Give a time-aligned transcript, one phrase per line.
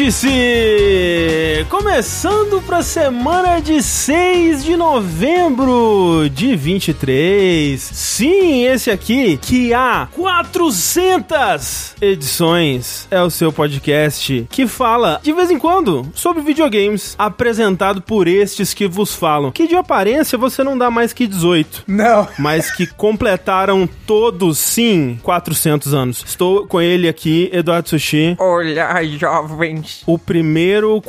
[0.00, 1.66] O Vértice!
[1.68, 7.78] Começando pra semana de 6 de novembro de 23.
[7.80, 15.50] Sim, esse aqui, que há 400 edições, é o seu podcast que fala de vez
[15.50, 19.52] em quando sobre videogames, apresentado por estes que vos falam.
[19.52, 22.26] Que de aparência você não dá mais que 18 Não.
[22.38, 26.24] mas que completaram todos, sim, 400 anos.
[26.26, 29.89] Estou com ele aqui, Eduardo Sushi, Olá, jovens.
[30.06, 31.00] O primeiro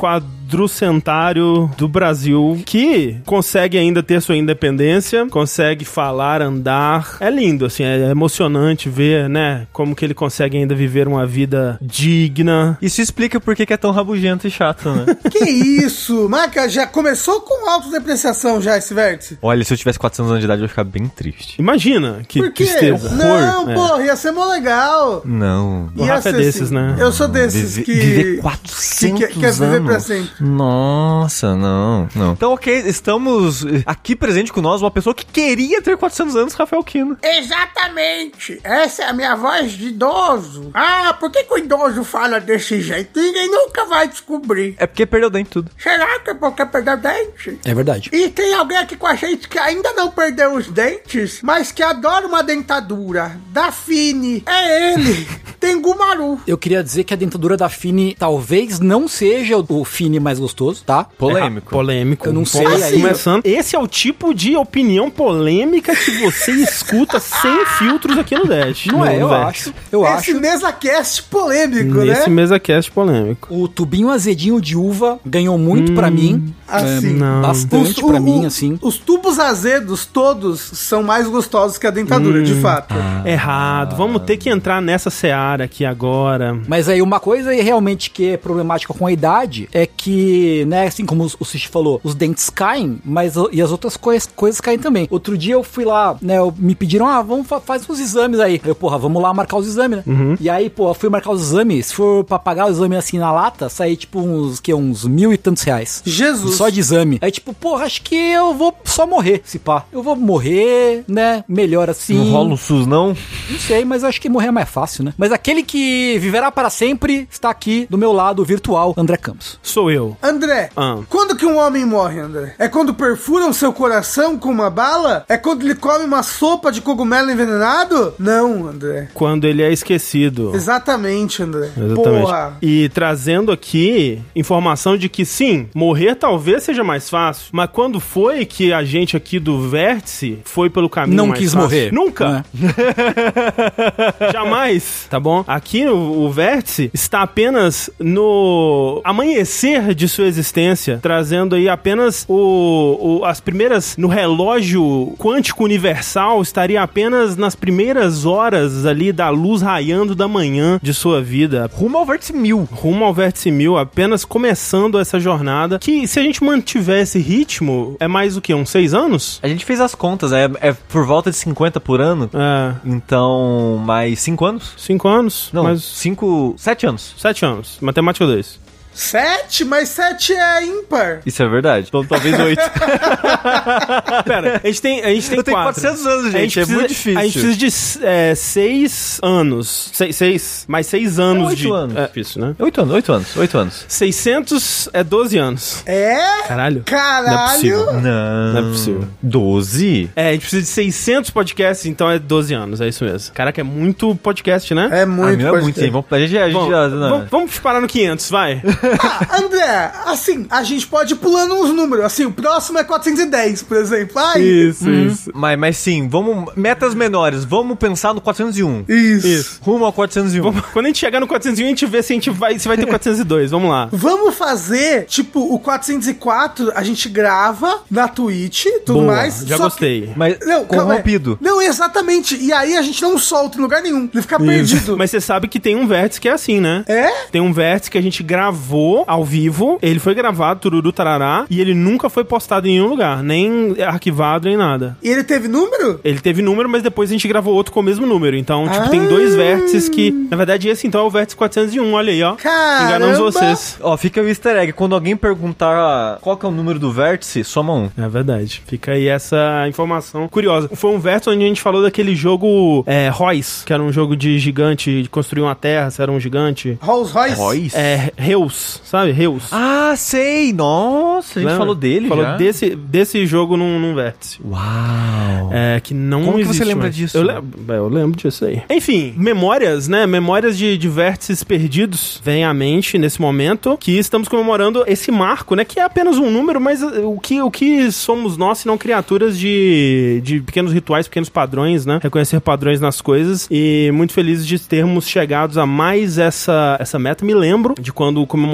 [0.52, 7.18] quadrucentário do Brasil que consegue ainda ter sua independência, consegue falar, andar.
[7.20, 11.78] É lindo, assim, é emocionante ver, né, como que ele consegue ainda viver uma vida
[11.82, 12.78] digna.
[12.82, 15.06] Isso explica por que que é tão rabugento e chato, né?
[15.32, 16.28] Que isso?
[16.30, 19.38] Maca, já começou com autodepreciação já esse vértice?
[19.42, 21.56] Olha, se eu tivesse 400 anos de idade, eu ia ficar bem triste.
[21.58, 22.66] Imagina que Por quê?
[22.66, 23.10] tristeza.
[23.16, 23.74] Não, É.
[23.74, 25.22] porra, ia ser mó legal.
[25.26, 25.90] Não.
[25.96, 26.98] O Rafa é desses, né?
[27.00, 27.94] Eu sou desses Viver- que...
[27.94, 29.88] viver que 400 quer, quer viver anos.
[29.90, 30.30] pra sempre.
[30.42, 32.34] Nossa, não, não.
[32.34, 36.54] Então, ok, estamos eh, aqui presente com nós uma pessoa que queria ter 400 anos,
[36.54, 37.18] Rafael Kino.
[37.24, 38.60] Exatamente.
[38.64, 40.72] Essa é a minha voz de idoso.
[40.74, 43.20] Ah, por que, que o idoso fala desse jeito?
[43.20, 44.76] Ninguém nunca vai descobrir.
[44.78, 45.72] É porque perdeu dente tudo.
[45.78, 47.60] Será que é porque perdeu dente?
[47.64, 48.10] É verdade.
[48.12, 51.84] E tem alguém aqui com a gente que ainda não perdeu os dentes, mas que
[51.84, 53.38] adora uma dentadura.
[53.50, 54.44] Da Fini.
[54.46, 55.28] É ele.
[55.62, 56.40] Tengumaru.
[56.48, 60.31] Eu queria dizer que a dentadura da Fini talvez não seja o- o Fini mais
[60.40, 61.04] gostoso, tá?
[61.04, 61.72] Polêmico.
[61.72, 62.28] Polêmico.
[62.28, 62.94] Eu não sei aí.
[63.02, 63.46] Começando.
[63.46, 68.86] Esse é o tipo de opinião polêmica que você escuta sem filtros aqui no Dash.
[68.88, 69.74] Não no é, eu acho.
[69.92, 70.40] Eu Esse acho.
[70.42, 72.36] mesa cast polêmico, Nesse né?
[72.36, 73.54] mesa cast polêmico.
[73.54, 76.54] O tubinho azedinho de uva ganhou muito pra mim.
[76.68, 77.14] Assim.
[77.14, 77.42] Não.
[77.42, 78.78] Bastante o- mim, assim.
[78.82, 82.94] Os tubos azedos, todos, são mais gostosos que a dentadura, de fato.
[83.26, 83.96] Errado.
[83.96, 86.58] Vamos ter que entrar nessa seara aqui agora.
[86.68, 90.21] Mas aí uma coisa realmente que é problemática com a idade é que,
[90.68, 94.30] né, assim como o Sushi falou, os dentes caem, mas o- e as outras coisas,
[94.36, 95.08] coisas caem também.
[95.10, 98.40] Outro dia eu fui lá, né, eu- me pediram, ah, vamos fa faz uns exames
[98.40, 98.62] aí.
[98.66, 100.38] Eu, porra, vamos lá marcar os exames, né?
[100.40, 103.32] E aí, pô, fui marcar os exames, se for pra pagar o exame assim na
[103.32, 106.02] lata, sair tipo uns, que, uns mil e tantos reais.
[106.06, 106.56] Jesus.
[106.56, 107.18] Só de exame.
[107.22, 109.86] Aí, tipo, porra, acho que eu vou só morrer, se pá.
[109.92, 111.44] Eu vou morrer, né?
[111.48, 112.16] Melhor assim.
[112.16, 113.16] Não rola um SUS, não?
[113.50, 115.14] Não sei, mas eu acho que morrer é mais fácil, né?
[115.18, 119.60] Mas aquele que viverá para sempre está aqui do meu lado virtual, André Campos.
[119.62, 120.01] Sou eu.
[120.22, 120.98] André, Ah.
[121.10, 122.56] quando que um homem morre, André?
[122.60, 125.26] É quando perfuram seu coração com uma bala?
[125.30, 128.14] É quando ele come uma sopa de cogumelo envenenado?
[128.20, 129.10] Não, André.
[129.14, 130.52] Quando ele é esquecido.
[130.56, 131.70] Exatamente, André.
[131.78, 131.96] Exatamente.
[132.22, 132.58] Porra.
[132.62, 138.46] E trazendo aqui informação de que sim, morrer talvez seja mais fácil, mas quando foi
[138.46, 141.62] que a gente aqui do Vértice foi pelo caminho Não mais quis fácil?
[141.70, 141.92] morrer.
[141.94, 142.30] Nunca.
[142.30, 142.44] Né?
[144.32, 145.44] Jamais, tá bom?
[145.48, 145.96] Aqui o,
[146.26, 153.40] o Vértice está apenas no amanhecer de sua existência, trazendo aí apenas o, o- as
[153.40, 160.28] primeiras no relógio quântico universal estaria apenas nas primeiras horas ali da luz raiando da
[160.28, 162.68] manhã de sua vida, Rumo ao vértice mil.
[162.72, 167.96] rumo ao Vértice Mil, apenas começando essa jornada, que se a gente mantiver esse ritmo,
[168.00, 169.40] é mais o que, uns seis anos?
[169.44, 172.30] A gente fez as contas, é, é por volta de 50 por ano.
[172.34, 174.74] É, Então, mais 5 anos?
[174.78, 175.50] cinco anos?
[175.54, 177.14] Não, mais 5, 7 anos.
[177.18, 177.78] sete anos.
[177.82, 178.60] Matemática 2.
[178.94, 179.64] Sete?
[179.66, 181.22] Mas sete é ímpar.
[181.26, 181.88] Isso é verdade.
[181.88, 182.60] Então, talvez 8.
[184.26, 185.82] Pera, a gente tem, a gente tem Eu tenho quatro.
[185.82, 187.20] 400 anos, A gente, é muito difícil.
[187.20, 187.56] A gente precisa
[188.00, 189.90] de é, seis anos.
[189.94, 191.72] Seis, seis, mais seis anos É oito de...
[191.72, 191.96] anos.
[191.98, 192.56] É difícil, né?
[192.60, 193.86] 8 anos, 8 anos, 8 anos.
[193.88, 195.84] 600 é 12 anos.
[195.86, 196.44] É?
[196.48, 196.84] Caralho.
[196.86, 197.32] Caralho.
[197.32, 197.94] Não é possível.
[198.02, 198.54] Não.
[198.54, 199.08] Não é possível.
[199.22, 200.10] 12?
[200.16, 203.34] É, a gente precisa de 600 podcasts, então é 12 anos, é isso mesmo.
[203.34, 204.90] Caraca, é muito podcast, né?
[204.92, 205.38] É Ah, muito.
[205.38, 205.90] meu, é pode muito, hein?
[205.92, 206.88] Vamos, a gente, a gente Bom, já...
[206.90, 207.10] não.
[207.10, 208.62] vamos, vamos parar no 500, vai.
[209.00, 212.06] Ah, André, assim, a gente pode ir pulando uns números.
[212.06, 214.18] Assim, o próximo é 410, por exemplo.
[214.20, 215.32] Ai, isso, isso.
[215.34, 216.54] Mas, mas sim, vamos...
[216.56, 217.44] Metas menores.
[217.44, 218.86] Vamos pensar no 401.
[218.88, 219.28] Isso.
[219.28, 219.60] Isso.
[219.62, 220.42] Rumo ao 401.
[220.44, 222.68] Vamos- Quando a gente chegar no 401, a gente vê se a gente vai, se
[222.68, 223.52] vai ter 402.
[223.52, 223.90] Vamos lá.
[223.92, 229.40] Vamos fazer, tipo, o 404, a gente grava na Twitch e tudo Boa, mais.
[229.46, 230.08] já só gostei.
[230.08, 230.14] Que...
[230.18, 230.90] Mas Não, calma aí.
[231.00, 231.38] corrompido.
[231.42, 232.36] Não, exatamente.
[232.38, 234.10] E aí a gente não solta em lugar nenhum.
[234.14, 234.98] Ele fica perdido.
[234.98, 236.84] Mas você sabe que tem um vértice que é assim, né?
[236.88, 237.10] É?
[237.32, 238.71] Tem um vértice que a gente gravou
[239.08, 243.24] ao vivo, ele foi gravado, tururu tarará, e ele nunca foi postado em nenhum lugar,
[243.24, 244.98] nem arquivado, nem nada.
[245.02, 246.00] E ele teve número?
[246.04, 248.36] Ele teve número, mas depois a gente gravou outro com o mesmo número.
[248.36, 252.12] Então, tipo, tem dois vértices que, na verdade, esse então é o vértice 401, olha
[252.12, 252.34] aí, ó.
[252.34, 253.32] Enganamos Caramba!
[253.32, 253.78] vocês.
[253.82, 254.74] Ó, fica o easter egg.
[254.74, 257.90] Quando alguém perguntar qual que é o número do vértice, soma um.
[257.98, 258.62] É verdade.
[258.68, 260.70] Fica aí essa informação curiosa.
[260.74, 264.16] Foi um vértice onde a gente falou daquele jogo é, Royce, que era um jogo
[264.16, 266.78] de gigante, de construir uma terra, se era um gigante.
[266.82, 267.36] Rolls Royce?
[267.36, 267.78] Royce?
[267.78, 269.12] É, Reus, sabe?
[269.12, 269.44] Reus.
[269.52, 270.54] Ah, sei!
[270.54, 271.58] Nossa, a gente Lembra?
[271.58, 272.38] falou dele Falou já.
[272.38, 274.40] desse, desse jogo num, num vértice.
[274.44, 275.50] Uau!
[275.52, 276.96] É, que não Como que você lembra mais.
[276.96, 277.18] disso?
[277.18, 278.62] Eu lembro, eu lembro disso aí.
[278.70, 280.06] Enfim, memórias, né?
[280.08, 285.56] Memórias de, de vértices perdidos vêm à mente nesse momento que estamos comemorando esse marco,
[285.56, 285.66] né?
[285.66, 288.78] Que é apenas um número, mas uh, o que, o que somos nós se não
[288.78, 292.00] criaturas de, de pequenos rituais, pequenos padrões, né?
[292.02, 297.26] Reconhecer padrões nas coisas e muito felizes de termos chegados a mais essa, essa meta.
[297.26, 298.51] Me lembro de quando comemoramos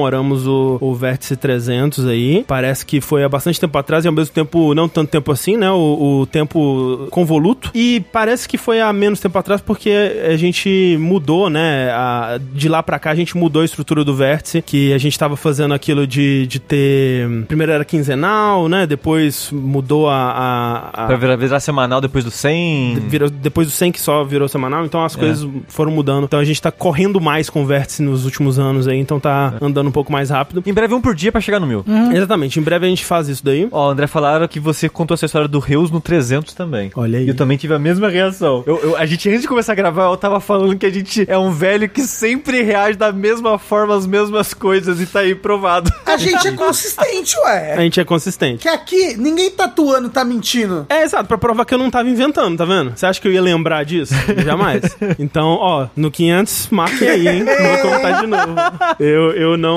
[0.48, 2.44] o, o Vértice 300 aí.
[2.48, 5.58] Parece que foi há bastante tempo atrás e ao mesmo tempo não tanto tempo assim,
[5.58, 5.70] né?
[5.72, 7.72] O, o tempo convoluto.
[7.74, 9.90] E parece que foi há menos tempo atrás porque
[10.28, 11.90] a gente mudou, né?
[11.92, 15.18] A- de lá pra cá a gente mudou a estrutura do Vértice, que a gente
[15.18, 17.28] tava fazendo aquilo de, de ter.
[17.48, 18.86] Primeiro era quinzenal, né?
[18.88, 20.16] Depois mudou a.
[20.16, 22.96] a, a- Pra virar, virar semanal depois do 100.
[23.08, 26.26] virou- depois do 100 que só virou semanal, então as coisas foram mudando.
[26.26, 29.54] Então a gente tá correndo mais com o Vértice nos últimos anos aí, então tá
[29.62, 30.62] andando um pouco mais rápido.
[30.66, 31.84] Em breve um por dia pra chegar no mil.
[32.14, 33.68] Exatamente, em breve a gente faz isso daí.
[33.72, 36.92] Ó, André falaram que você contou essa história do Reus no 300 também.
[36.96, 37.26] Olha aí.
[37.26, 38.64] E eu também tive a mesma reação.
[38.66, 41.26] Eu, eu- a gente, antes de começar a gravar, eu tava falando que a gente
[41.28, 45.36] é um velho que sempre reage da mesma forma às mesmas coisas e tá aí
[45.36, 45.92] provado.
[46.06, 47.76] A gente é consistente, A ué.
[47.82, 48.62] gente é consistente.
[48.64, 50.86] Que aqui, ninguém tatuando tá mentindo.
[50.90, 52.94] É, exato, pra provar que eu não tava inventando, tá vendo?
[52.96, 54.14] Você acha que eu ia lembrar disso?
[54.44, 54.82] Jamais.
[55.20, 57.46] Então, ó, no 500, marquem aí, hein?
[57.46, 58.56] Vou contar de novo.
[59.00, 59.77] Eu, eu, não,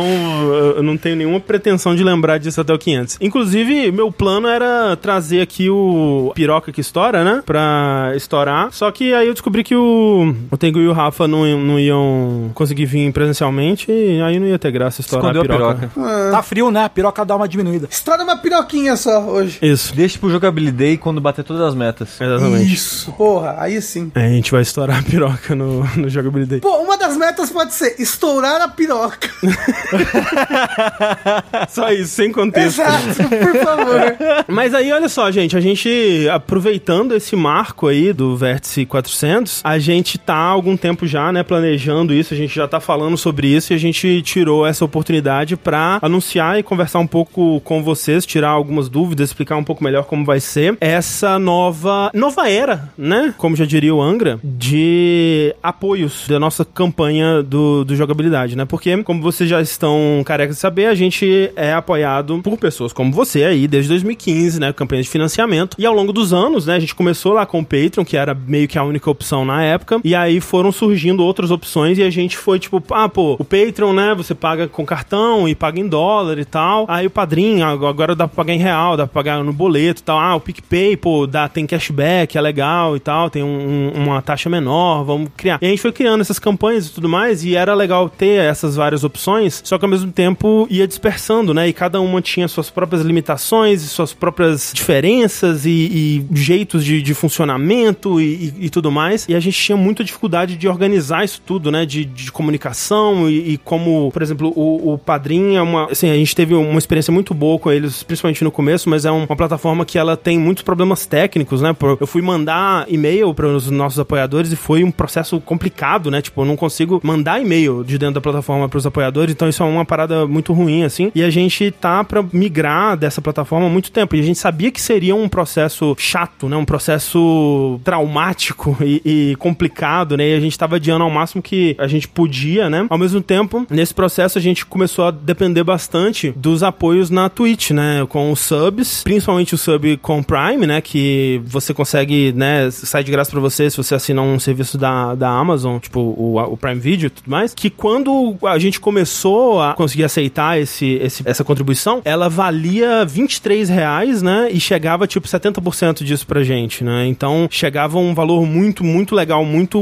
[0.77, 3.19] eu não tenho nenhuma pretensão de lembrar disso até o 500.
[3.21, 7.43] Inclusive, meu plano era trazer aqui o Piroca que estoura, né?
[7.45, 8.69] Pra estourar.
[8.73, 12.51] Só que aí eu descobri que o, o Tengu e o Rafa não, não iam
[12.55, 15.89] conseguir vir presencialmente e aí não ia ter graça estourar Escondeu a a piroca.
[15.95, 16.31] piroca.
[16.31, 16.85] Tá frio, né?
[16.85, 17.89] A piroca dá uma diminuída.
[17.91, 19.59] Estoura uma piroquinha só hoje.
[19.63, 22.21] Isso, Deixa pro jogabilidade quando bater todas as metas.
[22.21, 22.73] exatamente.
[22.73, 23.13] Isso.
[23.13, 24.11] Porra, aí sim.
[24.15, 26.61] É, a gente vai estourar a piroca no, no jogabilidade.
[26.63, 29.29] Pô, uma das metas pode ser estourar a piroca.
[31.69, 32.81] Só isso, sem contexto.
[32.81, 34.17] Exato, por favor.
[34.49, 39.79] Mas aí, olha só, gente, a gente, aproveitando esse marco aí do Vértice 400, a
[39.79, 43.49] gente tá há algum tempo já, né, planejando isso, a gente já tá falando sobre
[43.49, 48.27] isso e a gente tirou essa oportunidade pra anunciar e conversar um pouco com vocês,
[48.27, 53.35] tirar algumas dúvidas, explicar um pouco melhor como vai ser essa nova, nova era, né,
[53.37, 59.03] como já diria o Angra, de apoios da nossa campanha do, do jogabilidade, né, porque,
[59.03, 59.80] como vocês já estão
[60.25, 64.73] carecas de saber, a gente é apoiado por pessoas como você aí, desde 2015, né,
[64.73, 67.65] campanha de financiamento, e ao longo dos anos, né, a gente começou lá com o
[67.65, 71.51] Patreon, que era meio que a única opção na época, e aí foram surgindo outras
[71.51, 75.49] opções e a gente foi tipo, ah, pô, o Patreon, né, você paga com cartão
[75.49, 78.97] e paga em dólar e tal, aí o padrinho, agora dá pra pagar em real,
[78.97, 82.41] dá pra pagar no boleto e tal, ah, o PicPay, pô, dá, tem cashback, é
[82.41, 85.59] legal e tal, tem um- uma taxa menor, vamos criar.
[85.61, 88.77] E a gente foi criando essas campanhas e tudo mais, e era legal ter essas
[88.77, 92.71] várias opções, só que ao mesmo tempo ia dispersando, né, e cada uma tinha suas
[92.71, 98.25] próprias limitações e suas próprias diferenças e, e jeitos de, de funcionamento e,
[98.61, 101.85] e- e tudo mais, e a gente tinha muita dificuldade de organizar isso tudo, né,
[101.87, 106.35] de, de comunicação e, como, por exemplo, o, o Padrim é uma, assim, a gente
[106.35, 109.85] teve uma experiência muito boa com eles, principalmente no começo, mas é um- uma plataforma
[109.85, 114.53] que ela tem muitos problemas técnicos, né, eu fui mandar e-mail para os nossos apoiadores
[114.53, 118.21] e foi um processo complicado, né, tipo, eu não consigo mandar e-mail de dentro da
[118.21, 121.71] plataforma para os apoiadores, então isso é uma parada muito ruim, assim, e a gente
[121.71, 125.29] tá para migrar dessa plataforma há muito tempo, e a gente sabia que seria um
[125.29, 129.03] processo chato, né, um processo traumático e,
[129.33, 132.87] e complicado, né, e a gente tava adiando ao máximo que a gente podia, né,
[132.89, 137.71] ao mesmo tempo, nesse processo a gente começou a depender bastante dos apoios na Twitch,
[137.71, 143.05] né, com os subs, principalmente o sub com Prime, né, que você consegue, né, sai
[143.05, 146.57] de graça pra você se você assina um serviço da, da Amazon, tipo o, o
[146.57, 151.23] Prime Video e tudo mais, que quando a gente começou a conseguir aceitar esse, esse-
[151.27, 157.07] essa contribuição, ela valia 23 reais, né, e chegava tipo 70% disso pra gente, né,
[157.07, 159.79] então chegava um valor muito, muito legal, muito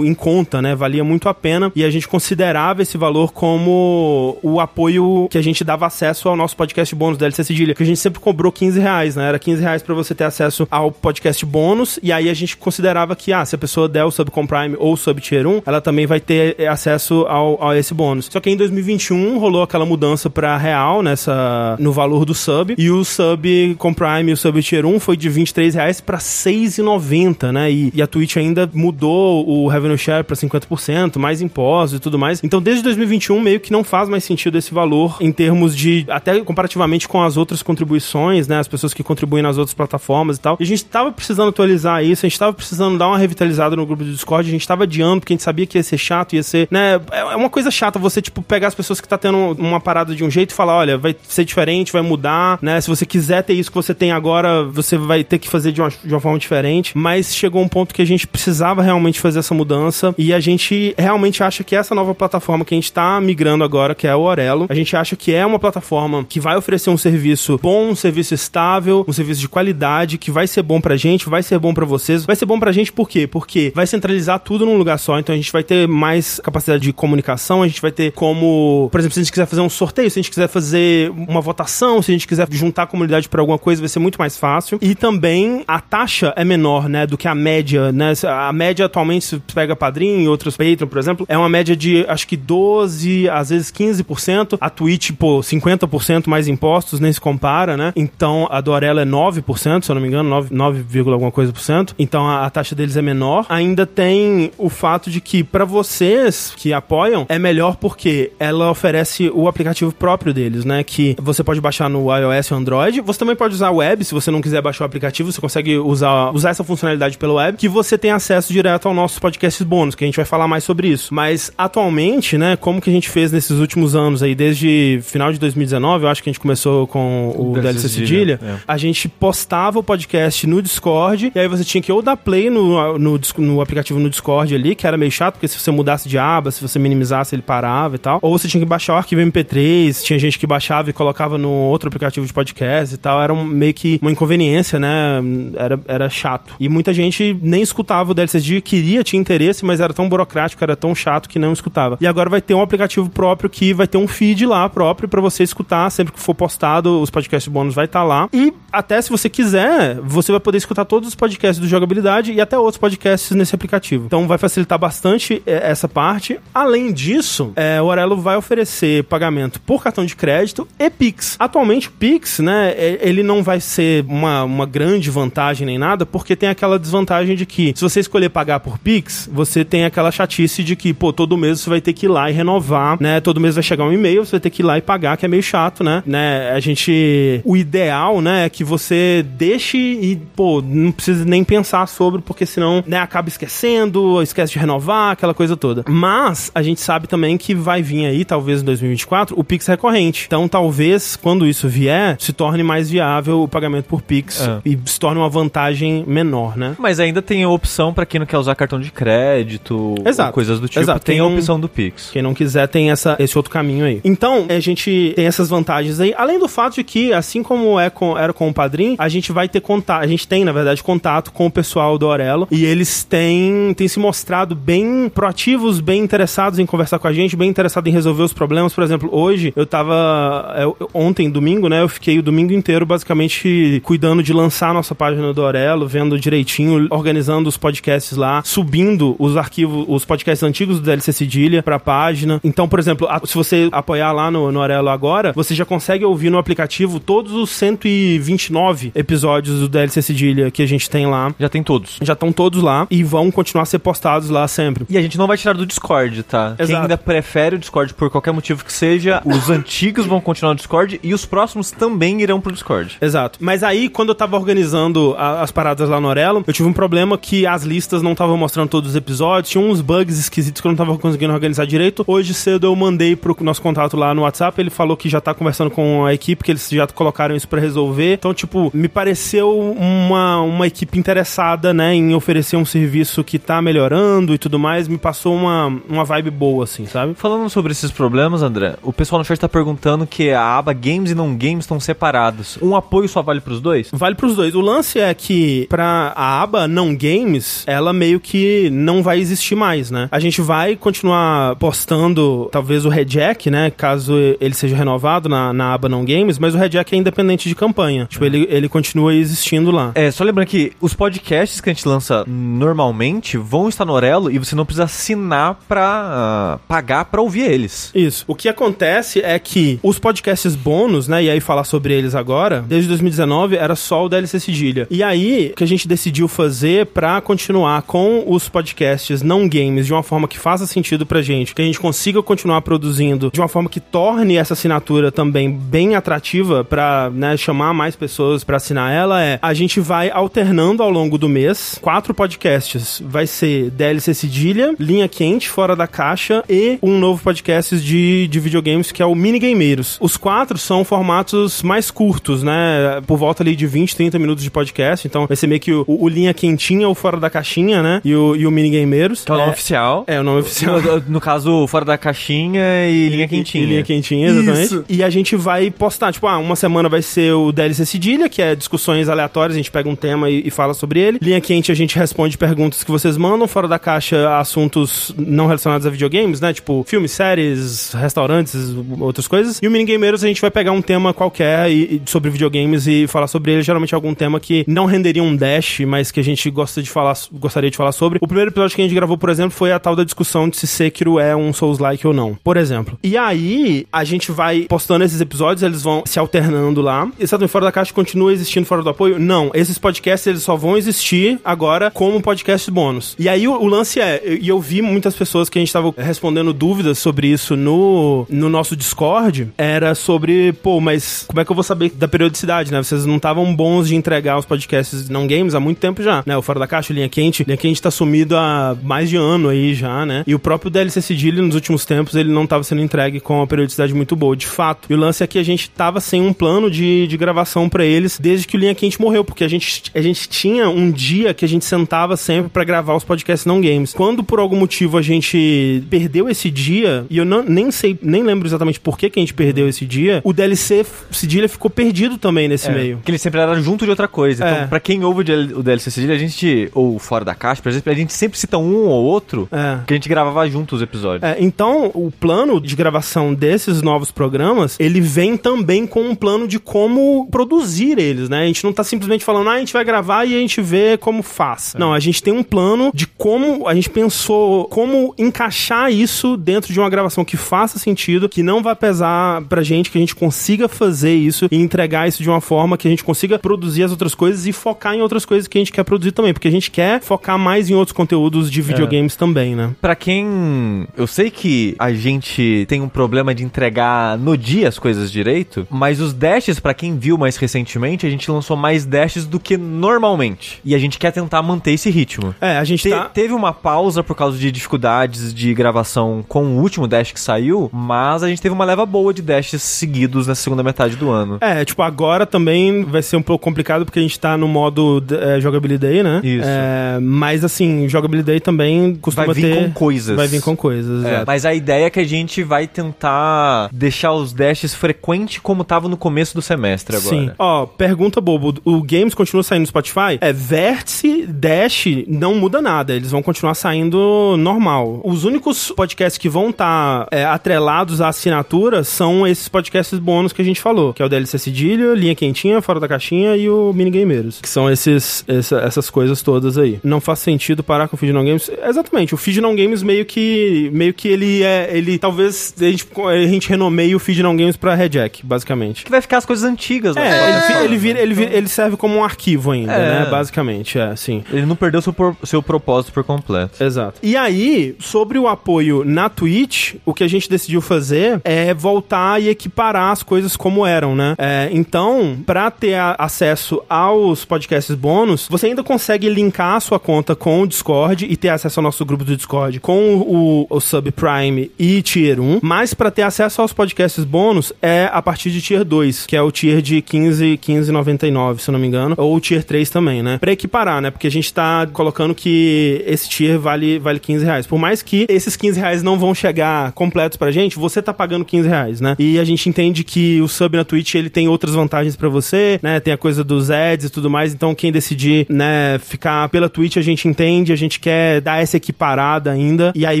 [0.04, 1.70] em conta, né, valia muito a pena.
[1.74, 6.36] E a gente considerava esse valor como o apoio que a gente dava acesso ao
[6.36, 9.38] nosso podcast bônus da LC Cedilha, que a gente sempre cobrou 15 reais, né, era
[9.38, 11.98] 15 reais pra você ter acesso ao podcast bônus.
[12.02, 14.76] E aí a gente considerava que, ah, se a pessoa der o sub com Prime
[14.78, 18.28] ou o sub tier 1, ela também vai ter acesso ao, a esse bônus.
[18.30, 19.05] Só que em 2021
[19.38, 24.30] rolou aquela mudança pra real nessa no valor do sub e o sub com Prime
[24.30, 27.70] e o sub tier 1 foi de 23 reais pra 6,90, né?
[27.70, 32.18] E, e a Twitch ainda mudou o revenue share pra 50%, mais impostos e tudo
[32.18, 32.42] mais.
[32.42, 36.40] Então desde 2021 meio que não faz mais sentido esse valor em termos de até
[36.40, 38.58] comparativamente com as outras contribuições, né?
[38.58, 40.56] As pessoas que contribuem nas outras plataformas e tal.
[40.60, 43.86] E a gente tava precisando atualizar isso, a gente tava precisando dar uma revitalizada no
[43.86, 46.34] grupo do Discord, a gente tava adiando porque a gente sabia que ia ser chato,
[46.34, 47.00] ia ser, né?
[47.12, 50.24] É uma coisa chata você, tipo, pegar as pessoas que tá tendo uma parada de
[50.24, 52.80] um jeito e falar, olha, vai ser diferente, vai mudar, né?
[52.80, 55.80] Se você quiser ter isso que você tem agora, você vai ter que fazer de
[55.80, 56.96] uma, de uma forma diferente.
[56.96, 60.94] Mas chegou um ponto que a gente precisava realmente fazer essa mudança e a gente
[60.98, 64.20] realmente acha que essa nova plataforma que a gente tá migrando agora, que é o
[64.20, 67.96] Orelo, a gente acha que é uma plataforma que vai oferecer um serviço bom, um
[67.96, 71.74] serviço estável, um serviço de qualidade, que vai ser bom pra gente, vai ser bom
[71.74, 72.24] pra vocês.
[72.24, 73.26] Vai ser bom pra gente por quê?
[73.26, 76.92] Porque vai centralizar tudo num lugar só, então a gente vai ter mais capacidade de
[76.92, 80.10] comunicação, a gente vai ter como, por exemplo, se a gente quiser fazer um sorteio,
[80.10, 83.40] se a gente quiser fazer uma votação, se a gente quiser juntar a comunidade para
[83.40, 84.78] alguma coisa, vai ser muito mais fácil.
[84.80, 88.12] E também a taxa é menor, né, do que a média, né?
[88.24, 92.04] A média atualmente, se pega Padrim e outros Patreon, por exemplo, é uma média de
[92.08, 94.58] acho que 12, às vezes 15%.
[94.60, 97.92] A Twitch, pô, 50% mais impostos, nem se compara, né?
[97.96, 101.52] Então a do Orelo é 9%, se eu não me engano, 9, 9, alguma coisa
[101.52, 101.94] por cento.
[101.98, 103.46] Então a, a taxa deles é menor.
[103.48, 109.30] Ainda tem o fato de que para vocês que apoiam é melhor porque ela oferece
[109.34, 110.84] o aplicativo próprio deles, né?
[110.84, 113.00] Que você pode baixar no iOS ou Android.
[113.00, 115.76] Você também pode usar a web, se você não quiser baixar o aplicativo, você consegue
[115.78, 119.94] usar, usar essa funcionalidade pela web, que você tem acesso direto ao nosso podcast bônus,
[119.94, 121.12] que a gente vai falar mais sobre isso.
[121.12, 125.38] Mas atualmente, né, como que a gente fez nesses últimos anos aí, desde final de
[125.38, 128.56] 2019, eu acho que a gente começou com o, o DLC Cedilha, é.
[128.66, 132.50] a gente postava o podcast no Discord, e aí você tinha que ou dar play
[132.50, 136.08] no, no, no aplicativo no Discord ali, que era meio chato, porque se você mudasse
[136.08, 138.18] de aba, se você minimizasse, ele parava e tal.
[138.22, 141.50] Ou você tinha que baixar o arquivo MP3, tinha gente que baixava e colocava no
[141.50, 143.22] outro aplicativo de podcast e tal.
[143.22, 145.20] Era um, meio que uma inconveniência, né?
[145.56, 146.54] Era, era chato.
[146.58, 150.76] E muita gente nem escutava o DLCG, queria, tinha interesse, mas era tão burocrático, era
[150.76, 151.96] tão chato que não escutava.
[152.00, 155.20] E agora vai ter um aplicativo próprio que vai ter um feed lá próprio para
[155.20, 158.28] você escutar sempre que for postado, os podcasts bônus vai estar tá lá.
[158.32, 162.40] E até se você quiser, você vai poder escutar todos os podcasts do jogabilidade e
[162.40, 164.06] até outros podcasts nesse aplicativo.
[164.06, 166.38] Então vai facilitar bastante é, essa parte.
[166.52, 171.36] Além disso, é, o Orelo vai oferecer pagamento por cartão de crédito e Pix.
[171.38, 176.06] Atualmente o Pix, né, é, ele não vai ser uma, uma grande vantagem nem nada,
[176.06, 180.10] porque tem aquela desvantagem de que se você escolher pagar por Pix, você tem aquela
[180.10, 183.20] chatice de que, pô, todo mês você vai ter que ir lá e renovar, né?
[183.20, 185.24] Todo mês vai chegar um e-mail, você vai ter que ir lá e pagar, que
[185.24, 186.02] é meio chato, né?
[186.06, 186.52] né?
[186.52, 187.40] A gente.
[187.44, 192.46] O ideal, né, é que você deixe e, pô, não precisa nem pensar sobre, porque
[192.46, 195.84] senão, né, acaba esquecendo, esquece de renovar, aquela coisa toda.
[195.88, 200.24] Mas a gente sabe também que vai vir aí, talvez em 2024, o Pix recorrente.
[200.26, 204.60] Então, talvez, quando isso vier, se torne mais viável o pagamento por Pix é.
[204.62, 206.76] e se torne uma vantagem menor, né?
[206.78, 210.34] Mas ainda tem a opção para quem não quer usar cartão de crédito, Exato.
[210.34, 211.00] coisas do tipo, Exato.
[211.00, 212.10] tem, tem a opção do Pix.
[212.12, 214.02] Quem não quiser tem essa, esse outro caminho aí.
[214.04, 217.88] Então, a gente tem essas vantagens aí, além do fato de que, assim como é
[217.88, 220.82] com, era com o Padrim, a gente vai ter contato, a gente tem, na verdade,
[220.82, 226.02] contato com o pessoal do Orelo e eles têm, têm se mostrado bem proativos, bem
[226.02, 228.72] interessados em conversar com a gente, bem interessados em resolver os problemas.
[228.72, 233.80] Por exemplo, hoje eu tava, eu, ontem, domingo, né, eu fiquei o domingo inteiro basicamente
[233.84, 239.16] cuidando de lançar a nossa página do Orelo, vendo direitinho, organizando os podcasts lá, subindo
[239.18, 242.40] os arquivos, os podcasts antigos do DLC Cedilha pra página.
[242.42, 246.30] Então, por exemplo, se você apoiar lá no, no Orelo agora, você já consegue ouvir
[246.30, 251.34] no aplicativo todos os 129 episódios do DLC Cedilha que a gente tem lá.
[251.38, 251.98] Já tem todos.
[252.02, 254.84] Já estão todos lá e vão continuar a ser postados lá sempre.
[254.88, 256.54] E a gente não vai tirar do Discord, tá?
[256.58, 256.66] Exato.
[256.66, 260.56] Quem ainda prefere o Discord por qualquer motivo que seja, os antigos vão continuar no
[260.56, 262.96] Discord e os próximos também irão pro Discord.
[263.00, 263.38] Exato.
[263.42, 266.72] Mas aí, quando eu tava organizando a, as paradas lá no Orelo, eu tive um
[266.72, 270.66] problema que as listas não estavam mostrando todos os episódios, tinha uns bugs esquisitos que
[270.66, 272.04] eu não tava conseguindo organizar direito.
[272.06, 275.34] Hoje cedo eu mandei pro nosso contato lá no WhatsApp, ele falou que já tá
[275.34, 278.14] conversando com a equipe, que eles já colocaram isso para resolver.
[278.14, 283.60] Então, tipo, me pareceu uma, uma equipe interessada, né, em oferecer um serviço que tá
[283.60, 287.14] melhorando e tudo mais, me passou uma, uma vibe boa, assim, sabe?
[287.14, 288.05] Falando sobre esses problemas,
[288.42, 291.80] André, o pessoal no chat tá perguntando que a aba games e não games estão
[291.80, 292.58] separados.
[292.62, 293.88] Um apoio só vale pros dois?
[293.92, 294.54] Vale pros dois.
[294.54, 299.54] O lance é que pra a aba não games, ela meio que não vai existir
[299.54, 300.08] mais, né?
[300.10, 303.70] A gente vai continuar postando talvez o Rejack, né?
[303.70, 307.54] Caso ele seja renovado na, na aba não games, mas o Rejack é independente de
[307.54, 308.06] campanha.
[308.06, 309.92] Tipo, ele, ele continua existindo lá.
[309.94, 314.30] É, só lembrando que os podcasts que a gente lança normalmente vão estar no Orelo
[314.30, 317.90] e você não precisa assinar pra ah, pagar pra ouvir eles.
[317.96, 318.24] Isso.
[318.28, 322.64] O que acontece é que os podcasts bônus, né, e aí falar sobre eles agora,
[322.66, 324.86] desde 2019 era só o DLC Cedilha.
[324.90, 329.86] E aí, o que a gente decidiu fazer pra continuar com os podcasts não games
[329.86, 333.40] de uma forma que faça sentido pra gente, que a gente consiga continuar produzindo de
[333.40, 338.58] uma forma que torne essa assinatura também bem atrativa pra, né, chamar mais pessoas pra
[338.58, 343.02] assinar ela, é a gente vai alternando ao longo do mês quatro podcasts.
[343.04, 348.40] Vai ser DLC Cedilha, Linha Quente, Fora da Caixa e um novo podcast de, de
[348.40, 349.96] videogames que é o Minigameiros.
[350.00, 353.00] Os quatro são formatos mais curtos, né?
[353.06, 355.06] Por volta ali de 20, 30 minutos de podcast.
[355.06, 358.00] Então vai ser meio que o, o Linha Quentinha ou Fora da Caixinha, né?
[358.04, 359.24] E o, e o Minigameiros.
[359.24, 360.04] Que é o nome oficial.
[360.08, 360.80] É, o nome oficial.
[360.82, 363.64] No, no caso, fora da caixinha e linha quentinha.
[363.64, 364.64] E linha quentinha, exatamente.
[364.64, 364.84] Isso.
[364.88, 368.42] E a gente vai postar, tipo, ah, uma semana vai ser o DLC Cedilha, que
[368.42, 371.18] é discussões aleatórias, a gente pega um tema e, e fala sobre ele.
[371.22, 375.86] Linha quente, a gente responde perguntas que vocês mandam, fora da caixa, assuntos não relacionados
[375.86, 376.52] a videogames, né?
[376.52, 378.54] Tipo, filmes, séries, restaurantes,
[379.00, 379.58] outras coisas.
[379.62, 383.06] E o Minigameiros, a gente vai pegar um tema qualquer e, e sobre videogames e
[383.06, 386.48] falar sobre ele, geralmente algum tema que não renderia um dash, mas que a gente
[386.50, 388.18] gosta de falar, gostaria de falar sobre.
[388.22, 390.56] O primeiro episódio que a gente gravou, por exemplo, foi a tal da discussão de
[390.56, 392.98] se Sekiro é um Souls-like ou não, por exemplo.
[393.02, 397.10] E aí, a gente vai postando esses episódios, eles vão se alternando lá.
[397.18, 399.18] E Saturn Fora da Caixa continua existindo fora do apoio?
[399.18, 399.50] Não.
[399.54, 403.16] Esses podcasts, eles só vão existir agora como podcast bônus.
[403.18, 405.94] E aí, o, o lance é, e eu vi muitas pessoas que a gente tava
[405.96, 411.50] respondendo dúvidas sobre isso no, no nosso Discord, era sobre, pô, mas como é que
[411.50, 412.80] eu vou saber da periodicidade, né?
[412.80, 416.36] Vocês não estavam bons de entregar os podcasts não games há muito tempo já, né?
[416.36, 417.42] O Fora da Caixa, Linha Quente.
[417.42, 420.22] Linha Quente tá sumido há mais de ano aí já, né?
[420.26, 423.46] E o próprio DLC Cedilha, nos últimos tempos, ele não tava sendo entregue com uma
[423.46, 424.86] periodicidade muito boa, de fato.
[424.88, 427.84] E o lance é que a gente tava sem um plano de, de gravação pra
[427.84, 431.34] eles desde que o Linha Quente morreu, porque a gente, a gente tinha um dia
[431.34, 433.92] que a gente sentava sempre pra gravar os podcasts não games.
[433.92, 438.22] Quando por algum motivo a gente perdeu esse dia, e eu não, nem sei, nem
[438.22, 442.18] lembro exatamente por que, que a gente perdeu esse dia, o DLC Cedilha ficou perdido
[442.18, 442.96] também nesse meio.
[442.96, 444.44] Porque ele sempre era junto de outra coisa.
[444.44, 444.50] É.
[444.52, 447.62] Então, pra quem ouve o DL o DLC Cedilha, a gente, ou fora da caixa,
[447.62, 449.78] por exemplo, a gente sempre cita um ou outro É.
[449.86, 451.22] que a gente gravava junto os episódios.
[451.22, 456.46] É, então, o plano de gravação desses novos programas, ele vem também com um plano
[456.48, 458.42] de como produzir eles, né?
[458.42, 460.96] A gente não tá simplesmente falando, ah, a gente vai gravar e a gente vê
[460.96, 461.74] como faz.
[461.78, 466.72] Não, a gente tem um plano de como, a gente pensou como encaixar isso dentro
[466.72, 470.14] de uma gravação que faça sentido, que não vai pesar pra gente, que a gente
[470.14, 473.90] consiga fazer isso e entregar isso de uma forma que a gente consiga produzir as
[473.90, 476.50] outras coisas e focar em outras coisas que a gente quer produzir também, porque a
[476.50, 479.74] gente quer focar mais em outros conteúdos de videogames também, né?
[479.80, 480.86] Pra quem.
[480.96, 485.66] Eu sei que a gente tem um problema de entregar no dia as coisas direito,
[485.70, 489.56] mas os dashes, pra quem viu mais recentemente, a gente lançou mais dashes do que
[489.56, 490.60] normalmente.
[490.64, 492.34] E a gente quer tentar manter esse ritmo.
[492.40, 493.04] É, a gente Te- tá...
[493.06, 497.68] Teve uma pausa por causa de dificuldades de gravação com o último dash que saiu,
[497.72, 501.38] mas a gente teve uma leva boa de dashes seguidos na segunda metade do ano.
[501.40, 505.02] É, tipo, agora também vai ser um pouco complicado porque a gente tá no modo
[505.10, 506.20] é, jogabilidade, né?
[506.22, 506.48] Isso.
[506.48, 509.64] É, mas assim, jogabilidade também costuma Vai vir ter...
[509.64, 510.16] com coisas.
[510.16, 514.12] Vai vir com coisas, É, mas a ideia é que a gente vai tentar deixar
[514.12, 517.16] os dashes frequente como tava no começo do semestre agora.
[517.16, 517.30] Sim.
[517.38, 518.54] Ó, pergunta bobo.
[518.64, 520.18] O Games continua saindo no Spotify?
[520.20, 522.94] É, Vértice, Dash, não muda nada.
[522.94, 525.00] Eles vão continuar saindo normal.
[525.04, 530.44] Os únicos podcasts que vão estar atrelados à assinatura são esses podcasts bônus que a
[530.44, 534.40] gente falou, que é o DLC Cedilha, Linha Quentinha, Fora da Caixinha e o Minigameiros.
[534.40, 536.78] Que são esses, essa- essas coisas todas aí.
[536.82, 538.50] Não faz sentido parar com o Feed Não Games.
[538.68, 539.14] Exatamente.
[539.14, 543.26] O Feed Não Games meio que, meio que ele é, ele talvez a gente, a
[543.26, 545.84] gente renomeie o Feed Não Games pra Rejack, basicamente.
[545.84, 547.02] Que vai ficar as coisas antigas lá.
[547.02, 547.64] É, ele, É.
[547.64, 550.00] ele, vira, ele, vira- ele serve como um arquivo ainda, É.
[550.00, 550.06] né?
[550.10, 551.22] Basicamente, é, sim.
[551.32, 553.62] Ele não perdeu seu, por- seu propósito por completo.
[553.62, 553.98] Exato.
[554.02, 559.20] E aí, sobre o apoio na Twitch, o que a gente decidiu fazer é voltar
[559.22, 561.14] e equiparar as coisas como eram, né?
[561.18, 566.78] É, então, pra ter a- acesso aos podcasts bônus, você ainda consegue linkar a sua
[566.78, 570.60] conta com o Discord e ter acesso ao nosso grupo do Discord com o, o
[570.60, 575.40] Subprime e Tier 1, mas pra ter acesso aos podcasts bônus é a partir de
[575.40, 579.20] Tier 2, que é o tier de 15, 15,99, se não me engano, ou o
[579.20, 580.18] Tier 3 também, né?
[580.18, 580.90] Pra equiparar, né?
[580.90, 584.46] Porque a gente tá colocando que esse tier vale, vale 15 reais.
[584.46, 588.24] Por mais que esses 15 reais não vão chegar completos pra gente, você tá pagando
[588.24, 588.96] 15 reais, né?
[588.98, 592.58] E a gente entende que o sub na Twitch, ele tem outras vantagens pra você,
[592.62, 592.80] né?
[592.80, 596.78] Tem a coisa dos ads e tudo mais, então quem decidir, né, ficar pela Twitch,
[596.78, 600.00] a gente entende, a gente quer dar essa equiparada ainda, e aí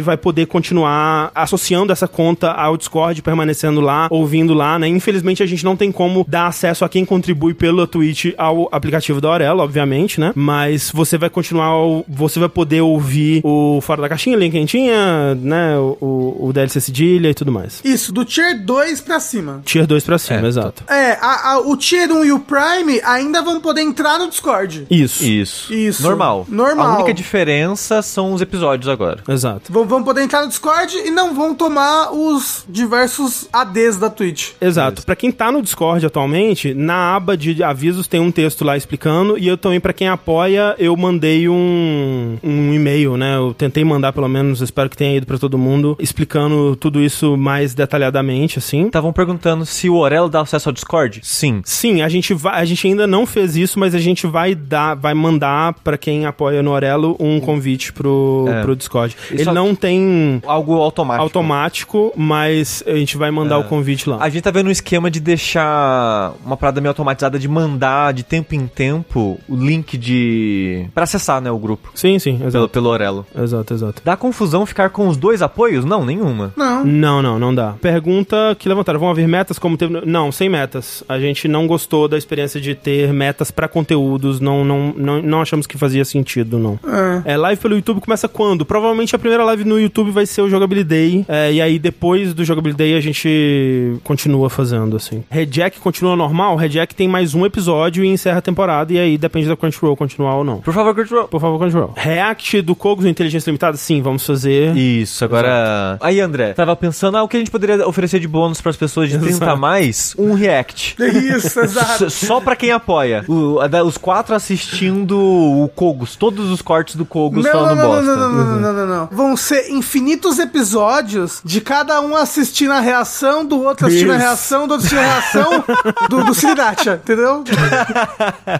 [0.00, 4.88] vai poder continuar associando essa conta ao Discord, permanecendo lá, ouvindo lá, né?
[4.88, 9.20] Infelizmente a gente não tem como dar acesso a quem contribui pela Twitch ao aplicativo
[9.20, 10.32] da Aurelo, obviamente, né?
[10.34, 11.72] Mas você vai continuar,
[12.08, 15.76] você vai poder ouvir o Fora da caixinha, linha quentinha, né?
[15.78, 17.80] O, o, o DLC cedilha e tudo mais.
[17.84, 19.62] Isso, do Tier 2 pra cima.
[19.64, 20.84] Tier 2 pra cima, É, exato.
[20.88, 24.86] É, a- a- o Tier 1 e o Prime ainda vão poder entrar no Discord.
[24.90, 25.24] Isso.
[25.24, 25.72] Isso.
[25.72, 26.02] Isso.
[26.02, 26.46] Normal.
[26.48, 26.86] Normal.
[26.86, 29.22] A única diferença são os episódios agora.
[29.28, 29.72] Exato.
[29.72, 34.50] Vão, vão poder entrar no Discord e não vão tomar os diversos ADs da Twitch.
[34.60, 35.04] Exato.
[35.04, 39.36] Pra quem tá no Discord atualmente, na aba de avisos tem um texto lá explicando
[39.38, 43.36] e eu também pra quem apoia, eu mandei um, um e-mail, né?
[43.36, 47.36] Eu tentei mandar pelo menos, espero que tenha ido pra todo mundo, explicando tudo isso
[47.36, 48.86] mais detalhadamente, assim.
[48.86, 51.20] Estavam perguntando se o Orelo dá acesso ao Discord?
[51.22, 51.60] Sim.
[51.64, 54.94] Sim, a gente vai, a gente ainda não fez isso, mas a gente vai dar,
[54.94, 58.62] vai mandar pra quem apoia no Orelo um convite pro, É.
[58.62, 59.16] pro Discord.
[59.30, 61.22] E Ele só- não tem Algo automático.
[61.22, 64.18] automático, mas a gente vai mandar o convite lá.
[64.20, 68.22] A gente tá vendo um esquema de deixar uma parada meio automatizada de mandar de
[68.22, 70.86] tempo em tempo o link de.
[70.94, 71.90] pra acessar, né, o grupo.
[71.94, 72.68] Sim, sim, Pelo, exato.
[72.68, 73.26] pelo Orelo.
[73.36, 74.02] Exato, exato.
[74.04, 75.84] Dá confusão ficar com os dois apoios?
[75.84, 76.52] Não, nenhuma.
[76.56, 76.84] Não.
[76.84, 77.74] Não, não, não dá.
[77.80, 80.00] Pergunta que levantaram: vão haver metas como teve.
[80.04, 81.04] Não, sem metas.
[81.08, 84.40] A gente não gostou da experiência de ter metas pra conteúdos.
[84.40, 86.78] Não, não, não, não achamos que fazia sentido, não.
[87.24, 87.36] É.
[87.36, 88.64] live pelo YouTube começa quando?
[88.64, 91.24] Provavelmente a primeira live no YouTube vai ser o Jogability Day.
[91.28, 95.24] é, e aí depois do Jogability Day a gente continua fazendo, assim.
[95.30, 96.56] Rejack continua normal?
[96.56, 98.92] Rejack tem mais um episódio e encerra a temporada.
[98.92, 100.60] E aí depende da Crunchyroll continuar ou não.
[100.60, 101.28] Por favor, Control.
[101.28, 101.92] Por favor, Crunchyroll.
[101.96, 103.76] React do Kogos no Inteligência Limitada?
[103.76, 104.76] Sim, vamos fazer.
[104.76, 105.98] Isso, agora.
[106.00, 109.08] Aí, André, tava pensando, ah, o que a gente poderia oferecer de bônus pras pessoas
[109.10, 110.14] de 30 a mais?
[110.18, 110.96] Um react.
[110.98, 112.08] Isso, exato.
[112.10, 113.24] Só pra quem apoia.
[113.28, 117.78] O- a os quatro assistindo o Kogos, todos os cortes do Kogos Não, não, falando
[117.78, 118.02] não, bosta.
[118.16, 119.06] não, não, não, não, não, não.
[119.12, 124.24] Vão ser infinitos episódios de cada um assistindo a reação, do outro assistindo a Isso.
[124.24, 125.64] reação, do outro assistindo a reação
[126.08, 127.44] do, do Sriracha, entendeu?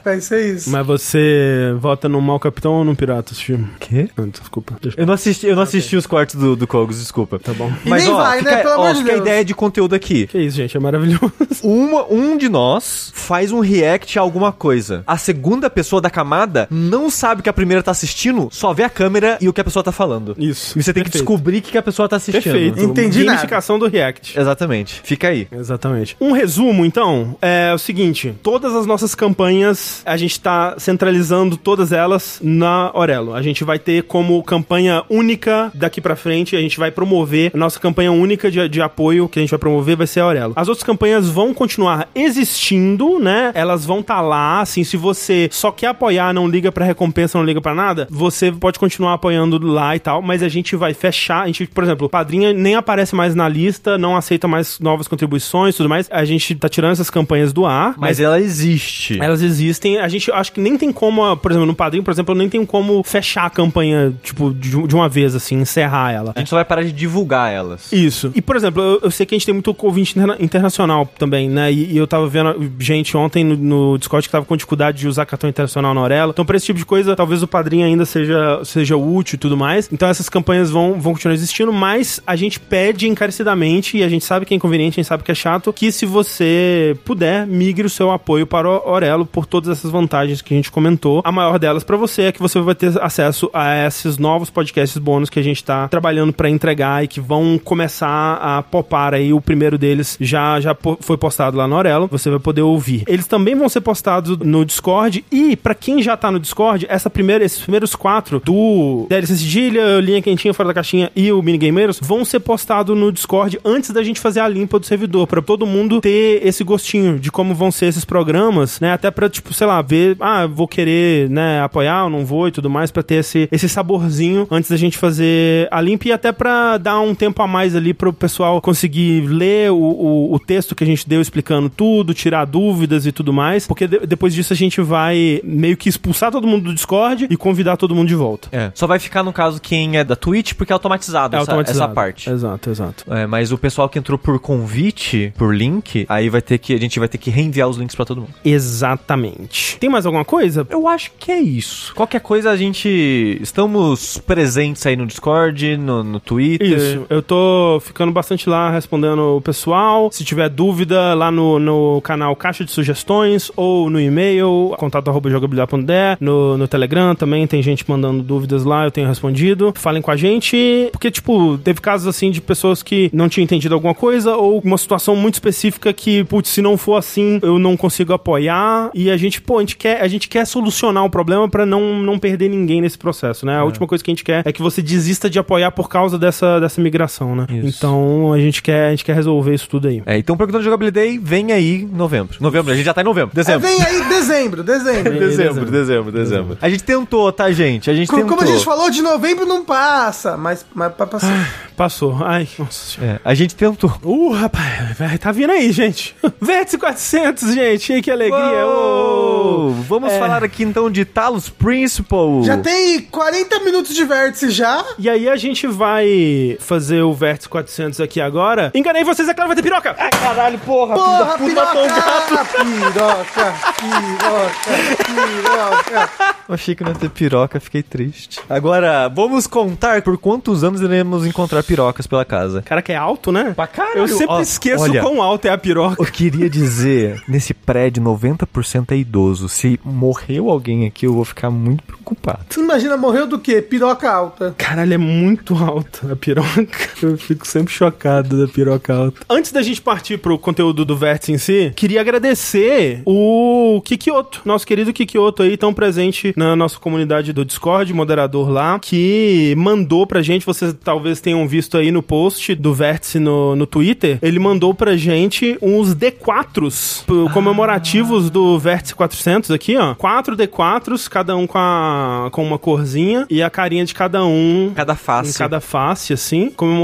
[0.05, 0.70] Vai ser isso.
[0.70, 3.68] Mas você vota no mau capitão ou no pirata esse filme?
[3.81, 4.09] Quê?
[4.16, 4.75] Ah, desculpa.
[4.96, 7.38] Eu não assisti, eu não assisti os cortes do, do Kogos, desculpa.
[7.38, 7.72] Tá bom.
[7.85, 8.57] E nem vai, né?
[8.57, 9.27] Pelo ó, amor de fica a Deus.
[9.27, 10.27] ideia de conteúdo aqui.
[10.27, 11.33] Que isso, gente, é maravilhoso.
[11.62, 15.03] Uma, um de nós faz um react a alguma coisa.
[15.07, 18.91] A segunda pessoa da camada não sabe que a primeira tá assistindo, só vê a
[18.91, 20.35] câmera e o que a pessoa tá falando.
[20.39, 20.79] Isso.
[20.79, 21.25] E você tem que Perfeito.
[21.25, 22.43] descobrir o que que a pessoa tá assistindo.
[22.43, 22.81] Perfeito.
[22.81, 23.37] Entendi nada.
[23.37, 24.39] Gamificação do React.
[24.39, 25.01] Exatamente.
[25.05, 25.49] Fica aí.
[25.51, 26.17] Exatamente.
[26.21, 31.93] Um resumo, então, é o seguinte: todas as nossas campanhas, a gente tá centralizando todas
[31.93, 33.35] elas na Orelo.
[33.35, 37.57] A gente vai ter como campanha única daqui pra frente, a gente vai promover a
[37.66, 40.52] nossa campanha única de, de apoio que a gente vai promover vai ser a Orelo.
[40.57, 43.50] As outras campanhas vão continuar existindo, né?
[43.55, 47.44] Elas vão estar lá, assim, se você só quer apoiar, não liga pra recompensa, não
[47.44, 51.42] liga pra nada, você pode continuar apoiando lá e tal, mas a gente vai fechar,
[51.42, 55.09] a gente, por exemplo, o Padrinha nem aparece mais na lista, não aceita mais novas
[55.09, 56.09] contribuições e tudo mais.
[56.11, 59.20] A gente tá tirando essas campanhas do ar, Mas ela existe.
[59.20, 59.98] elas existem.
[59.98, 62.64] A gente acho que nem tem como, por exemplo, no Padrinho, por exemplo, nem tem
[62.64, 66.33] como fechar a campanha, tipo, de, de uma vez, assim, encerrar ela.
[66.35, 67.92] A gente só vai parar de divulgar elas.
[67.92, 68.31] Isso.
[68.35, 71.49] E, por exemplo, eu, eu sei que a gente tem muito ouvinte interna- internacional também,
[71.49, 71.73] né?
[71.73, 75.09] E, e eu tava vendo gente ontem no, no Discord que tava com dificuldade de
[75.09, 76.33] usar cartão internacional na Aurela.
[76.33, 79.57] Então, pra esse tipo de coisa, talvez o padrinho ainda seja, seja útil e tudo
[79.57, 79.88] mais.
[79.92, 84.25] Então, essas campanhas vão, vão continuar existindo, mas a gente pede encarecidamente, e a gente
[84.25, 87.87] sabe que é inconveniente, a gente sabe que é chato, que se você puder, migre
[87.87, 91.23] o seu apoio para o Aurelo por todas essas vantagens que a gente comentou.
[91.25, 94.99] A maior delas pra você é que você vai ter acesso a esses novos podcasts
[94.99, 99.32] bônus que a gente tá trabalhando pra entregar e que vão começar a popar aí.
[99.32, 103.04] O primeiro deles já, já foi postado lá no Aurelo, você vai poder ouvir.
[103.06, 107.09] Eles também vão ser postados no Discord e pra quem já tá no Discord, essa
[107.09, 111.98] primeira, esses primeiros quatro do DLC Sigilha, Linha Quentinha Fora da Caixinha e o Minigameiros
[112.02, 115.66] vão ser postados no Discord antes da gente fazer a limpa do servidor, pra todo
[115.66, 118.92] mundo ter esse gostinho de como vão ser esses programas, né?
[118.92, 122.50] Até pra, tipo, sei lá, ver, ah, vou querer, né, apoiar ou não vou e
[122.50, 126.32] tudo mais, pra ter esse, esse saborzinho antes da gente fazer a limpa e até
[126.32, 130.75] pra dar um tempo a mais ali pro pessoal conseguir ler o, o, o texto
[130.75, 134.53] que a gente deu explicando tudo, tirar dúvidas e tudo mais, porque de- depois disso
[134.53, 138.14] a gente vai meio que expulsar todo mundo do Discord e convidar todo mundo de
[138.14, 138.49] volta.
[138.53, 138.70] É.
[138.75, 141.85] Só vai ficar no caso quem é da Twitch, porque é automatizado, É essa, automatizado.
[141.85, 142.31] essa parte.
[142.31, 143.05] Exato, exato.
[143.12, 146.75] É, mas o pessoal que entrou por convite, por link, aí vai ter que.
[146.75, 148.35] A gente vai ter que reenviar os links pra todo mundo.
[148.44, 149.77] Exatamente.
[149.79, 150.66] Tem mais alguma coisa?
[150.70, 151.94] Eu acho que é isso.
[151.94, 153.38] Qualquer coisa a gente.
[153.40, 156.66] Estamos presentes aí no Discord, no, no Twitter.
[156.79, 160.11] Isso, eu tô ficando bastante lá respondendo o pessoal.
[160.12, 165.29] Se tiver dúvida, lá no, no canal Caixa de Sugestões ou no e-mail, contato arroba
[165.31, 169.73] jogabilidade.de, no, no Telegram também tem gente mandando dúvidas lá, eu tenho respondido.
[169.77, 173.75] Falem com a gente, porque, tipo, teve casos assim de pessoas que não tinham entendido
[173.75, 177.77] alguma coisa ou uma situação muito específica que, putz, se não for assim, eu não
[177.77, 178.91] consigo apoiar.
[178.95, 182.01] E a gente, pô, a gente quer, a gente quer solucionar o problema pra não,
[182.01, 183.59] não perder ninguém nesse processo, né?
[183.59, 185.89] A última coisa que a gente quer quer é que você desista de apoiar por
[185.89, 187.47] causa dessa, dessa migração, né?
[187.49, 187.79] Isso.
[187.79, 190.03] Então a gente quer, a gente quer resolver isso tudo aí.
[190.07, 192.37] É, então perguntando de jogabilidade vem aí em novembro.
[192.40, 193.31] Novembro, a gente já tá em novembro.
[193.33, 193.69] É, Dezembro.
[193.69, 195.11] vem aí dezembro, dezembro.
[195.12, 195.21] Vem.
[195.21, 196.59] Dezembro, dezembro, dezembro.
[196.61, 197.90] A gente tentou, tá, gente?
[197.90, 198.37] A gente Co- tentou.
[198.37, 201.55] Como a gente falou, de novembro não passa, mas, mas pra passar.
[201.77, 202.16] Passou.
[202.25, 203.21] Ai, nossa senhora.
[203.25, 203.92] É, a gente tentou.
[204.03, 206.14] Uh, rapaz, vai, tá vindo aí, gente.
[206.40, 207.92] Vértice 400, gente.
[207.92, 208.64] Ai, que alegria.
[208.66, 209.73] Uou!
[209.88, 210.19] Vamos É.
[210.19, 212.42] falar aqui então de Talos Principal.
[212.45, 214.85] Já tem 40 minutos de vértice já.
[214.99, 218.70] E aí a gente vai fazer o Vértice 400 aqui agora.
[218.74, 219.94] Enganei vocês, é claro, vai ter piroca.
[219.98, 220.94] Ah, caralho, porra.
[220.94, 221.78] Porra, puta, um gato.
[221.78, 226.11] piroca, piroca, piroca, piroca.
[226.48, 228.40] Eu achei que não ia ter piroca, fiquei triste.
[228.48, 232.62] Agora, vamos contar por quantos anos iremos encontrar pirocas pela casa.
[232.62, 233.52] Cara, que é alto, né?
[233.54, 233.98] Pra caralho.
[234.00, 235.00] Eu sempre Ó, esqueço olha.
[235.00, 235.96] quão alto é a piroca.
[236.00, 239.48] Eu queria dizer, nesse prédio 90% é idoso.
[239.48, 242.40] Se morreu alguém aqui, eu vou ficar muito preocupado.
[242.48, 243.61] Você imagina, morreu do quê?
[243.61, 244.54] Piroca alta.
[244.56, 246.86] Caralho, é muito alta a piroca.
[247.03, 249.20] Eu fico sempre chocado da piroca alta.
[249.29, 254.66] Antes da gente partir pro conteúdo do Vértice em si, queria agradecer o Kikioto, nosso
[254.66, 260.22] querido Kikioto aí, tão presente na nossa comunidade do Discord, moderador lá, que mandou pra
[260.22, 264.75] gente, vocês talvez tenham visto aí no post do Vértice no, no Twitter, ele mandou
[264.75, 269.94] pra gente uns D4s p- comemorativos do Vértice 400 aqui, ó.
[269.94, 274.72] Quatro D4s, cada um com, a, com uma corzinha e a carinha de cada um
[274.75, 275.38] Cada em face.
[275.38, 276.76] cada face, assim, comemorando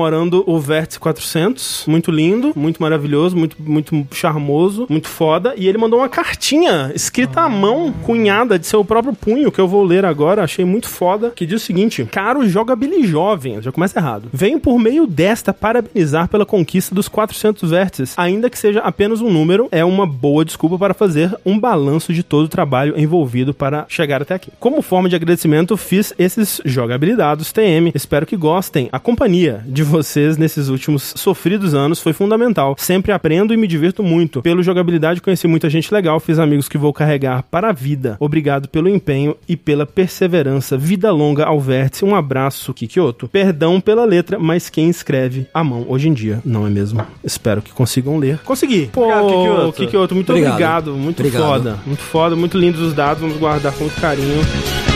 [0.46, 1.84] o Vértice 400.
[1.86, 5.54] Muito lindo, muito maravilhoso, muito, muito charmoso, muito foda.
[5.56, 9.68] E ele mandou uma cartinha escrita à mão, cunhada de seu próprio punho, que eu
[9.68, 10.42] vou ler agora.
[10.42, 11.30] Achei muito foda.
[11.30, 14.28] Que diz o seguinte: Caro jogabili jovem, já começa errado.
[14.32, 18.14] Venho por meio desta parabenizar pela conquista dos 400 vértices.
[18.18, 22.22] Ainda que seja apenas um número, é uma boa desculpa para fazer um balanço de
[22.22, 24.50] todo o trabalho envolvido para chegar até aqui.
[24.58, 27.92] Como forma de agradecimento, fiz esses jogabilidados TM.
[27.94, 28.88] Espero que gostem.
[28.92, 32.74] A companhia de vocês nesses últimos sofridos anos foi fundamental.
[32.78, 34.42] Sempre aprendo e me divirto muito.
[34.42, 38.16] Pelo jogabilidade, conheci muita gente legal, fiz amigos que vou carregar para a vida.
[38.20, 40.76] Obrigado pelo empenho e pela perseverança.
[40.76, 42.04] Vida longa ao vértice.
[42.04, 43.28] Um abraço, Kikyoto.
[43.28, 47.04] Perdão pela letra, mas quem escreve à mão hoje em dia, não é mesmo?
[47.22, 48.38] Espero que consigam ler.
[48.38, 48.86] Consegui.
[48.92, 49.72] Pô, Obrigado, Kikyoto.
[49.72, 50.52] Kikyoto, muito Obrigado.
[50.52, 50.92] obrigado.
[50.94, 51.42] Muito Obrigado.
[51.42, 51.78] foda.
[51.86, 53.20] Muito foda, muito lindos os dados.
[53.20, 54.91] Vamos guardar com muito carinho.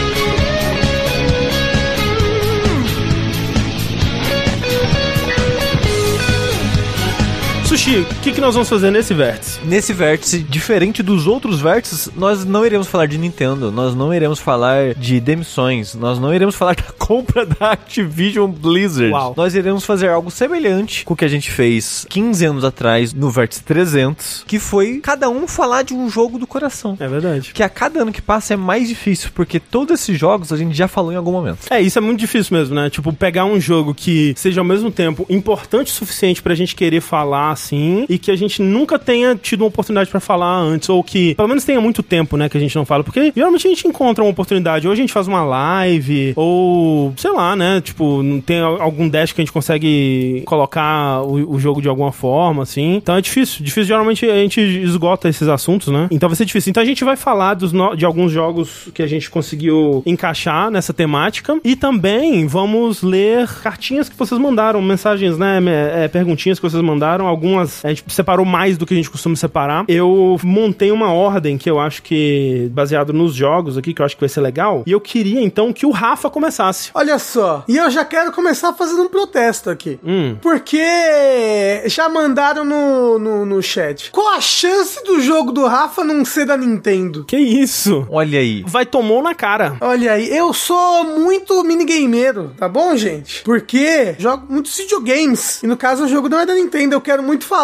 [7.86, 9.60] Sushi, o que, que nós vamos fazer nesse vértice?
[9.64, 14.40] Nesse vértice, diferente dos outros vértices, nós não iremos falar de Nintendo, nós não iremos
[14.40, 19.12] falar de demissões, nós não iremos falar da compra da Activision Blizzard.
[19.12, 19.34] Uau.
[19.36, 23.30] Nós iremos fazer algo semelhante com o que a gente fez 15 anos atrás no
[23.30, 26.96] Vértice 300, que foi cada um falar de um jogo do coração.
[26.98, 27.52] É verdade.
[27.54, 30.76] Que a cada ano que passa é mais difícil, porque todos esses jogos a gente
[30.76, 31.58] já falou em algum momento.
[31.70, 32.90] É, isso é muito difícil mesmo, né?
[32.90, 37.00] Tipo, pegar um jogo que seja ao mesmo tempo importante o suficiente pra gente querer
[37.00, 37.75] falar assim
[38.08, 41.48] e que a gente nunca tenha tido uma oportunidade pra falar antes, ou que pelo
[41.48, 43.02] menos tenha muito tempo, né, que a gente não fala.
[43.04, 47.30] Porque geralmente a gente encontra uma oportunidade, ou a gente faz uma live, ou sei
[47.32, 47.80] lá, né?
[47.80, 52.12] Tipo, tem al- algum dash que a gente consegue colocar o, o jogo de alguma
[52.12, 52.94] forma, assim.
[52.96, 53.64] Então é difícil.
[53.64, 56.08] Difícil, geralmente a gente esgota esses assuntos, né?
[56.10, 56.70] Então vai ser difícil.
[56.70, 60.70] Então a gente vai falar dos no- de alguns jogos que a gente conseguiu encaixar
[60.70, 61.58] nessa temática.
[61.64, 65.60] E também vamos ler cartinhas que vocês mandaram, mensagens, né?
[66.04, 67.26] é, perguntinhas que vocês mandaram.
[67.26, 69.84] Algumas a gente separou mais do que a gente costuma separar.
[69.88, 74.16] Eu montei uma ordem que eu acho que, baseado nos jogos aqui, que eu acho
[74.16, 74.82] que vai ser legal.
[74.86, 76.90] E eu queria então que o Rafa começasse.
[76.94, 79.98] Olha só, e eu já quero começar fazendo um protesto aqui.
[80.04, 80.36] Hum.
[80.40, 80.78] Porque
[81.86, 84.10] já mandaram no, no, no chat.
[84.10, 87.24] Qual a chance do jogo do Rafa não ser da Nintendo?
[87.24, 88.06] Que isso?
[88.10, 88.64] Olha aí.
[88.66, 89.76] Vai tomou na cara.
[89.80, 93.42] Olha aí, eu sou muito minigameiro, tá bom, gente?
[93.42, 95.62] Porque jogo muitos videogames.
[95.62, 96.94] E no caso, o jogo não é da Nintendo.
[96.94, 97.55] Eu quero muito falar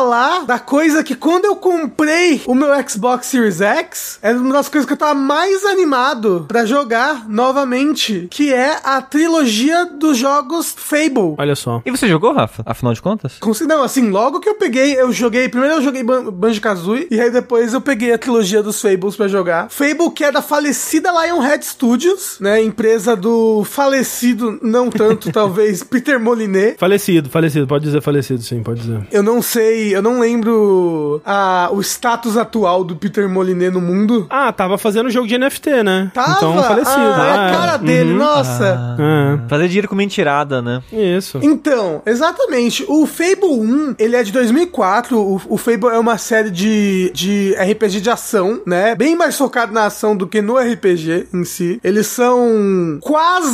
[0.46, 4.86] da coisa que quando eu comprei o meu Xbox Series X, era uma das coisas
[4.86, 11.34] que eu tava mais animado pra jogar novamente, que é a trilogia dos jogos Fable.
[11.36, 11.82] Olha só.
[11.84, 12.62] E você jogou, Rafa?
[12.64, 13.34] Afinal de contas?
[13.66, 15.46] Não, assim, logo que eu peguei, eu joguei.
[15.50, 19.28] Primeiro eu joguei Ban- Banjo-Kazooie, e aí depois eu peguei a trilogia dos Fables pra
[19.28, 19.68] jogar.
[19.68, 22.62] Fable, que é da falecida Lionhead Studios, né?
[22.62, 26.76] Empresa do falecido, não tanto, talvez, Peter Moliné.
[26.78, 27.66] Falecido, falecido.
[27.66, 29.06] Pode dizer falecido, sim, pode dizer.
[29.12, 33.80] Eu não sei sei, eu não lembro a, o status atual do Peter Moliné no
[33.80, 34.26] mundo.
[34.28, 36.10] Ah, tava fazendo jogo de NFT, né?
[36.14, 36.32] Tava?
[36.32, 37.00] Então falecido.
[37.00, 38.18] Ah, é a Ah, cara dele, uhum.
[38.18, 38.96] nossa.
[38.98, 40.82] É, Fazer dinheiro com mentirada, né?
[40.92, 41.38] isso.
[41.42, 42.84] Então, exatamente.
[42.88, 45.18] O Fable 1, ele é de 2004.
[45.18, 48.94] O, o Fable é uma série de, de RPG de ação, né?
[48.94, 51.80] Bem mais focado na ação do que no RPG em si.
[51.82, 53.52] Eles são quase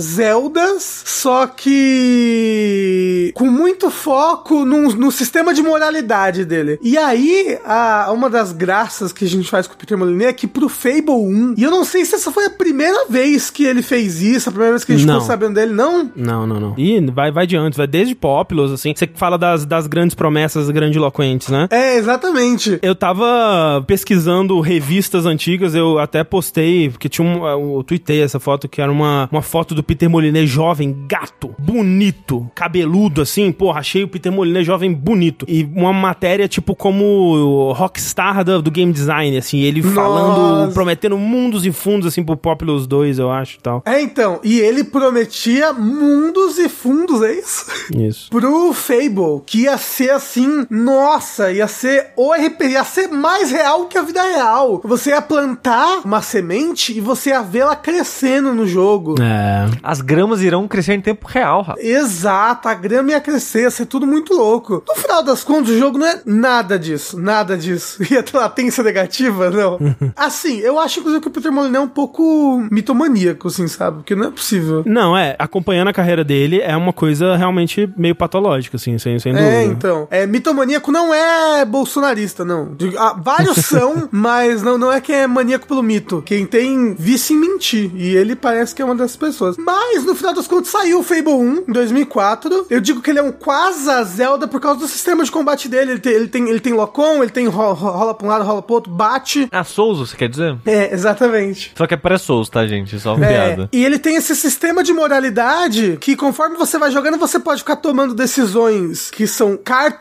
[0.00, 6.78] Zeldas, só que com muito foco no, no sistema de moralidade dele.
[6.82, 10.32] E aí, a, uma das graças que a gente faz com o Peter Molyneux é
[10.32, 13.64] que pro Fable 1, e eu não sei se essa foi a primeira vez que
[13.64, 15.14] ele fez isso, a primeira vez que a gente Não.
[15.14, 16.10] ficou sabendo dele, não?
[16.14, 16.74] Não, não, não.
[16.78, 18.92] Ih, vai, vai de antes, vai desde Populous, assim.
[18.94, 21.68] Você que fala das, das grandes promessas grandiloquentes, né?
[21.70, 22.78] É, exatamente.
[22.82, 27.46] Eu tava pesquisando revistas antigas, eu até postei, porque tinha um.
[27.46, 32.50] Eu tuitei essa foto, que era uma, uma foto do Peter Moliné jovem, gato, bonito,
[32.54, 33.52] cabeludo, assim.
[33.52, 35.45] Porra, achei o Peter Moliné jovem bonito.
[35.46, 39.60] E uma matéria, tipo, como o rockstar do, do game design, assim.
[39.60, 40.72] Ele falando, Nossa.
[40.72, 43.82] prometendo mundos e fundos, assim, pro Populous 2, eu acho e tal.
[43.84, 47.66] É, então, e ele prometia mundos e fundos, é isso?
[47.94, 48.30] Isso.
[48.36, 53.86] Pro Fable, que ia ser assim, nossa, ia ser o RPG, ia ser mais real
[53.86, 54.80] que a vida real.
[54.84, 59.16] Você ia plantar uma semente e você ia vê-la crescendo no jogo.
[59.20, 59.70] É.
[59.82, 61.84] As gramas irão crescer em tempo real, rapaz.
[61.84, 64.82] Exato, a grama ia crescer, ia ser tudo muito louco.
[64.86, 68.02] No final das contas, o jogo não é nada disso, nada disso.
[68.10, 69.78] Ia ter latência negativa, não.
[70.14, 73.98] assim, eu acho inclusive que o Peter Molyneux é um pouco mitomaníaco, assim, sabe?
[73.98, 74.82] Porque não é possível.
[74.86, 79.32] Não, é, acompanhando a carreira dele é uma coisa realmente meio patológica, assim, sem, sem
[79.32, 79.50] dúvida.
[79.50, 80.08] É, então.
[80.10, 82.74] É, mitomaníaco não é bolsonarista, não.
[82.74, 86.22] Digo, ah, vários são, mas não, não é quem é maníaco pelo mito.
[86.24, 87.90] Quem tem vício em mentir.
[87.94, 89.56] E ele parece que é uma dessas pessoas.
[89.56, 92.66] Mas, no final das contas, saiu o Fable 1 em 2004.
[92.68, 95.92] Eu digo que ele é um quase Zelda por causa do sistema de combate dele.
[95.92, 98.44] Ele tem, ele tem, ele tem lock-on, ele tem ro- ro- rola pra um lado,
[98.44, 99.48] rola pro outro, bate.
[99.52, 100.56] Ah, Souls, você quer dizer?
[100.66, 101.72] É, exatamente.
[101.76, 102.98] Só que é pré-Souls, tá, gente?
[102.98, 103.68] Só uma É, piada.
[103.72, 107.76] e ele tem esse sistema de moralidade que conforme você vai jogando, você pode ficar
[107.76, 109.56] tomando decisões que são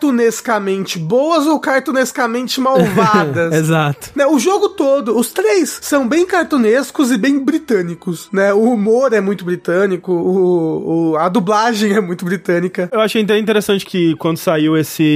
[0.10, 3.54] cartunescamente boas ou cartunescamente malvadas.
[3.56, 4.12] Exato.
[4.16, 8.54] Né, o jogo todo, os três são bem cartunescos e bem britânicos, né?
[8.54, 12.90] O humor é muito britânico, o, o- a dublagem é muito britânica.
[12.92, 15.15] Eu achei até interessante que quando saiu esse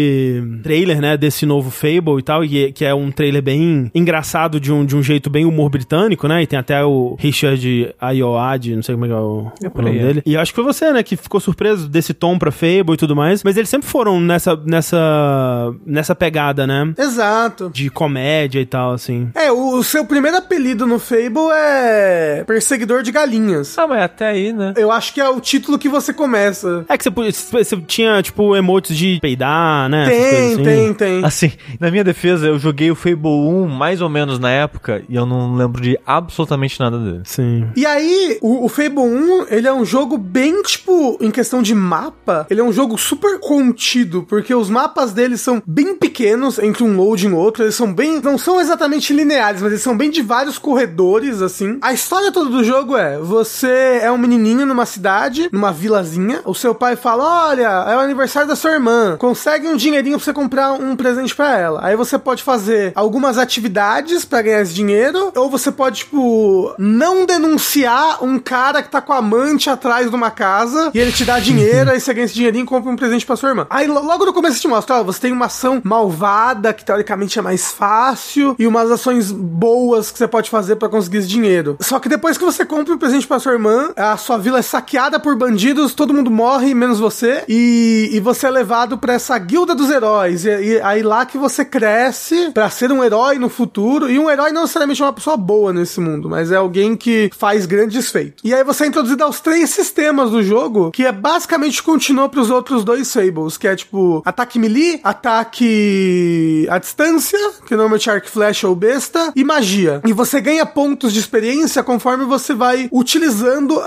[0.63, 4.71] trailer, né, desse novo Fable e tal, e, que é um trailer bem engraçado de
[4.71, 8.83] um, de um jeito bem humor britânico, né, e tem até o Richard Ayoade, não
[8.83, 10.07] sei como é que é o, o por nome aí, é.
[10.07, 10.23] dele.
[10.25, 13.15] E acho que foi você, né, que ficou surpreso desse tom pra Fable e tudo
[13.15, 17.69] mais, mas eles sempre foram nessa, nessa, nessa pegada, né, Exato.
[17.73, 19.29] de comédia e tal, assim.
[19.35, 23.77] É, o, o seu primeiro apelido no Fable é Perseguidor de Galinhas.
[23.77, 24.73] Ah, mas até aí, né?
[24.77, 26.85] Eu acho que é o título que você começa.
[26.87, 30.63] É que você, você tinha, tipo, emotes de peidar, né, Tem, assim.
[30.63, 31.25] tem, tem.
[31.25, 35.15] Assim, na minha defesa, eu joguei o Fable 1 mais ou menos na época e
[35.15, 37.21] eu não lembro de absolutamente nada dele.
[37.25, 37.67] Sim.
[37.75, 41.73] E aí, o, o Fable 1, ele é um jogo bem, tipo, em questão de
[41.73, 46.83] mapa, ele é um jogo super contido, porque os mapas dele são bem pequenos entre
[46.83, 50.09] um load e outro, eles são bem, não são exatamente lineares, mas eles são bem
[50.09, 51.77] de vários corredores, assim.
[51.81, 56.53] A história toda do jogo é, você é um menininho numa cidade, numa vilazinha, o
[56.53, 60.33] seu pai fala, olha, é o aniversário da sua irmã, consegue um dinheirinho pra você
[60.33, 61.79] comprar um presente pra ela.
[61.83, 67.25] Aí você pode fazer algumas atividades pra ganhar esse dinheiro, ou você pode, tipo, não
[67.25, 71.25] denunciar um cara que tá com a amante atrás de uma casa e ele te
[71.25, 73.67] dá dinheiro, aí você ganha esse dinheirinho e compra um presente pra sua irmã.
[73.69, 77.37] Aí lo- logo no começo te mostra, ó, você tem uma ação malvada, que teoricamente
[77.37, 81.77] é mais fácil, e umas ações boas que você pode fazer pra conseguir esse dinheiro.
[81.79, 84.61] Só que depois que você compra um presente pra sua irmã, a sua vila é
[84.61, 89.37] saqueada por bandidos, todo mundo morre, menos você, e, e você é levado pra essa
[89.37, 90.45] guilda dos heróis.
[90.45, 94.29] E, e aí lá que você cresce pra ser um herói no futuro, e um
[94.29, 98.09] herói não necessariamente é uma pessoa boa nesse mundo, mas é alguém que faz grandes
[98.09, 98.41] feitos.
[98.43, 102.49] E aí você é introduzido aos três sistemas do jogo, que é basicamente continua pros
[102.49, 108.27] outros dois Fables, que é tipo ataque melee, ataque à distância, que normalmente é arco
[108.27, 110.01] e flecha ou besta, e magia.
[110.05, 113.85] E você ganha pontos de experiência conforme você vai utilizando a-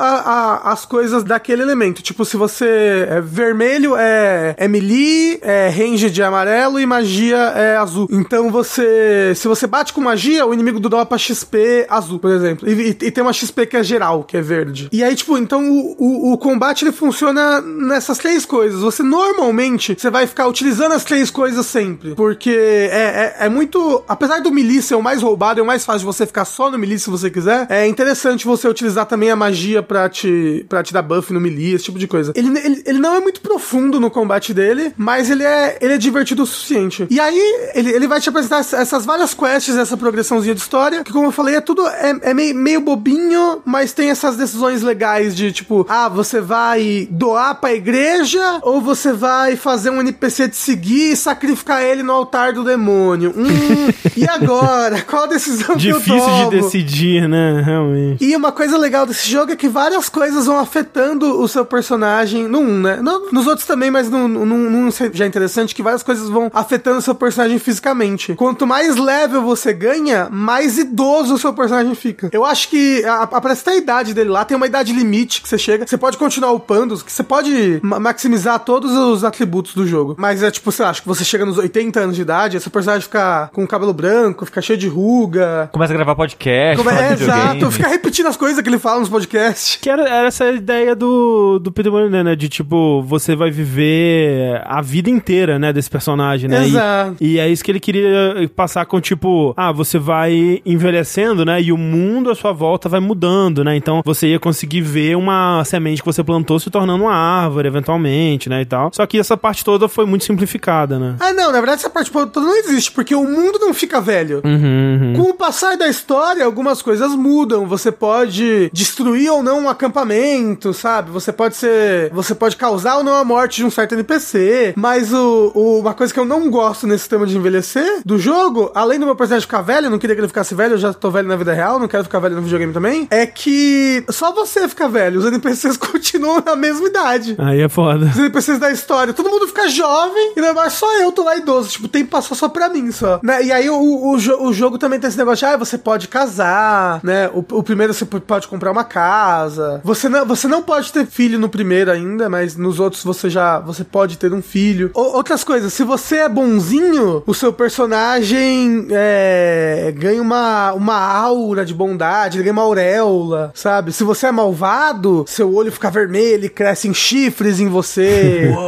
[0.66, 2.02] a- as coisas daquele elemento.
[2.02, 7.76] Tipo, se você é vermelho, é, é melee, é range de amarelo e magia é
[7.76, 8.08] azul.
[8.10, 12.68] Então você, se você bate com magia, o inimigo dropa XP azul, por exemplo.
[12.68, 14.88] E, e- e tem uma XP que é geral, que é verde.
[14.92, 18.80] E aí, tipo, então o, o, o combate ele funciona nessas três coisas.
[18.80, 22.14] Você normalmente você vai ficar utilizando as três coisas sempre.
[22.14, 24.02] Porque é, é, é muito.
[24.08, 26.70] Apesar do melee ser o mais roubado e o mais fácil de você ficar só
[26.70, 30.82] no melee se você quiser, é interessante você utilizar também a magia pra te, pra
[30.82, 32.32] te dar buff no melee, esse tipo de coisa.
[32.34, 35.98] Ele, ele, ele não é muito profundo no combate dele, mas ele é, ele é
[35.98, 37.06] divertido o suficiente.
[37.10, 41.12] E aí, ele, ele vai te apresentar essas várias quests, essa progressãozinha de história, que
[41.12, 45.34] como eu falei, é tudo, é, é meio, meio bobinho, mas tem essas decisões legais
[45.34, 50.56] de, tipo, ah, você vai doar pra igreja, ou você vai fazer um NPC te
[50.56, 53.32] seguir e sacrificar ele no altar do demônio.
[53.36, 55.00] Hum, e agora?
[55.02, 56.50] Qual a decisão que eu Difícil tomo?
[56.50, 57.62] de decidir, né?
[57.64, 58.24] Realmente.
[58.24, 62.48] E uma coisa legal desse jogo é que várias coisas vão afetando o seu personagem.
[62.48, 62.96] No 1, né?
[62.96, 66.98] No- nos outros também, mas no, no já é interessante que várias coisas vão afetando
[66.98, 68.34] o seu personagem fisicamente.
[68.34, 72.28] Quanto mais level você ganha, mais idoso o seu personagem fica.
[72.32, 75.48] Eu acho que a- aparece até a idade dele lá, tem uma idade limite que
[75.48, 75.86] você chega.
[75.86, 80.14] Você pode continuar upando, que você pode ma- maximizar todos os atributos do jogo.
[80.18, 82.70] Mas é tipo, sei lá, acho que você chega nos 80 anos de idade, esse
[82.70, 85.68] personagem fica com cabelo branco, fica cheio de ruga.
[85.72, 89.08] Começa a gravar podcast, falar é, exato, fica repetindo as coisas que ele fala nos
[89.08, 89.76] podcasts.
[89.80, 92.36] Que era, era essa ideia do, do Peter Molyneux, né?
[92.36, 95.72] De tipo, você vai viver a vida inteira, né?
[95.72, 96.62] Desse personagem, né?
[96.64, 97.16] E- Exato.
[97.20, 101.60] E, é isso que ele queria passar com, tipo, ah, você vai envelhecendo, né?
[101.62, 103.76] E o mundo à sua volta vai mudando, né?
[103.76, 108.48] Então você ia conseguir ver uma semente que você plantou se tornando uma árvore, eventualmente,
[108.48, 108.60] né?
[108.62, 108.90] E tal.
[108.92, 111.16] Só que essa parte toda foi muito simplificada, né?
[111.20, 114.40] Ah, não, na verdade essa parte toda não existe, porque o mundo não fica velho.
[114.44, 115.12] Uhum, uhum.
[115.14, 117.66] Com o passar da história, algumas coisas mudam.
[117.66, 121.10] Você pode destruir ou não um acampamento, sabe?
[121.10, 122.10] Você pode ser.
[122.12, 124.74] Você pode causar ou não a morte de um certo NPC.
[124.76, 128.70] Mas o, o- uma coisa que eu não gosto nesse tema de envelhecer do jogo,
[128.74, 130.92] além do meu personagem ficar velho, eu não queria que ele ficasse velho, eu já
[130.92, 133.06] tô velho na vida real, não quero ficar velho no videogame também.
[133.10, 137.34] É que só você fica velho, os NPCs continuam na mesma idade.
[137.38, 138.06] Aí é foda.
[138.06, 141.36] Os NPCs da história, todo mundo fica jovem e não é só eu tô lá
[141.36, 141.68] idoso.
[141.70, 143.20] Tipo, o tempo passou só pra mim só.
[143.22, 143.44] Né?
[143.44, 144.16] E aí o, o,
[144.46, 147.28] o jogo também tem esse negócio de, ah, você pode casar, né?
[147.32, 149.80] O, o primeiro você pode comprar uma casa.
[149.84, 153.58] Você não, você não pode ter filho no primeiro ainda, mas nos outros você já
[153.60, 154.90] você pode ter um filho.
[154.94, 161.64] O- outras coisas, se você é bonzinho, o seu personagem é, ganha uma, uma aura
[161.64, 163.92] de bondade, ele ganha uma auréola, sabe?
[163.92, 168.52] Se você é malvado, seu olho fica vermelho e crescem chifres em você.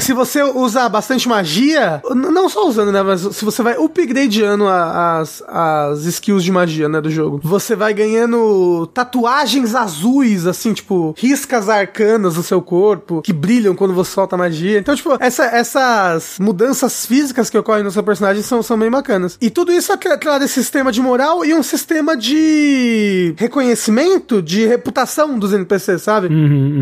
[0.00, 3.02] Se você usa bastante magia, não só usando, né?
[3.02, 7.00] Mas se você vai upgradeando as, as skills de magia, né?
[7.00, 13.32] Do jogo, você vai ganhando tatuagens azuis, assim, tipo, riscas arcanas no seu corpo, que
[13.32, 14.78] brilham quando você solta magia.
[14.78, 19.36] Então, tipo, essa- essas mudanças físicas que ocorrem no seu personagem são, são bem bacanas.
[19.40, 24.66] E tudo isso é claro, esse sistema de moral e um sistema de reconhecimento, de
[24.66, 26.28] reputação dos NPCs, sabe?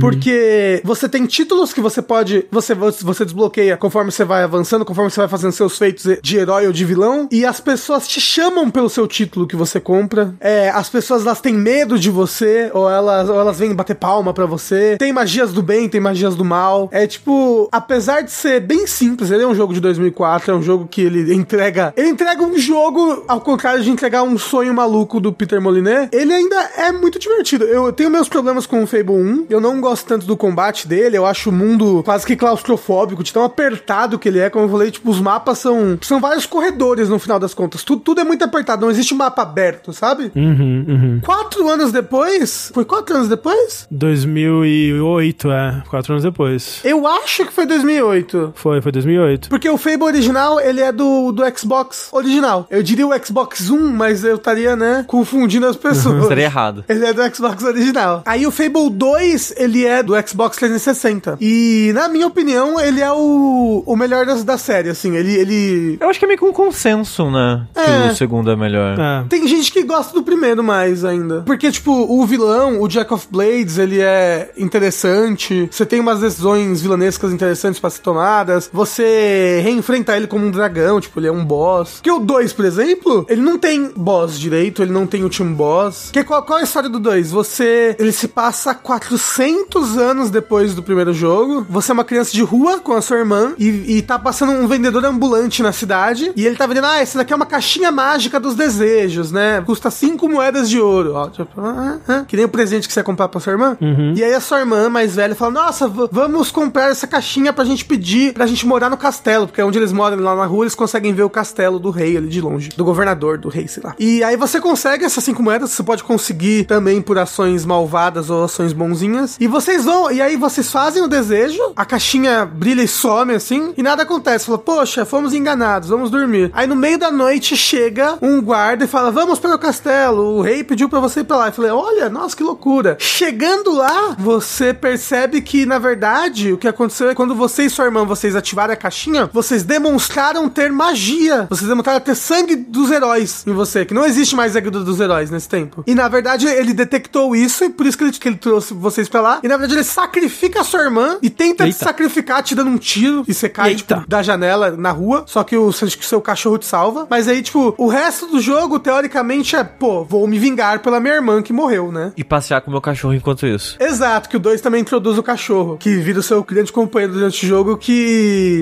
[0.01, 2.47] Porque você tem títulos que você pode.
[2.51, 6.67] Você, você desbloqueia conforme você vai avançando, conforme você vai fazendo seus feitos de herói
[6.67, 7.29] ou de vilão.
[7.31, 10.35] E as pessoas te chamam pelo seu título que você compra.
[10.41, 14.33] É, as pessoas elas têm medo de você, ou elas, ou elas vêm bater palma
[14.33, 14.97] pra você.
[14.99, 16.89] Tem magias do bem, tem magias do mal.
[16.93, 20.63] É tipo, apesar de ser bem simples, ele é um jogo de 2004, é um
[20.63, 21.93] jogo que ele entrega.
[21.97, 26.33] Ele entrega um jogo, ao contrário de entregar um sonho maluco do Peter Molyneux, ele
[26.33, 27.65] ainda é muito divertido.
[27.65, 31.17] Eu tenho meus problemas com o Fable 1, eu não gosto tanto do combate dele,
[31.17, 34.69] eu acho o mundo quase que claustrofóbico, de tão apertado que ele é, como eu
[34.69, 37.83] falei, tipo, os mapas são, são vários corredores no final das contas.
[37.83, 40.33] Tudo, tudo é muito apertado, não existe mapa aberto, sabe?
[40.35, 41.21] Uhum, uhum.
[41.23, 43.87] Quatro anos depois, foi quatro anos depois?
[43.91, 45.83] 2008, é.
[45.89, 46.81] Quatro anos depois.
[46.85, 48.32] Eu acho que foi 2008.
[48.55, 49.49] Foi, foi 2008.
[49.49, 52.67] Porque o Fable original, ele é do, do Xbox original.
[52.71, 56.27] Eu diria o Xbox One, mas eu estaria, né, confundindo as pessoas.
[56.29, 56.85] Seria errado.
[56.89, 58.23] Ele é do Xbox original.
[58.25, 61.39] Aí o Fable 2, ele é do Xbox 360.
[61.41, 65.17] E, na minha opinião, ele é o, o melhor das, da série, assim.
[65.17, 65.99] Ele, ele...
[66.01, 67.67] Eu acho que é meio que um consenso, né?
[67.75, 68.09] É.
[68.09, 68.99] Que o segundo é melhor.
[68.99, 69.25] É.
[69.29, 71.43] Tem gente que gosta do primeiro mais ainda.
[71.43, 75.69] Porque, tipo, o vilão, o Jack of Blades, ele é interessante.
[75.71, 78.71] Você tem umas decisões vilanescas interessantes pra ser tomadas.
[78.73, 81.95] Você reenfrenta ele como um dragão, tipo, ele é um boss.
[81.95, 86.11] Porque o 2, por exemplo, ele não tem boss direito, ele não tem último boss.
[86.13, 87.33] Que qual, qual é a história do 2?
[87.33, 87.97] Você.
[87.99, 91.67] Ele se passa 400 anos depois do primeiro jogo.
[91.69, 94.69] Você é uma criança de rua com a sua irmã e, e tá passando um
[94.69, 96.33] vendedor ambulante na cidade.
[96.37, 99.61] E ele tá vendendo, ah, essa daqui é uma caixinha mágica dos desejos, né?
[99.63, 101.15] Custa 5 moedas de ouro.
[101.15, 103.77] Ó, tipo, ah, ah, que nem o presente que você ia comprar pra sua irmã.
[104.15, 107.85] E aí a sua irmã mais velha fala: Nossa, vamos comprar essa caixinha pra gente
[107.85, 109.47] pedir pra gente morar no castelo.
[109.47, 112.29] Porque onde eles moram lá na rua, eles conseguem ver o castelo do rei ali
[112.29, 112.71] de longe.
[112.71, 113.95] Do governador, do rei, sei lá.
[113.99, 118.45] E aí você consegue essas cinco moedas, você pode conseguir também por ações malvadas ou
[118.45, 119.37] ações bonzinhas.
[119.41, 123.73] E vocês vão, e aí vocês fazem o desejo, a caixinha brilha e some assim,
[123.77, 124.47] e nada acontece.
[124.47, 126.51] Fala, poxa, fomos enganados, vamos dormir.
[126.55, 130.43] Aí no meio da noite chega um guarda e fala, vamos para o castelo, o
[130.43, 131.49] rei pediu pra você ir pra lá.
[131.49, 132.97] Eu falei, olha, nossa, que loucura.
[132.99, 137.85] Chegando lá, você percebe que, na verdade, o que aconteceu é quando você e sua
[137.85, 141.47] irmã vocês ativarem a caixinha, vocês demonstraram ter magia.
[141.49, 145.01] Vocês demonstraram ter sangue dos heróis em você, que não existe mais sangue do- dos
[145.01, 145.83] heróis nesse tempo.
[145.87, 149.09] E na verdade ele detectou isso e por isso que ele, que ele trouxe vocês
[149.09, 149.41] pra lá.
[149.43, 151.85] E na verdade ele sacrifica a sua irmã e tenta te Eita.
[151.85, 153.97] sacrificar te dando um tiro e você cai, Eita.
[153.97, 155.25] tipo, da janela na rua.
[155.27, 157.07] Só que o, o seu cachorro te salva.
[157.11, 161.15] Mas aí, tipo, o resto do jogo, teoricamente, é, pô, vou me vingar pela minha
[161.15, 162.13] irmã que morreu, né?
[162.17, 163.77] E passear com o meu cachorro enquanto isso.
[163.81, 167.45] Exato, que o 2 também introduz o cachorro, que vira o seu grande companheiro durante
[167.45, 167.92] o jogo, que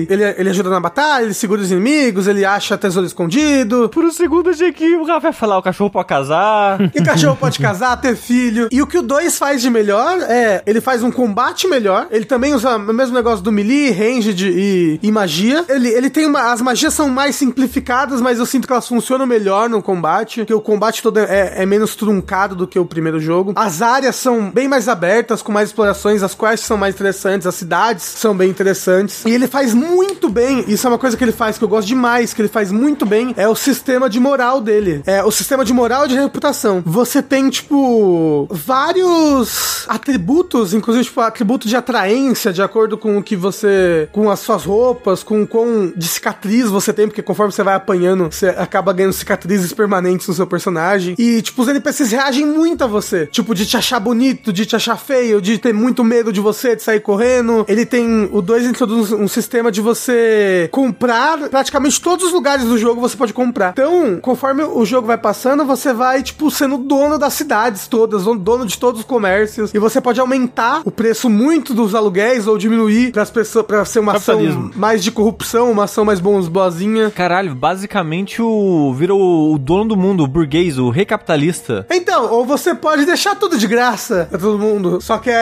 [0.09, 3.89] ele, ele ajuda na batalha, ele segura os inimigos, ele acha tesouro escondido.
[3.89, 6.79] Por um segundo achei que o Rafa ia falar, o cachorro pode casar.
[6.93, 8.67] E o cachorro pode casar, ter filho.
[8.69, 12.25] E o que o 2 faz de melhor é, ele faz um combate melhor, ele
[12.25, 15.63] também usa o mesmo negócio do melee, ranged e, e magia.
[15.69, 19.25] Ele, ele tem uma, as magias são mais simplificadas, mas eu sinto que elas funcionam
[19.25, 23.19] melhor no combate, que o combate todo é, é menos truncado do que o primeiro
[23.19, 23.53] jogo.
[23.55, 27.55] As áreas são bem mais abertas, com mais explorações, as quests são mais interessantes, as
[27.55, 29.20] cidades são bem interessantes.
[29.25, 31.87] E ele faz muito bem, isso é uma coisa que ele faz que eu gosto
[31.87, 35.01] demais, que ele faz muito bem, é o sistema de moral dele.
[35.05, 36.81] É o sistema de moral e de reputação.
[36.85, 43.35] Você tem, tipo, vários atributos, inclusive, tipo, atributo de atraência, de acordo com o que
[43.35, 44.07] você.
[44.11, 48.31] com as suas roupas, com quão de cicatriz você tem, porque conforme você vai apanhando,
[48.31, 51.15] você acaba ganhando cicatrizes permanentes no seu personagem.
[51.17, 53.27] E, tipo, os NPCs reagem muito a você.
[53.27, 56.75] Tipo, de te achar bonito, de te achar feio, de ter muito medo de você,
[56.75, 57.65] de sair correndo.
[57.67, 58.29] Ele tem.
[58.31, 63.15] O 2 introduz um sistema de você comprar praticamente todos os lugares do jogo você
[63.17, 63.71] pode comprar.
[63.71, 68.65] Então, conforme o jogo vai passando, você vai, tipo, sendo dono das cidades todas, dono
[68.65, 69.73] de todos os comércios.
[69.73, 73.83] E você pode aumentar o preço muito dos aluguéis ou diminuir para as pessoas, para
[73.85, 74.35] ser uma ação
[74.75, 77.11] mais de corrupção, uma ação mais bons, boazinha.
[77.11, 78.93] Caralho, basicamente o.
[78.93, 81.85] Vira o, o dono do mundo, o burguês, o rei capitalista.
[81.89, 84.99] Então, ou você pode deixar tudo de graça pra todo mundo.
[85.01, 85.33] Só que é.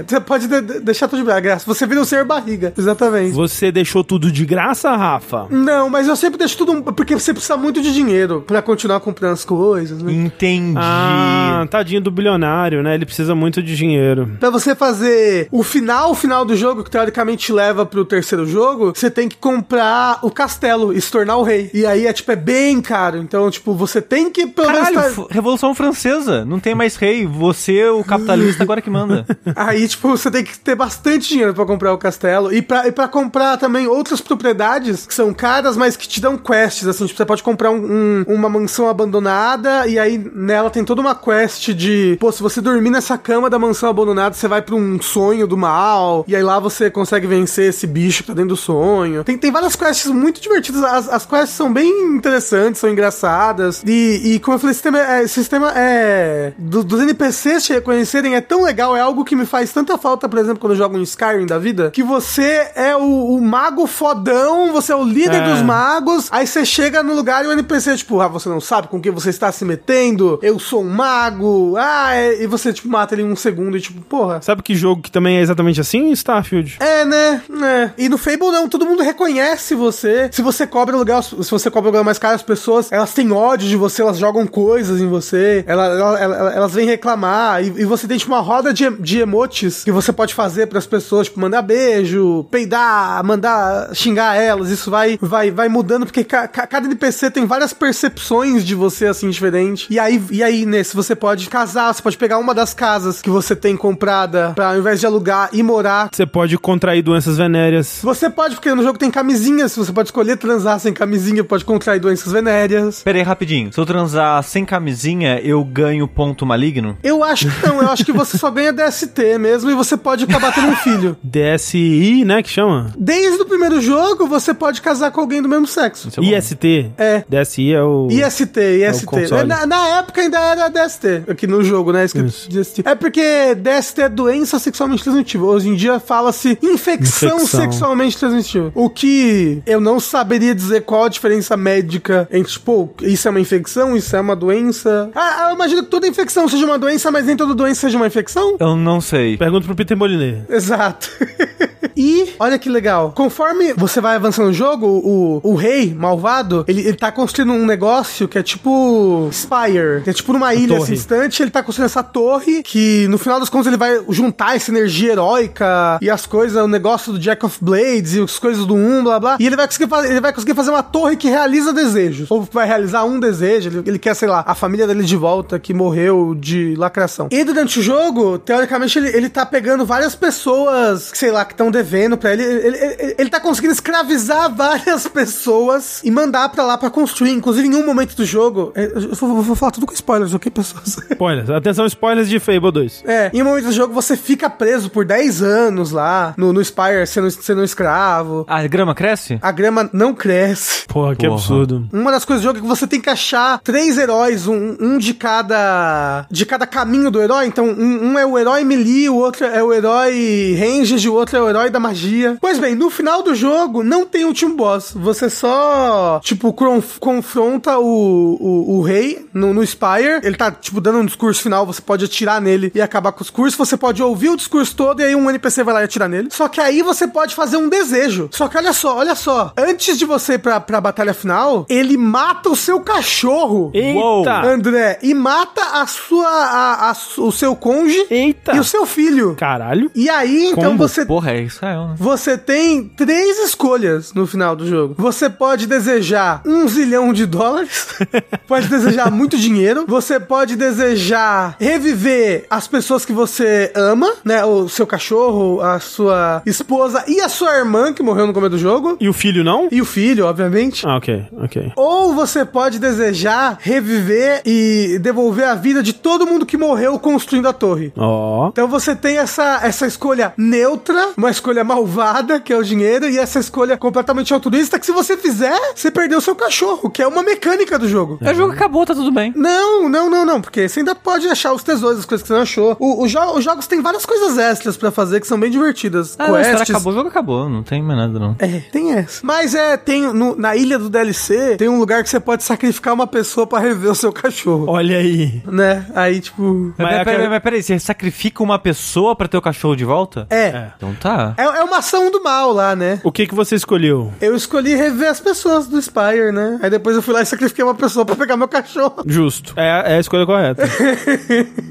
[0.00, 1.64] é- você pode de- de- deixar tudo de graça.
[1.66, 2.72] Você vira o ser barriga.
[2.88, 3.32] Exatamente.
[3.32, 5.46] Você deixou tudo de graça, Rafa?
[5.50, 6.82] Não, mas eu sempre deixo tudo.
[6.92, 10.12] Porque você precisa muito de dinheiro pra continuar comprando as coisas, né?
[10.12, 10.74] Entendi.
[10.78, 12.94] Ah, tadinho do bilionário, né?
[12.94, 14.36] Ele precisa muito de dinheiro.
[14.40, 18.92] Pra você fazer o final, o final do jogo, que teoricamente leva pro terceiro jogo,
[18.94, 21.70] você tem que comprar o castelo e se tornar o rei.
[21.74, 23.18] E aí é tipo, é bem caro.
[23.18, 24.88] Então, tipo, você tem que pelo menos.
[24.88, 26.44] Caralho, tá- f- Revolução Francesa.
[26.44, 27.26] Não tem mais rei.
[27.26, 29.26] Você, o capitalista, agora que manda.
[29.54, 32.52] Aí, tipo, você tem que ter bastante dinheiro pra comprar o castelo.
[32.52, 36.36] E pra, e pra comprar também outras propriedades que são caras, mas que te dão
[36.36, 36.86] quests.
[36.86, 41.00] Assim, tipo, você pode comprar um- um- uma mansão abandonada e aí nela tem toda
[41.00, 44.74] uma quest de, pô, se você dormir nessa cama da mansão abandonada, você vai pra
[44.74, 46.24] um sonho do mal.
[46.28, 49.24] E aí lá você consegue vencer esse bicho que tá dentro do sonho.
[49.24, 50.82] Tem, tem várias quests muito divertidas.
[50.84, 53.82] As, as quests são bem interessantes, são engraçadas.
[53.86, 55.26] E, e como eu falei, esse sistema é.
[55.26, 59.72] sistema é do- dos NPCs te reconhecerem é tão legal, é algo que me faz
[59.72, 63.00] tanta falta, por exemplo, quando eu jogo um Skyrim da vida, que você é o,
[63.36, 65.52] o mago fodão, você é o líder É.
[65.52, 68.88] dos magos, aí você chega no lugar e o NPC, tipo, ah, você não sabe
[68.88, 70.38] com quem você está se metendo?
[70.42, 73.80] Eu sou um mago, ah, é- e você, tipo, mata ele em um segundo e,
[73.80, 74.40] tipo, porra.
[74.42, 76.10] Sabe que jogo que também é exatamente assim?
[76.12, 76.76] Starfield.
[76.80, 77.42] É, né?
[77.62, 77.90] É.
[77.98, 80.28] E no Fable não, todo mundo reconhece você.
[80.32, 83.68] Se você cobra aluguel, se você cobra aluguel mais caro, as pessoas, elas têm ódio
[83.68, 87.84] de você, elas jogam coisas em você, ela- ela- ela- elas vêm reclamar, e, e
[87.84, 91.40] você tem tipo uma roda de, de emotes que você pode fazer pras pessoas, tipo,
[91.40, 96.86] mandar beijo, peidar, mandar xingar elas, isso vai, vai, vai mudando, porque ca- ca- cada
[96.86, 99.86] NPC tem várias percepções de você, assim, diferente.
[99.90, 103.30] E aí, e aí, nesse, você pode casar, você pode pegar uma das casas que
[103.30, 108.00] você tem comprada, pra ao invés de alugar e morar, Você pode contrair doenças venéreas.
[108.02, 112.00] você pode, porque no jogo tem camisinhas, você pode escolher transar sem camisinha, pode contrair
[112.00, 113.02] doenças venéreas.
[113.02, 113.72] Pera aí, rapidinho.
[113.72, 116.96] Se eu transar sem camisinha, eu ganho ponto maligno?
[117.02, 120.24] Eu acho que não, eu acho que você só ganha DST mesmo e você pode
[120.24, 121.16] acabar tendo um filho.
[121.22, 122.37] DSI, né?
[122.42, 122.92] Que chama?
[122.96, 126.08] Desde o primeiro jogo, você pode casar com alguém do mesmo sexo.
[126.08, 126.36] Isso é bom.
[126.36, 126.92] IST.
[126.96, 127.24] É.
[127.28, 128.08] DSI é o.
[128.10, 129.06] IST, IST.
[129.06, 129.46] console.
[129.46, 132.04] na, na época ainda era DST, aqui no jogo, né?
[132.04, 132.48] Escrito Isso.
[132.48, 132.82] DST.
[132.84, 135.48] É porque DST é doença sexualmente transmitível.
[135.48, 137.60] Hoje em dia fala-se infecção, Infecção.
[137.60, 138.72] sexualmente transmitível.
[138.74, 143.40] O que eu não saberia dizer qual a diferença médica entre, tipo, isso é uma
[143.40, 145.10] infecção, isso é uma doença.
[145.14, 148.06] Ah, eu imagino que toda infecção seja uma doença, mas nem toda doença seja uma
[148.06, 148.56] infecção.
[148.58, 149.36] Eu não sei.
[149.36, 150.42] Pergunta pro Peter Moliné.
[150.48, 151.08] Exato.
[151.96, 156.80] e, olha que legal, conforme você vai avançando no jogo, o, o rei malvado, ele,
[156.80, 160.94] ele tá construindo um negócio que é tipo Spire, que é tipo numa ilha assim,
[160.94, 164.70] distante, ele tá construindo essa torre que no final das contas ele vai juntar essa
[164.70, 168.74] energia heróica e as coisas, o negócio do Jack of Blades e as coisas do
[168.74, 171.28] 1, blá blá, e ele vai conseguir fazer, ele vai conseguir fazer uma torre que
[171.28, 175.04] realiza desejos, ou vai realizar um desejo, ele, ele quer, sei lá, a família dele
[175.04, 177.28] de volta que morreu de lacração.
[177.30, 181.67] E durante o jogo, teoricamente, ele, ele tá pegando várias pessoas, sei lá, que estão
[181.70, 182.42] devendo devendo pra ele.
[182.42, 187.32] Ele, ele, ele tá conseguindo escravizar várias pessoas e mandar pra lá pra construir.
[187.32, 188.72] Inclusive, em um momento do jogo.
[188.74, 190.98] é, Eu vou, vou falar tudo com spoilers, ok, pessoas?
[191.10, 191.50] Spoilers.
[191.50, 193.04] Atenção, spoilers de Fable 2.
[193.06, 196.64] É, em um momento do jogo você fica preso por 10 anos lá no, no
[196.64, 198.44] Spire sendo, sendo um escravo.
[198.48, 199.38] A grama cresce?
[199.42, 200.86] A grama não cresce.
[200.88, 201.38] Porra, que Porra.
[201.38, 201.88] absurdo.
[201.92, 204.98] Uma das coisas do jogo é que você tem que achar três heróis, um, um
[204.98, 207.46] de cada de cada caminho do herói.
[207.46, 211.36] Então, um, um é o herói melee, o outro é o herói ranged, o outro
[211.36, 212.36] é o herói da magia.
[212.40, 214.92] Pois bem, no final do jogo não tem último boss.
[214.94, 220.20] Você só, tipo, conf- confronta o, o, o rei no, no Spire.
[220.22, 221.66] Ele tá, tipo, dando um discurso final.
[221.66, 223.56] Você pode atirar nele e acabar com os cursos.
[223.58, 226.28] Você pode ouvir o discurso todo e aí um NPC vai lá e atirar nele.
[226.30, 228.28] Só que aí você pode fazer um desejo.
[228.32, 229.52] Só que olha só, olha só.
[229.56, 233.70] Antes de você ir pra, pra batalha final, ele mata o seu cachorro.
[233.74, 234.42] Eita!
[234.46, 238.54] André, e mata a sua, a, a o seu conge Eita!
[238.54, 239.34] e o seu filho.
[239.36, 239.90] Caralho.
[239.94, 240.86] E aí, então Combo.
[240.88, 241.94] você Porra, é Israel, né?
[241.98, 244.94] você tem três escolhas no final do jogo.
[244.98, 247.88] Você pode desejar um zilhão de dólares,
[248.46, 254.44] pode desejar muito dinheiro, você pode desejar reviver as pessoas que você ama, né?
[254.44, 258.58] O seu cachorro, a sua esposa e a sua irmã que morreu no começo do
[258.58, 258.96] jogo.
[259.00, 259.68] E o filho não?
[259.70, 260.86] E o filho, obviamente.
[260.86, 261.72] Ah, ok, ok.
[261.76, 267.48] Ou você pode desejar reviver e devolver a vida de todo mundo que morreu construindo
[267.48, 267.92] a torre.
[267.96, 268.48] Ó.
[268.48, 273.18] Então você tem essa, essa escolha neutra, uma escolha malvada, que é o dinheiro, e
[273.18, 277.06] essa escolha completamente altruísta, que se você fizer, você perdeu o seu cachorro, que é
[277.06, 278.18] uma mecânica do jogo.
[278.20, 279.32] O jogo acabou, tá tudo bem.
[279.36, 282.34] Não, não, não, não, porque você ainda pode achar os tesouros, as coisas que você
[282.34, 282.76] não achou.
[282.78, 286.16] O, o jo- os jogos têm várias coisas extras pra fazer que são bem divertidas.
[286.18, 288.36] Ah, não, a história acabou, o jogo acabou, não tem mais nada não.
[288.38, 289.20] É, tem essa.
[289.24, 292.92] Mas é, tem no- na ilha do DLC, tem um lugar que você pode sacrificar
[292.94, 294.66] uma pessoa pra rever o seu cachorro.
[294.68, 295.42] Olha aí.
[295.46, 295.86] Né?
[295.94, 296.42] Aí, tipo.
[296.76, 299.76] Mas, Mas é peraí, que- mas peraí, você sacrifica uma pessoa pra ter o cachorro
[299.76, 300.26] de volta?
[300.30, 300.68] É.
[300.76, 301.27] Então tá.
[301.36, 303.00] É, é uma ação do mal lá, né?
[303.04, 304.12] O que que você escolheu?
[304.20, 306.58] Eu escolhi rever as pessoas do Spire, né?
[306.62, 309.02] Aí depois eu fui lá e sacrifiquei uma pessoa pra pegar meu cachorro.
[309.06, 309.54] Justo.
[309.56, 310.62] É, é a escolha correta.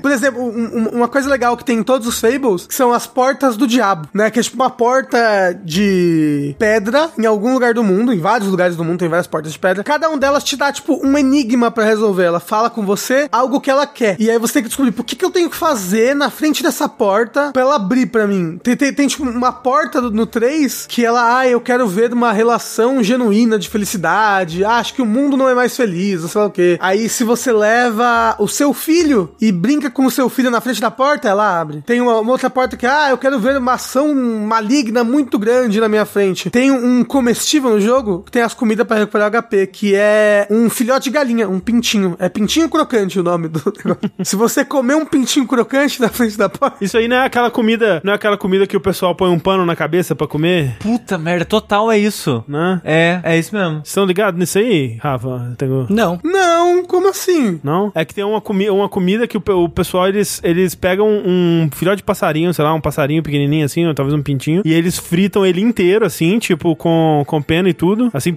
[0.00, 3.06] Por exemplo, um- um- uma coisa legal que tem em todos os Fables são as
[3.06, 4.30] portas do diabo, né?
[4.30, 5.18] Que é tipo uma porta
[5.64, 9.52] de pedra em algum lugar do mundo, em vários lugares do mundo tem várias portas
[9.52, 9.82] de pedra.
[9.82, 12.24] Cada um delas te dá, tipo, um enigma pra resolver.
[12.24, 14.16] Ela fala com você algo que ela quer.
[14.20, 16.62] E aí você tem que descobrir por que, que eu tenho que fazer na frente
[16.62, 18.58] dessa porta pra ela abrir pra mim.
[18.62, 22.32] Tem, tem, tem, tipo, uma porta no 3 que ela, ah, eu quero ver uma
[22.32, 24.64] relação genuína de felicidade.
[24.64, 26.78] Ah, acho que o mundo não é mais feliz, ou sei lá o quê.
[26.80, 30.80] Aí se você leva o seu filho e brinca com o seu filho na frente
[30.80, 31.82] da porta, ela abre.
[31.82, 35.80] Tem uma, uma outra porta que, ah, eu quero ver uma ação maligna muito grande
[35.80, 36.50] na minha frente.
[36.50, 40.68] Tem um comestível no jogo que tem as comidas pra recuperar HP, que é um
[40.70, 42.16] filhote de galinha, um pintinho.
[42.18, 44.10] É pintinho crocante o nome do negócio.
[44.24, 47.50] se você comer um pintinho crocante na frente da porta, Isso aí não é aquela
[47.50, 50.76] comida, não é aquela comida que o pessoal põe um pano na cabeça pra comer,
[50.80, 52.44] Puta merda, total é isso.
[52.48, 52.80] né?
[52.84, 53.76] É, é isso mesmo.
[53.76, 55.54] Vocês estão ligados nisso aí, Rafa?
[55.58, 55.86] Tenho...
[55.90, 56.18] Não.
[56.24, 57.60] não, como assim?
[57.62, 57.92] Não?
[57.94, 61.68] É que tem uma, comi uma comida que o, o pessoal, eles, eles pegam um
[61.72, 64.98] filhote de passarinho, sei lá, um passarinho pequenininho assim, ou talvez um pintinho, e eles
[64.98, 68.36] fritam ele inteiro, assim, tipo, com, com pena e tudo, assim,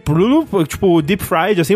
[0.67, 1.75] tipo, deep fried, assim,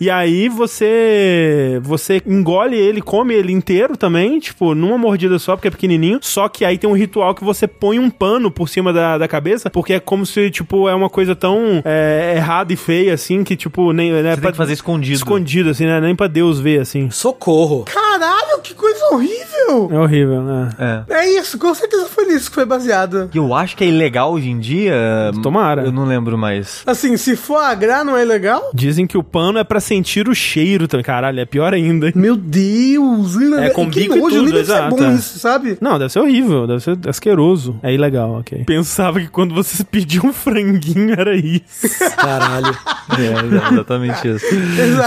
[0.00, 5.68] e aí você você engole ele, come ele inteiro também, tipo, numa mordida só, porque
[5.68, 8.92] é pequenininho, só que aí tem um ritual que você põe um pano por cima
[8.92, 12.76] da, da cabeça, porque é como se, tipo, é uma coisa tão é, errada e
[12.76, 14.12] feia, assim, que, tipo, nem...
[14.12, 15.14] Né, Você tem que fazer escondido.
[15.14, 16.00] Escondido, assim, né?
[16.00, 17.10] Nem pra Deus ver, assim.
[17.10, 17.84] Socorro.
[17.84, 18.31] Caralho,
[18.62, 19.88] que coisa horrível!
[19.90, 20.68] É horrível, né?
[20.78, 21.14] É.
[21.14, 23.30] É isso, com certeza foi nisso que foi baseado.
[23.32, 24.94] E eu acho que é ilegal hoje em dia.
[25.42, 25.82] Tomara.
[25.82, 26.82] Eu não lembro mais.
[26.86, 28.70] Assim, se for agrar, não é legal?
[28.74, 31.04] Dizem que o pano é pra sentir o cheiro também.
[31.04, 32.06] Caralho, é pior ainda.
[32.06, 32.12] hein?
[32.14, 33.36] Meu Deus!
[33.58, 35.14] É, com que bico e tudo, nem deve ser exato, bom é.
[35.14, 35.78] isso, sabe?
[35.80, 37.76] Não, deve ser horrível, deve ser asqueroso.
[37.82, 38.64] É ilegal, ok.
[38.64, 41.88] Pensava que quando você pedia um franguinho era isso.
[42.16, 42.76] Caralho.
[43.18, 44.46] É, exatamente isso.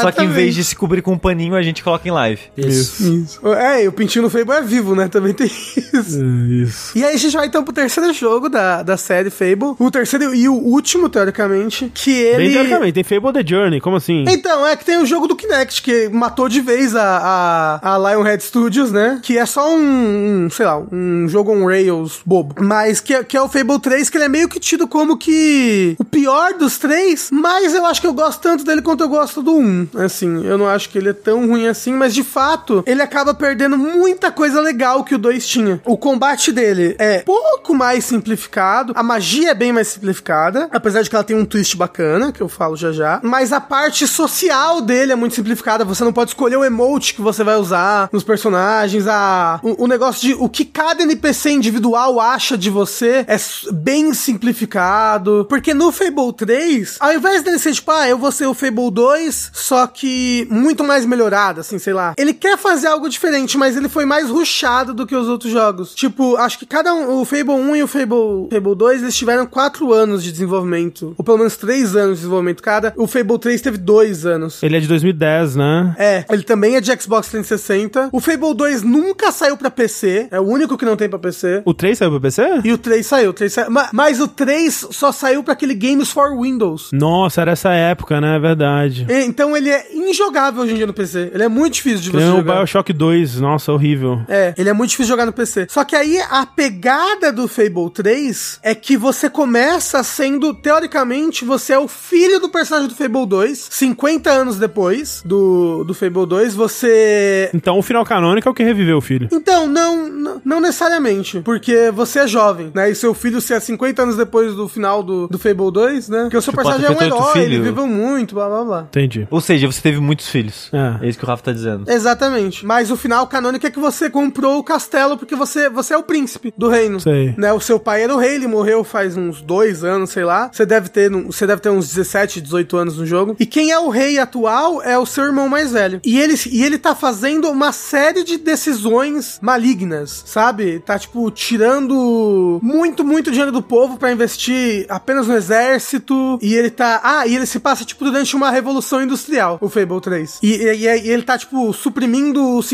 [0.01, 2.41] Só que em vez de se cobrir com um paninho, a gente coloca em live.
[2.58, 3.14] Isso.
[3.14, 3.53] Isso.
[3.53, 5.08] É, e o pintinho no Fable é vivo, né?
[5.08, 6.24] Também tem isso.
[6.50, 6.98] isso.
[6.98, 9.76] E aí a gente vai então pro terceiro jogo da, da série Fable.
[9.80, 12.38] O terceiro e o último, teoricamente, que ele...
[12.38, 14.26] Bem teoricamente, tem Fable The Journey, como assim?
[14.28, 17.98] Então, é que tem o jogo do Kinect, que matou de vez a, a, a
[17.98, 19.20] Lionhead Studios, né?
[19.24, 22.56] Que é só um, um, sei lá, um jogo on Rails bobo.
[22.62, 25.18] Mas que, é- que é o Fable 3, que ele é meio que tido como
[25.18, 29.10] que o pior dos três, mas eu acho que eu gosto tanto dele quanto eu
[29.10, 29.88] gosto do 1.
[29.96, 33.34] Assim, eu não acho que ele é tão ruim assim, mas de fato, ele acaba
[33.34, 35.82] perdendo muita coisa legal que o 2 tinha.
[35.86, 41.10] O combate dele é pouco mais simplificado, a magia é bem mais simplificada, apesar de
[41.10, 44.82] que ela tem um twist bacana, que eu falo já já, mas a parte social
[44.82, 48.24] dele é muito simplificada, você não pode escolher o emote que você vai usar nos
[48.24, 53.38] personagens, a, o, o negócio de o que cada NPC individual acha de você é
[53.72, 58.46] bem simplificado, porque no Fable 3, ao invés dele ser tipo, ah, eu vou ser
[58.48, 62.14] o Fable 2, só que muito mais melhorado, assim, sei lá.
[62.18, 65.95] Ele quer fazer algo diferente, mas ele foi mais rushado do que os outros jogos.
[65.95, 69.45] Tipo, acho que cada um, o Fable 1 e o Fable, Fable 2, eles tiveram
[69.45, 72.93] 4 anos de desenvolvimento, ou pelo menos 3 anos de desenvolvimento cada.
[72.97, 74.61] O Fable 3 teve 2 anos.
[74.61, 75.95] Ele é de 2010, né?
[75.97, 78.09] É, ele também é de Xbox 360.
[78.11, 81.61] O Fable 2 nunca saiu pra PC, é o único que não tem pra PC.
[81.66, 82.41] O 3 saiu pra PC?
[82.63, 83.72] E o 3 saiu, o 3 saiu.
[83.72, 86.89] Ma- Mas, o 3 só saiu pra aquele Games for Windows.
[86.91, 88.36] Nossa, era essa época, né?
[88.36, 89.05] É verdade.
[89.09, 91.32] E- Então ele é injogável hoje em dia no PC.
[91.34, 92.55] Ele é muito difícil de você Tem o jogar.
[92.57, 94.22] Bioshock 2, nossa, horrível.
[94.28, 95.68] É, ele é muito difícil jogar no PC.
[95.70, 101.74] Só que aí a pegada do Fable 3 é que você começa sendo, teoricamente, você
[101.74, 103.68] é o filho do personagem do Fable 2.
[103.72, 108.64] 50 anos depois do, do Fable 2, você Então o final canônico é o que
[108.64, 109.28] reviveu o filho.
[109.32, 111.41] Então, não, não, necessariamente.
[111.41, 112.89] Porque você é jovem, né?
[112.89, 116.22] E seu filho, se é 50 anos depois do final do, do Fable 2, né?
[116.24, 117.64] Porque o seu Tipo, personagem é um outro herói, ele filho.
[117.64, 118.82] viveu muito, blá blá blá.
[118.84, 119.28] Entendi.
[119.30, 120.70] Ou seja, você teve muitos filhos.
[120.72, 121.06] É.
[121.06, 121.89] É isso que o Rafa tá dizendo.
[121.89, 122.66] Exatamente.
[122.66, 126.04] Mas o final canônico é que você comprou o castelo porque você, você é o
[126.04, 127.00] príncipe do reino.
[127.00, 127.34] Sei.
[127.38, 127.52] Né?
[127.54, 130.50] O seu pai era o rei, ele morreu faz uns dois anos, sei lá.
[130.52, 133.36] Você deve ter, você deve ter uns 17, 18 anos no jogo.
[133.39, 136.00] E quem é o rei atual é o seu irmão mais velho.
[136.04, 140.80] E ele, e ele tá fazendo uma série de decisões malignas, sabe?
[140.80, 146.39] Tá, tipo, tirando muito, muito dinheiro do povo pra investir apenas no exército.
[146.41, 147.00] E ele tá.
[147.04, 150.39] Ah, e ele se passa, tipo, durante uma revolução industrial, o Fable 3.
[150.41, 152.68] E, e- e ele tá, tipo, suprimindo os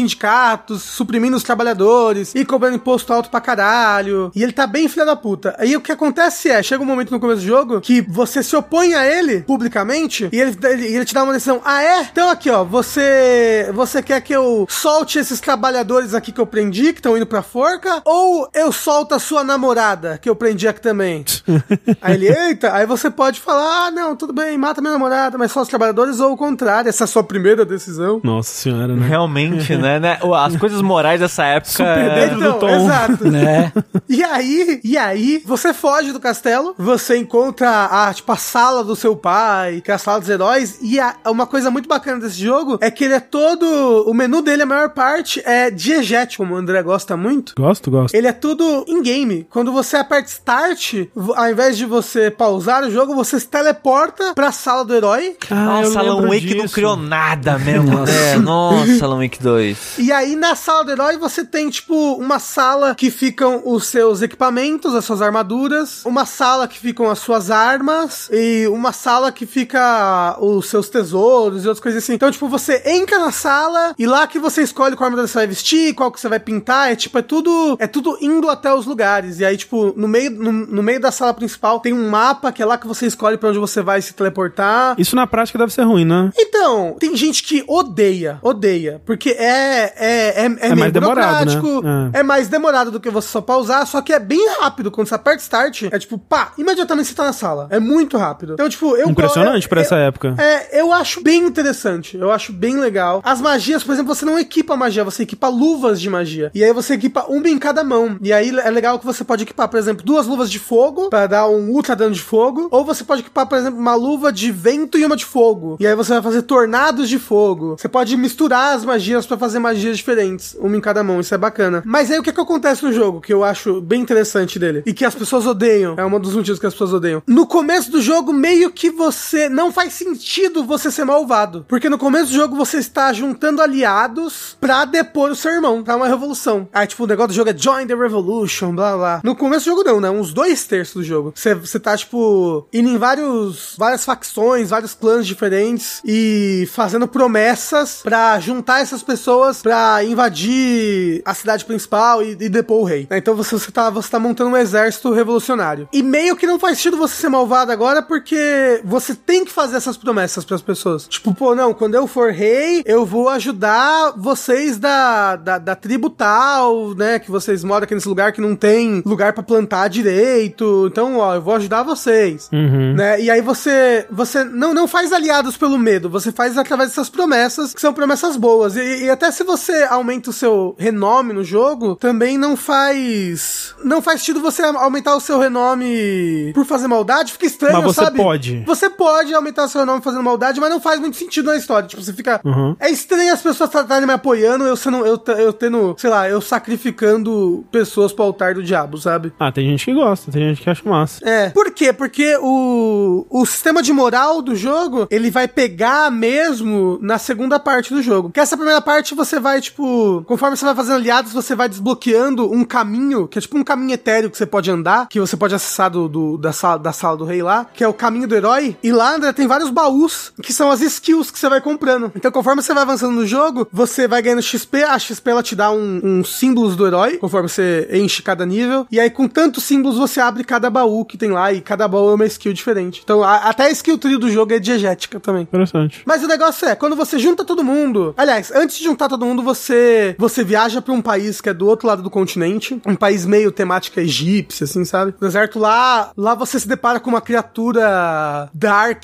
[0.61, 4.31] sindicatos, suprimindo os trabalhadores e cobrando imposto alto pra caralho.
[4.35, 5.55] E ele tá bem filha da puta.
[5.57, 8.55] Aí o que acontece é, chega um momento no começo do jogo que você se
[8.55, 11.61] opõe a ele publicamente e ele, ele, ele te dá uma decisão.
[11.65, 12.01] Ah, é?
[12.03, 16.93] Então aqui, ó, você você quer que eu solte esses trabalhadores aqui que eu prendi,
[16.93, 18.01] que estão indo pra forca?
[18.05, 21.25] Ou eu solto a sua namorada, que eu prendi aqui também?
[22.01, 25.51] aí ele, eita, aí você pode falar, ah, não, tudo bem, mata minha namorada, mas
[25.51, 28.19] só os trabalhadores, ou o contrário, essa é a sua primeira decisão.
[28.23, 29.07] Nossa senhora, né?
[29.07, 30.19] Realmente, né, né?
[30.53, 31.71] As coisas morais dessa época.
[31.71, 32.69] Super é- dentro do tom.
[32.69, 33.29] exato.
[33.29, 33.71] Né?
[34.09, 38.95] E aí, e aí, você foge do castelo, você encontra a, tipo, a sala do
[38.95, 42.39] seu pai, que é a sala dos heróis, e a- uma coisa muito bacana desse
[42.41, 43.65] jogo é que ele é todo,
[44.07, 47.53] o menu dele, a maior parte, é diegético, como o André gosta muito.
[47.57, 48.15] Gosto, gosto.
[48.15, 49.45] Ele é tudo in-game.
[49.49, 50.93] Quando você aperta Start,
[51.35, 55.35] ao invés de você pausar o jogo, você se teleporta pra sala do herói.
[55.49, 58.35] Ah, Nossa, Alan lembro Wake não criou nada mesmo, né?
[58.37, 59.97] Nossa, Alan Wake 2.
[59.99, 64.23] E aí, na sala do herói, você tem, tipo, uma sala que ficam os seus
[64.23, 69.45] equipamentos, as suas armaduras, uma sala que ficam as suas armas, e uma sala que
[69.45, 72.13] fica os seus tesouros e outras coisas assim.
[72.13, 75.45] Então, tipo, você entra na sala e lá que você escolhe qual armadura você vai
[75.45, 78.87] vestir, qual que você vai pintar, é tipo, é tudo, é tudo indo até os
[78.87, 79.39] lugares.
[79.39, 82.63] E aí, tipo, no meio, no, no meio da sala principal tem um mapa que
[82.63, 84.95] é lá que você escolhe pra onde você vai se teleportar.
[84.97, 86.31] Isso na prática deve ser ruim, né?
[86.35, 92.11] Então, tem gente que odeia, odeia, porque é é, é, é, meio mais demorado, né?
[92.13, 92.19] É.
[92.19, 92.23] é.
[92.23, 94.91] mais demorado do que você só pausar, só que é bem rápido.
[94.91, 97.67] Quando você aperta Start, é tipo, pá, imediatamente você tá na sala.
[97.69, 98.53] É muito rápido.
[98.53, 100.35] Então, tipo, eu Impressionante eu, pra eu- essa época.
[100.37, 102.17] É, eu acho bem interessante.
[102.17, 103.21] Eu acho bem legal.
[103.23, 106.51] As magias, por exemplo, você não equipa magia, você equipa luvas de magia.
[106.53, 108.17] E aí você equipa uma em cada mão.
[108.21, 111.27] E aí é legal que você pode equipar, por exemplo, duas luvas de fogo pra
[111.27, 112.67] dar um ultra dano de fogo.
[112.71, 115.77] Ou você pode equipar, por exemplo, uma luva de vento e uma de fogo.
[115.79, 117.75] E aí você vai fazer tornados de fogo.
[117.77, 120.20] Você pode misturar as magias pra fazer magias diferentes,
[120.59, 121.19] uma em cada mão.
[121.19, 121.81] Isso é bacana.
[121.85, 124.93] Mas aí o que, que acontece no jogo, que eu acho bem interessante dele, e
[124.93, 127.23] que as pessoas odeiam, é um dos motivos que as pessoas odeiam.
[127.25, 131.65] No começo do jogo, meio que você não faz sentido você ser malvado.
[131.67, 135.95] Porque no começo do jogo você está juntando aliados pra depor o seu irmão, pra
[135.95, 136.67] uma revolução.
[136.73, 139.21] Aí, tipo, o negócio do jogo é Join the Revolution, blá blá.
[139.23, 140.09] No começo do jogo, não, né?
[140.09, 141.33] Uns dois terços do jogo.
[141.35, 148.01] Você, você tá, tipo, indo em vários, várias facções, vários clãs diferentes e fazendo promessas
[148.03, 153.07] pra juntar essas pessoas pra invadir a cidade principal e, e depor o rei.
[153.09, 153.17] né?
[153.17, 155.87] Então você, você, tá, você tá montando um exército revolucionário.
[155.91, 159.77] E meio que não faz sentido você ser malvado agora porque você tem que fazer
[159.77, 161.07] essas promessas pras pessoas.
[161.07, 166.09] Tipo, pô, não, quando eu for rei, eu vou ajudar vocês da, da, da tribo
[166.09, 167.19] tal, né?
[167.19, 170.87] Que vocês moram aqui nesse lugar que não tem lugar pra plantar direito.
[170.91, 172.49] Então, ó, eu vou ajudar vocês.
[172.51, 172.93] Uhum.
[172.95, 173.21] Né?
[173.21, 177.73] E aí você você não, não faz aliados pelo medo, você faz através dessas promessas,
[177.73, 178.75] que são promessas boas.
[178.75, 183.75] E, e até se você aumenta o seu renome no jogo, também não faz.
[183.83, 187.33] Não faz sentido você aumentar o seu renome por fazer maldade.
[187.33, 188.17] Fica estranho, Mas você sabe?
[188.17, 188.63] pode.
[188.65, 191.87] Você pode aumentar seu renome fazendo maldade, mas não faz muito sentido na história.
[191.87, 192.39] Tipo, você fica.
[192.43, 192.75] Uhum.
[192.79, 195.05] É estranho as pessoas estarem me apoiando, eu sendo.
[195.05, 199.33] Eu, eu tendo, sei lá, eu sacrificando pessoas pro altar do diabo, sabe?
[199.39, 201.27] Ah, tem gente que gosta, tem gente que acha massa.
[201.27, 201.49] É.
[201.49, 201.91] Por quê?
[201.91, 207.93] Porque o, o sistema de moral do jogo, ele vai pegar mesmo na segunda parte
[207.93, 208.29] do jogo.
[208.29, 209.80] Porque essa primeira parte você vai, tipo,
[210.25, 213.93] conforme você vai fazendo aliados, você vai desbloqueando um caminho, que é tipo um caminho
[213.93, 217.17] etéreo que você pode andar, que você pode acessar do, do- da, sala, da sala
[217.17, 218.75] do rei lá, que é o caminho do herói.
[218.83, 222.11] E lá, André, tem vários baús, que são as skills que você vai comprando.
[222.15, 225.55] Então, conforme você vai avançando no jogo, você vai ganhando XP, a XP ela te
[225.55, 228.85] dá um, uns símbolos do herói, conforme você enche cada nível.
[228.91, 232.11] E aí, com tantos símbolos, você abre cada baú que tem lá, e cada baú
[232.11, 233.01] é uma skill diferente.
[233.03, 235.43] Então, a- até a skill tree do jogo é diegética também.
[235.43, 236.01] Interessante.
[236.05, 238.13] Mas o negócio é, quando você junta todo mundo.
[238.17, 239.70] Aliás, antes de juntar todo mundo, você
[240.17, 242.81] você viaja pra um país que é do outro lado do continente.
[242.85, 245.13] Um país meio temática egípcia, assim, sabe?
[245.19, 249.03] No deserto lá, lá você se depara com uma criatura dark,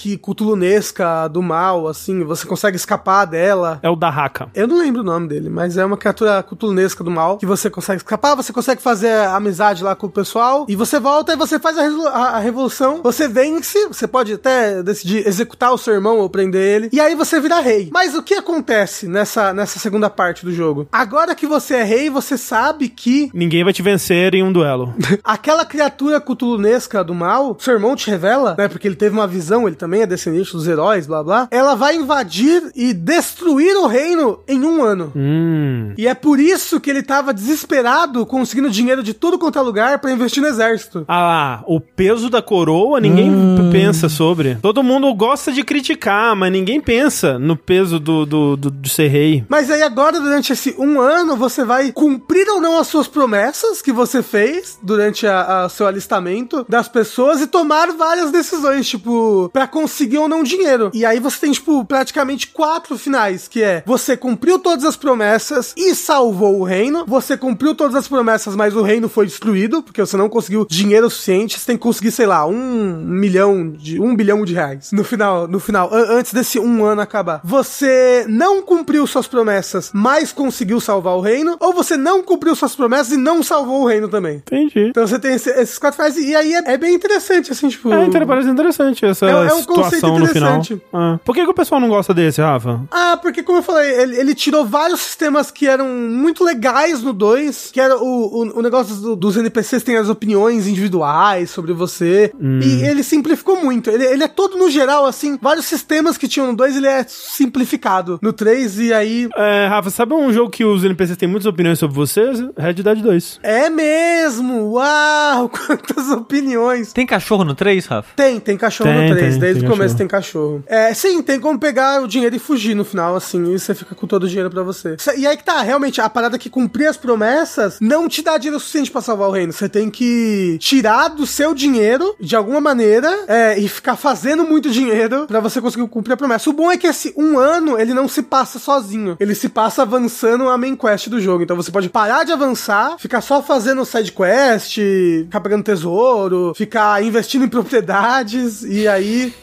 [0.51, 2.23] cthulhunesca do mal, assim.
[2.23, 3.79] Você consegue escapar dela.
[3.83, 4.49] É o da Haka.
[4.55, 7.69] Eu não lembro o nome dele, mas é uma criatura cthulhunesca do mal que você
[7.69, 11.59] consegue escapar, você consegue fazer amizade lá com o pessoal e você volta e você
[11.59, 16.17] faz a, a- a revolução, você vence, você pode até decidir executar o seu irmão
[16.19, 17.89] ou prender ele, e aí você vira rei.
[17.91, 20.87] Mas o que acontece nessa, nessa segunda parte do jogo?
[20.91, 24.93] Agora que você é rei, você sabe que Ninguém vai te vencer em um duelo.
[25.23, 28.67] aquela criatura cthulhunesca do mal, seu irmão te revela, né?
[28.67, 31.47] Porque ele teve uma visão, ele também é descendente dos heróis, blá blá.
[31.51, 35.11] Ela vai invadir e destruir o reino em um ano.
[35.15, 35.93] hum.
[35.97, 39.99] E é por isso que ele tava desesperado, conseguindo dinheiro de tudo quanto é lugar
[39.99, 41.05] pra investir no exército.
[41.07, 44.55] Ah lá, o peso da coroa ninguém p- pensa sobre.
[44.55, 49.07] Todo mundo gosta de criticar, mas ninguém pensa no peso do, do, do, de ser
[49.07, 49.43] rei.
[49.49, 53.81] Mas aí agora, durante esse um ano, você vai cumprir ou não as suas promessas
[53.81, 59.67] que você fez durante a seu alistamento das pessoas e tomar várias decisões, tipo, pra
[59.67, 60.89] conseguir ou não dinheiro.
[60.93, 65.73] E aí você tem, tipo, praticamente quatro finais, que é você cumpriu todas as promessas
[65.77, 70.01] e salvou o reino, você cumpriu todas as promessas, mas o reino foi destruído, porque
[70.01, 74.15] você não conseguiu dinheiro suficiente, você tem que conseguir, sei lá, um milhão de, um
[74.15, 77.41] bilhão de reais no final, no final, an- antes desse um ano acabar.
[77.43, 82.75] Você não cumpriu suas promessas, mas conseguiu salvar o reino, ou você não cumpriu suas
[82.75, 84.37] promessas e não salvou o reino também.
[84.37, 84.87] Entendi.
[84.89, 87.91] Então você tem esse- esses quatro finais, e aí é, é bem interessante, assim, tipo...
[87.91, 90.49] É, inter- parece interessante essa É um- é um situação conceito no final.
[90.59, 90.81] interessante.
[90.93, 91.19] Ah.
[91.25, 92.81] Por que, que o pessoal não gosta desse, Rafa?
[92.91, 97.11] Ah, porque como eu falei, ele, ele tirou vários sistemas que eram muito legais no
[97.13, 98.03] 2, que era o,
[98.43, 102.31] o, o negócio do- dos NPCs tem as opiniões individuais sobre você,
[102.61, 103.89] e ele simplificou muito.
[103.89, 107.03] Ele, ele é todo no geral, assim, vários sistemas que tinham no 2, ele é
[107.07, 109.29] simplificado no 3, e aí...
[109.35, 112.39] É, Rafa, sabe um jogo que os NPCs têm muitas opiniões sobre vocês?
[112.57, 113.39] Red Dead 2.
[113.43, 114.71] É mesmo!
[114.73, 115.49] Uau!
[115.67, 116.93] Quantas opiniões!
[116.93, 118.09] Tem cachorro no 3, Rafa?
[118.15, 119.97] Tem, tem cachorro Tem, no 3, tem, desde tem o começo cachorro.
[119.97, 120.63] tem cachorro.
[120.67, 123.95] É, sim, tem como pegar o dinheiro e fugir no final, assim, e você fica
[123.95, 124.97] com todo o dinheiro pra você.
[125.17, 128.59] E aí que tá, realmente, a parada que cumprir as promessas não te dá dinheiro
[128.59, 129.53] suficiente pra salvar o reino.
[129.53, 134.69] Você tem que tirar do seu dinheiro, de alguma maneira, é, e ficar fazendo muito
[134.69, 136.49] dinheiro pra você conseguir cumprir a promessa.
[136.49, 139.15] O bom é que esse um ano, ele não se passa sozinho.
[139.19, 141.43] Ele se passa avançando a main quest do jogo.
[141.43, 144.77] Então você pode parar de avançar, ficar só fazendo side quest,
[145.25, 149.33] ficar pegando tesouro, ficar investindo em propriedades, e aí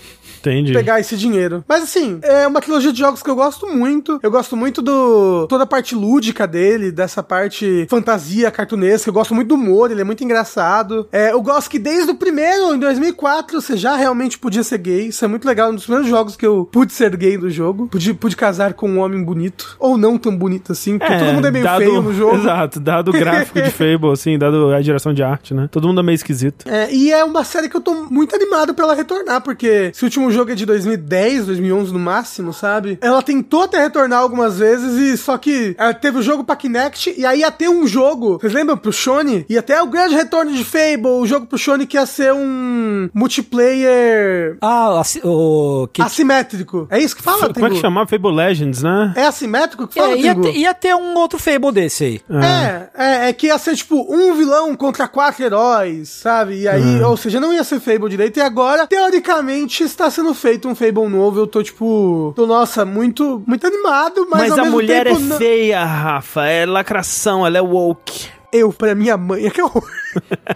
[0.50, 0.72] Entendi.
[0.72, 1.64] pegar esse dinheiro.
[1.68, 4.18] Mas assim, é uma trilogia de jogos que eu gosto muito.
[4.22, 9.08] Eu gosto muito do toda a parte lúdica dele, dessa parte fantasia cartunesca.
[9.08, 11.08] Eu gosto muito do humor, ele é muito engraçado.
[11.12, 15.08] É, eu gosto que desde o primeiro, em 2004, você já realmente podia ser gay.
[15.08, 17.88] Isso é muito legal, um dos primeiros jogos que eu pude ser gay do jogo.
[17.88, 19.76] Pude, pude casar com um homem bonito.
[19.78, 22.36] Ou não tão bonito assim, porque todo mundo é meio dado- feio no jogo.
[22.36, 25.68] Exato, dado o gráfico de Fable, assim, dado a direção de arte, né?
[25.70, 26.66] Todo mundo é meio esquisito.
[26.68, 30.04] É, e é uma série que eu tô muito animado pra ela retornar, porque esse
[30.04, 32.98] último jogo é de 2010, 2011 no máximo, sabe?
[33.00, 37.14] Ela tentou até retornar algumas vezes, e só que ela teve o jogo pra Kinect,
[37.16, 39.46] e aí ia ter um jogo, vocês lembram, pro Shone?
[39.48, 43.08] E até o grande retorno de Fable, o jogo pro Shone que ia ser um
[43.14, 45.88] multiplayer Ah, o.
[45.92, 46.86] Que, assimétrico.
[46.90, 47.80] É isso que fala, Como é que Tengu?
[47.80, 48.06] chamava?
[48.08, 49.12] Fable Legends, né?
[49.16, 50.42] É assimétrico que fala, é, ia, Tengu?
[50.42, 52.20] ter, ia ter um outro Fable desse aí.
[52.30, 56.60] É, é, é que ia ser tipo um vilão contra quatro heróis, sabe?
[56.62, 58.38] E aí, ou seja, não ia ser Fable direito.
[58.38, 61.40] E agora, teoricamente, está sendo feito um Fable novo.
[61.40, 65.18] Eu tô tipo, tô, nossa, muito, muito animado, mas, Mas, ao a mesmo mulher tempo,
[65.18, 66.46] é não- feia, Rafa.
[66.46, 68.28] É lacração, ela é woke.
[68.52, 69.82] Eu, pra minha mãe, é que horror.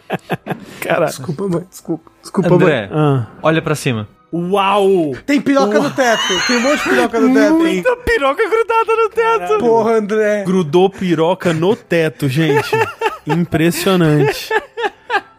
[0.80, 1.06] Cara.
[1.06, 2.10] Desculpa, mãe, desculpa.
[2.22, 3.26] Desculpa, André, Ah.
[3.42, 4.08] olha pra cima.
[4.32, 5.12] Uau!
[5.24, 6.22] Tem piroca no teto.
[6.46, 7.46] Tem um monte de piroca no teto.
[7.66, 7.74] hein?
[7.74, 9.58] Muita piroca grudada no teto.
[9.58, 10.44] Porra, André.
[10.44, 12.70] Grudou piroca no teto, gente.
[13.26, 14.50] Impressionante.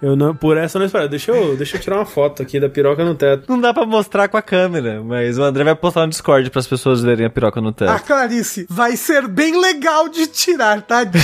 [0.01, 1.09] Eu não, por essa eu não espero.
[1.09, 3.43] Deixa eu, deixa eu tirar uma foto aqui da piroca no teto.
[3.49, 6.67] Não dá pra mostrar com a câmera, mas o André vai postar no Discord pras
[6.67, 7.91] pessoas verem a piroca no teto.
[7.91, 11.19] A Clarice vai ser bem legal de tirar, tadinha.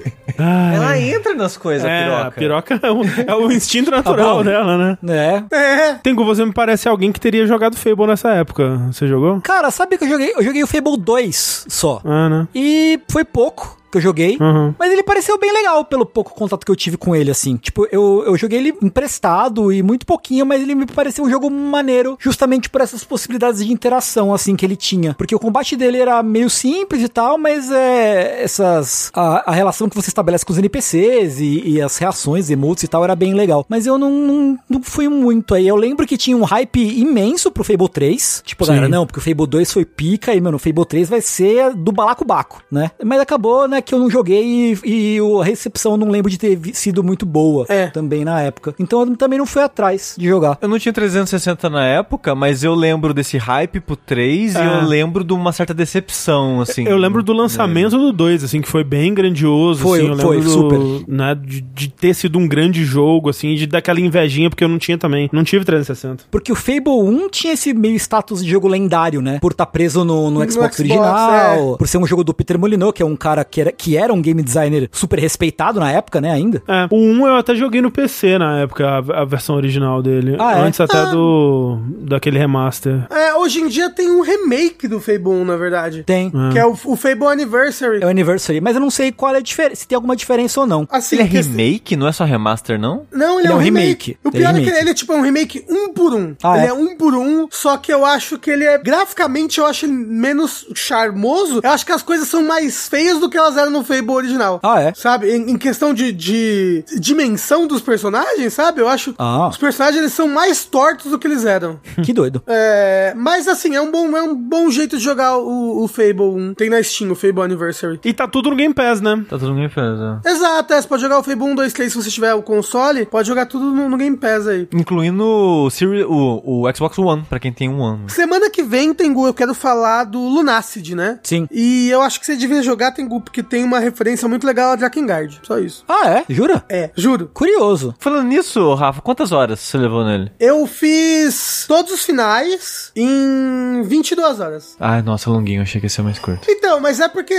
[0.38, 2.78] Ela entra nas coisas, é, a a piroca.
[2.78, 4.44] piroca é o, é o instinto natural bom.
[4.44, 4.98] dela, né?
[5.02, 5.44] né?
[5.52, 5.94] é.
[6.02, 8.78] Tengu, você me parece alguém que teria jogado Fable nessa época.
[8.90, 9.40] Você jogou?
[9.42, 10.32] Cara, sabe que eu joguei?
[10.34, 12.00] Eu joguei o Fable 2 só.
[12.04, 12.48] Ah, né?
[12.54, 14.36] E foi pouco que eu joguei.
[14.40, 14.74] Uhum.
[14.78, 17.56] Mas ele pareceu bem legal pelo pouco contato que eu tive com ele, assim.
[17.56, 21.50] Tipo, eu, eu joguei ele emprestado e muito pouquinho, mas ele me pareceu um jogo
[21.50, 25.14] maneiro, justamente por essas possibilidades de interação, assim, que ele tinha.
[25.14, 28.42] Porque o combate dele era meio simples e tal, mas é.
[28.42, 29.10] Essas.
[29.14, 32.88] A, a relação que você estabelece com os NPCs e, e as reações, emotes e
[32.88, 33.66] tal, era bem legal.
[33.68, 35.66] Mas eu não, não, não fui muito aí.
[35.66, 38.42] Eu lembro que tinha um hype imenso pro Fable 3.
[38.44, 38.72] Tipo, Sim.
[38.72, 41.74] galera, não, porque o Fable 2 foi pica e, mano, o Fable 3 vai ser
[41.74, 42.90] do balacobaco, né?
[43.02, 46.38] Mas acabou, né, que eu não joguei e, e a recepção eu não lembro de
[46.38, 47.86] ter sido muito boa É.
[47.88, 48.74] também na época.
[48.78, 50.58] Então eu também não fui atrás de jogar.
[50.60, 54.66] Eu não tinha 360 na época, mas eu lembro desse hype pro 3 e É.
[54.66, 56.84] eu lembro de uma certa decepção, assim.
[56.86, 60.36] Eu lembro do lançamento do 2, assim, que foi bem grandioso, Foi, assim, eu foi,
[60.36, 60.80] lembro do- super.
[61.08, 64.68] Né, de, de ter sido um grande jogo, assim, de dar aquela invejinha, porque eu
[64.68, 65.28] não tinha também.
[65.32, 66.24] Não tive 360.
[66.30, 69.38] Porque o Fable 1 tinha esse meio status de jogo lendário, né?
[69.40, 72.58] Por estar preso no, no No Xbox, Xbox, original, por ser um jogo do Peter
[72.58, 75.90] Molyneux, que é um cara que era, que era um game designer super respeitado na
[75.90, 76.62] época, né, ainda.
[76.66, 80.36] É, o 1 eu até joguei no PC na época, a, a versão original dele.
[80.38, 80.60] Ah, é?
[80.60, 83.06] Antes até do daquele remaster.
[83.10, 86.02] É, hoje em dia tem um remake do Fable 1, na verdade.
[86.04, 86.30] Tem.
[86.52, 88.02] Que é o, o Fable Anniversary.
[88.02, 90.60] É o Anniversary, mas eu não sei qual é a diferença, se tem alguma diferença
[90.60, 90.86] ou não.
[90.90, 93.06] Assim, Ele é remake, não é só remaster, não?
[93.12, 94.16] Não, ele, é um remake.
[94.24, 94.80] O Ele pior é é, que remake.
[94.80, 96.34] ele é tipo um remake um por um.
[96.42, 96.68] Ah, ele é?
[96.70, 96.72] é?
[96.72, 98.78] um por um, só que eu acho que ele é.
[98.78, 101.60] Graficamente, eu acho ele menos charmoso.
[101.62, 104.60] Eu acho que as coisas são mais feias do que elas eram no Fable original.
[104.62, 104.92] Ah, é?
[104.94, 105.30] Sabe?
[105.30, 108.80] Em, em questão de, de dimensão dos personagens, sabe?
[108.80, 109.14] Eu acho.
[109.18, 109.48] Ah.
[109.48, 111.78] Os personagens eles são mais tortos do que eles eram.
[112.02, 112.42] Que doido.
[112.46, 116.22] É, mas assim, é um bom, é um bom jeito de jogar o, o Fable
[116.22, 116.54] 1.
[116.54, 118.00] Tem na Steam o Fable Anniversary.
[118.04, 119.16] E tá tudo no Game Pass, né?
[119.28, 120.20] Tá todo mundo fazendo.
[120.24, 123.04] Exato, é, você pode jogar o Fable 1, 2, 3 se você tiver o console,
[123.06, 124.66] pode jogar tudo no, no Game Pass aí.
[124.72, 128.04] Incluindo o, Siri- o, o Xbox One, pra quem tem um One.
[128.10, 131.18] Semana que vem, Tengu, eu quero falar do Lunacid, né?
[131.22, 131.46] Sim.
[131.50, 134.76] E eu acho que você devia jogar, Tengu, porque tem uma referência muito legal a
[134.76, 135.40] Drakengard.
[135.42, 135.84] Só isso.
[135.88, 136.24] Ah, é?
[136.28, 136.64] Jura?
[136.68, 137.28] É, juro.
[137.34, 137.94] Curioso.
[137.98, 140.30] Falando nisso, Rafa, quantas horas você levou nele?
[140.38, 144.76] Eu fiz todos os finais em 22 horas.
[144.78, 146.48] Ai, nossa, longuinho, achei que ia ser mais curto.
[146.48, 147.34] Então, mas é porque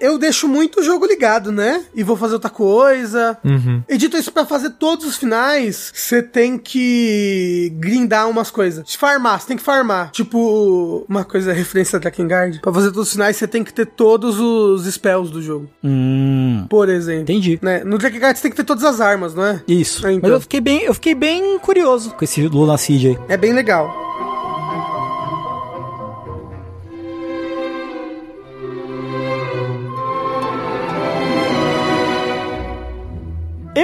[0.00, 1.84] eu deixo muito o jogo ligado, né?
[1.94, 3.36] E vou fazer outra coisa.
[3.44, 3.82] Uhum.
[3.88, 8.94] E dito isso, pra fazer todos os finais, você tem que grindar umas coisas.
[8.94, 10.10] Farmar, você tem que farmar.
[10.12, 12.60] Tipo, uma coisa referência a Drakengard.
[12.60, 15.68] Pra fazer todos os finais, você tem que ter todos os spells do jogo.
[15.84, 16.66] Hum.
[16.68, 17.22] Por exemplo.
[17.22, 17.58] Entendi.
[17.60, 17.82] Né?
[17.84, 19.62] No Drakengard você tem que ter todas as armas, não é?
[19.68, 20.06] Isso.
[20.06, 20.30] É, então.
[20.30, 23.18] Mas eu fiquei bem, eu fiquei bem curioso com esse Lunacid aí.
[23.28, 23.92] É bem legal.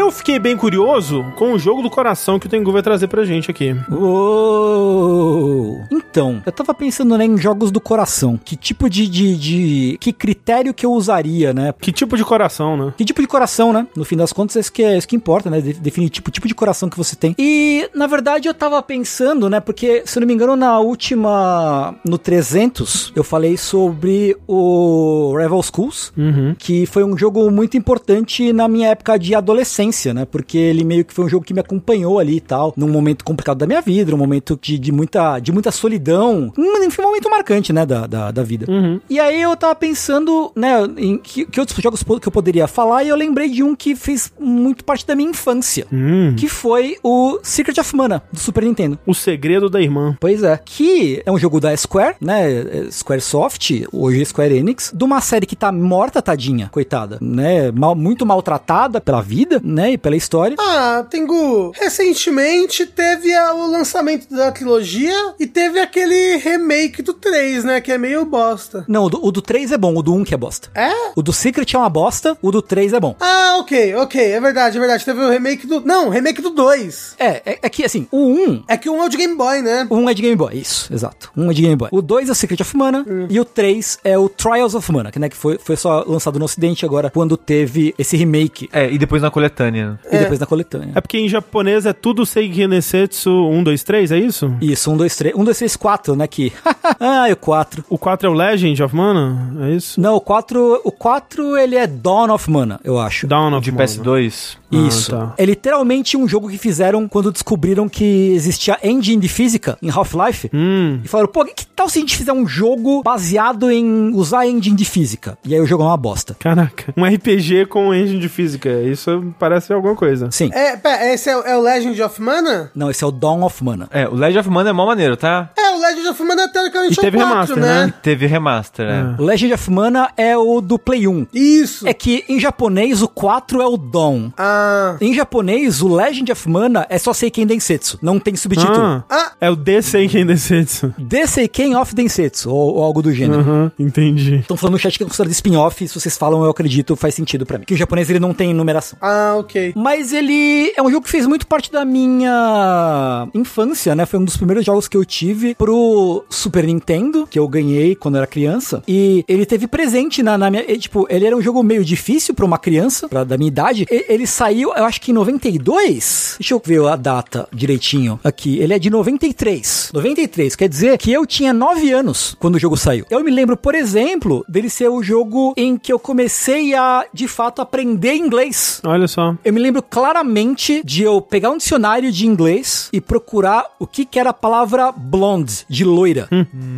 [0.08, 3.24] Eu fiquei bem curioso com o jogo do coração que o Tengu vai trazer pra
[3.24, 3.76] gente aqui.
[3.90, 5.84] Uou.
[5.90, 8.40] Então, eu tava pensando né, em jogos do coração.
[8.42, 11.74] Que tipo de, de, de- Que critério que eu usaria, né?
[11.78, 12.94] Que tipo de coração, né?
[12.96, 13.86] Que tipo de coração, né?
[13.94, 15.60] No fim das contas, é isso que, é isso que importa, né?
[15.60, 17.34] De- Definir tipo, tipo de coração que você tem.
[17.38, 19.60] E, na verdade, eu tava pensando, né?
[19.60, 21.94] Porque, se eu não me engano, na última.
[22.02, 26.14] No 300, eu falei sobre o Rival Schools.
[26.16, 26.54] Uhum.
[26.58, 30.24] Que foi um jogo muito importante na minha época de adolescência, né?
[30.24, 33.24] Porque ele meio que foi um jogo que me acompanhou ali e tal, num momento
[33.24, 36.52] complicado da minha vida, num momento de, de muita, de muita solidão.
[36.56, 37.84] Enfim, um momento marcante, né?
[37.84, 38.66] Da, da, da vida.
[38.68, 39.00] Uhum.
[39.08, 43.04] E aí eu tava pensando, né, em que, que outros jogos que eu poderia falar,
[43.04, 45.86] e eu lembrei de um que fez muito parte da minha infância.
[45.92, 46.34] Hum.
[46.36, 48.98] Que foi o Secret of Mana, do Super Nintendo.
[49.06, 50.16] O segredo da irmã.
[50.20, 50.58] Pois é.
[50.64, 52.90] Que é um jogo da Square, né?
[52.90, 57.70] Squaresoft, hoje é Square Enix, de uma série que tá morta, tadinha, coitada, né?
[57.72, 59.87] Mal- muito maltratada pela vida, né?
[59.88, 60.56] E pela história.
[60.58, 67.64] Ah, Tengu, recentemente teve a- o lançamento da trilogia e teve aquele remake do 3,
[67.64, 67.80] né?
[67.80, 68.84] Que é meio bosta.
[68.88, 70.68] Não, o do, o do 3 é bom, o do 1 que é bosta.
[70.74, 70.90] É?
[71.16, 73.16] O do Secret é uma bosta, o do 3 é bom.
[73.20, 74.20] Ah, ok, ok.
[74.20, 75.04] É verdade, é verdade.
[75.04, 75.80] Teve o remake do.
[75.80, 77.14] Não, remake do 2.
[77.18, 79.62] É, é, é que assim, o 1 É que um é o de Game Boy,
[79.62, 79.86] né?
[79.90, 81.30] O 1 é de Game Boy, isso, exato.
[81.36, 81.88] O 1 é de Game Boy.
[81.92, 85.10] O 2 é o Secret of Mana e o 3 é o Trials of Mana,
[85.10, 88.90] que, né, que foi, foi só lançado no ocidente agora, quando teve esse remake É,
[88.90, 89.77] e depois na coletânea.
[90.10, 90.92] E depois na coletânea.
[90.94, 94.54] É porque em japonês é tudo Seiki Nesetsu 1, 2, 3, é isso?
[94.60, 96.52] Isso, 1, 2, 3, 1, 2, 3, 4, né, que...
[97.00, 97.84] ah, e o 4.
[97.88, 99.52] O 4 é o Legend of Mana?
[99.62, 100.00] É isso?
[100.00, 103.26] Não, o 4, o 4 ele é Dawn of Mana, eu acho.
[103.26, 103.84] Dawn of De Mana.
[103.84, 104.58] PS2.
[104.70, 105.14] Isso.
[105.14, 105.34] Ah, tá.
[105.38, 110.50] É literalmente um jogo que fizeram quando descobriram que existia engine de física em Half-Life.
[110.52, 111.00] Hum.
[111.02, 114.76] E falaram, pô, que tal se a gente fizer um jogo baseado em usar engine
[114.76, 115.38] de física?
[115.44, 116.36] E aí o jogo é uma bosta.
[116.38, 116.92] Caraca.
[116.96, 118.82] Um RPG com engine de física.
[118.82, 120.28] Isso parece alguma coisa.
[120.30, 120.50] Sim.
[120.52, 122.70] É, pera, esse é, o- é o Legend of Mana?
[122.74, 123.88] Não, esse é o Dawn of Mana.
[123.90, 125.50] É, o Legend of Mana é mó maneiro, tá?
[125.58, 127.86] É, o Legend of Mana teoricamente E é o teve 4, remaster, né?
[127.86, 127.94] né?
[128.02, 129.22] Teve remaster, é.
[129.22, 131.26] O Legend of Mana é o do Play 1.
[131.32, 131.86] Isso.
[131.86, 134.30] É que em japonês o 4 é o Dawn.
[134.36, 134.96] Ah.
[135.00, 137.98] Em japonês, o Legend of Mana é só Seiken Densetsu.
[138.02, 138.78] Não tem subtítulo.
[138.78, 139.32] Ah, Ah.
[139.40, 140.94] é o The Seiken Densetsu.
[141.08, 143.40] The Seiken of Densetsu, ou, ou algo do gênero.
[143.40, 144.36] Aham, entendi.
[144.36, 145.86] Estão falando no chat que é considerado spin-off.
[145.88, 147.64] Se vocês falam, eu acredito, faz sentido pra mim.
[147.64, 148.98] Que o japonês ele não tem numeração.
[149.00, 149.57] Ah, ok.
[149.76, 154.06] Mas ele é um jogo que fez muito parte da minha infância, né?
[154.06, 158.16] Foi um dos primeiros jogos que eu tive pro Super Nintendo, que eu ganhei quando
[158.16, 158.82] era criança.
[158.86, 160.64] E ele teve presente na, na minha.
[160.70, 163.86] e, tipo, ele era um jogo meio difícil pra uma criança, pra, da minha idade.
[163.90, 166.36] E- ele saiu, eu acho que em 92.
[166.38, 168.58] Deixa eu ver a data direitinho aqui.
[168.58, 169.90] Ele é de 93.
[169.92, 173.04] 93, quer dizer que eu tinha 9 anos quando o jogo saiu.
[173.10, 177.26] Eu me lembro, por exemplo, dele ser o jogo em que eu comecei a, de
[177.28, 178.80] fato, aprender inglês.
[178.84, 179.34] Olha só.
[179.44, 184.04] Eu me lembro claramente de eu pegar um dicionário de inglês e procurar o que,
[184.04, 186.28] que era a palavra blonde, de loira.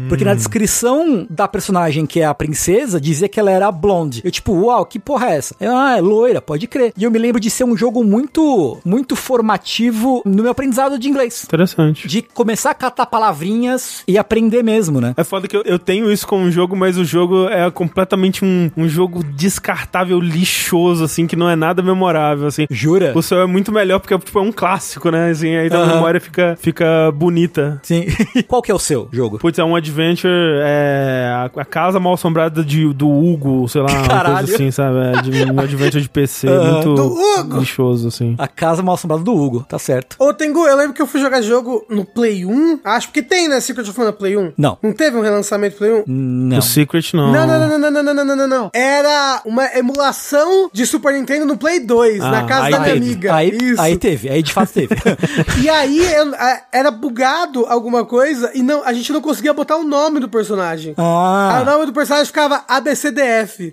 [0.08, 4.20] Porque na descrição da personagem, que é a princesa, dizia que ela era blonde.
[4.24, 5.54] Eu, tipo, uau, que porra é essa?
[5.61, 6.92] Eu, ah, é loira, pode crer.
[6.96, 11.08] E eu me lembro de ser um jogo muito, muito formativo no meu aprendizado de
[11.08, 11.44] inglês.
[11.44, 12.06] Interessante.
[12.06, 15.14] De começar a catar palavrinhas e aprender mesmo, né?
[15.16, 18.44] É foda que eu, eu tenho isso com o jogo, mas o jogo é completamente
[18.44, 22.66] um, um jogo descartável, lixoso, assim, que não é nada memorável, assim.
[22.70, 23.12] Jura?
[23.16, 25.30] O seu é muito melhor porque tipo, é um clássico, né?
[25.30, 25.94] Assim, aí a Aham.
[25.94, 27.80] memória fica, fica bonita.
[27.82, 28.07] Sim.
[28.46, 29.38] Qual que é o seu jogo?
[29.38, 30.32] Putz, é um adventure,
[30.62, 34.36] é a, a casa mal assombrada de, do Hugo, sei lá, uma Caralho.
[34.38, 34.96] coisa assim, sabe?
[34.98, 36.72] É de, um adventure de PC, Aham.
[36.72, 37.59] muito Do Hugo.
[37.61, 38.34] lixoso, assim.
[38.38, 40.16] A Casa Mal Assombrada do Hugo, tá certo.
[40.18, 42.80] Ô, Tengu, eu lembro que eu fui jogar jogo no Play 1.
[42.84, 43.61] Acho que tem, né?
[43.61, 44.53] Secret of Mana Play 1.
[44.59, 44.76] Não.
[44.82, 46.05] Não teve um relançamento Play 1?
[46.07, 46.59] Não.
[46.59, 47.32] O Secret, não.
[47.32, 48.70] Não, não, não, não, não, não, não, não, não, não.
[48.74, 52.93] Era uma emulação de Super Nintendo no Play 2, Ah, na casa aí da minha
[52.95, 53.07] teve.
[53.07, 53.34] amiga.
[53.34, 53.80] Aí, Isso.
[53.80, 54.95] aí teve, aí de fato teve.
[55.62, 56.01] E aí
[56.72, 60.95] era bugado alguma coisa e não, a gente não conseguia botar o nome do personagem.
[60.97, 63.72] ah, O nome do personagem ficava ABCDF.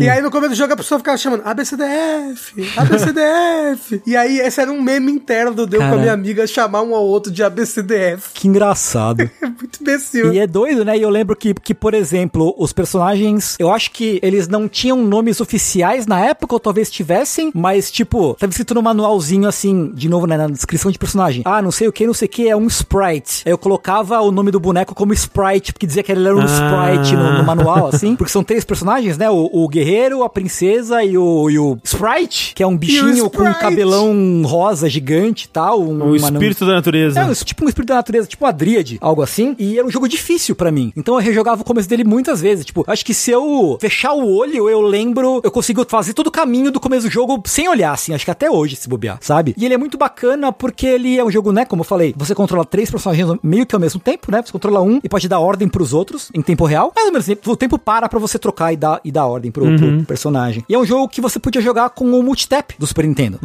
[0.00, 4.02] E aí no começo do jogo a pessoa ficava chamando ABCDF, ABCDF.
[4.06, 6.94] e aí esse era um meme interno do Deu com a minha amiga chamar um
[6.94, 8.30] ao outro de ABCDF.
[8.34, 9.28] que engraçado.
[9.44, 10.32] É muito imbecil.
[10.32, 10.96] E é doido, né?
[10.96, 14.96] E eu lembro que, que, por exemplo, os personagens, eu acho que eles não tinham
[15.02, 20.08] nomes oficiais na época, ou talvez tivessem, mas, tipo, tava escrito no manualzinho assim, de
[20.08, 21.42] novo, né, na descrição de personagem.
[21.44, 23.42] Ah, não sei o que, não sei o que, é um sprite.
[23.46, 26.40] Aí eu colocava o nome do boneco como sprite, porque dizia que ele era um
[26.40, 26.44] Ah.
[26.92, 28.14] sprite no, no manual, assim.
[28.24, 29.28] Porque são três personagens, né?
[29.30, 33.42] O, o guerreiro, a princesa e o, e o sprite, que é um bichinho com
[33.42, 35.82] um cabelão rosa gigante e tal.
[35.82, 37.20] Um, O espírito da natureza.
[37.20, 39.54] é, tipo um espírito da natureza, tipo uma dríade, algo assim.
[39.58, 40.92] E era um jogo difícil pra mim.
[40.96, 42.64] Então eu rejogava o começo dele muitas vezes.
[42.64, 46.30] Tipo, acho que se eu fechar o olho, eu lembro, eu consigo fazer todo o
[46.30, 48.14] caminho do começo do jogo sem olhar, assim.
[48.14, 49.54] Acho que até hoje, se bobear, sabe?
[49.56, 51.64] E ele é muito bacana porque ele é um jogo, né?
[51.64, 54.42] Como eu falei, você controla três personagens meio que ao mesmo tempo, né?
[54.44, 56.92] Você controla um e pode dar ordem pros outros em tempo real.
[56.94, 59.64] Mais ou menos, o tempo para pra você trocar e dar, e dar ordem pro,
[59.76, 60.64] pro personagem.
[60.68, 63.38] E é um jogo que você podia jogar com o multitap do Super Nintendo.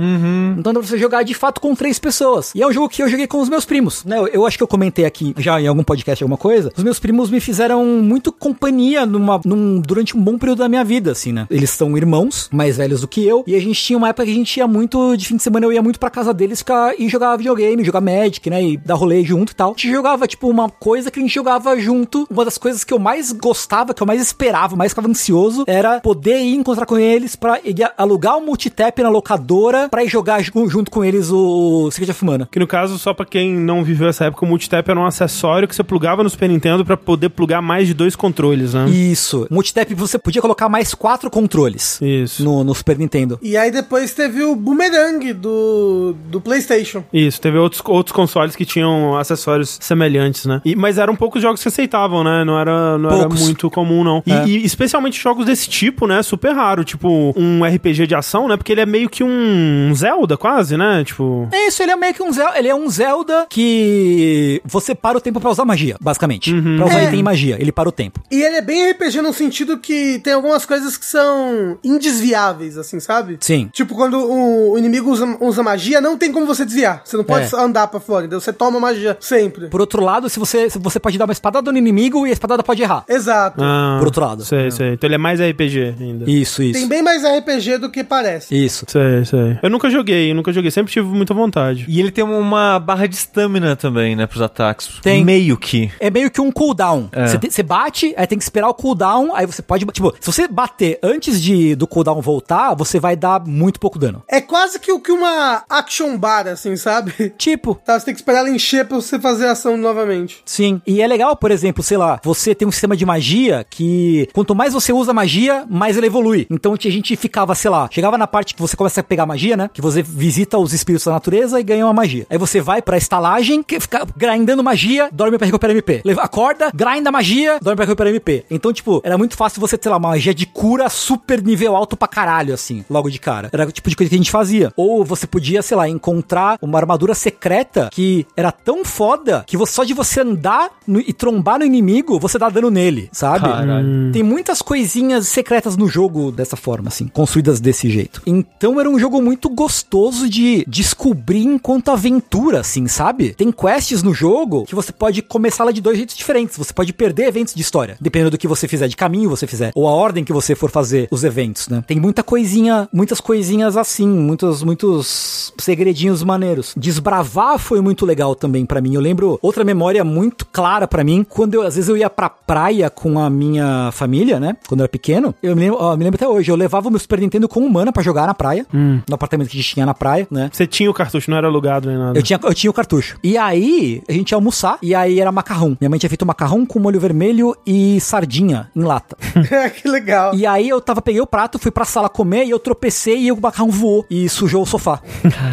[0.57, 2.51] Então dá pra você jogar de fato com três pessoas.
[2.53, 4.17] E é um jogo que eu joguei com os meus primos, né?
[4.17, 6.71] Eu, eu acho que eu comentei aqui já em algum podcast, alguma coisa.
[6.75, 10.83] Os meus primos me fizeram muito companhia numa, num, durante um bom período da minha
[10.83, 11.47] vida, assim, né?
[11.49, 13.43] Eles são irmãos, mais velhos do que eu.
[13.47, 15.65] E a gente tinha uma época que a gente ia muito, de fim de semana
[15.65, 18.63] eu ia muito pra casa deles ficar, e jogar videogame, jogar Magic, né?
[18.63, 19.69] E dar rolê junto e tal.
[19.69, 22.27] A gente jogava, tipo, uma coisa que a gente jogava junto.
[22.29, 25.99] Uma das coisas que eu mais gostava, que eu mais esperava, mais ficava ansioso, era
[25.99, 27.59] poder ir encontrar com eles pra
[27.97, 32.25] alugar o multitap na locadora pra ir jogar ju- junto com eles o Secret of
[32.25, 32.47] Mana.
[32.51, 35.67] Que no caso, só pra quem não viveu essa época, o multitap era um acessório
[35.67, 38.89] que você plugava no Super Nintendo pra poder plugar mais de dois controles, né?
[38.89, 39.47] Isso.
[39.49, 42.43] Multitap você podia colocar mais quatro controles Isso.
[42.43, 43.39] no, no Super Nintendo.
[43.41, 47.03] E aí depois teve o Boomerang do, do PlayStation.
[47.13, 50.61] Isso, teve outros, outros consoles que tinham acessórios semelhantes antes, né?
[50.65, 52.43] E- mas eram poucos jogos que aceitavam, né?
[52.43, 54.21] Não era, não era muito comum, não.
[54.25, 54.45] E, É.
[54.47, 56.21] e especialmente jogos desse tipo, né?
[56.21, 56.83] Super raro.
[56.83, 58.57] Tipo, um RPG de ação, né?
[58.57, 61.03] Porque ele é meio que um Zelda, quase, né?
[61.05, 61.47] Tipo.
[61.51, 62.59] É isso, ele é meio que um Zelda.
[62.59, 66.53] Ele é um Zelda que você para o tempo pra usar magia, basicamente.
[66.77, 67.05] Pra usar É.
[67.05, 68.19] item e magia, ele para o tempo.
[68.31, 72.99] E ele é bem RPG no sentido que tem algumas coisas que são indesviáveis, assim,
[72.99, 73.37] sabe?
[73.39, 73.69] Sim.
[73.71, 77.01] Tipo, quando o, o inimigo usa, usa magia, não tem como você desviar.
[77.03, 77.59] Você não pode É.
[77.59, 79.67] andar pra fora, então você toma magia sempre.
[79.67, 82.33] Por outro lado, se você, se você pode dar uma espadada no inimigo e a
[82.33, 83.03] espadada pode errar.
[83.07, 83.61] Exato.
[83.61, 84.45] Ah, Por outro lado.
[84.45, 84.93] Sei, sei.
[84.93, 86.29] Então ele é mais RPG ainda.
[86.29, 86.79] Isso, isso.
[86.79, 88.55] Tem bem mais RPG do que parece.
[88.55, 88.85] Isso.
[88.87, 89.59] Sei, sei.
[89.61, 90.71] Eu nunca joguei, eu nunca joguei.
[90.71, 91.85] Sempre tive muita vontade.
[91.87, 94.89] E ele tem uma barra de stamina também, né, pros ataques.
[95.01, 95.25] Tem.
[95.25, 95.91] Meio que.
[95.99, 97.09] É meio que um cooldown.
[97.11, 97.27] É.
[97.27, 99.85] Você Você bate, aí tem que esperar o cooldown, aí você pode.
[99.85, 104.23] Tipo, se você bater antes de, do cooldown voltar, você vai dar muito pouco dano.
[104.27, 107.33] É quase que o que uma action bar, assim, sabe?
[107.37, 110.41] Tipo, Tá, você tem que esperar ela encher pra você fazer a ação novamente.
[110.45, 110.81] Sim.
[110.85, 114.53] E é legal, por exemplo, sei lá, você tem um sistema de magia que quanto
[114.55, 116.47] mais você usa magia, mais ela evolui.
[116.49, 119.55] Então a gente ficava, sei lá, chegava na parte que você começa a pegar magia,
[119.57, 119.69] né?
[119.73, 122.25] Que você visita os espíritos da natureza e ganha uma magia.
[122.29, 126.01] Aí você vai pra estalagem, que fica grindando magia, dorme pra recuperar MP.
[126.19, 128.45] Acorda, grinda magia, dorme pra recuperar MP.
[128.49, 131.95] Então, tipo, era muito fácil você ter lá uma magia de cura super nível alto
[131.95, 133.49] pra caralho, assim, logo de cara.
[133.51, 134.71] Era o tipo de coisa que a gente fazia.
[134.75, 139.73] Ou você podia, sei lá, encontrar uma armadura secreta que era tão foda que você,
[139.73, 143.45] só de você andar no- e trombar no inimigo, você dá dano nele, sabe?
[143.47, 144.11] Caralho.
[144.11, 148.21] Tem muitas coisinhas secretas no jogo dessa forma, assim, construídas desse jeito.
[148.25, 153.33] Então era um jogo muito gostoso de descobrir enquanto aventura, assim, sabe?
[153.33, 156.57] Tem quests no jogo que você pode começar lá de dois jeitos diferentes.
[156.57, 159.71] Você pode perder eventos de história, dependendo do que você fizer, de caminho você fizer,
[159.75, 161.83] ou a ordem que você for fazer os eventos, né?
[161.85, 166.73] Tem muita coisinha, muitas coisinhas assim, muitos, muitos segredinhos maneiros.
[166.77, 168.93] Desbravar foi muito legal também pra mim.
[168.93, 172.29] Eu lembro outra memória muito clara pra mim, quando eu, às vezes eu ia pra
[172.29, 174.55] praia com a minha família, né?
[174.67, 176.91] Quando eu era pequeno, eu me lembro, ó, me lembro até hoje, eu levava o
[176.91, 179.73] meu Super Nintendo com o Mana pra jogar na praia, no apartamento que a gente
[179.73, 180.49] tinha na praia, né?
[180.51, 182.17] Você tinha o cartucho, não era alugado nem nada.
[182.17, 183.17] Eu tinha, eu tinha o cartucho.
[183.23, 185.77] E aí, a gente ia almoçar, e aí era macarrão.
[185.79, 189.17] Minha mãe tinha feito macarrão com molho vermelho e sardinha em lata.
[189.81, 190.33] que legal.
[190.35, 193.31] E aí eu tava, peguei o prato, fui pra sala comer e eu tropecei e
[193.31, 195.01] o macarrão voou e sujou o sofá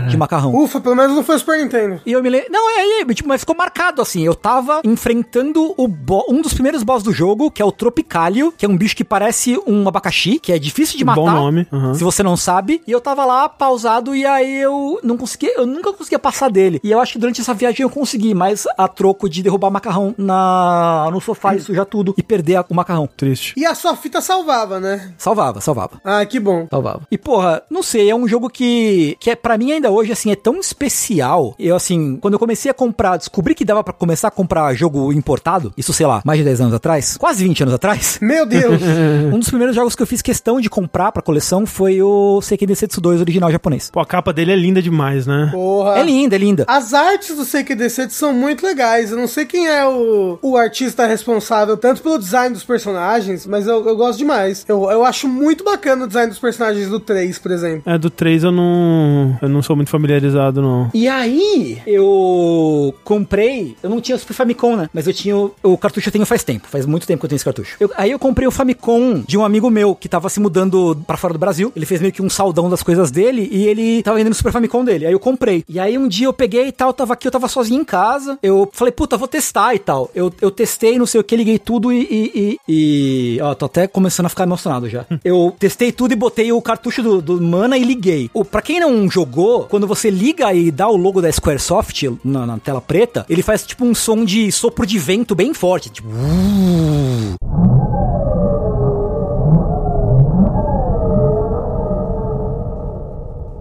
[0.08, 0.54] de macarrão.
[0.54, 2.00] Ufa, pelo menos não foi o Super Nintendo.
[2.06, 2.48] E eu me lembro.
[2.50, 4.22] Não, é aí, tipo, mas ficou marcado assim.
[4.24, 8.52] Eu tava enfrentando o bo- um dos primeiros boss do jogo, que é o Tropicalio,
[8.56, 11.20] que é um bicho que parece um abacaxi, que é difícil de matar.
[11.20, 11.94] Bom nome, aham.
[11.94, 12.82] Se você não sabe.
[12.86, 16.80] E eu tava lá pausado e aí eu não conseguia, eu nunca conseguia passar dele.
[16.82, 20.14] E eu acho que durante essa viagem eu consegui, mas a troco de derrubar macarrão
[20.16, 23.08] na no sofá e sujar tudo e perder a- o macarrão.
[23.16, 23.54] Triste.
[23.56, 25.12] E a sua fita salvava, né?
[25.18, 26.00] Salvava, salvava.
[26.04, 26.66] Ah, que bom.
[26.70, 27.02] Salvava.
[27.10, 30.30] E, porra, não sei, é um jogo que, que é, para mim ainda hoje, assim,
[30.30, 31.54] é tão especial.
[31.58, 35.12] Eu, assim, quando eu comecei a comprar, descobri que dava pra começar a comprar jogo
[35.12, 38.18] importado, isso, sei lá, mais de 10 anos atrás, quase 20 anos atrás.
[38.20, 38.80] Meu Deus.
[39.32, 42.68] um dos primeiros jogos que eu fiz questão de comprar pra coleção foi o Seiken
[42.68, 43.90] Densetsu 2 original japonês.
[43.90, 45.48] Pô, a capa dele é linda demais, né?
[45.52, 45.98] Porra.
[45.98, 46.64] É linda, é linda.
[46.66, 49.10] As artes do CQDC são muito legais.
[49.10, 53.66] Eu não sei quem é o, o artista responsável tanto pelo design dos personagens, mas
[53.66, 54.64] eu, eu gosto demais.
[54.68, 57.75] Eu, eu acho muito bacana o design dos personagens do 3, por exemplo.
[57.84, 59.36] É, do 3 eu não.
[59.42, 60.90] Eu não sou muito familiarizado, não.
[60.94, 63.76] E aí, eu comprei.
[63.82, 64.88] Eu não tinha o Super Famicom, né?
[64.92, 65.36] Mas eu tinha.
[65.36, 66.66] O, o cartucho eu tenho faz tempo.
[66.68, 67.76] Faz muito tempo que eu tenho esse cartucho.
[67.80, 71.16] Eu- aí eu comprei o Famicom de um amigo meu que tava se mudando pra
[71.16, 71.72] fora do Brasil.
[71.74, 74.52] Ele fez meio que um saldão das coisas dele e ele tava vendendo o Super
[74.52, 75.06] Famicom dele.
[75.06, 75.64] Aí eu comprei.
[75.68, 78.38] E aí um dia eu peguei e tal, tava aqui, eu tava sozinho em casa.
[78.42, 80.10] Eu falei, puta, vou testar e tal.
[80.14, 83.66] Eu, eu testei, não sei o que, liguei tudo e, e, e- e- Ó, tô
[83.66, 85.04] até começando a ficar emocionado já.
[85.24, 88.30] Eu testei tudo e botei o cartucho do, do Mana e liguei.
[88.32, 92.46] O, pra quem não jogou, quando você liga e dá o logo da Squaresoft na,
[92.46, 95.90] na tela preta, ele faz tipo um som de sopro de vento bem forte.
[95.90, 96.06] Tipo.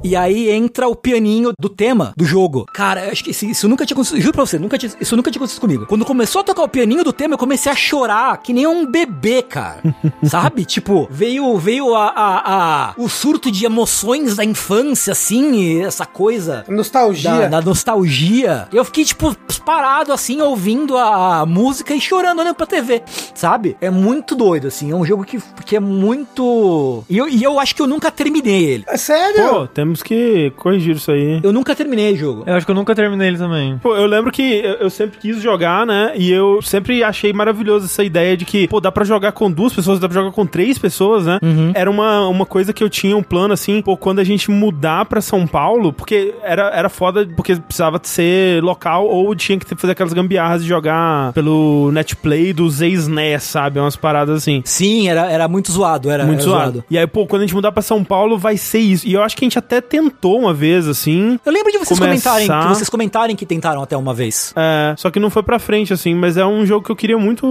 [0.06, 2.66] E aí entra o pianinho do tema do jogo.
[2.74, 4.22] Cara, eu acho que isso, isso nunca tinha acontecido.
[4.22, 5.86] Juro pra você, nunca tinha- isso nunca tinha acontecido comigo.
[5.88, 8.86] Quando começou a tocar o pianinho do tema, eu comecei a chorar que nem um
[8.86, 9.82] bebê, cara.
[10.24, 10.64] Sabe?
[10.66, 16.06] Tipo, veio, veio a, a, a- o surto de emoções da infância, assim, e essa
[16.06, 17.50] coisa Nostalgia.
[17.50, 18.68] da, da nostalgia.
[18.72, 23.02] Eu fiquei, tipo, parado, assim, ouvindo a, a música e chorando, olhando pra TV,
[23.34, 23.76] sabe?
[23.82, 24.92] É muito doido, assim.
[24.92, 27.04] É um jogo que, que é muito.
[27.10, 28.84] E eu, e eu acho que eu nunca terminei ele.
[28.88, 29.50] É sério?
[29.50, 31.40] Pô, tem, temos que corrigir isso aí.
[31.44, 32.44] Eu nunca terminei o jogo.
[32.46, 33.78] Eu acho que eu nunca terminei ele também.
[33.78, 36.14] Pô, eu lembro que eu sempre quis jogar, né?
[36.16, 39.74] E eu sempre achei maravilhoso essa ideia de que, pô, dá pra jogar com duas
[39.74, 41.40] pessoas, dá pra jogar com três pessoas, né?
[41.74, 45.06] Era uma, uma coisa que eu tinha um plano assim, pô, quando a gente mudar
[45.06, 49.78] pra São Paulo, porque era, era foda, porque precisava ser local ou tinha que ter-
[49.78, 53.80] fazer aquelas gambiarras de jogar pelo netplay dos ex-NES, sabe?
[53.80, 54.62] Umas paradas assim.
[54.66, 56.10] Sim, era, era muito zoado.
[56.10, 56.84] Era, Muito era zoado.
[56.90, 59.08] E aí, pô, quando a gente mudar pra São Paulo, vai ser isso.
[59.08, 61.40] E eu acho que a gente até tentou uma vez, assim.
[61.46, 64.54] Eu lembro de vocês Começar- comentarem, que vocês comentarem que tentaram até uma vez.
[64.56, 67.18] É, só que não foi pra frente, assim, mas é um jogo que eu queria
[67.18, 67.46] muito,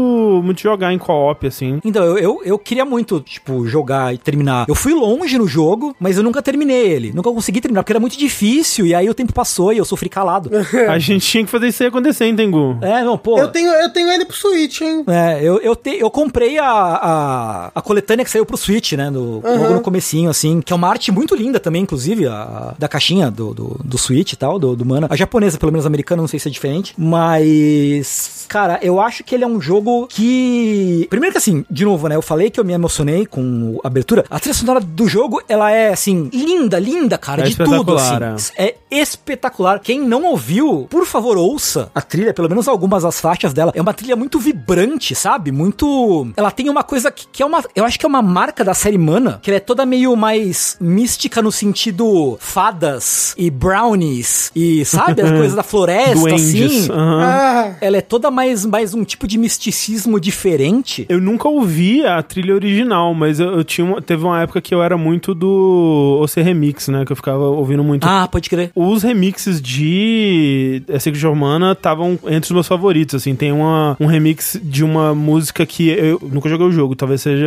[0.44, 1.80] muito jogar em co-op, assim.
[1.84, 4.66] Então, eu, eu, eu queria muito, tipo, jogar e terminar.
[4.68, 7.12] Eu fui longe no jogo, mas eu nunca terminei ele.
[7.12, 8.86] Nunca consegui terminar, porque era muito difícil.
[8.86, 10.50] E aí o tempo passou e eu sofri calado.
[10.88, 12.78] A gente tinha que fazer isso aí acontecer, hein, Tengu?
[12.82, 13.38] é, não, pô.
[13.38, 15.04] Eu tenho, eu tenho ele pro Switch, hein?
[15.06, 19.10] É, eu, eu, te- eu comprei a, a, a coletânea que saiu pro Switch, né?
[19.10, 20.60] No, Logo no comecinho, assim.
[20.60, 24.32] Que é uma arte muito linda também, inclusive, a, da caixinha do, do, do Switch
[24.32, 25.06] e tal, do, do Mana.
[25.10, 26.94] A japonesa, pelo menos a americana, não sei se é diferente.
[26.96, 31.06] Mas, cara, eu acho que ele é um jogo que...
[31.10, 32.16] Primeiro que assim, de novo, né?
[32.16, 34.24] Eu falei que eu me emocionei com a abertura.
[34.30, 37.42] A trilha sonora do jogo, ela é, assim, linda, linda, cara.
[37.42, 38.14] É de tudo, assim.
[38.14, 39.80] espetacular, É espetacular.
[39.80, 43.72] Quem não ouviu, por favor, ouça a trilha, pelo menos algumas das faixas dela.
[43.74, 45.50] É uma trilha muito vibrante, sabe?
[45.50, 46.28] Muito.
[46.36, 47.62] Ela tem uma coisa que, que é uma.
[47.74, 50.76] Eu acho que é uma marca da série Mana, que ela é toda meio mais
[50.80, 52.06] mística no sentido
[52.40, 55.20] fadas e brownies e, sabe?
[55.22, 56.54] As coisas da floresta, Duendes.
[56.84, 56.88] assim.
[56.92, 61.06] Ah, Ela é toda mais, mais um tipo de misticismo diferente.
[61.08, 64.74] Eu nunca ouvi a trilha original, mas eu, eu tinha uma- teve uma época que
[64.74, 67.04] eu era muito do OC Remix, né?
[67.04, 68.04] Que eu ficava ouvindo muito.
[68.06, 68.70] Ah, pode crer.
[68.74, 73.34] Os remixes de Secret of Mana estavam entre os meus favoritos, assim.
[73.34, 77.46] Tem uma, um remix de uma música que eu nunca joguei o jogo, talvez seja...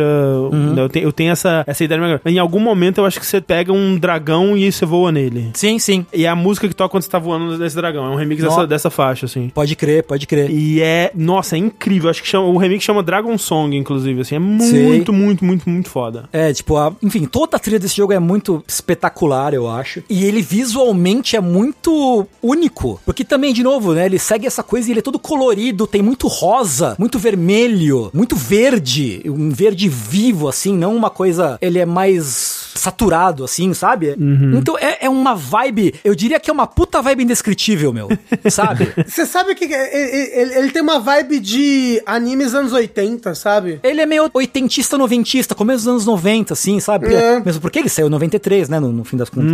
[0.76, 2.20] Eu tenho, eu tenho essa, essa ideia.
[2.24, 5.50] Em algum momento eu acho que você pega um dragão e você voa nele.
[5.54, 6.06] Sim, sim.
[6.12, 8.06] E é a música que toca quando você tá voando nesse dragão.
[8.06, 9.48] É um remix dessa, dessa faixa, assim.
[9.48, 10.50] Pode crer, pode crer.
[10.50, 12.08] E é, nossa, é incrível.
[12.10, 14.36] Acho que chama, o remix chama Dragon Song, inclusive, assim.
[14.36, 16.28] É muito, muito, muito, muito foda.
[16.32, 20.02] É, tipo, a- enfim, toda a trilha desse jogo é muito espetacular, eu acho.
[20.08, 23.00] E ele visualmente é muito único.
[23.04, 26.02] Porque também, de novo, né, ele segue essa coisa e ele é todo colorido, tem
[26.02, 31.58] muito rosa, muito vermelho, muito verde, um verde vivo, assim, não uma coisa.
[31.60, 34.14] Ele é mais saturado, assim, sabe?
[34.56, 38.08] Então é, é uma vibe, eu diria que é uma puta vibe indescritível, meu.
[38.50, 38.92] sabe?
[39.06, 43.80] Você sabe que ele, ele- ele tem uma vibe de animes anos 80, sabe?
[43.82, 47.12] Ele é meio oitentista, noventista, começo dos anos 90, assim, sabe?
[47.14, 47.40] É.
[47.40, 48.78] Mesmo porque ele saiu em 93, né?
[48.80, 49.50] No, no fim das contas.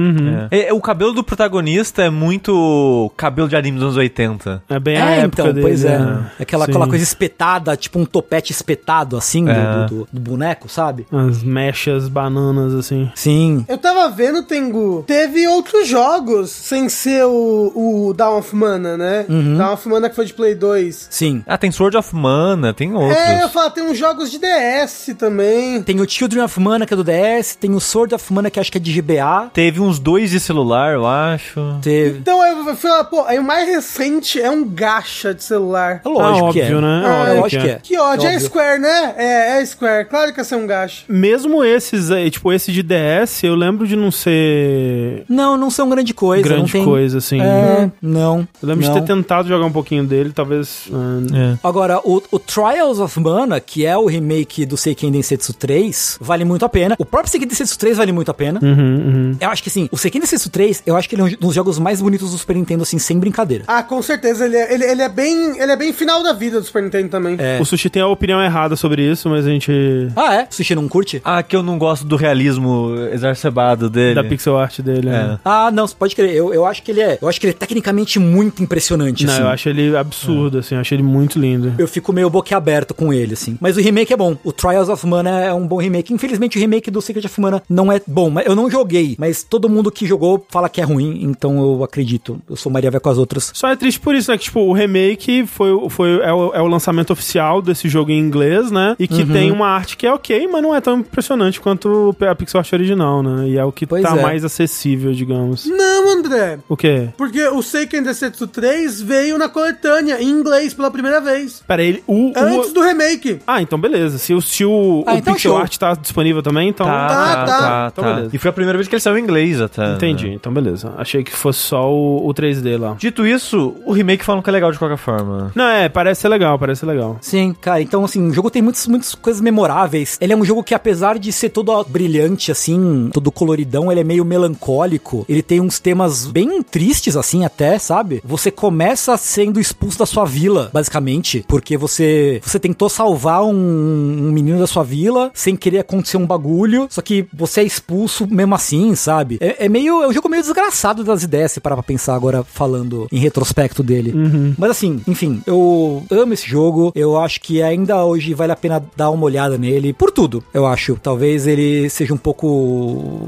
[0.51, 4.63] É, o cabelo do protagonista é muito cabelo de anime dos anos 80.
[4.69, 5.99] É bem a É, época então, dele, pois é.
[5.99, 6.31] né?
[6.39, 6.71] Aquela, Sim.
[6.73, 9.87] aquela coisa espetada, tipo um topete espetado, assim, do- É.
[9.87, 11.07] do, do- do boneco, sabe?
[11.13, 13.11] As mechas bananas, assim.
[13.15, 13.65] Sim.
[13.69, 17.73] Eu tava vendo, Tengu, teve outros jogos sem ser o,
[18.09, 19.27] o Dawn of Mana, né?
[19.57, 21.09] Dawn of Mana que foi de Play 2.
[21.11, 21.43] Sim.
[21.47, 23.17] Ah, tem Sword of Mana, tem outros.
[23.17, 25.83] É, eu falo, tem uns jogos de DS também.
[25.83, 28.59] Tem o Children of Mana, que é do DS, tem o Sword of Mana, que
[28.61, 29.51] acho que é de GBA.
[29.53, 31.61] Teve uns dois de celular, eu acho.
[31.83, 32.19] Teve.
[32.19, 36.01] Então eu falei, pô, aí o mais recente é um gacha de celular.
[36.05, 36.65] É lógico Ah, que é.
[36.65, 37.03] óbvio, né?
[37.07, 37.79] Ah, Óbvio lógico que é.
[37.83, 38.47] Que ódio, é Óbvio.
[38.49, 39.15] Square, né?
[39.17, 40.09] É, é Square.
[40.09, 41.05] Claro que ia ser um gacha.
[41.09, 42.94] Mesmo esses aí, tipo, esse de DS,
[43.43, 46.49] eu lembro de não ser Não, não são grande coisa.
[46.49, 46.85] não grande tem...
[46.85, 47.41] coisa, assim.
[47.41, 48.47] É, não.
[48.63, 48.95] Eu lembro não.
[48.95, 50.89] de ter tentado jogar um pouquinho dele, talvez.
[50.93, 51.59] ah, É.
[51.63, 56.45] Agora, o, o Trials of Mana, que é o remake do Seiken Densetsu 3, vale
[56.45, 56.97] muito a pena.
[56.99, 58.61] O próprio Seiken Densetsu 3 vale muito a pena.
[58.63, 59.37] uhum, uhum.
[59.41, 61.55] Eu acho que assim, o Seiken Densetsu 3, eu acho que ele é um dos
[61.55, 63.65] jogos mais bonitos do Super Nintendo, assim, sem brincadeira.
[63.67, 64.45] Ah, com certeza.
[64.45, 65.61] Ele é, ele, ele é bem.
[65.61, 67.37] Ele é bem final da vida do Super Nintendo também.
[67.39, 67.61] É.
[67.61, 69.73] O Sushi tem a opinião errada sobre isso, mas a gente.
[70.17, 70.47] Ah, é?
[70.51, 71.21] Sushi não curte?
[71.25, 74.15] Ah, que eu não gosto do realismo exacerbado dele.
[74.15, 75.09] Da pixel art dele.
[75.09, 75.13] É.
[75.13, 75.39] né?
[75.45, 76.35] Ah, não, você pode crer.
[76.35, 77.19] Eu, eu acho que ele é.
[77.21, 79.43] Eu acho que ele é tecnicamente muito impressionante, Não, assim.
[79.43, 81.73] eu acho ele absurdo, assim, eu acho ele muito lindo.
[81.79, 83.57] Eu fico meio boquiaberto com ele, assim.
[83.61, 84.37] Mas o remake é bom.
[84.45, 86.13] O Trials of Mana é um bom remake.
[86.13, 88.31] Infelizmente, o remake do Secret of Mana não é bom.
[88.31, 89.17] Mas eu não joguei.
[89.19, 91.21] Mas todo mundo que jogou fala que é ruim.
[91.23, 92.41] Então eu acredito.
[92.49, 93.51] Eu sou Maria vai com as outras.
[93.55, 94.37] Só é triste por isso, né?
[94.39, 98.19] Que, tipo, o remake foi, foi, é, o, é o lançamento oficial desse jogo em
[98.19, 98.97] inglês, né?
[98.99, 99.33] E que Uhum.
[99.33, 102.73] tem uma arte que é ok, mas não é tão impressionante quanto a pixel art
[102.75, 103.49] original, né?
[103.49, 104.23] E é o que Pois tá é.
[104.23, 105.67] mais acessível, digamos.
[105.67, 106.59] Não, André.
[106.69, 107.09] O quê?
[107.17, 111.63] Porque o Seiken Densetsu 3 veio na coletânea, em inglês, pela primeira vez.
[111.67, 112.03] Pera, ele.
[112.07, 113.39] O, o- Antes do remake.
[113.47, 114.19] Ah, então beleza.
[114.19, 115.61] Se o, se o, Ah, o então pixel show.
[115.61, 116.87] art tá disponível também, então.
[116.87, 117.59] Tá, Tá, tá, tá.
[117.59, 118.13] tá, Então tá.
[118.15, 118.31] beleza.
[118.35, 119.83] E foi a primeira vez que ele saiu em inglês até.
[119.89, 119.95] né?
[119.95, 120.93] Entendi, então beleza.
[120.97, 122.97] Achei que fosse só o, o 3D lá.
[122.99, 125.51] Dito isso, o remake falam que é legal de qualquer forma.
[125.55, 127.19] Não, é, parece ser legal, parece ser legal.
[127.21, 130.19] Sim, cara, então assim, o jogo tem muitas, muitas coisas memoráveis.
[130.21, 132.64] Ele é um jogo que, apesar de ser todo brilhante, assim,
[133.13, 135.25] todo coloridão, ele é meio melancólico.
[135.29, 138.23] Ele tem uns temas bem tristes, assim, até, sabe?
[138.25, 144.33] Você começa sendo expulso da sua vila, basicamente, porque você, você tentou salvar um, um
[144.33, 148.55] menino da sua vila sem querer acontecer um bagulho, só que você é expulso mesmo
[148.55, 149.39] assim, sabe?
[149.41, 150.03] É, é meio.
[150.03, 153.83] É um jogo meio desgraçado das ideias, se parar pra pensar agora falando em retrospecto
[153.83, 154.13] dele.
[154.59, 156.93] Mas assim, enfim, eu amo esse jogo.
[156.95, 159.93] Eu acho que ainda hoje vale a pena dar uma olhada nele.
[159.93, 160.99] Por tudo, eu acho.
[161.03, 162.54] Talvez ele seja um pouco.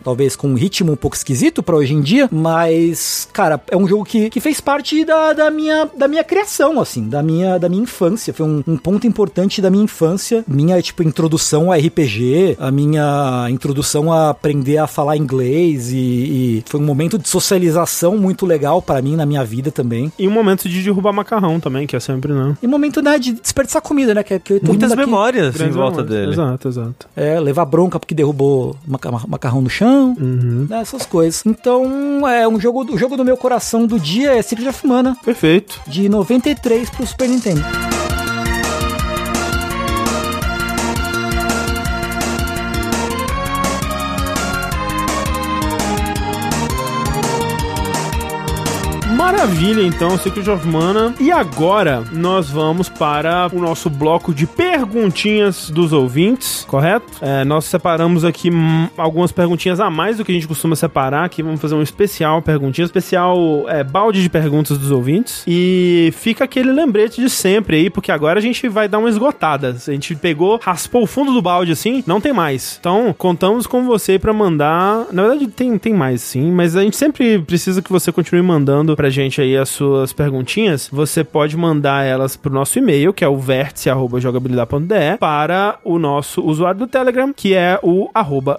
[0.05, 2.29] Talvez com um ritmo um pouco esquisito pra hoje em dia.
[2.33, 6.81] Mas, cara, é um jogo que, que fez parte da, da, minha, da minha criação,
[6.81, 8.33] assim, da minha, da minha infância.
[8.33, 10.45] Foi um, um ponto importante da minha infância.
[10.47, 15.91] Minha, tipo, introdução a RPG, a minha introdução a aprender a falar inglês.
[15.93, 20.13] E, e foi um momento de socialização muito legal pra mim na minha vida também.
[20.19, 22.57] E um momento de derrubar macarrão também, que é sempre, né?
[22.63, 24.23] E momento, né, de desperdiçar comida, né?
[24.23, 26.07] Que, é- que Muitas memórias em volta memórias.
[26.09, 26.33] dele.
[26.33, 27.09] Exato, exato.
[27.17, 30.67] É, levar bronca porque derrubou maca- macarrão no chão, Uhum.
[30.69, 31.43] né, essas coisas.
[31.47, 35.17] Então, é um jogo, o jogo do meu coração do dia é Secret of Mana,
[35.25, 35.81] Perfeito.
[35.87, 37.63] de 93 pro Super Nintendo.
[49.47, 51.15] Maravilha, então, Secret of Mana.
[51.21, 57.07] E agora nós vamos para o nosso bloco de perguntinhas dos ouvintes, correto?
[57.21, 61.25] É, nós separamos aqui hum, algumas perguntinhas a mais do que a gente costuma separar.
[61.25, 65.45] Aqui vamos fazer um especial perguntinha, especial é, balde de perguntas dos ouvintes.
[65.47, 69.77] E fica aquele lembrete de sempre aí, porque agora a gente vai dar uma esgotada.
[69.87, 72.79] A gente pegou, raspou o fundo do balde assim, não tem mais.
[72.81, 75.07] Então, contamos com você pra mandar.
[75.13, 78.97] Na verdade, tem, tem mais sim, mas a gente sempre precisa que você continue mandando
[78.97, 80.89] pra gente aí as suas perguntinhas.
[80.93, 86.81] Você pode mandar elas pro nosso e-mail, que é o vértice.jogabilidade.de, para o nosso usuário
[86.81, 88.11] do Telegram, que é o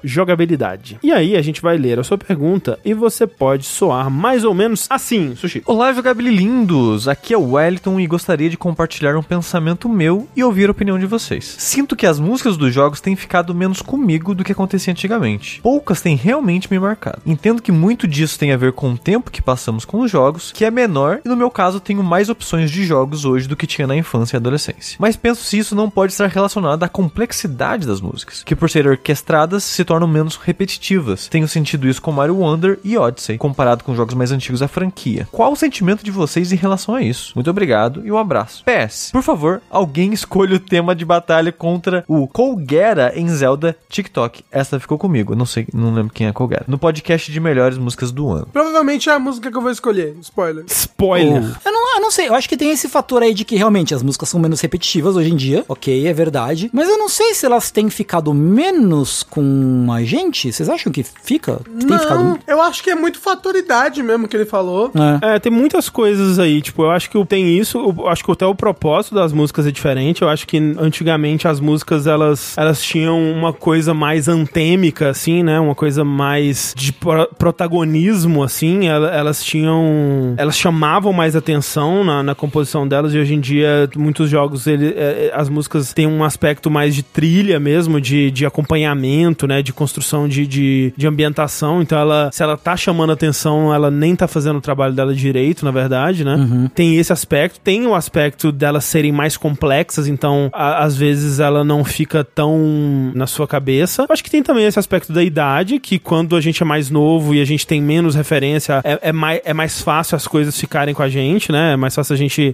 [0.04, 1.00] jogabilidade.
[1.04, 4.54] E aí a gente vai ler a sua pergunta e você pode soar mais ou
[4.54, 5.62] menos assim, Sushi.
[5.66, 7.08] Olá, jogabililindos!
[7.08, 10.98] Aqui é o Wellington e gostaria de compartilhar um pensamento meu e ouvir a opinião
[10.98, 11.56] de vocês.
[11.60, 15.62] Sinto que as músicas dos jogos têm ficado menos comigo do que acontecia antigamente.
[15.62, 17.22] Poucas têm realmente me marcado.
[17.26, 20.52] Entendo que muito disso tem a ver com o tempo que passamos com os jogos,
[20.58, 23.68] que é menor, e no meu caso tenho mais opções de jogos hoje do que
[23.68, 24.98] tinha na infância e adolescência.
[25.00, 28.90] Mas penso se isso não pode estar relacionado à complexidade das músicas, que por serem
[28.90, 31.28] orquestradas se tornam menos repetitivas.
[31.28, 35.28] Tenho sentido isso com Mario Wonder e Odyssey, comparado com jogos mais antigos da franquia.
[35.32, 37.34] Qual o sentimento de vocês em relação a isso?
[37.36, 38.64] Muito obrigado e um abraço.
[38.66, 44.44] PS, por favor, alguém escolha o tema de batalha contra o Colgera em Zelda TikTok.
[44.52, 46.66] Essa ficou comigo, não sei, não lembro quem é Colgera.
[46.68, 48.48] No podcast de melhores músicas do ano.
[48.52, 50.16] Provavelmente é a música que eu vou escolher.
[50.20, 50.47] Spoiler.
[50.68, 51.44] Spoiler.
[51.66, 53.94] Eu não, eu não sei, eu acho que tem esse fator aí de que realmente
[53.94, 56.70] as músicas são menos repetitivas hoje em dia, ok, é verdade.
[56.74, 60.52] Mas eu não sei se elas têm ficado menos com a gente.
[60.52, 61.60] Vocês acham que fica?
[61.80, 62.24] Que tem ficado.
[62.24, 64.92] Não, eu acho que é muito fatoridade mesmo que ele falou.
[65.22, 65.36] É.
[65.36, 68.46] É, tem muitas coisas aí, tipo, eu acho que tem isso, eu acho que até
[68.46, 73.20] o propósito das músicas é diferente, eu acho que antigamente as músicas, elas, elas tinham
[73.32, 79.44] uma coisa mais antêmica, assim, né, uma coisa mais de pro- protagonismo, assim, ela- elas
[79.44, 84.68] tinham, elas chamavam mais atenção na, na composição delas, e hoje em dia, muitos jogos,
[84.68, 89.48] ele, é, é, as músicas têm um aspecto mais de trilha mesmo, de, de acompanhamento,
[89.48, 93.90] né, de construção de, de, de ambientação, então ela, se ela tá chamando atenção, ela
[93.90, 96.70] nem tá fazendo o trabalho dela direito, na verdade, né?
[96.76, 101.64] Tem esse aspecto, tem o aspecto delas serem mais complexas, então a- às vezes ela
[101.64, 104.06] não fica tão na sua cabeça.
[104.10, 107.34] Acho que tem também esse aspecto da idade, que quando a gente é mais novo
[107.34, 110.94] e a gente tem menos referência, é, é mais, é mais fácil as coisas ficarem
[110.94, 111.74] com a gente, né?
[111.74, 112.54] É mais fácil a gente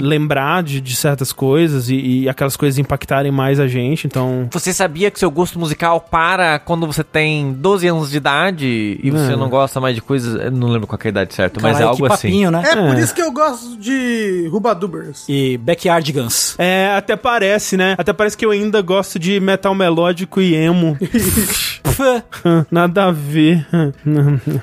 [0.00, 4.48] lembrar de, de certas coisas e, e aquelas coisas impactarem mais a gente, então.
[4.52, 9.10] Você sabia que seu gosto musical para quando você tem 12 anos de idade e
[9.10, 9.36] você É.
[9.36, 10.34] não gosta mais de coisas.
[10.40, 12.28] Eu não lembro qual que é a idade certa, mas é algo assim.
[12.28, 12.62] papinho, né?
[12.64, 13.00] É, por É.
[13.00, 15.24] isso que eu gosto de Rubadubers.
[15.28, 16.54] E Backyardigans.
[16.58, 17.94] É, até parece, né?
[17.98, 20.96] Até parece que eu ainda gosto de metal melódico e emo.
[22.70, 23.66] Nada a ver.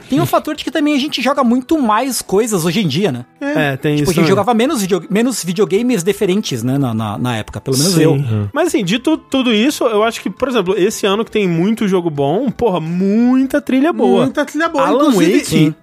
[0.10, 3.12] Tem um fator de que também a gente joga muito mais coisas hoje em dia,
[3.12, 3.26] né?
[3.42, 4.20] É, tem Tipo, isso.
[4.20, 7.98] a gente jogava menos, video, menos videogames diferentes, né, na, na, na época, pelo menos
[7.98, 8.16] eu.
[8.16, 8.50] Sim.
[8.54, 11.88] Mas assim, dito tudo isso, eu acho que, por exemplo, esse ano que tem muito
[11.88, 14.24] jogo bom, porra, muita trilha boa.
[14.24, 14.86] Muita trilha boa.
[14.88, 15.76] Alan inclusive- Wake,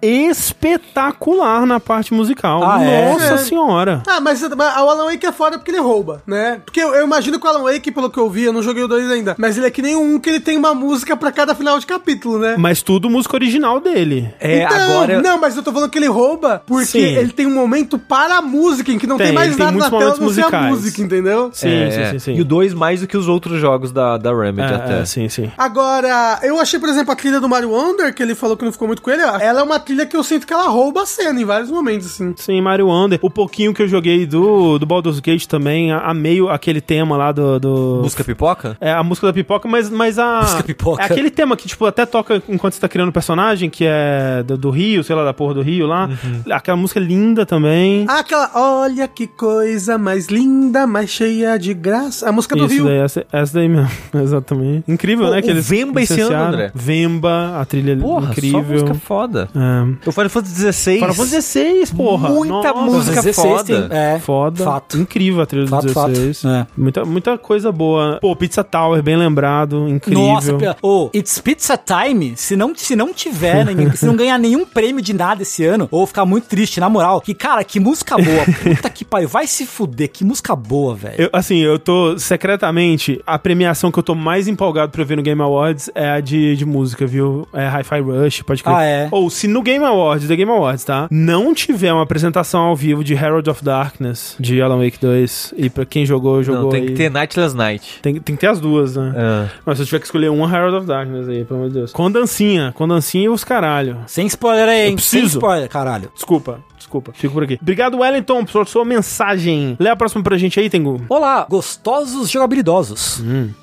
[0.78, 2.62] espetacular na parte musical.
[2.64, 3.12] Ah, é?
[3.12, 3.38] Nossa É.
[3.38, 4.02] senhora.
[4.06, 4.60] Ah, mas mas o
[4.90, 6.60] Alan Wake é foda porque ele rouba, né?
[6.64, 8.82] Porque eu, eu imagino que o Alan Wake, pelo que eu vi, eu não joguei
[8.82, 11.30] o 2 ainda, mas ele é que nem um que ele tem uma música pra
[11.30, 12.56] cada final de capítulo, né?
[12.58, 14.28] Mas tudo música original dele.
[14.40, 15.22] É, então, agora.
[15.22, 16.98] Não, mas eu tô falando que ele rouba porque Sim.
[16.98, 19.78] ele tem um momento para a música, em que não tem, Tem, mais tem nada
[19.78, 20.70] na tela a não ser a musicais.
[20.70, 21.50] música, entendeu?
[21.52, 22.10] Sim, É, sim, é.
[22.12, 22.34] sim, sim.
[22.34, 25.00] E o 2 mais do que os outros jogos da, da Remedy É, até.
[25.00, 25.50] é, sim, sim.
[25.58, 28.72] Agora, eu achei, por exemplo, a trilha do Mario Wonder, que ele falou que não
[28.72, 31.06] ficou muito com ele, ela é uma trilha que eu sinto que ela rouba a
[31.06, 32.34] cena em vários momentos, assim.
[32.36, 33.18] Sim, Mario Wonder.
[33.22, 37.32] O pouquinho que eu joguei do, do Baldur's Gate também, a- amei aquele tema lá
[37.32, 37.58] do...
[37.58, 38.00] do...
[38.02, 38.76] Música pipoca?
[38.80, 40.40] É a música da pipoca, mas, mas a.
[40.42, 41.02] Música pipoca.
[41.02, 44.42] É aquele tema que, tipo, até toca enquanto você tá criando o personagem, que é
[44.42, 46.08] do, do Rio, sei lá, da porra do Rio lá.
[46.50, 48.04] Aquela música linda também.
[48.08, 52.28] Ah, aquela, olha que coisa mais linda, mais cheia de graça.
[52.28, 52.84] A música do Isso Rio.
[52.84, 53.90] daí, essa, essa daí mesmo.
[54.14, 54.84] Exatamente.
[54.90, 55.38] Incrível, Pô, né?
[55.38, 56.34] o Que eles Vemba esse ano.
[56.34, 56.70] André.
[56.74, 58.62] Vemba, a trilha Porra, incrível.
[58.62, 59.48] só música foda.
[59.54, 60.08] É.
[60.08, 60.94] O Final Fantasy XVI.
[60.98, 61.42] Final Fantasy
[61.86, 62.28] XVI, porra.
[62.28, 63.64] Muita Nossa, música 16 foda.
[63.64, 64.64] tem- é, Foda.
[64.64, 64.98] Fato.
[64.98, 66.08] Incrível a trilha Fato, do fato.
[66.12, 66.44] 16.
[66.44, 66.66] É.
[66.76, 68.18] Muita, muita coisa boa.
[68.20, 69.88] Pô, Pizza Tower, bem lembrado.
[69.88, 70.24] Incrível.
[70.24, 73.66] Nossa, ô, It's Pizza Time, se não, se não tiver,
[73.96, 77.20] se não ganhar nenhum prêmio de nada esse ano, ou ficar muito triste, na moral,
[77.20, 81.14] que, cara, que música boa, puta que pariu, vai se fuder, que música boa, velho.
[81.18, 83.20] Eu, assim, eu tô secretamente.
[83.26, 86.56] A premiação que eu tô mais empolgado pra ver no Game Awards é a de,
[86.56, 87.46] de música, viu?
[87.52, 88.74] É Hi-Fi Rush, pode crer.
[88.74, 89.08] Ah, é?
[89.10, 91.08] Ou se no Game Awards, The Game Awards, tá?
[91.10, 95.70] Não tiver uma apresentação ao vivo de Herald of Darkness, de Alan Wake 2, e
[95.70, 96.64] pra quem jogou, jogou.
[96.64, 96.86] Não, tem aí.
[96.88, 98.00] que ter Nightless Night.
[98.02, 99.12] Tem, tem que ter as duas, né?
[99.16, 99.48] Ah.
[99.64, 101.92] Mas se eu tiver que escolher uma, Herald of Darkness aí, pelo amor de Deus.
[101.92, 103.98] Com dancinha, com dancinha e os caralho.
[104.06, 104.92] Sem spoiler aí, hein?
[104.92, 105.38] Eu Sem preciso.
[105.38, 106.10] spoiler, caralho.
[106.24, 106.64] Desculpa,
[106.94, 107.12] desculpa.
[107.14, 107.58] Fico por aqui.
[107.60, 109.76] Obrigado, Wellington, por sua mensagem.
[109.80, 111.00] Lê a próxima pra gente aí, Tengu.
[111.08, 113.20] Olá, gostosos jogabilidosos.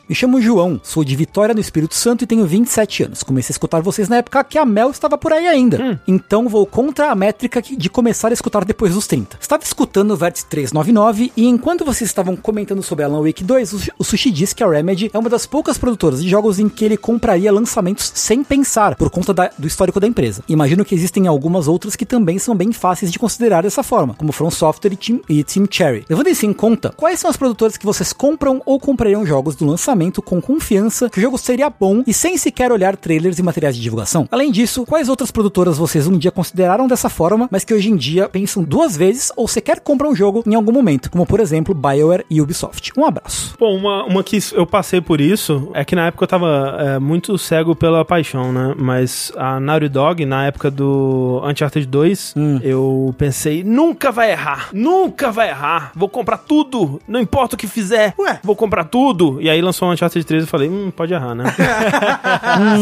[0.09, 3.23] Me chamo João, sou de Vitória no Espírito Santo e tenho 27 anos.
[3.23, 5.99] Comecei a escutar vocês na época que a Mel estava por aí ainda.
[6.05, 9.37] Então vou contra a métrica de começar a escutar depois dos 30.
[9.39, 13.79] Estava escutando o Vértice 399 e enquanto vocês estavam comentando sobre Alan Wake 2, o,
[13.99, 16.83] o Sushi disse que a Remedy é uma das poucas produtoras de jogos em que
[16.83, 20.43] ele compraria lançamentos sem pensar, por conta da- do histórico da empresa.
[20.49, 24.31] Imagino que existem algumas outras que também são bem fáceis de considerar dessa forma, como
[24.31, 26.03] From Software e Team, e Team Cherry.
[26.09, 29.65] Levando isso em conta, quais são as produtoras que vocês compram ou comprariam jogos do
[29.65, 33.75] lançamento com confiança que o jogo seria bom e sem sequer olhar trailers e materiais
[33.75, 34.27] de divulgação?
[34.31, 37.95] Além disso, quais outras produtoras vocês um dia consideraram dessa forma, mas que hoje em
[37.95, 41.75] dia pensam duas vezes ou sequer compram o jogo em algum momento, como por exemplo
[41.75, 42.91] BioWare e Ubisoft?
[42.97, 43.55] Um abraço.
[43.59, 46.99] Bom, uma, uma que eu passei por isso é que na época eu tava é,
[46.99, 48.73] muito cego pela paixão, né?
[48.77, 52.33] Mas a Naughty Dog, na época do Uncharted 2,
[52.63, 57.67] eu pensei, nunca vai errar, nunca vai errar, vou comprar tudo, não importa o que
[57.67, 58.39] fizer, Ué.
[58.43, 59.37] vou comprar tudo.
[59.41, 61.45] E aí lançou o Uncharted 3 e eu falei, hum, pode errar, né?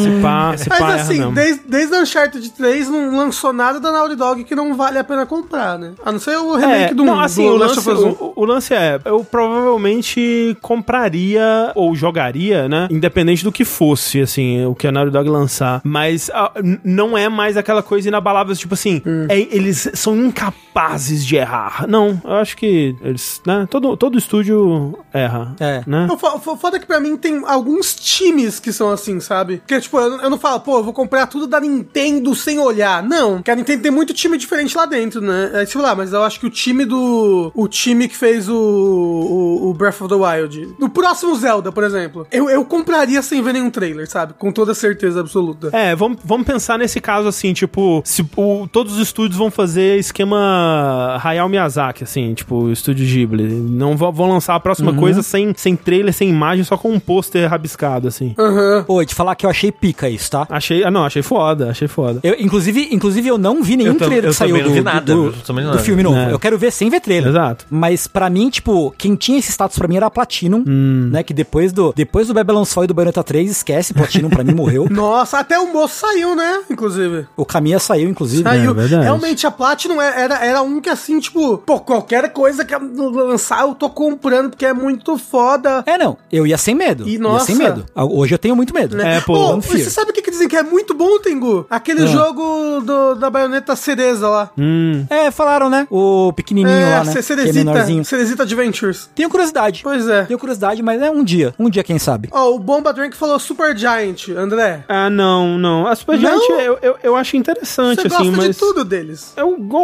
[0.03, 3.91] se pá, se pá, Mas erra assim, desde, desde Uncharted 3 não lançou nada da
[3.91, 5.93] Naughty Dog que não vale a pena comprar, né?
[6.06, 8.07] A não ser o remake É, do, não, assim, do o lance, of Us 1.
[8.10, 12.88] o, o lance é, eu provavelmente compraria ou jogaria, né?
[12.91, 15.81] Independente do que fosse, assim, o que a Naughty Dog lançar.
[15.84, 19.27] Mas ah, n- não é mais aquela coisa inabalável, tipo assim, Hum.
[19.30, 21.85] é- eles são incapazes de errar.
[21.87, 23.67] Não, eu acho que eles, né?
[23.69, 25.55] Todo, todo estúdio erra.
[25.59, 25.81] É.
[25.85, 26.07] Né?
[26.11, 29.57] O fo- fo- foda é que pra mim tem alguns times que são assim, sabe?
[29.57, 33.03] Porque, tipo, eu, eu não falo, pô, eu vou comprar tudo da Nintendo sem olhar.
[33.03, 35.51] Não, porque a Nintendo tem muito time diferente lá dentro, né?
[35.53, 37.51] É, tipo lá, mas eu acho que o time do.
[37.53, 40.75] O time que fez o, o, o Breath of the Wild.
[40.79, 42.27] No próximo Zelda, por exemplo.
[42.31, 44.33] Eu, eu compraria sem ver nenhum trailer, sabe?
[44.33, 45.69] Com toda certeza absoluta.
[45.73, 49.98] É, vamos, vamos pensar nesse caso assim, tipo, se o- todos os estúdios vão fazer
[49.99, 53.43] esquema Hayao Miyazaki, assim, tipo, estúdio Ghibli.
[53.43, 56.99] Não vão, vão lançar a próxima coisa sem, sem trailer, sem imagem, só com um
[56.99, 58.34] pôster rabiscado, assim.
[58.38, 58.84] Aham.
[58.85, 60.45] Pô, de falar que eu achei pica isso, tá?
[60.49, 62.19] Achei, ah, não, achei foda, achei foda.
[62.23, 64.73] Eu, inclusive, inclusive, eu não vi nenhum Eu trailer eu que saiu também não do,
[64.73, 65.80] vi do- nada, do, do nada.
[65.80, 66.17] filme novo.
[66.17, 66.31] É.
[66.34, 67.30] Eu quero ver sem ver trailer.
[67.30, 67.65] Exato.
[67.69, 71.09] Mas pra mim, tipo, quem tinha esse status pra mim era a Platinum, Hum.
[71.11, 71.23] né?
[71.23, 74.53] Que depois do, depois do Babylon's Fall e do Bayonetta 3, esquece, Platinum pra mim
[74.53, 74.88] morreu.
[74.91, 76.61] Nossa, até o moço saiu, né?
[76.69, 77.26] Inclusive.
[77.35, 78.43] O Kamiya saiu, inclusive.
[78.43, 78.71] Saiu.
[78.71, 79.03] É verdade.
[79.03, 83.61] Realmente, a Platinum é- era, era um que assim, tipo, pô, qualquer coisa que lançar
[83.61, 85.83] eu tô comprando porque é muito foda.
[85.85, 86.17] É, não.
[86.31, 87.07] Eu ia sem medo.
[87.07, 87.45] E, ia nossa.
[87.45, 87.85] sem medo.
[87.95, 88.97] Hoje eu tenho muito medo.
[88.97, 89.17] Né?
[89.17, 89.79] É, pô, Fear.
[89.83, 91.65] você sabe o que, que dizem que é muito bom, Tengu?
[91.69, 92.07] Aquele Ah.
[92.07, 94.51] jogo do- da baioneta cereza lá.
[94.57, 95.05] Hum.
[95.09, 95.87] É, falaram, né?
[95.89, 97.13] O pequenininho é, lá, né?
[97.17, 98.03] É Cerezita, menorzinho.
[98.05, 99.09] Cerezita Adventures.
[99.15, 99.81] Tenho curiosidade.
[99.83, 100.23] Pois é.
[100.23, 101.53] Tenho curiosidade, mas é um dia.
[101.59, 102.29] Um dia, quem sabe.
[102.31, 104.83] Ó, o Bomba Drink falou Super Giant, André.
[104.87, 105.87] Ah, não, não.
[105.87, 106.29] A Super Não?
[106.39, 108.55] Giant eu, eu, eu acho interessante, Você assim, gosta mas...
[108.55, 109.33] de tudo deles.
[109.37, 109.78] Eu gosto,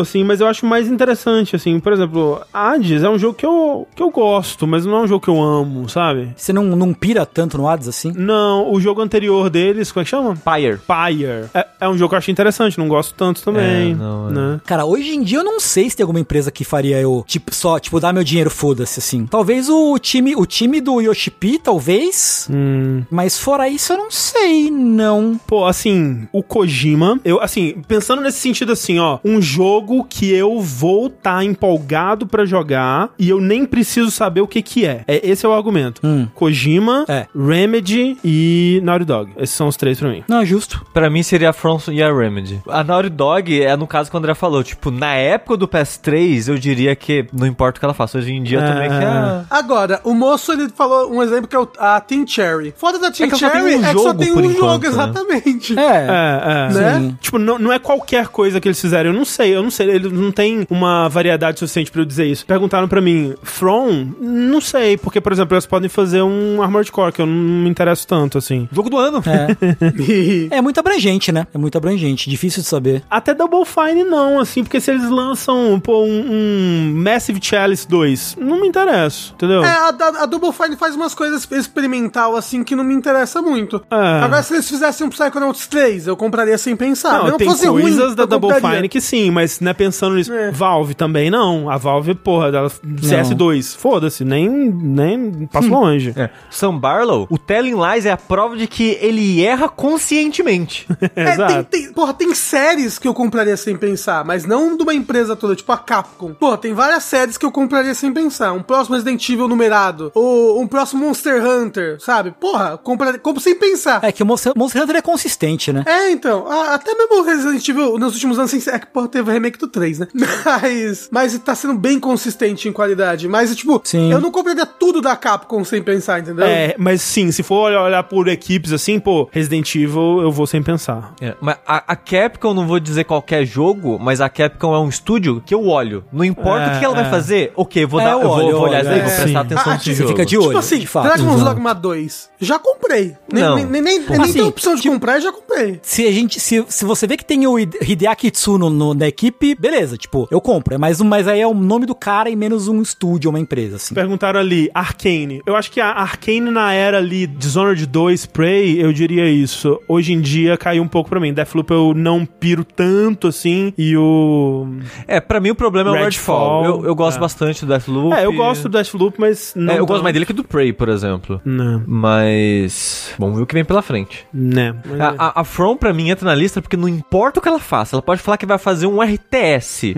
[0.00, 1.78] assim, mas eu acho mais interessante, assim.
[1.80, 5.06] Por exemplo, Hades é um jogo que eu, que eu gosto, mas não é um
[5.06, 6.32] jogo que eu amo, sabe?
[6.36, 8.12] Você não, não pira tanto no Hades assim?
[8.16, 10.36] Não, o jogo anterior deles como é que chama?
[10.36, 10.78] Pyre.
[10.86, 11.50] Pyre.
[11.54, 13.92] É, é um jogo que eu achei interessante, não gosto tanto também.
[13.92, 14.32] É, não, é.
[14.32, 14.60] né?
[14.64, 17.54] Cara, hoje em dia eu não sei se tem alguma empresa que faria eu, tipo,
[17.54, 19.26] só, tipo, dar meu dinheiro, foda-se, assim.
[19.26, 22.48] Talvez o time, o time do Yoshipi, talvez.
[22.50, 23.02] Hum.
[23.10, 25.38] Mas fora isso, eu não sei, não.
[25.46, 30.60] Pô, assim, o Kojima, eu, assim, pensando nesse sentido assim, ó, um jogo que eu
[30.60, 35.04] vou estar empolgado pra jogar e eu nem preciso saber o que que é.
[35.06, 36.00] é esse é o argumento.
[36.04, 36.26] Hum.
[36.34, 37.26] Kojima, É.
[37.36, 39.30] Remedy e Naughty Dog.
[39.36, 40.22] Esses são os três pra mim.
[40.28, 40.84] Não, é justo.
[40.92, 42.60] Pra mim seria a From e a Remedy.
[42.68, 46.48] A Naughty Dog é no caso que o André falou, tipo, na época do PS3,
[46.48, 48.18] eu diria que não importa o que ela faça.
[48.18, 48.66] Hoje em dia É.
[48.66, 49.44] também que é...
[49.50, 52.74] Agora, o moço ele falou um exemplo que é o- a Team Cherry.
[52.76, 54.88] Foda da Team que só Cherry um é que só tem um jogo, enquanto, né?
[54.88, 55.78] exatamente.
[55.78, 55.82] É.
[55.82, 56.72] É, é.
[56.98, 57.14] Né?
[57.20, 59.10] Tipo, não, não é qualquer coisa que eles fizeram.
[59.10, 59.88] Eu não sei, eu não sei.
[59.90, 62.44] Eles não tem uma variedade suficiente pra eu dizer isso.
[62.44, 64.08] Perguntaram pra mim, From?
[64.20, 67.68] Não sei, porque, por exemplo, eles podem fazer um Armored Core, que eu não me
[67.70, 68.68] interesso tanto, assim.
[68.72, 69.22] Jogo do ano.
[69.26, 70.50] É.
[70.56, 71.46] é muito abrangente, né?
[71.54, 72.28] É muito abrangente.
[72.28, 73.02] Difícil de saber.
[73.10, 78.36] Até Double Fine não, assim, porque se eles lançam, pô, um, um Massive Chalice 2,
[78.40, 79.64] não me interessa, entendeu?
[79.64, 83.40] É, a, a- a Double Fine faz umas coisas experimental, assim, que não me interessa
[83.40, 83.82] muito.
[83.90, 84.24] É.
[84.24, 87.12] Agora, se eles fizessem um Psychonauts 3, eu compraria sem pensar.
[87.18, 88.50] Não, Mesmo tem fosse coisas ruim, da Double.
[88.60, 90.32] Fine que sim, mas né, pensando nisso.
[90.32, 90.52] É.
[90.52, 91.68] Valve também não.
[91.68, 96.12] A Valve, porra, ela, CS2, foda-se, nem, nem passo longe.
[96.16, 96.30] É.
[96.48, 100.86] Sam Barlow, o Telling Lies é a prova de que ele erra conscientemente.
[101.16, 101.64] É, Exato.
[101.64, 105.34] tem, tem- porra, tem séries que eu compraria sem pensar, mas não de uma empresa
[105.34, 106.32] toda, tipo a Capcom.
[106.34, 108.52] Pô, tem várias séries que eu compraria sem pensar.
[108.52, 112.30] Um próximo Resident Evil numerado, ou um próximo Monster Hunter, sabe?
[112.38, 114.00] Porra, compraria, compro sem pensar.
[114.04, 115.82] É que o Monster, Monster Hunter é consistente, né?
[115.86, 119.08] É, então, a- até mesmo o Resident Evil nos últimos anos, sem é que porra,
[119.10, 120.08] teve o remake do 3, né?
[120.44, 123.28] Mas, mas tá sendo bem consistente em qualidade.
[123.28, 124.10] Mas, tipo, Sim.
[124.12, 126.44] eu não compraria tudo da Capcom sem pensar, entendeu?
[126.44, 130.62] É, mas sim, se for olhar, por equipes assim, pô, Resident Evil eu vou sem
[130.62, 131.14] pensar.
[131.20, 134.88] É, mas a, a Capcom, não vou dizer qualquer jogo, mas a Capcom é um
[134.88, 136.04] estúdio que eu olho.
[136.12, 137.02] Não importa É, o que ela é.
[137.02, 139.04] vai fazer, ok, vou É, dar, eu eu vou, olho, vou olhar isso aí, olho,
[139.04, 139.16] vou é.
[139.22, 139.46] prestar Sim.
[139.46, 140.08] atenção Ah, nesse tipo, jogo.
[140.10, 140.46] fica de olho.
[140.48, 141.04] Tipo assim, de fato.
[141.04, 141.42] Dragon's.
[141.42, 143.16] Dogma 2, já comprei.
[143.32, 143.56] Nem, Não.
[143.56, 145.80] nem, nem, nem, nem Assim, tem opção de tipo- comprar, já comprei.
[145.82, 149.08] Se a gente, se, se você vê que tem o Hide- Hideaki Tsuno no, na
[149.08, 150.74] equipe, beleza, tipo, eu compro.
[150.74, 153.40] É mais um, mas aí é o nome do cara e menos um estúdio, uma
[153.40, 153.94] empresa, assim.
[153.94, 155.40] Perguntaram ali, Arcane.
[155.46, 159.80] Eu acho que a Arcane na era ali, Dishonored 2, Prey, eu diria isso.
[159.88, 161.32] Hoje em dia caiu um pouco pra mim.
[161.32, 163.72] Deathloop eu não piro tanto assim.
[163.78, 164.66] E o.
[165.08, 166.64] É, pra mim o problema é o Redfall.
[166.64, 167.20] Eu, eu gosto é.
[167.20, 168.14] bastante do Deathloop.
[168.14, 169.72] É, eu gosto do Deathloop, mas não.
[169.72, 170.02] É, eu gosto tanto.
[170.02, 171.40] mais dele que do Prey, por exemplo.
[171.44, 173.14] Não, Mas.
[173.18, 174.26] Vamos ver o que vem pela frente.
[174.32, 174.76] né.
[174.84, 175.02] Mas é.
[175.02, 177.58] A, a, a From, pra mim, entra na lista porque não importa o que ela
[177.58, 177.96] faça.
[177.96, 179.94] Ela pode falar que vai fazer um RTS.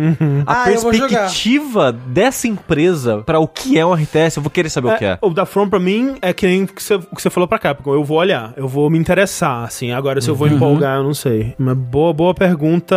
[0.47, 4.89] A Ah, perspectiva dessa empresa pra o que é um RTS, eu vou querer saber
[4.95, 5.19] o que é.
[5.21, 7.93] O da From pra mim é que nem o que você, falou pra Capcom.
[7.95, 9.93] Eu vou olhar, eu vou me interessar, assim.
[9.93, 11.55] Agora, se eu vou empolgar, eu não sei.
[11.59, 12.97] Mas boa, boa pergunta,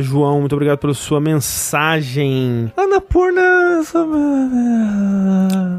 [0.00, 0.40] João.
[0.40, 2.72] Muito obrigado pela sua mensagem.
[2.76, 3.42] Anapurna.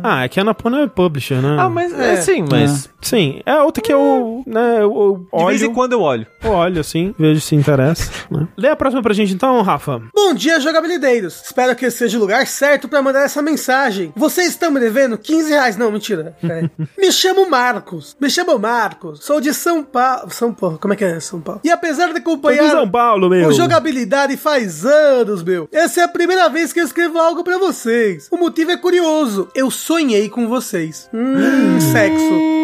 [0.04, 1.58] Ah, é que a Anapurna é publisher, né?
[1.60, 2.16] Ah, mas é, É.
[2.18, 2.90] sim, mas.
[3.02, 6.28] Sim, é outra que eu, né, eu, eu De vez em olho, quando eu olho.
[6.44, 8.12] eu olho, assim, vejo se interessa.
[8.30, 8.48] né?
[8.58, 10.02] Lê a próxima pra gente então, Rafa.
[10.14, 11.42] Bom dia, jogabilideiros.
[11.46, 14.14] Espero que esse seja o lugar certo pra mandar essa mensagem.
[14.16, 15.78] Vocês estão me devendo 15 reais.
[15.78, 16.36] Não, mentira.
[16.44, 16.70] É.
[16.98, 18.16] me chamo Marcos.
[18.20, 19.24] Me chamo Marcos.
[19.24, 20.32] Sou de São Paulo.
[20.32, 20.78] São Paulo.
[20.80, 21.62] Como é que é São Paulo?
[21.64, 22.64] E apesar de acompanhar...
[22.64, 23.50] de São Paulo, meu.
[23.50, 25.68] O jogabilidade faz anos, meu.
[25.72, 28.28] Essa é a primeira vez que eu escrevo algo pra vocês.
[28.32, 29.50] O motivo é curioso.
[29.54, 31.10] Eu sonhei com vocês.
[31.14, 32.60] Hum, sexo.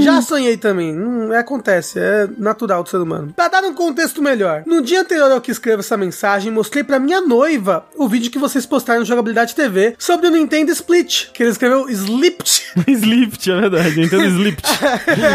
[0.00, 0.96] Já sonhei também.
[0.96, 3.32] Hum, acontece, é natural do ser humano.
[3.34, 6.07] Pra dar um contexto melhor, no dia anterior ao que escrevo essa mensagem,
[6.52, 10.70] mostrei pra minha noiva o vídeo que vocês postaram no Jogabilidade TV sobre o Nintendo
[10.72, 12.62] Split, que ele escreveu Slipped.
[12.86, 14.00] Slipped, é verdade.
[14.00, 14.64] Nintendo Slipped.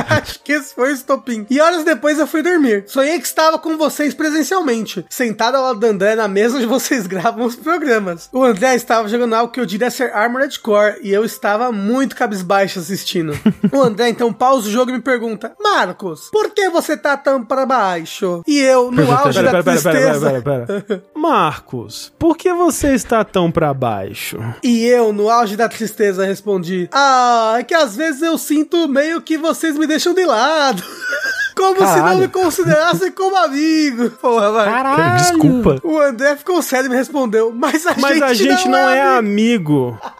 [0.10, 1.46] Acho que esse foi o estopim.
[1.50, 2.84] E horas depois eu fui dormir.
[2.88, 7.06] Sonhei que estava com vocês presencialmente, sentado ao lado do André na mesa onde vocês
[7.08, 8.30] gravam os programas.
[8.32, 12.16] O André estava jogando algo que eu diria ser Armored Core e eu estava muito
[12.16, 13.38] cabisbaixo assistindo.
[13.72, 17.44] o André então pausa o jogo e me pergunta: Marcos, por que você tá tão
[17.44, 18.42] para baixo?
[18.48, 20.42] E eu, no auge da pera, pera, pera, tristeza.
[20.42, 20.63] pera,
[21.16, 24.38] Marcos, por que você está tão pra baixo?
[24.64, 29.22] E eu, no auge da tristeza, respondi: Ah, é que às vezes eu sinto meio
[29.22, 30.84] que vocês me deixam de lado.
[31.56, 32.20] Como se não Caralho.
[32.20, 34.10] me considerassem como amigo.
[34.12, 34.66] Porra, vai.
[34.66, 35.18] Caralho!
[35.18, 35.80] Desculpa.
[35.84, 39.02] O André ficou sério e me respondeu: Mas a Mas gente, a gente não, é
[39.02, 39.24] amigo."
[39.94, 40.00] amigo.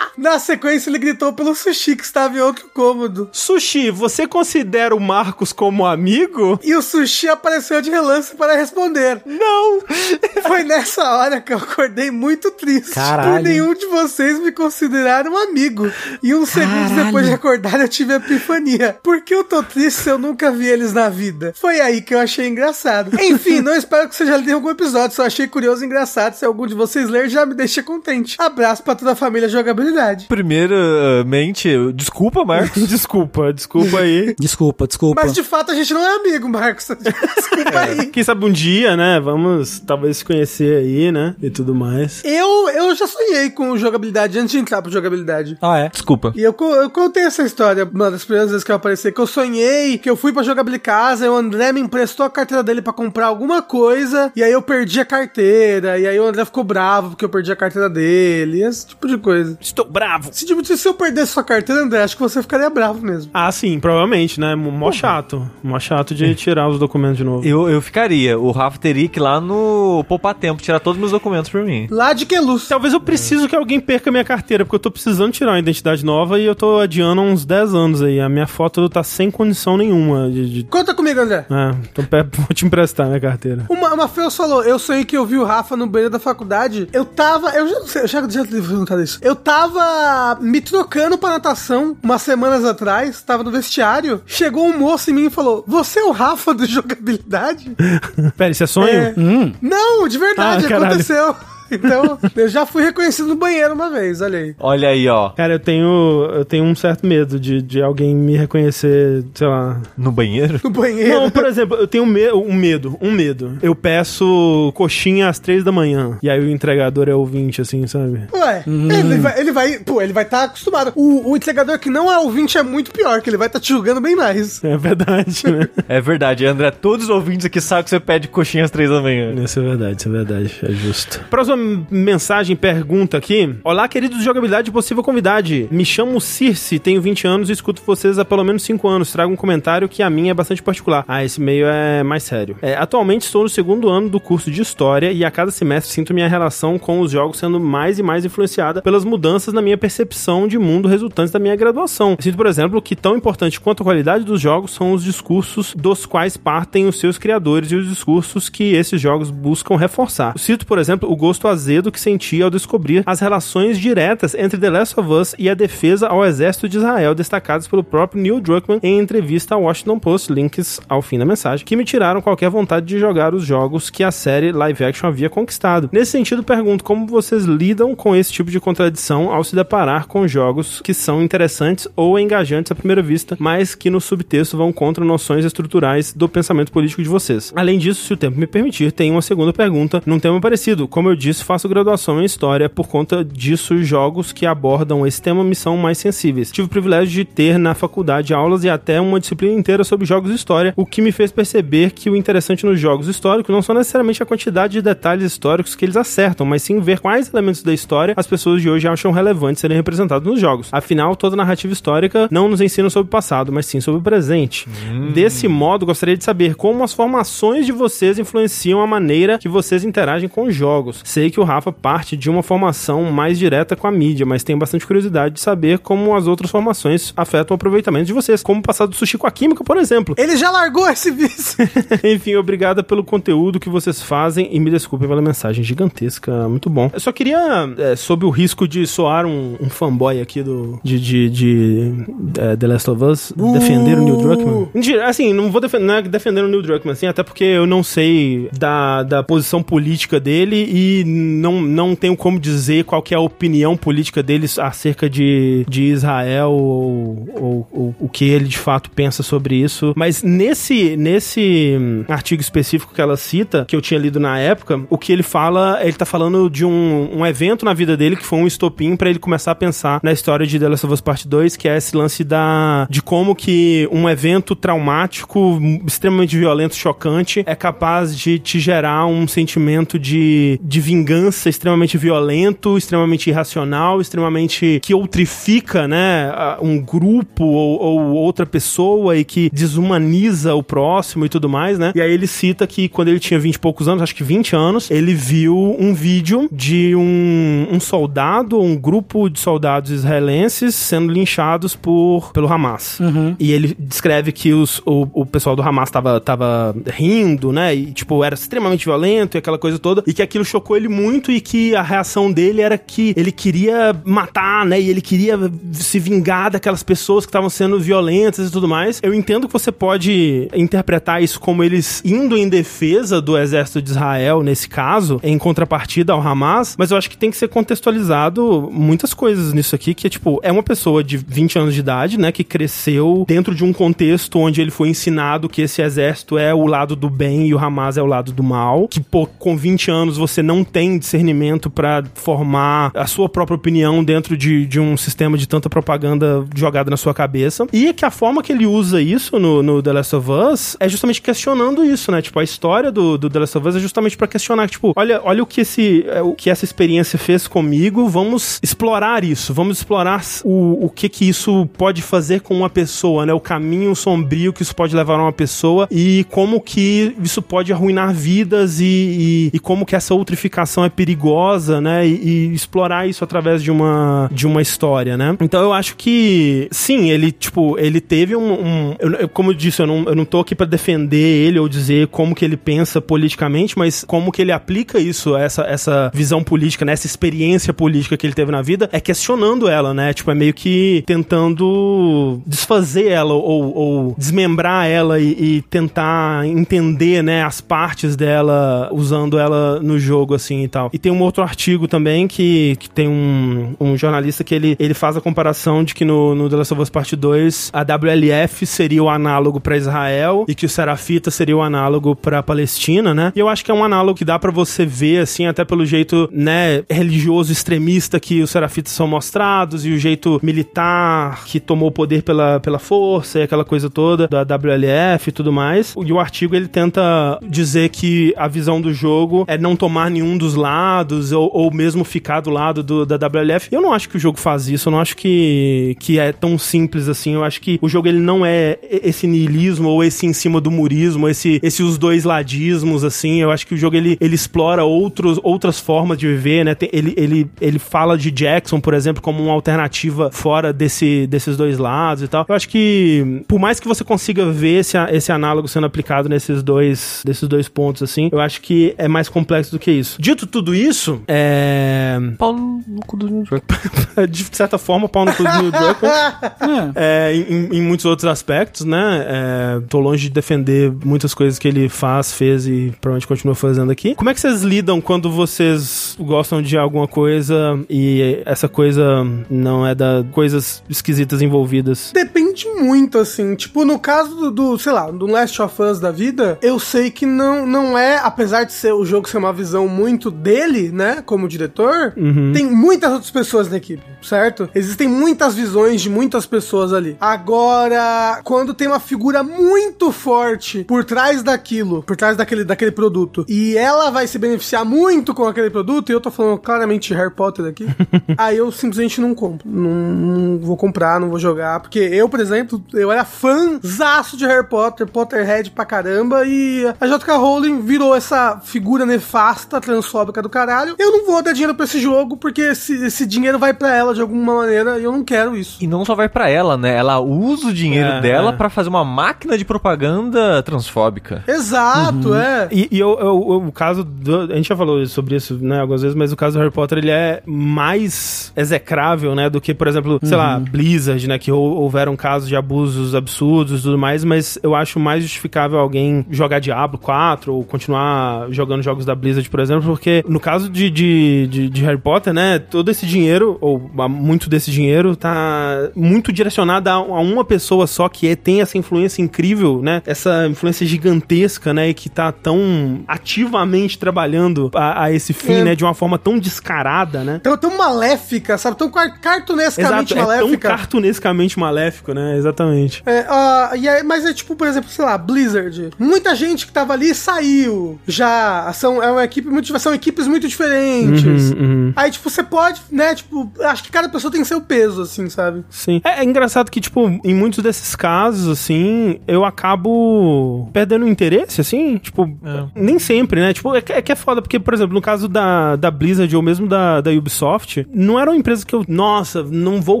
[0.16, 3.30] Na sequência, ele gritou pelo sushi que estava em outro cômodo.
[3.32, 6.60] Sushi, você considera o Marcos como amigo?
[6.62, 9.22] E o sushi apareceu de relance para responder.
[9.24, 9.80] Não!
[10.46, 12.92] Foi nessa hora que eu acordei muito triste.
[12.92, 13.32] Caralho.
[13.32, 15.90] Por nenhum de vocês me considerar um amigo.
[16.22, 17.04] E uns segundos Caralho.
[17.06, 18.98] depois de acordar, eu tive a epifania.
[19.02, 21.52] Por que eu tô triste se eu nunca vi eles na vida?
[21.54, 23.10] Foi aí que eu achei engraçado.
[23.20, 26.34] Enfim, não espero que você já tenha algum episódio, só achei curioso e engraçado.
[26.34, 28.36] Se algum de vocês ler, já me deixa contente.
[28.38, 30.26] Abraço pra toda a família jogabilidade.
[30.28, 32.82] Primeiramente, desculpa, Marcos.
[32.92, 34.34] Desculpa, desculpa aí.
[34.38, 35.20] Desculpa, desculpa.
[35.22, 36.88] Mas de fato a gente não é amigo, Marcos.
[37.36, 38.06] Desculpa aí.
[38.06, 39.18] Quem sabe um dia, né?
[39.20, 41.34] Vamos talvez se conhecer aí, né?
[41.42, 42.22] E tudo mais.
[42.24, 45.56] Eu, eu já sonhei com jogabilidade antes de entrar pro jogabilidade.
[45.60, 45.88] Ah, é?
[45.88, 46.32] Desculpa.
[46.36, 49.26] E eu, eu contei essa história uma das primeiras vezes que eu apareci, que eu
[49.26, 52.82] sonhei, que eu fui pra jogabilidade casa, e o André me emprestou a carteira dele
[52.82, 56.64] pra comprar alguma coisa, e aí eu perdi a carteira, e aí o André ficou
[56.64, 59.56] bravo porque eu perdi a carteira dele, esse tipo de coisa.
[59.60, 60.30] Estou bravo.
[60.32, 63.30] Se, tipo, se eu perdesse sua carteira, André, acho que você ficaria bravo mesmo.
[63.32, 64.54] Ah, sim, provavelmente, né?
[64.54, 65.48] Mó chato.
[65.62, 67.46] Mó chato de tirar os documentos de novo.
[67.46, 68.38] Eu, eu ficaria.
[68.38, 71.62] O Rafa teria que ir lá no Poupar Tempo tirar todos os meus documentos por
[71.62, 71.86] mim.
[71.90, 72.66] Lá de Queluz.
[72.66, 76.04] Talvez eu preciso que alguém perca minha carteira, porque eu tô precisando tirar uma identidade
[76.04, 78.20] nova e eu tô adiando uns 10 anos aí.
[78.20, 80.41] A minha foto tá sem condição nenhuma de.
[80.44, 80.64] De...
[80.64, 81.46] Conta comigo, André.
[81.50, 82.04] É, então
[82.38, 83.66] vou te emprestar minha carteira.
[83.68, 86.88] Uma, uma Feus falou, eu sonhei que eu vi o Rafa no banheiro da faculdade.
[86.92, 89.18] Eu tava, eu já não sei, eu já, já te perguntado isso.
[89.22, 94.22] Eu tava me trocando pra natação umas semanas atrás, tava no vestiário.
[94.26, 97.70] Chegou um moço em mim e falou: Você é o Rafa do jogabilidade?
[98.36, 98.88] Pera, isso é sonho?
[98.88, 99.14] É.
[99.60, 101.36] Não, de verdade, Ah, aconteceu.
[101.72, 104.54] Então, eu já fui reconhecido no banheiro uma vez, olha aí.
[104.58, 105.30] Olha aí, ó.
[105.30, 109.80] Cara, eu tenho, eu tenho um certo medo de, de alguém me reconhecer, sei lá.
[109.96, 110.60] No banheiro?
[110.62, 111.20] No banheiro.
[111.20, 113.58] Não, por exemplo, eu tenho um, me um medo, um medo.
[113.62, 116.18] Eu peço coxinha às três da manhã.
[116.22, 118.22] E aí o entregador é ouvinte, assim, sabe?
[118.32, 120.92] Ué, ele vai, ele vai, pô, ele vai estar acostumado.
[120.94, 123.68] O, o entregador que não é ouvinte é muito pior, que ele vai estar te
[123.68, 124.62] julgando bem mais.
[124.64, 125.68] É verdade, né?
[125.88, 126.70] É verdade, André.
[126.70, 129.34] Todos os ouvintes aqui sabem que você pede coxinha às três da manhã.
[129.42, 131.20] Isso é verdade, isso é verdade, é justo.
[131.28, 131.56] Próxima
[131.90, 133.54] mensagem, pergunta aqui.
[133.62, 135.68] Olá, queridos de jogabilidade possível convidade.
[135.70, 139.12] Me chamo Circe, tenho 20 anos e escuto vocês há pelo menos 5 anos.
[139.12, 141.04] Trago um comentário que a minha é bastante particular.
[141.06, 142.56] Ah, esse meio é mais sério.
[142.60, 146.14] É, atualmente estou no segundo ano do curso de História e a cada semestre sinto
[146.14, 150.48] minha relação com os jogos sendo mais e mais influenciada pelas mudanças na minha percepção
[150.48, 152.16] de mundo resultantes da minha graduação.
[152.20, 156.06] Sinto, por exemplo, que tão importante quanto a qualidade dos jogos são os discursos dos
[156.06, 160.38] quais partem os seus criadores e os discursos que esses jogos buscam reforçar.
[160.38, 164.70] Cito, por exemplo, o gosto azedo que senti ao descobrir as relações diretas entre The
[164.70, 168.80] Last of Us e a defesa ao exército de Israel, destacadas pelo próprio Neil Druckmann
[168.82, 172.86] em entrevista ao Washington Post, links ao fim da mensagem, que me tiraram qualquer vontade
[172.86, 175.88] de jogar os jogos que a série live action havia conquistado.
[175.92, 180.26] Nesse sentido, pergunto como vocês lidam com esse tipo de contradição ao se deparar com
[180.26, 185.04] jogos que são interessantes ou engajantes à primeira vista, mas que no subtexto vão contra
[185.04, 187.52] noções estruturais do pensamento político de vocês.
[187.54, 190.88] Além disso, se o tempo me permitir, tenho uma segunda pergunta num tema parecido.
[190.88, 195.44] Como eu disse, faço graduação em História, por conta disso, jogos que abordam esse tema
[195.44, 196.50] me são mais sensíveis.
[196.50, 200.30] Tive o privilégio de ter na faculdade aulas e até uma disciplina inteira sobre jogos
[200.30, 203.74] de história, o que me fez perceber que o interessante nos jogos históricos não são
[203.74, 207.72] necessariamente a quantidade de detalhes históricos que eles acertam, mas sim ver quais elementos da
[207.72, 210.68] história as pessoas de hoje acham relevantes serem representados nos jogos.
[210.72, 214.68] Afinal, toda narrativa histórica não nos ensina sobre o passado, mas sim sobre o presente.
[215.12, 219.84] Desse modo, gostaria de saber como as formações de vocês influenciam a maneira que vocês
[219.84, 221.00] interagem com os jogos.
[221.22, 224.58] Sei que o Rafa parte de uma formação mais direta com a mídia, mas tenho
[224.58, 228.86] bastante curiosidade de saber como as outras formações afetam o aproveitamento de vocês, como passar
[228.86, 230.16] do sushi com a química, por exemplo.
[230.18, 231.58] Ele já largou esse vício.
[232.02, 236.90] Enfim, obrigada pelo conteúdo que vocês fazem e me desculpem pela mensagem gigantesca, muito bom.
[236.92, 240.98] Eu só queria, é, sob o risco de soar um, um fanboy aqui do de,
[240.98, 241.92] de, de,
[242.36, 244.68] é, The Last of Us, defender o Neil Druckmann.
[244.74, 247.64] Mentira, assim, não vou defender, não é defender o Neil Druckmann, assim, até porque eu
[247.64, 253.14] não sei da, da posição política dele e não, não tenho como dizer qual que
[253.14, 258.46] é a opinião política dele acerca de, de Israel ou, ou- ou o que ele
[258.46, 259.92] de fato pensa sobre isso.
[259.96, 264.80] Mas nesse, nesse hum, artigo específico que ela cita, que eu tinha lido na época,
[264.90, 268.24] o que ele fala, ele tá falando de um, um evento na vida dele que
[268.24, 271.00] foi um estopim pra ele começar a pensar na história de The Last of Us
[271.00, 276.74] Part 2, que é esse lance da de como que um evento traumático, extremamente violento,
[276.76, 281.01] chocante, é capaz de te gerar um sentimento de, de vingança
[281.48, 289.24] extremamente violento, extremamente irracional, extremamente que outrifica, né, um grupo ou, ou outra pessoa e
[289.24, 291.92] que desumaniza o próximo e tudo mais, né?
[291.94, 294.54] E aí ele cita que quando ele tinha 20 e poucos anos, acho que 20
[294.54, 301.12] anos, ele viu um vídeo de um, um soldado, um grupo de soldados israelenses sendo
[301.12, 302.98] linchados por, pelo Hamas.
[303.38, 307.74] E ele descreve que os, o, o pessoal do Hamas tava, tava rindo, né?
[307.74, 310.02] E, tipo, era extremamente violento e aquela coisa toda.
[310.06, 313.94] E que aquilo chocou ele muito e que a reação dele era que ele queria
[314.04, 314.80] matar, né?
[314.80, 315.38] E ele queria
[315.72, 319.00] se vingar daquelas pessoas que estavam sendo violentas e tudo mais.
[319.02, 323.90] Eu entendo que você pode interpretar isso como eles indo em defesa do exército de
[323.90, 328.68] Israel, nesse caso, em contrapartida ao Hamas, mas eu acho que tem que ser contextualizado
[328.70, 332.18] muitas coisas nisso aqui, que é tipo, é uma pessoa de 20 anos de idade,
[332.18, 336.54] né, que cresceu dentro de um contexto onde ele foi ensinado que esse exército é
[336.54, 339.56] o lado do bem e o Hamas é o lado do mal, que pô, com
[339.56, 344.80] 20 anos você não tem discernimento pra formar a sua própria opinião dentro de, de
[344.80, 347.66] um sistema de tanta propaganda jogada na sua cabeça.
[347.72, 350.88] E que a forma que ele usa isso no, no The Last of Us é
[350.88, 352.22] justamente questionando isso, né?
[352.22, 355.20] Tipo, a história do, do The Last of Us é justamente pra questionar, tipo, olha,
[355.24, 359.78] olha o que esse é, o que essa experiência fez comigo, vamos explorar isso, vamos
[359.78, 363.32] explorar o, o que que isso pode fazer com uma pessoa, né?
[363.32, 367.72] O caminho sombrio que isso pode levar a uma pessoa e como que isso pode
[367.72, 372.06] arruinar vidas e, e, e como que essa outrificação é perigosa, né?
[372.06, 372.12] E,
[372.50, 375.36] e explorar isso através de uma, de uma história, né?
[375.40, 378.52] Então eu acho que, sim, ele, tipo, ele teve um...
[378.52, 381.16] um- eu- como eu disse, eu não, eu não tô aqui pra defender
[381.46, 385.62] ele ou dizer como que ele pensa politicamente, mas como que ele aplica isso, essa,
[385.62, 386.92] essa visão política, né?
[386.92, 390.12] Essa experiência política que ele teve na vida, é questionando ela, né?
[390.12, 397.22] Tipo, é meio que tentando desfazer ela ou, ou desmembrar ela e, e tentar entender,
[397.22, 400.90] né, as partes dela usando ela no jogo, assim, e tal.
[400.92, 404.94] E tem um outro artigo também que, que tem um, um jornalista que ele, ele
[404.94, 408.66] faz a comparação de que no, no The Last of Us Part 2 a WLF
[408.66, 413.32] seria o análogo pra Israel e que o Serafita seria o análogo pra Palestina, né?
[413.34, 415.84] E eu acho que é um análogo que dá pra você ver, assim, até pelo
[415.84, 421.88] jeito, né, religioso extremista que os Serafitas são mostrados e o jeito militar que tomou
[421.88, 425.94] o poder pela, pela força e aquela coisa toda da WLF e tudo mais.
[426.04, 430.36] E o artigo ele tenta dizer que a visão do jogo é não tomar nenhum
[430.36, 433.68] dos lados ou, ou mesmo ficar do lado do, da WLF.
[433.70, 436.58] Eu não acho que o jogo faz isso, eu não acho que, que é tão
[436.58, 437.34] simples assim.
[437.34, 440.70] Eu acho que o jogo ele não é esse niilismo ou esse em cima do
[440.70, 443.40] murismo, esse, esse os dois ladismos assim.
[443.40, 446.74] Eu acho que o jogo ele, ele explora outros, outras formas de viver, né?
[446.74, 451.56] Tem- ele, ele, ele fala de Jackson, por exemplo, como uma alternativa fora desse, desses
[451.56, 452.44] dois lados e tal.
[452.48, 456.62] Eu acho que, por mais que você consiga ver esse, esse análogo sendo aplicado nesses
[456.62, 460.20] dois, desses dois pontos, assim, eu acho que é mais complexo do que isso.
[460.20, 462.18] Dito tudo isso, é.
[462.38, 464.26] Pau no cu do Neil Druckmann.
[464.28, 466.92] De certa forma, pau no cu do Neil Druckmann.
[466.94, 469.24] É, em, em muitos outros aspectos, né?
[469.26, 473.90] É, tô longe de defender muitas coisas que ele faz, fez e provavelmente continua fazendo
[473.90, 474.14] aqui.
[474.14, 479.86] Como é que vocês lidam quando vocês gostam de alguma coisa e essa coisa não
[479.86, 482.10] é da coisas esquisitas envolvidas?
[482.14, 483.54] Depende muito, assim.
[483.54, 487.10] Tipo, no caso do, do, sei lá, do Last of Us da vida, eu sei
[487.10, 491.22] que não, não é, apesar de ser o jogo ser uma visão muito dele, né,
[491.24, 492.14] como diretor,
[492.52, 494.68] tem muitas outras pessoas na equipe, certo?
[494.74, 497.16] Existem muitas visões de muitas pessoas ali.
[497.20, 503.44] Agora, quando tem uma figura muito forte por trás daquilo, por trás daquele, daquele produto,
[503.48, 507.30] e ela vai se beneficiar muito com aquele produto, e eu tô falando claramente Harry
[507.30, 507.86] Potter aqui,
[508.36, 509.68] aí eu simplesmente não compro.
[509.68, 511.80] Não, não vou comprar, não vou jogar.
[511.80, 517.06] Porque eu, por exemplo, eu era fãzaço de Harry Potter, Potterhead pra caramba, e a
[517.06, 519.80] JK Rowling virou essa figura nefasta,
[520.12, 520.94] transfóbica do caralho.
[520.98, 524.14] Eu não vou dar dinheiro pra esse jogo, porque esse, esse dinheiro vai pra ela
[524.14, 525.82] de alguma maneira, e eu não quero isso.
[525.82, 526.94] E não só vai pra ela, né?
[526.96, 528.52] Ela usa o dinheiro É, dela é.
[528.52, 531.42] pra fazer uma máquina de propaganda transfóbica.
[531.48, 532.68] Exato, é.
[532.70, 536.02] E, e eu- eu- o caso do, A gente já falou sobre isso, né, algumas
[536.02, 539.86] vezes, mas o caso do Harry Potter, ele é mais execrável, né, do que, por
[539.86, 544.24] exemplo, sei lá, Blizzard, né, que hou- houveram casos de abusos absurdos e tudo mais,
[544.24, 549.48] mas eu acho mais justificável alguém jogar Diablo 4 ou continuar jogando jogos da Blizzard,
[549.48, 553.56] por exemplo, porque no caso de, de, de, de Harry Potter, né, todo esse dinheiro,
[553.60, 558.34] ou ah, muito desse dinheiro, tá muito direcionado a, a uma pessoa só que é-
[558.34, 564.72] tem essa influência incrível, né, essa influência gigantesca, né, e que tá tão ativamente trabalhando
[564.74, 565.64] a, a esse fim, É.
[565.64, 567.40] né, de uma forma tão descarada, né.
[567.40, 568.76] Tão, tão maléfica, sabe?
[568.76, 570.68] Tão car- cartunescamente Exato, é tão maléfica.
[570.68, 573.04] cartunescamente maléfico, né, exatamente.
[573.06, 575.90] É, ah, e aí, mas é tipo, por exemplo, sei lá, Blizzard.
[575.96, 578.00] Muita gente que tava ali saiu.
[578.04, 579.66] Já são, é uma equipe muito.
[579.82, 581.52] Ser são equipes muito diferentes.
[581.52, 581.92] Uhum, uhum.
[581.94, 583.14] Aí, tipo, você pode, né?
[583.14, 585.64] Tipo, acho que cada pessoa tem seu peso, assim, sabe?
[585.70, 586.00] Sim.
[586.04, 591.60] É, é engraçado que, tipo, em muitos desses casos, assim, eu acabo perdendo o interesse,
[591.60, 592.28] assim, tipo,
[592.74, 593.52] nem sempre, né?
[593.52, 596.34] Tipo, é, que- é que é foda, porque, por exemplo, no caso da, da Blizzard
[596.34, 600.00] ou mesmo da, da Ubisoft, não era uma empresa que eu, nossa, não vou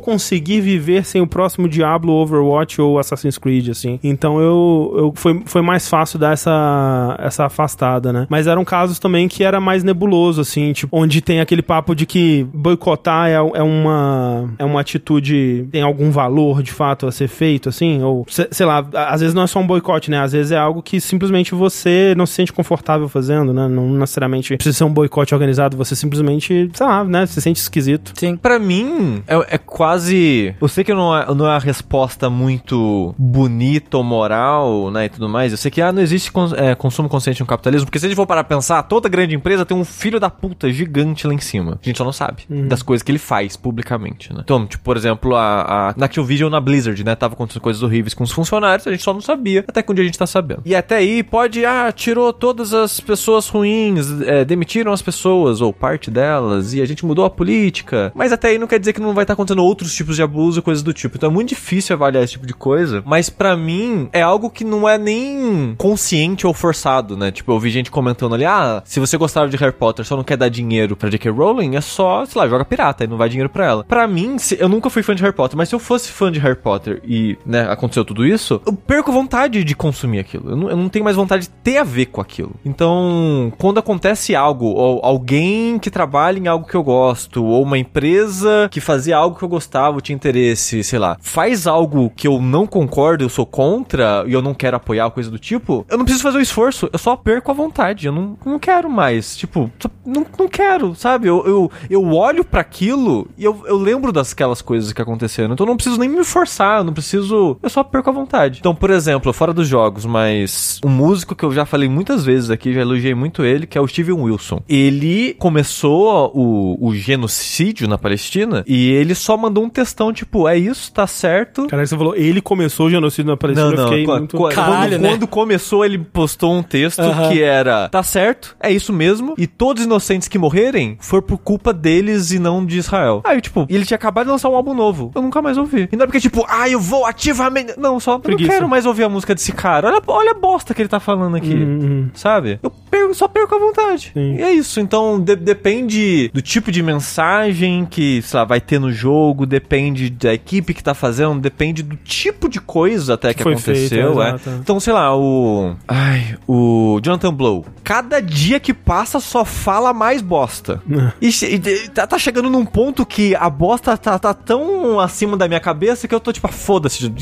[0.00, 3.98] conseguir viver sem o próximo Diablo, Overwatch ou Assassin's Creed, assim.
[4.02, 8.26] Então eu, eu foi, foi mais fácil dar essa, essa afastada, né?
[8.28, 12.06] Mas eram casos também que era mais nebuloso, assim, tipo, onde tem aquele papo de
[12.06, 17.28] que boicotar é, é uma é uma atitude, tem algum valor de fato a ser
[17.28, 20.18] feito, assim, ou se- sei lá, às vezes não é só um boicote, né?
[20.20, 23.68] Às vezes é algo que simplesmente você não se sente confortável fazendo, né?
[23.68, 27.26] Não necessariamente precisa ser um boicote organizado, você simplesmente, sei lá, né?
[27.26, 28.12] Se sente esquisito.
[28.14, 28.36] Sim.
[28.36, 30.54] Pra mim, é, é quase.
[30.60, 35.06] Eu sei que não é, não é a resposta muito bonita ou moral, né?
[35.06, 35.52] E tudo mais.
[35.52, 38.08] Eu sei que ah, não existe cons- é, consumo consciente no capitalismo, porque se a
[38.08, 41.38] gente for parar pensar, toda grande empresa tem um filho da puta gigante lá em
[41.38, 41.78] cima.
[41.80, 44.40] A gente só não sabe das coisas que ele faz publicamente, né?
[44.42, 47.14] Então, tipo, por exemplo, a, a, na Activision, na Blizzard, né?
[47.14, 49.94] Tava acontecendo coisas horríveis com os funcionários, a gente só não sabia, até que um
[49.94, 50.62] dia a gente tá sabendo.
[50.64, 55.72] E até aí pode, ah, tirou todas as pessoas ruins, é, demitiram as pessoas, ou
[55.72, 58.10] parte delas, e a gente mudou a política.
[58.12, 60.62] Mas até aí não quer dizer que não vai estar acontecendo outros tipos de abuso,
[60.62, 61.16] coisas do tipo.
[61.16, 63.04] Então é muito difícil avaliar esse tipo de coisa.
[63.06, 67.30] Mas pra mim, é algo que não é nem consciente ou forçado, né?
[67.30, 70.24] Tipo, eu vi gente comentando ali, ah, se você gostava de Harry Potter, só não
[70.24, 71.30] quer dar dinheiro pra J.K.
[71.30, 73.84] Rowling, é só, sei lá, joga pirata e não vai dinheiro pra ela.
[73.84, 76.30] Pra mim, se- eu nunca fui fã de Harry Potter, mas se eu fosse fã
[76.30, 80.50] de Harry Potter e, né, aconteceu tudo isso, eu perco vontade de consumir aquilo.
[80.50, 82.54] Eu não, eu não tenho mais vontade de ter a ver com aquilo.
[82.64, 87.78] Então, quando acontece algo, ou alguém que trabalha em algo que eu gosto, ou uma
[87.78, 92.26] empresa que fazia algo que eu gostava, ou tinha interesse, sei lá, faz algo que
[92.26, 95.98] eu não concordo, eu sou contra, e eu não quero apoiar, coisa do tipo, eu
[95.98, 98.06] não preciso fazer o esforço, eu só perco a vontade.
[98.06, 99.36] Eu não, não quero mais.
[99.36, 101.28] Tipo, só- não, não quero, sabe?
[101.28, 105.52] Eu, eu, eu olho pra aquilo e eu, eu lembro daquelas coisas que aconteceram.
[105.54, 107.56] Então eu não preciso nem me forçar, eu não preciso.
[107.62, 108.58] Eu só perco a vontade.
[108.60, 112.50] Então, por exemplo, fora dos jogos, mas um músico que eu já falei muitas vezes
[112.50, 114.60] aqui, já elogiei muito ele, que é o Steven Wilson.
[114.68, 120.56] Ele começou o, o genocídio na Palestina e ele só mandou um textão, tipo, é
[120.58, 121.66] isso, tá certo.
[121.66, 123.88] Cara, você falou, ele começou o genocídio na Palestina, Não, eu não.
[123.88, 124.38] fiquei Qu- muito...
[124.48, 125.08] Caralho, quando, né?
[125.10, 127.28] quando começou, ele postou um texto Aham.
[127.30, 131.38] que era: tá certo, é isso mesmo, e todos os inocentes que morrerem foi por
[131.38, 133.20] culpa deles e não de Israel.
[133.24, 135.10] Aí, tipo, ele tinha acabado de lançar um álbum novo.
[135.14, 135.88] Eu nunca mais ouvi.
[135.92, 137.74] E não é porque, tipo, ah, eu vou ativamente.
[137.78, 139.88] Não, só eu não quero mais ouvir a música desse cara.
[139.88, 141.54] Olha, olha a bosta que ele tá falando aqui.
[141.54, 142.10] Uhum.
[142.14, 142.58] Sabe?
[142.62, 144.10] Eu perco- só perco a vontade.
[144.14, 144.36] Sim.
[144.36, 144.80] E é isso.
[144.80, 150.10] Então, de- depende do tipo de mensagem que, sei lá, vai ter no jogo, depende
[150.10, 154.22] da equipe que tá fazendo, depende do tipo de coisa até que, foi aconteceu, feito,
[154.22, 154.36] é.
[154.60, 155.74] Então, sei lá, o.
[155.86, 157.64] Ai, o Jonathan Blow.
[157.84, 160.82] Cada dia que passa só fala mais bosta.
[161.20, 165.36] e, che- e tá, tá chegando num ponto que a bosta tá, tá tão acima
[165.36, 167.12] da minha cabeça que eu tô tipo, ah, foda-se,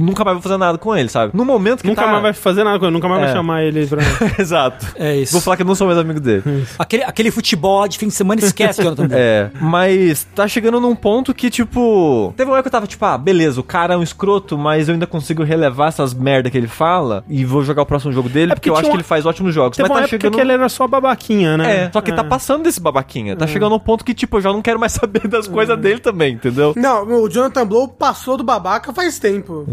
[0.00, 1.32] nunca mais vou fazer nada com ele, sabe?
[1.36, 2.08] No momento que Nunca tá...
[2.10, 3.24] mais vai fazer nada com ele, nunca mais É.
[3.26, 4.02] vai chamar ele pra...
[4.38, 4.86] Exato.
[4.96, 5.32] É isso.
[5.32, 6.42] Vou falar que eu não sou mais amigo dele.
[6.78, 9.08] Aquele, aquele futebol de fim de semana esquece, Jonathan.
[9.16, 12.32] É, mas tá chegando num ponto que, tipo.
[12.36, 14.88] Teve uma hora que eu tava, tipo, ah, beleza, o cara é um escroto, mas
[14.88, 18.28] eu ainda consigo relevar essas merda que ele fala e vou jogar o próximo jogo
[18.28, 19.76] dele, É porque, porque eu acho tinha que uma- ele faz ótimos jogos.
[19.76, 20.34] Teve mas uma tá época chegando.
[20.34, 20.86] que ele era só
[21.24, 21.84] babaquinha, né?
[21.86, 23.36] É, só que tá passando desse babaquinha.
[23.36, 26.00] Tá chegando num ponto que, tipo, eu já não quero mais saber das coisas dele
[26.00, 26.74] também, entendeu?
[26.76, 29.66] Não, o Jonathan Blow passou do babaca faz tempo.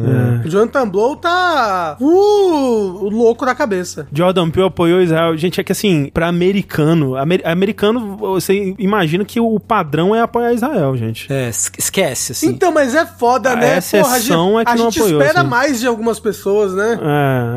[0.44, 0.48] É.
[0.48, 1.98] O Jonathan Blow tá.
[2.00, 4.08] Uh, louco da cabeça.
[4.12, 5.36] Jordan Peele apoiou Israel.
[5.38, 10.54] Gente, é que assim, pra americano, amer- americano, você imagina que o padrão é apoiar
[10.54, 11.32] Israel, gente.
[11.32, 12.48] É, es- esquece, assim.
[12.48, 13.78] Então, mas é foda, A né?
[13.78, 15.50] exceção a é que gente, não a gente apoiou, espera assim.
[15.50, 17.00] mais de algumas pessoas, né?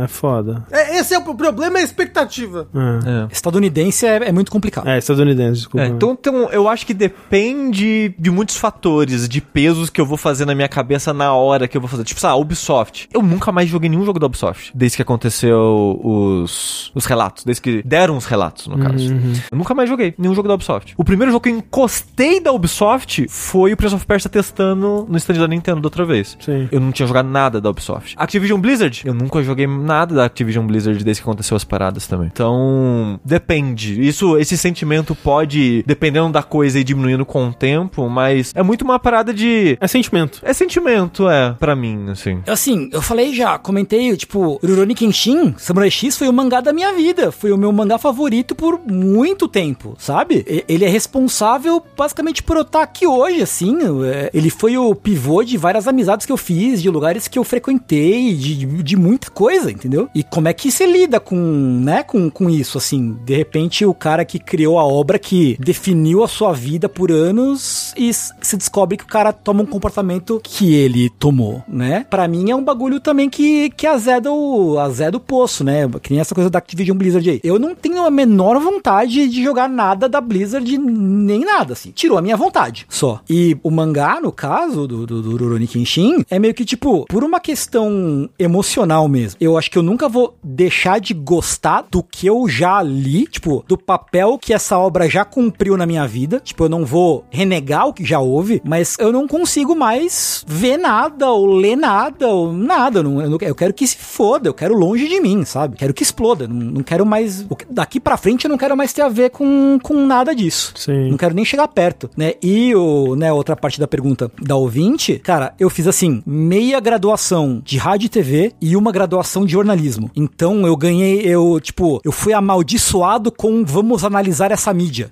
[0.00, 0.64] É, é foda.
[0.70, 2.68] É, esse é o o problema, é a expectativa.
[2.74, 4.88] É, Estadunidense é, é muito complicado.
[4.88, 5.86] é estadunidense, desculpa.
[5.86, 10.16] É, então, então eu acho que depende de muitos fatores, de pesos que eu vou
[10.16, 12.04] fazer na minha cabeça na hora que eu vou fazer.
[12.04, 13.08] Tipo, sei lá, Ubisoft.
[13.12, 14.72] Eu nunca mais joguei nenhum jogo da Ubisoft.
[14.74, 17.44] Desde que aconteceu os, os relatos.
[17.44, 19.14] Desde que deram os relatos, no caso.
[19.50, 20.94] Eu nunca mais joguei nenhum jogo da Ubisoft.
[20.96, 25.16] O primeiro jogo que eu encostei da Ubisoft foi o Prince of Persia testando no
[25.16, 26.36] stand da Nintendo da outra vez.
[26.40, 26.68] Sim.
[26.70, 28.14] Eu não tinha jogado nada da Ubisoft.
[28.18, 32.28] Activision Blizzard, eu nunca joguei nada da Activision Blizzard desde que aconteceu as paradas também.
[32.32, 33.73] Então, depende.
[33.74, 38.82] Isso, esse sentimento pode, dependendo da coisa, ir diminuindo com o tempo, mas é muito
[38.82, 39.76] uma parada de.
[39.80, 40.40] É sentimento.
[40.42, 42.42] É sentimento, é, pra mim, assim.
[42.46, 46.92] Assim, eu falei já, comentei, tipo, Rurouni Kenshin, Samurai X foi o mangá da minha
[46.92, 47.32] vida.
[47.32, 50.44] foi o meu mangá favorito por muito tempo, sabe?
[50.68, 53.76] Ele é responsável basicamente por eu estar aqui hoje, assim.
[54.04, 57.44] É, Ele foi o pivô de várias amizades que eu fiz, de lugares que eu
[57.44, 60.08] frequentei, de, de muita coisa, entendeu?
[60.14, 63.16] E como é que você lida com, né, com, com isso, assim?
[63.24, 67.92] De repente, o cara que criou a obra que definiu a sua vida por anos
[67.96, 72.06] e se descobre que o cara toma um comportamento que ele tomou, né?
[72.10, 75.88] Pra mim é um bagulho também que, que azeda o, azeda o poço, né?
[76.02, 77.40] Que nem essa coisa da Activision Blizzard aí.
[77.42, 81.90] Eu não tenho a menor vontade de jogar nada da Blizzard, nem nada, assim.
[81.90, 83.20] Tirou a minha vontade, só.
[83.28, 87.22] E o mangá, no caso do, do, do Rurouni Kenshin, é meio que, tipo, por
[87.22, 89.38] uma questão emocional mesmo.
[89.40, 93.53] Eu acho que eu nunca vou deixar de gostar do que eu já li, tipo,
[93.68, 96.40] do papel que essa obra já cumpriu na minha vida.
[96.40, 100.76] Tipo, eu não vou renegar o que já houve, mas eu não consigo mais ver
[100.76, 103.00] nada ou ler nada ou nada.
[103.00, 105.76] Eu, não, eu, não- eu quero que se foda, eu quero longe de mim, sabe?
[105.76, 106.46] Quero que exploda.
[106.48, 107.46] Não, não quero mais.
[107.70, 110.72] Daqui pra frente eu não quero mais ter a ver com, com nada disso.
[110.76, 111.10] Sim.
[111.10, 112.34] Não quero nem chegar perto, né?
[112.42, 117.60] E o, né, outra parte da pergunta da ouvinte, cara, eu fiz assim, meia graduação
[117.64, 120.10] de rádio e TV e uma graduação de jornalismo.
[120.14, 125.10] Então eu ganhei, eu, tipo, eu fui amaldiçoado com vamos analisar essa mídia.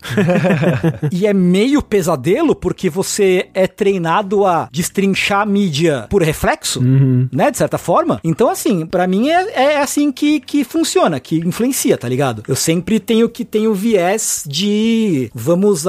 [1.12, 6.80] e é meio pesadelo porque você é treinado a destrinchar a mídia por reflexo,
[7.30, 7.50] né?
[7.50, 8.18] De certa forma.
[8.24, 12.42] Então, assim, pra mim é, é assim que, que funciona, que influencia, tá ligado?
[12.48, 15.84] Eu sempre tenho que ter o viés de vamos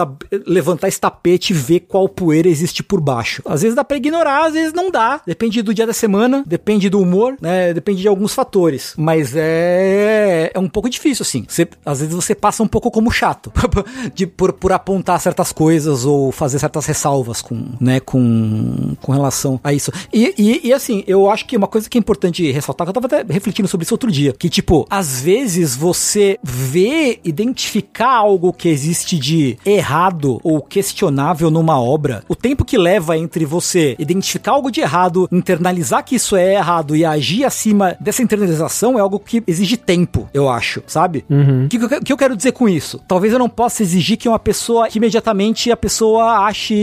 [0.46, 3.42] levantar esse tapete e ver qual poeira existe por baixo.
[3.46, 5.22] Às vezes dá pra ignorar, às vezes não dá.
[5.26, 7.74] Depende do dia da semana, depende do humor, né?
[7.74, 8.96] Depende de alguns fatores.
[8.98, 11.46] Mas é, é um pouco difícil, assim.
[11.48, 13.52] Você- às vezes você passa um pouco como chato
[14.16, 19.60] de, por, por apontar certas coisas ou fazer certas ressalvas com, né, com, com relação
[19.64, 19.92] a isso.
[20.14, 22.94] E, e, e, assim, eu acho que uma coisa que é importante ressaltar, que eu
[22.94, 28.54] tava até refletindo sobre isso outro dia, que tipo, às vezes você vê, identificar algo
[28.54, 34.52] que existe de errado ou questionável numa obra, o tempo que leva entre você identificar
[34.54, 39.20] algo de errado, internalizar que isso é errado e agir acima dessa internalização é algo
[39.20, 41.26] que exige tempo, eu acho, sabe?
[41.66, 43.02] O que, que eu- eu quero dizer com isso?
[43.08, 46.74] Talvez eu não possa exigir que uma pessoa, que imediatamente a pessoa ache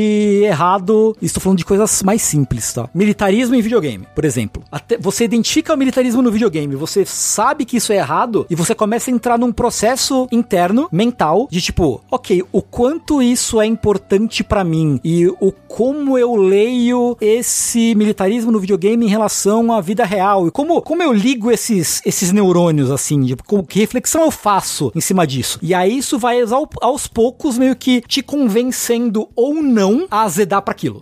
[0.45, 1.17] errado.
[1.23, 2.89] Estou falando de coisas mais simples, tá?
[2.95, 4.63] Militarismo em videogame, por exemplo.
[4.71, 8.75] Até você identifica o militarismo no videogame, você sabe que isso é errado e você
[8.75, 14.43] começa a entrar num processo interno, mental, de tipo, ok, o quanto isso é importante
[14.43, 20.05] pra mim e o como eu leio esse militarismo no videogame em relação à vida
[20.05, 24.31] real e como, como eu ligo esses, esses neurônios, assim, de, como, que reflexão eu
[24.31, 25.59] faço em cima disso.
[25.63, 30.63] E aí isso vai ao- aos poucos meio que te convencendo ou não a azedar
[30.63, 31.01] pra aquilo.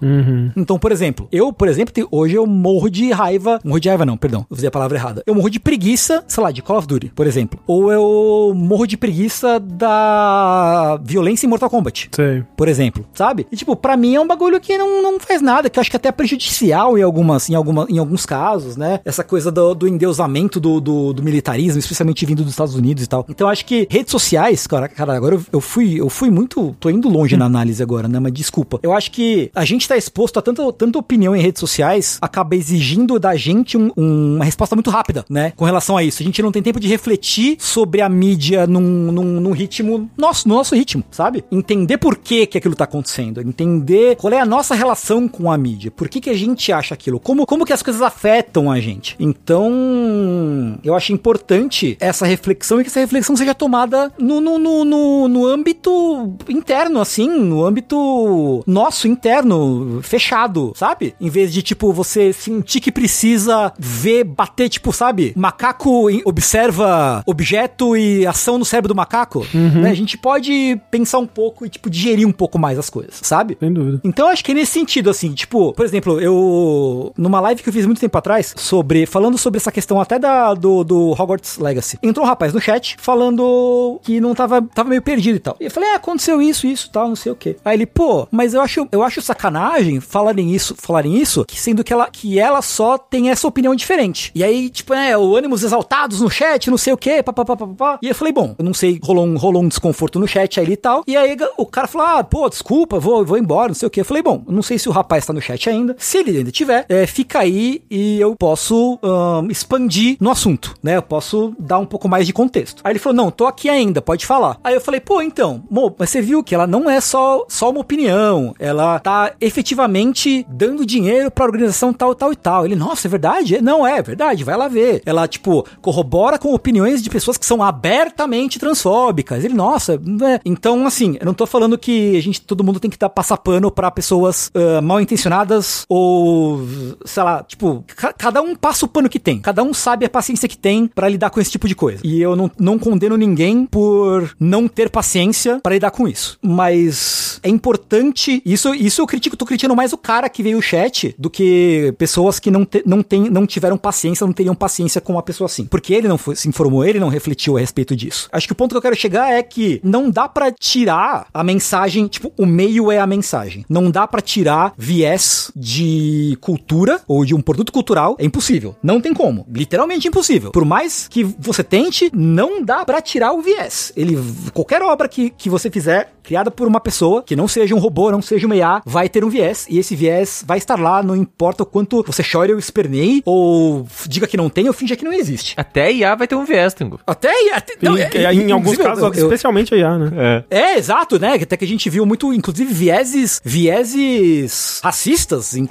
[0.56, 3.58] Então, por exemplo, eu, por exemplo, hoje eu morro de raiva.
[3.64, 4.46] Morro de raiva, não, perdão.
[4.50, 5.22] Eu usei a palavra errada.
[5.26, 7.58] Eu morro de preguiça, sei lá, de Call of Duty, por exemplo.
[7.66, 12.42] Ou eu morro de preguiça da violência em Mortal Kombat Sei.
[12.56, 13.46] por exemplo, sabe?
[13.50, 15.90] E, tipo, pra mim é um bagulho que não, não faz nada, que eu acho
[15.90, 19.00] que até é prejudicial em, algumas, em, alguma, em alguns casos, né?
[19.04, 23.06] Essa coisa do, do endeusamento do, do, do militarismo, especialmente vindo dos Estados Unidos e
[23.06, 23.24] tal.
[23.28, 26.74] Então, eu acho que redes sociais, cara, cara agora eu, eu fui eu fui muito.
[26.80, 28.18] tô indo longe na análise agora, né?
[28.18, 28.80] Mas desculpa.
[28.82, 32.56] Eu acho que a gente tá exposto a tanta, tanta opinião em redes sociais, acaba
[32.56, 35.52] exigindo da gente um- um- uma resposta muito rápida, né?
[35.56, 36.22] Com relação a isso.
[36.22, 38.80] A gente não tem tempo de refletir sobre a mídia num,
[39.12, 41.44] num, num ritmo nosso, no nosso ritmo, sabe?
[41.52, 45.58] Entender por que que aquilo tá acontecendo, entender qual é a nossa relação com a
[45.58, 48.80] mídia, por que que a gente acha aquilo, como, como que as coisas afetam a
[48.80, 49.16] gente.
[49.20, 54.84] Então, eu acho importante essa reflexão e que essa reflexão seja tomada no, no, no,
[54.84, 61.14] no, no âmbito interno, assim, no âmbito nosso, interno, fechado, sabe?
[61.20, 65.32] Em vez de, tipo, você sentir que precisa ver, bater, tipo, sabe?
[65.36, 69.90] Macaco observa objeto e ação no cérebro do macaco, né?
[69.90, 73.56] A gente pode pensar um pouco e, tipo, digerir um pouco mais as coisas, sabe?
[73.58, 74.00] Sem dúvida.
[74.04, 77.12] Então acho que é nesse sentido, assim, tipo, por exemplo, eu.
[77.16, 79.06] Numa live que eu fiz muito tempo atrás, sobre.
[79.06, 81.98] Falando sobre essa questão até da, do, do Hogwarts Legacy.
[82.02, 85.56] Entrou um rapaz no chat falando que não tava, tava meio perdido e tal.
[85.60, 87.56] E eu falei, é, aconteceu isso, isso, tal, não sei o quê.
[87.64, 91.84] Aí ele, pô, mas eu acho, eu acho sacanagem falarem isso, falarem isso, que sendo
[91.84, 94.30] que ela, que ela só tem essa opinião diferente.
[94.34, 97.98] E aí, tipo, é, o ânimos exaltados no chat, não sei o quê, papapá, papapá.
[98.02, 100.72] E eu falei, bom, eu não sei, rolou um, rolou um desconforto no chat aí
[100.72, 101.02] e tal.
[101.06, 104.00] E aí o cara falou, ah, pô, desculpa, vou, vou embora, não sei o quê.
[104.00, 105.96] Eu falei, bom, não sei se o rapaz tá no chat ainda.
[105.98, 110.96] Se ele ainda tiver, é, fica aí e eu posso ahn, expandir no assunto, né?
[110.96, 112.80] Eu posso dar um pouco mais de contexto.
[112.84, 114.58] Aí ele falou, não, tô aqui ainda, pode falar.
[114.62, 117.70] Aí eu falei, pô, então, Mo, mas você viu que ela não é só, só
[117.70, 122.64] uma opinião, ela tá efetivamente dando dinheiro pra organização tal, tal e tal.
[122.64, 123.60] Ele, nossa, é verdade?
[123.60, 125.02] Não, é verdade, vai lá ver.
[125.04, 129.44] Ela, tipo, corrobora com opiniões de pessoas que são abertamente transfóbicas.
[129.44, 130.40] Ele, nossa, né?
[130.44, 133.36] Então, assim, eu não tô falando que a gente, todo mundo tem que dar passar
[133.36, 136.60] pano pra pessoas ah, mal intencionadas ou,
[137.04, 139.40] sei lá, tipo, ca- cada um passa o pano que tem.
[139.40, 142.00] Cada um sabe a paciência que tem pra lidar com esse tipo de coisa.
[142.04, 146.38] E eu não, não condeno ninguém por não ter paciência pra lidar com isso.
[146.42, 150.62] Mas é importante, isso, isso eu critico, tô criticando mais o cara que veio o
[150.62, 155.00] chat do que pessoas que não, te, não, tem, não tiveram paciência, não teriam paciência
[155.00, 155.64] com uma pessoa assim.
[155.64, 158.28] Porque ele não foi- se informou, ele não refletiu a respeito disso.
[158.32, 161.44] Acho que o ponto que eu quero chegar é que não dá pra tirar a
[161.44, 163.64] mensagem, tipo, o meio é a mensagem.
[163.68, 168.74] Não dá pra tirar viés de cultura ou de um produto cultural, é impossível.
[168.82, 169.46] Não tem como.
[169.50, 170.50] Literalmente impossível.
[170.50, 173.57] Por mais que você tente, não dá pra tirar o viés.
[173.96, 174.16] Ele
[174.52, 178.10] qualquer obra que, que você fizer criada por uma pessoa que não seja um robô,
[178.12, 181.16] não seja uma IA, vai ter um viés e esse viés vai estar lá, não
[181.16, 185.04] importa o quanto você chore ou esperneie ou diga que não tem ou finja que
[185.04, 185.54] não existe.
[185.56, 187.00] Até IA vai ter um viés, Tengu.
[187.06, 190.10] Até, até Em- não, é- em alguns inclusive, casos, eu- eu- especialmente a IA, né?
[190.50, 190.58] É.
[190.58, 191.34] é, exato, né?
[191.40, 195.66] Até que a gente viu muito, inclusive, vieses, vieses racistas em,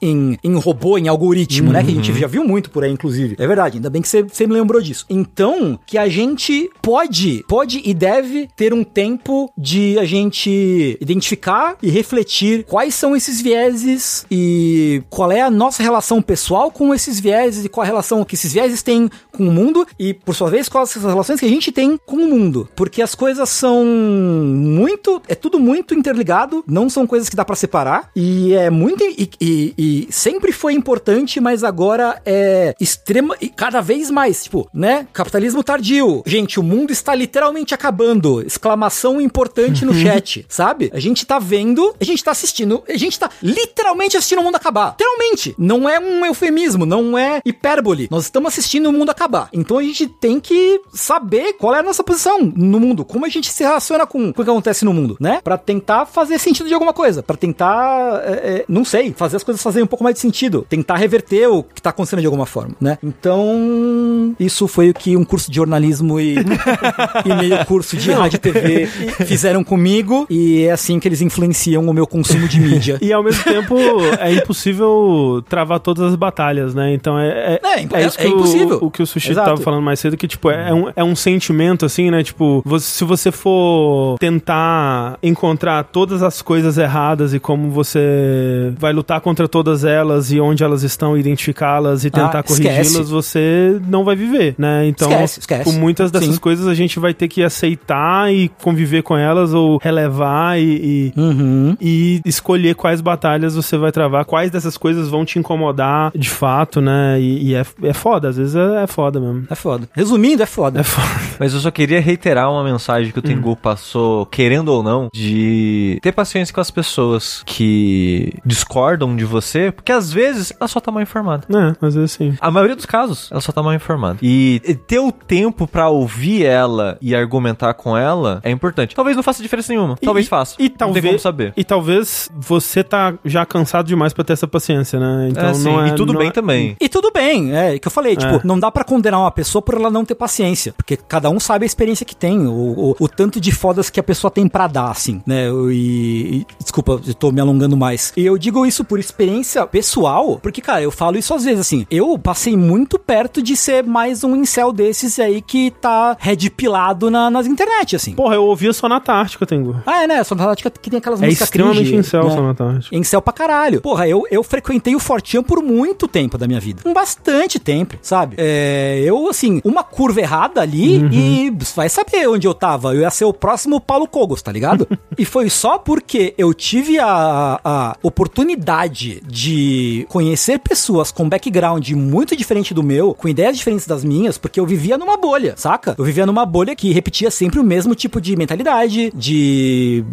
[0.00, 1.82] em, em robô, em algoritmo, né?
[1.84, 3.36] Que a gente já viu muito por aí, inclusive.
[3.38, 5.04] É verdade, ainda bem que você você me lembrou disso.
[5.08, 11.76] Então, que a gente pode, pode e deve ter um tempo de a gente identificar
[11.82, 17.18] e refletir quais são esses vieses e qual é a nossa relação pessoal com esses
[17.20, 20.50] vieses e qual a relação que esses vieses têm com o mundo e, por sua
[20.50, 22.68] vez, quais as relações que a gente tem com o mundo.
[22.76, 25.22] Porque as coisas são muito.
[25.28, 28.10] É tudo muito interligado, não são coisas que dá pra separar.
[28.14, 29.02] E é muito.
[29.04, 33.36] E, e- e sempre foi importante, mas agora é extrema.
[33.40, 35.06] E cada vez mais, tipo, né?
[35.12, 36.22] Capitalismo tardio.
[36.26, 38.42] Gente, o mundo está literalmente acabando.
[38.42, 40.90] Exclamação importante no chat, sabe?
[40.92, 44.56] A gente tá vendo, a gente tá assistindo, a gente tá literalmente assistindo o mundo
[44.56, 44.90] acabar.
[44.90, 45.54] Literalmente.
[45.58, 48.08] Não é um eufemismo, não é hipérbole.
[48.10, 49.48] Nós estamos assistindo o mundo acabar.
[49.52, 53.28] Então a gente tem que saber qual é a nossa posição no mundo, como a
[53.28, 55.40] gente se relaciona com, com o que acontece no mundo, né?
[55.42, 59.44] Pra tentar fazer sentido de alguma coisa, Pra tentar, é, é, não sei, fazer as
[59.44, 62.46] coisas fazerem um pouco mais de sentido, tentar reverter o que tá acontecendo de alguma
[62.46, 62.98] forma, né?
[63.02, 66.36] Então, isso foi o que um curso de jornalismo e,
[67.24, 68.86] e meio curso de rádio e TV
[69.26, 72.98] fizeram comigo e é assim que eles influenciam o meu consumo de mídia.
[73.02, 73.74] E ao mesmo tempo
[74.20, 76.92] é impossível travar todas as batalhas, né?
[76.94, 78.78] Então é, É, é, é isso é que o- impossível.
[78.82, 79.48] O, que o Sushi Exato.
[79.50, 82.22] tava falando mais cedo, que tipo, é, um, é um sentimento assim, né?
[82.22, 88.92] Tipo, você- se você for tentar encontrar todas as coisas erradas e como você vai
[88.92, 94.04] lutar contra todas elas e onde elas estão, identificá-las e tentar Ah, corrigi-las, você não
[94.04, 94.86] vai viver, né?
[94.86, 95.64] Então, Esquece, esquece.
[95.64, 96.40] por muitas dessas Sim.
[96.40, 101.20] coisas a gente vai ter que aceitar e conviver com elas ou relevar e- e
[101.20, 101.76] Uhum.
[101.80, 106.80] e escolher quais batalhas você vai travar, quais dessas coisas vão te incomodar de fato,
[106.80, 107.20] né?
[107.20, 109.46] E, e é, é foda, às vezes é, é foda mesmo.
[109.50, 109.88] É foda.
[109.94, 110.80] Resumindo, é foda.
[110.80, 111.08] É foda.
[111.38, 115.98] Mas eu só queria reiterar uma mensagem que o Tengu passou, querendo ou não, de
[116.02, 120.90] ter paciência com as pessoas que discordam de você, porque às vezes ela só tá
[120.90, 121.46] mal informada.
[121.50, 122.34] É, às vezes sim.
[122.40, 124.18] A maioria dos casos, ela só tá mal informada.
[124.22, 128.94] E ter o tempo pra ouvir ela e argumentar com ela é importante.
[128.94, 129.96] Talvez não faça diferença nenhuma.
[130.02, 130.54] Talvez E- faça.
[130.58, 131.52] E Não talvez, tem como saber.
[131.56, 135.28] E talvez você tá já cansado demais pra ter essa paciência, né?
[135.30, 135.64] Então É, sim.
[135.64, 136.76] não é, e tudo não bem é- também.
[136.80, 138.40] E tudo bem, é que eu falei, tipo, É.
[138.44, 141.64] não dá pra condenar uma pessoa por ela não ter paciência, porque cada um sabe
[141.64, 144.66] a experiência que tem, o, o, o tanto de fodas que a pessoa tem pra
[144.66, 145.48] dar, assim, né?
[145.70, 148.12] E, e- desculpa, eu tô me alongando mais.
[148.16, 151.86] E eu digo isso por experiência pessoal, porque, cara, eu falo isso às vezes, assim,
[151.90, 157.10] eu passei muito perto de ser mais um incel desses aí que tá red pilado
[157.10, 158.14] na, nas internet, assim.
[158.14, 159.00] Porra, eu ouvia só na
[159.32, 159.76] Tártica, Tengu.
[159.86, 160.24] Ah, é, né?
[160.24, 162.30] Só na tática que tem aquelas É músicas extremamente cringe, incel né?
[162.30, 162.96] só na Tártica.
[162.96, 163.80] Em céu pra caralho.
[163.80, 166.82] Porra, eu, eu frequentei o Fortean por muito tempo da minha vida.
[166.82, 168.36] Com bastante tempo, sabe?
[168.38, 172.94] É, eu, assim, uma curva errada ali e vai saber onde eu tava.
[172.94, 174.86] Eu ia ser o próximo Paulo Cogos, tá ligado?
[175.16, 182.36] e foi só porque eu tive a, a oportunidade de conhecer pessoas com background muito
[182.36, 185.94] diferente do meu, com ideias diferentes das minhas, porque eu vivia numa bolha, saca?
[185.96, 190.04] Eu vivia numa bolha que repetia sempre o mesmo tipo de mentalidade, de,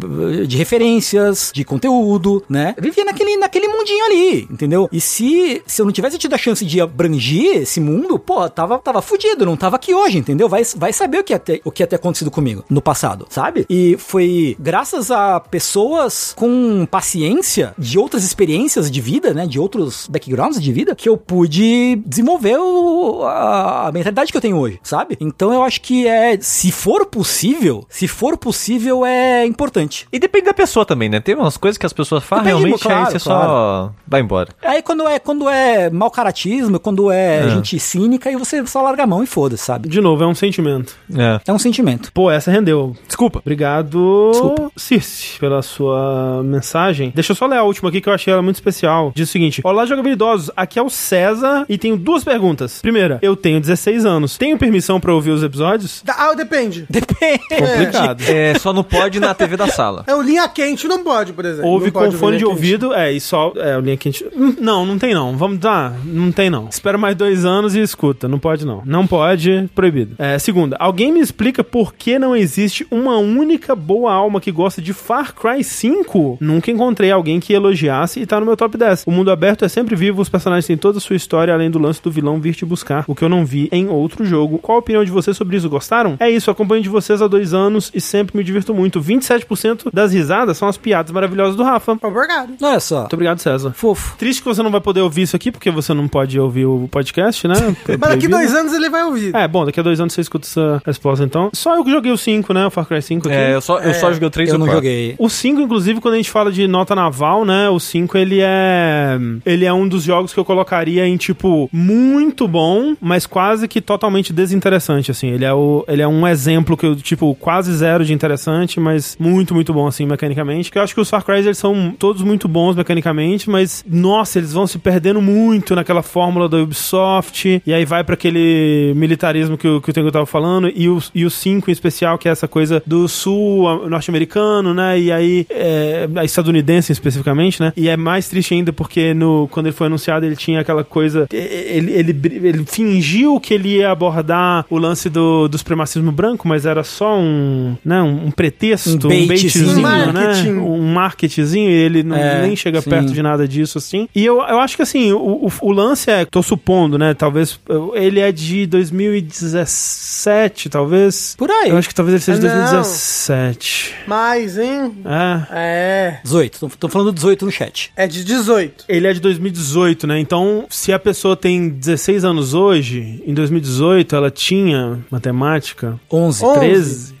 [0.46, 2.74] de referências, de conteúdo, né?
[2.76, 4.88] Eu vivia naquele, naquele mundinho ali, entendeu?
[4.92, 8.78] E se, se eu não tivesse tido a chance de abranger esse mundo, pô, tava,
[8.78, 10.48] tava fudido, não tava aqui hoje, entendeu?
[10.48, 13.26] Vai, vai saber o que, ia ter, o que ia ter acontecido comigo no passado,
[13.28, 13.66] sabe?
[13.68, 19.46] E foi graças a pessoas com paciência de outras experiências de vida, né?
[19.46, 24.40] De outros backgrounds de vida, que eu pude desenvolver o- a, a mentalidade que eu
[24.40, 25.16] tenho hoje, sabe?
[25.20, 30.06] Então eu acho que é, se for possível, se for possível, é importante.
[30.12, 31.20] E depende da pessoa também, né?
[31.20, 33.48] Tem umas coisas que as pessoas fazem Depende, realmente, claro, aí você claro.
[33.48, 34.48] só vai embora.
[34.62, 39.02] Aí quando é, quando é mau caratismo, quando é, gente cínica, aí você só larga
[39.04, 39.88] a mão e foda-se, sabe?
[39.88, 40.94] De novo, é um sentimento.
[41.16, 41.40] É.
[41.46, 42.12] É um sentimento.
[42.12, 42.96] Pô, essa rendeu.
[43.06, 43.38] Desculpa.
[43.40, 44.70] Obrigado, Desculpa.
[44.76, 47.12] Circe, pela sua mensagem.
[47.14, 49.12] Deixa eu só ler a última aqui que eu achei ela muito especial.
[49.14, 50.50] Diz o seguinte: Olá, jogabilidosos.
[50.56, 52.80] Aqui é o César e tenho duas perguntas.
[52.80, 54.36] Primeira, eu tenho 16 anos.
[54.36, 56.02] Tenho permissão pra ouvir os episódios?
[56.04, 56.86] Da- Ah, depende.
[56.88, 57.40] Depende.
[57.48, 58.22] Complicado.
[58.28, 60.04] É, só não pode na TV da sala.
[60.06, 61.68] É o linha quente, não pode, por exemplo.
[61.70, 62.64] Ouve Não com pode fone de linha quente.
[62.66, 63.52] ouvido, é, e só.
[63.56, 64.24] É, o linha quente.
[64.36, 65.36] Hum, Não, não tem não.
[65.36, 65.94] Vamos dar.
[66.04, 66.68] Não tem não.
[66.68, 68.28] Espera mais dois anos e escuta.
[68.28, 68.82] Não pode não.
[68.84, 70.14] Não pode, proibido.
[70.18, 74.80] É, segunda, alguém me explica por que não existe uma única boa alma que gosta
[74.82, 76.38] de Far Cry 5?
[76.40, 79.04] Nunca encontrei alguém que elogiasse e tá no meu top 10.
[79.06, 81.78] O mundo aberto é sempre vivo, os personagens têm toda a sua história, além do
[81.78, 84.58] lance do vilão vir te buscar, o que eu não vi em outro jogo.
[84.58, 85.68] Qual a opinião de vocês sobre isso?
[85.68, 86.16] Gostaram?
[86.18, 88.79] É isso, acompanho de vocês há dois anos e sempre me divirto muito.
[88.88, 91.98] 27% das risadas são as piadas maravilhosas do Rafa.
[92.02, 92.54] Obrigado.
[92.60, 93.00] Olha só.
[93.00, 93.72] Muito obrigado, César.
[93.72, 94.16] Fofo.
[94.16, 96.88] Triste que você não vai poder ouvir isso aqui, porque você não pode ouvir o
[96.90, 97.54] podcast, né?
[97.90, 99.34] É Mas daqui dois anos ele vai ouvir.
[99.34, 101.50] É, bom, daqui a dois anos você escuta essa resposta, então.
[101.52, 102.66] Só eu que joguei o 5, né?
[102.66, 103.36] O Far Cry 5 aqui.
[103.36, 104.76] É, eu só, eu só joguei o 3 Eu não 4.
[104.76, 105.14] joguei.
[105.18, 107.68] O 5, inclusive, quando a gente fala de nota naval, né?
[107.68, 109.18] O 5, ele é.
[109.44, 113.80] Ele é um dos jogos que eu colocaria em, tipo, muito bom, mas quase que
[113.80, 115.28] totalmente desinteressante, assim.
[115.28, 119.16] Ele é, o, ele é um exemplo que eu, tipo, quase zero de interessante, mas
[119.18, 120.70] muito, muito bom, assim, mecanicamente.
[120.70, 124.38] Que eu acho que os Far Cry, eles são todos muito bons mecanicamente, mas, nossa,
[124.38, 129.56] eles vão se perdendo muito naquela fórmula da Ubisoft, e aí vai pra aquele militarismo
[129.56, 132.28] que o, que o Tengu tava falando, e o, e o 5 em especial, que
[132.28, 135.00] é essa coisa do sul norte-americano, né?
[135.00, 137.72] E aí, é, a estadunidense especificamente, né?
[137.76, 141.26] E é mais triste ainda porque no, quando ele foi anunciado, ele tinha aquela coisa.
[141.32, 146.66] Ele, ele, ele fingiu que ele ia abordar o lance do, do supremacismo branco, mas
[146.66, 149.28] era só um, né, um, um pretexto, Um um, baitzinho.
[149.28, 150.52] baitzinho, Um marketing.
[150.52, 150.60] né?
[150.60, 152.90] Um marketzinho, e ele não, É, nem chega sim.
[152.90, 154.08] perto de nada disso, assim.
[154.14, 157.14] E eu, eu acho que, assim, o, o, o lance é, tô supondo, né?
[157.14, 157.58] Talvez,
[157.94, 161.34] ele é de 2017, talvez.
[161.36, 161.70] Por aí.
[161.70, 162.54] Eu acho que talvez ele seja de Não.
[162.54, 163.94] 2017.
[164.06, 164.92] Mais, hein?
[165.04, 165.46] É.
[165.50, 166.20] É.
[166.24, 166.58] 18.
[166.60, 167.92] Tô, tô falando 18 no chat.
[167.96, 168.84] É de 18.
[168.88, 170.18] Ele é de 2018, né?
[170.18, 176.44] Então, se a pessoa tem 16 anos hoje, em 2018 ela tinha matemática 11.
[176.44, 176.58] Onze.
[176.60, 177.14] 13, 11,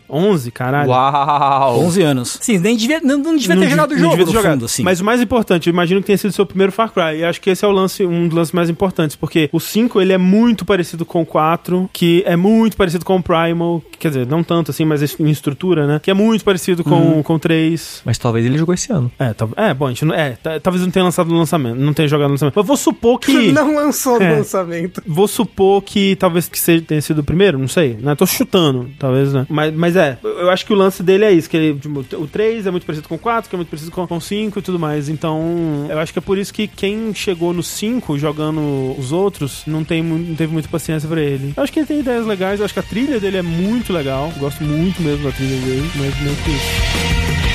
[0.52, 0.90] caralho.
[0.90, 1.80] Uau!
[1.80, 2.38] 11 anos.
[2.40, 4.52] Sim, nem devia, não, não devia Não ter jogado o não jogo, devia ter jogado.
[4.52, 4.82] fundo, assim.
[4.82, 7.18] Mas o mais importante, eu imagino que tenha sido seu primeiro Far Cry.
[7.20, 10.00] E acho que esse é o lance, um dos lances mais importantes, porque o 5
[10.00, 14.08] ele é muito parecido com o 4, que é muito parecido com o Primal, quer
[14.08, 16.00] dizer, não tanto assim, mas em estrutura, né?
[16.02, 17.22] Que é muito parecido com, Uhum.
[17.22, 18.02] com o 3.
[18.04, 19.10] Mas talvez ele jogou esse ano.
[19.18, 21.76] É, tá, é, bom, a gente não, é, tá- talvez não tenha lançado no lançamento,
[21.78, 22.54] não tenha jogado no lançamento.
[22.56, 23.50] Mas vou supor que.
[23.60, 24.36] Não lançou no É.
[24.36, 25.02] lançamento.
[25.06, 28.14] Vou supor que talvez que seja, tenha sido o primeiro, não sei, né?
[28.14, 29.46] Tô chutando, talvez, né?
[29.48, 32.26] Mas, mas é, eu acho que o lance dele é isso, que ele, tipo, o
[32.26, 34.62] 3 é muito parecido com o 4, que é muito parecido com o 5 e
[34.62, 35.08] tudo mais.
[35.08, 39.62] Então, eu acho que é por isso que quem chegou no 5 jogando os outros
[39.66, 41.52] não, tem, não teve muita paciência pra ele.
[41.56, 43.92] Eu acho que ele tem ideias legais, eu acho que a trilha dele é muito
[43.92, 44.30] legal.
[44.34, 47.49] Eu gosto muito mesmo da trilha dele, mas não que isso.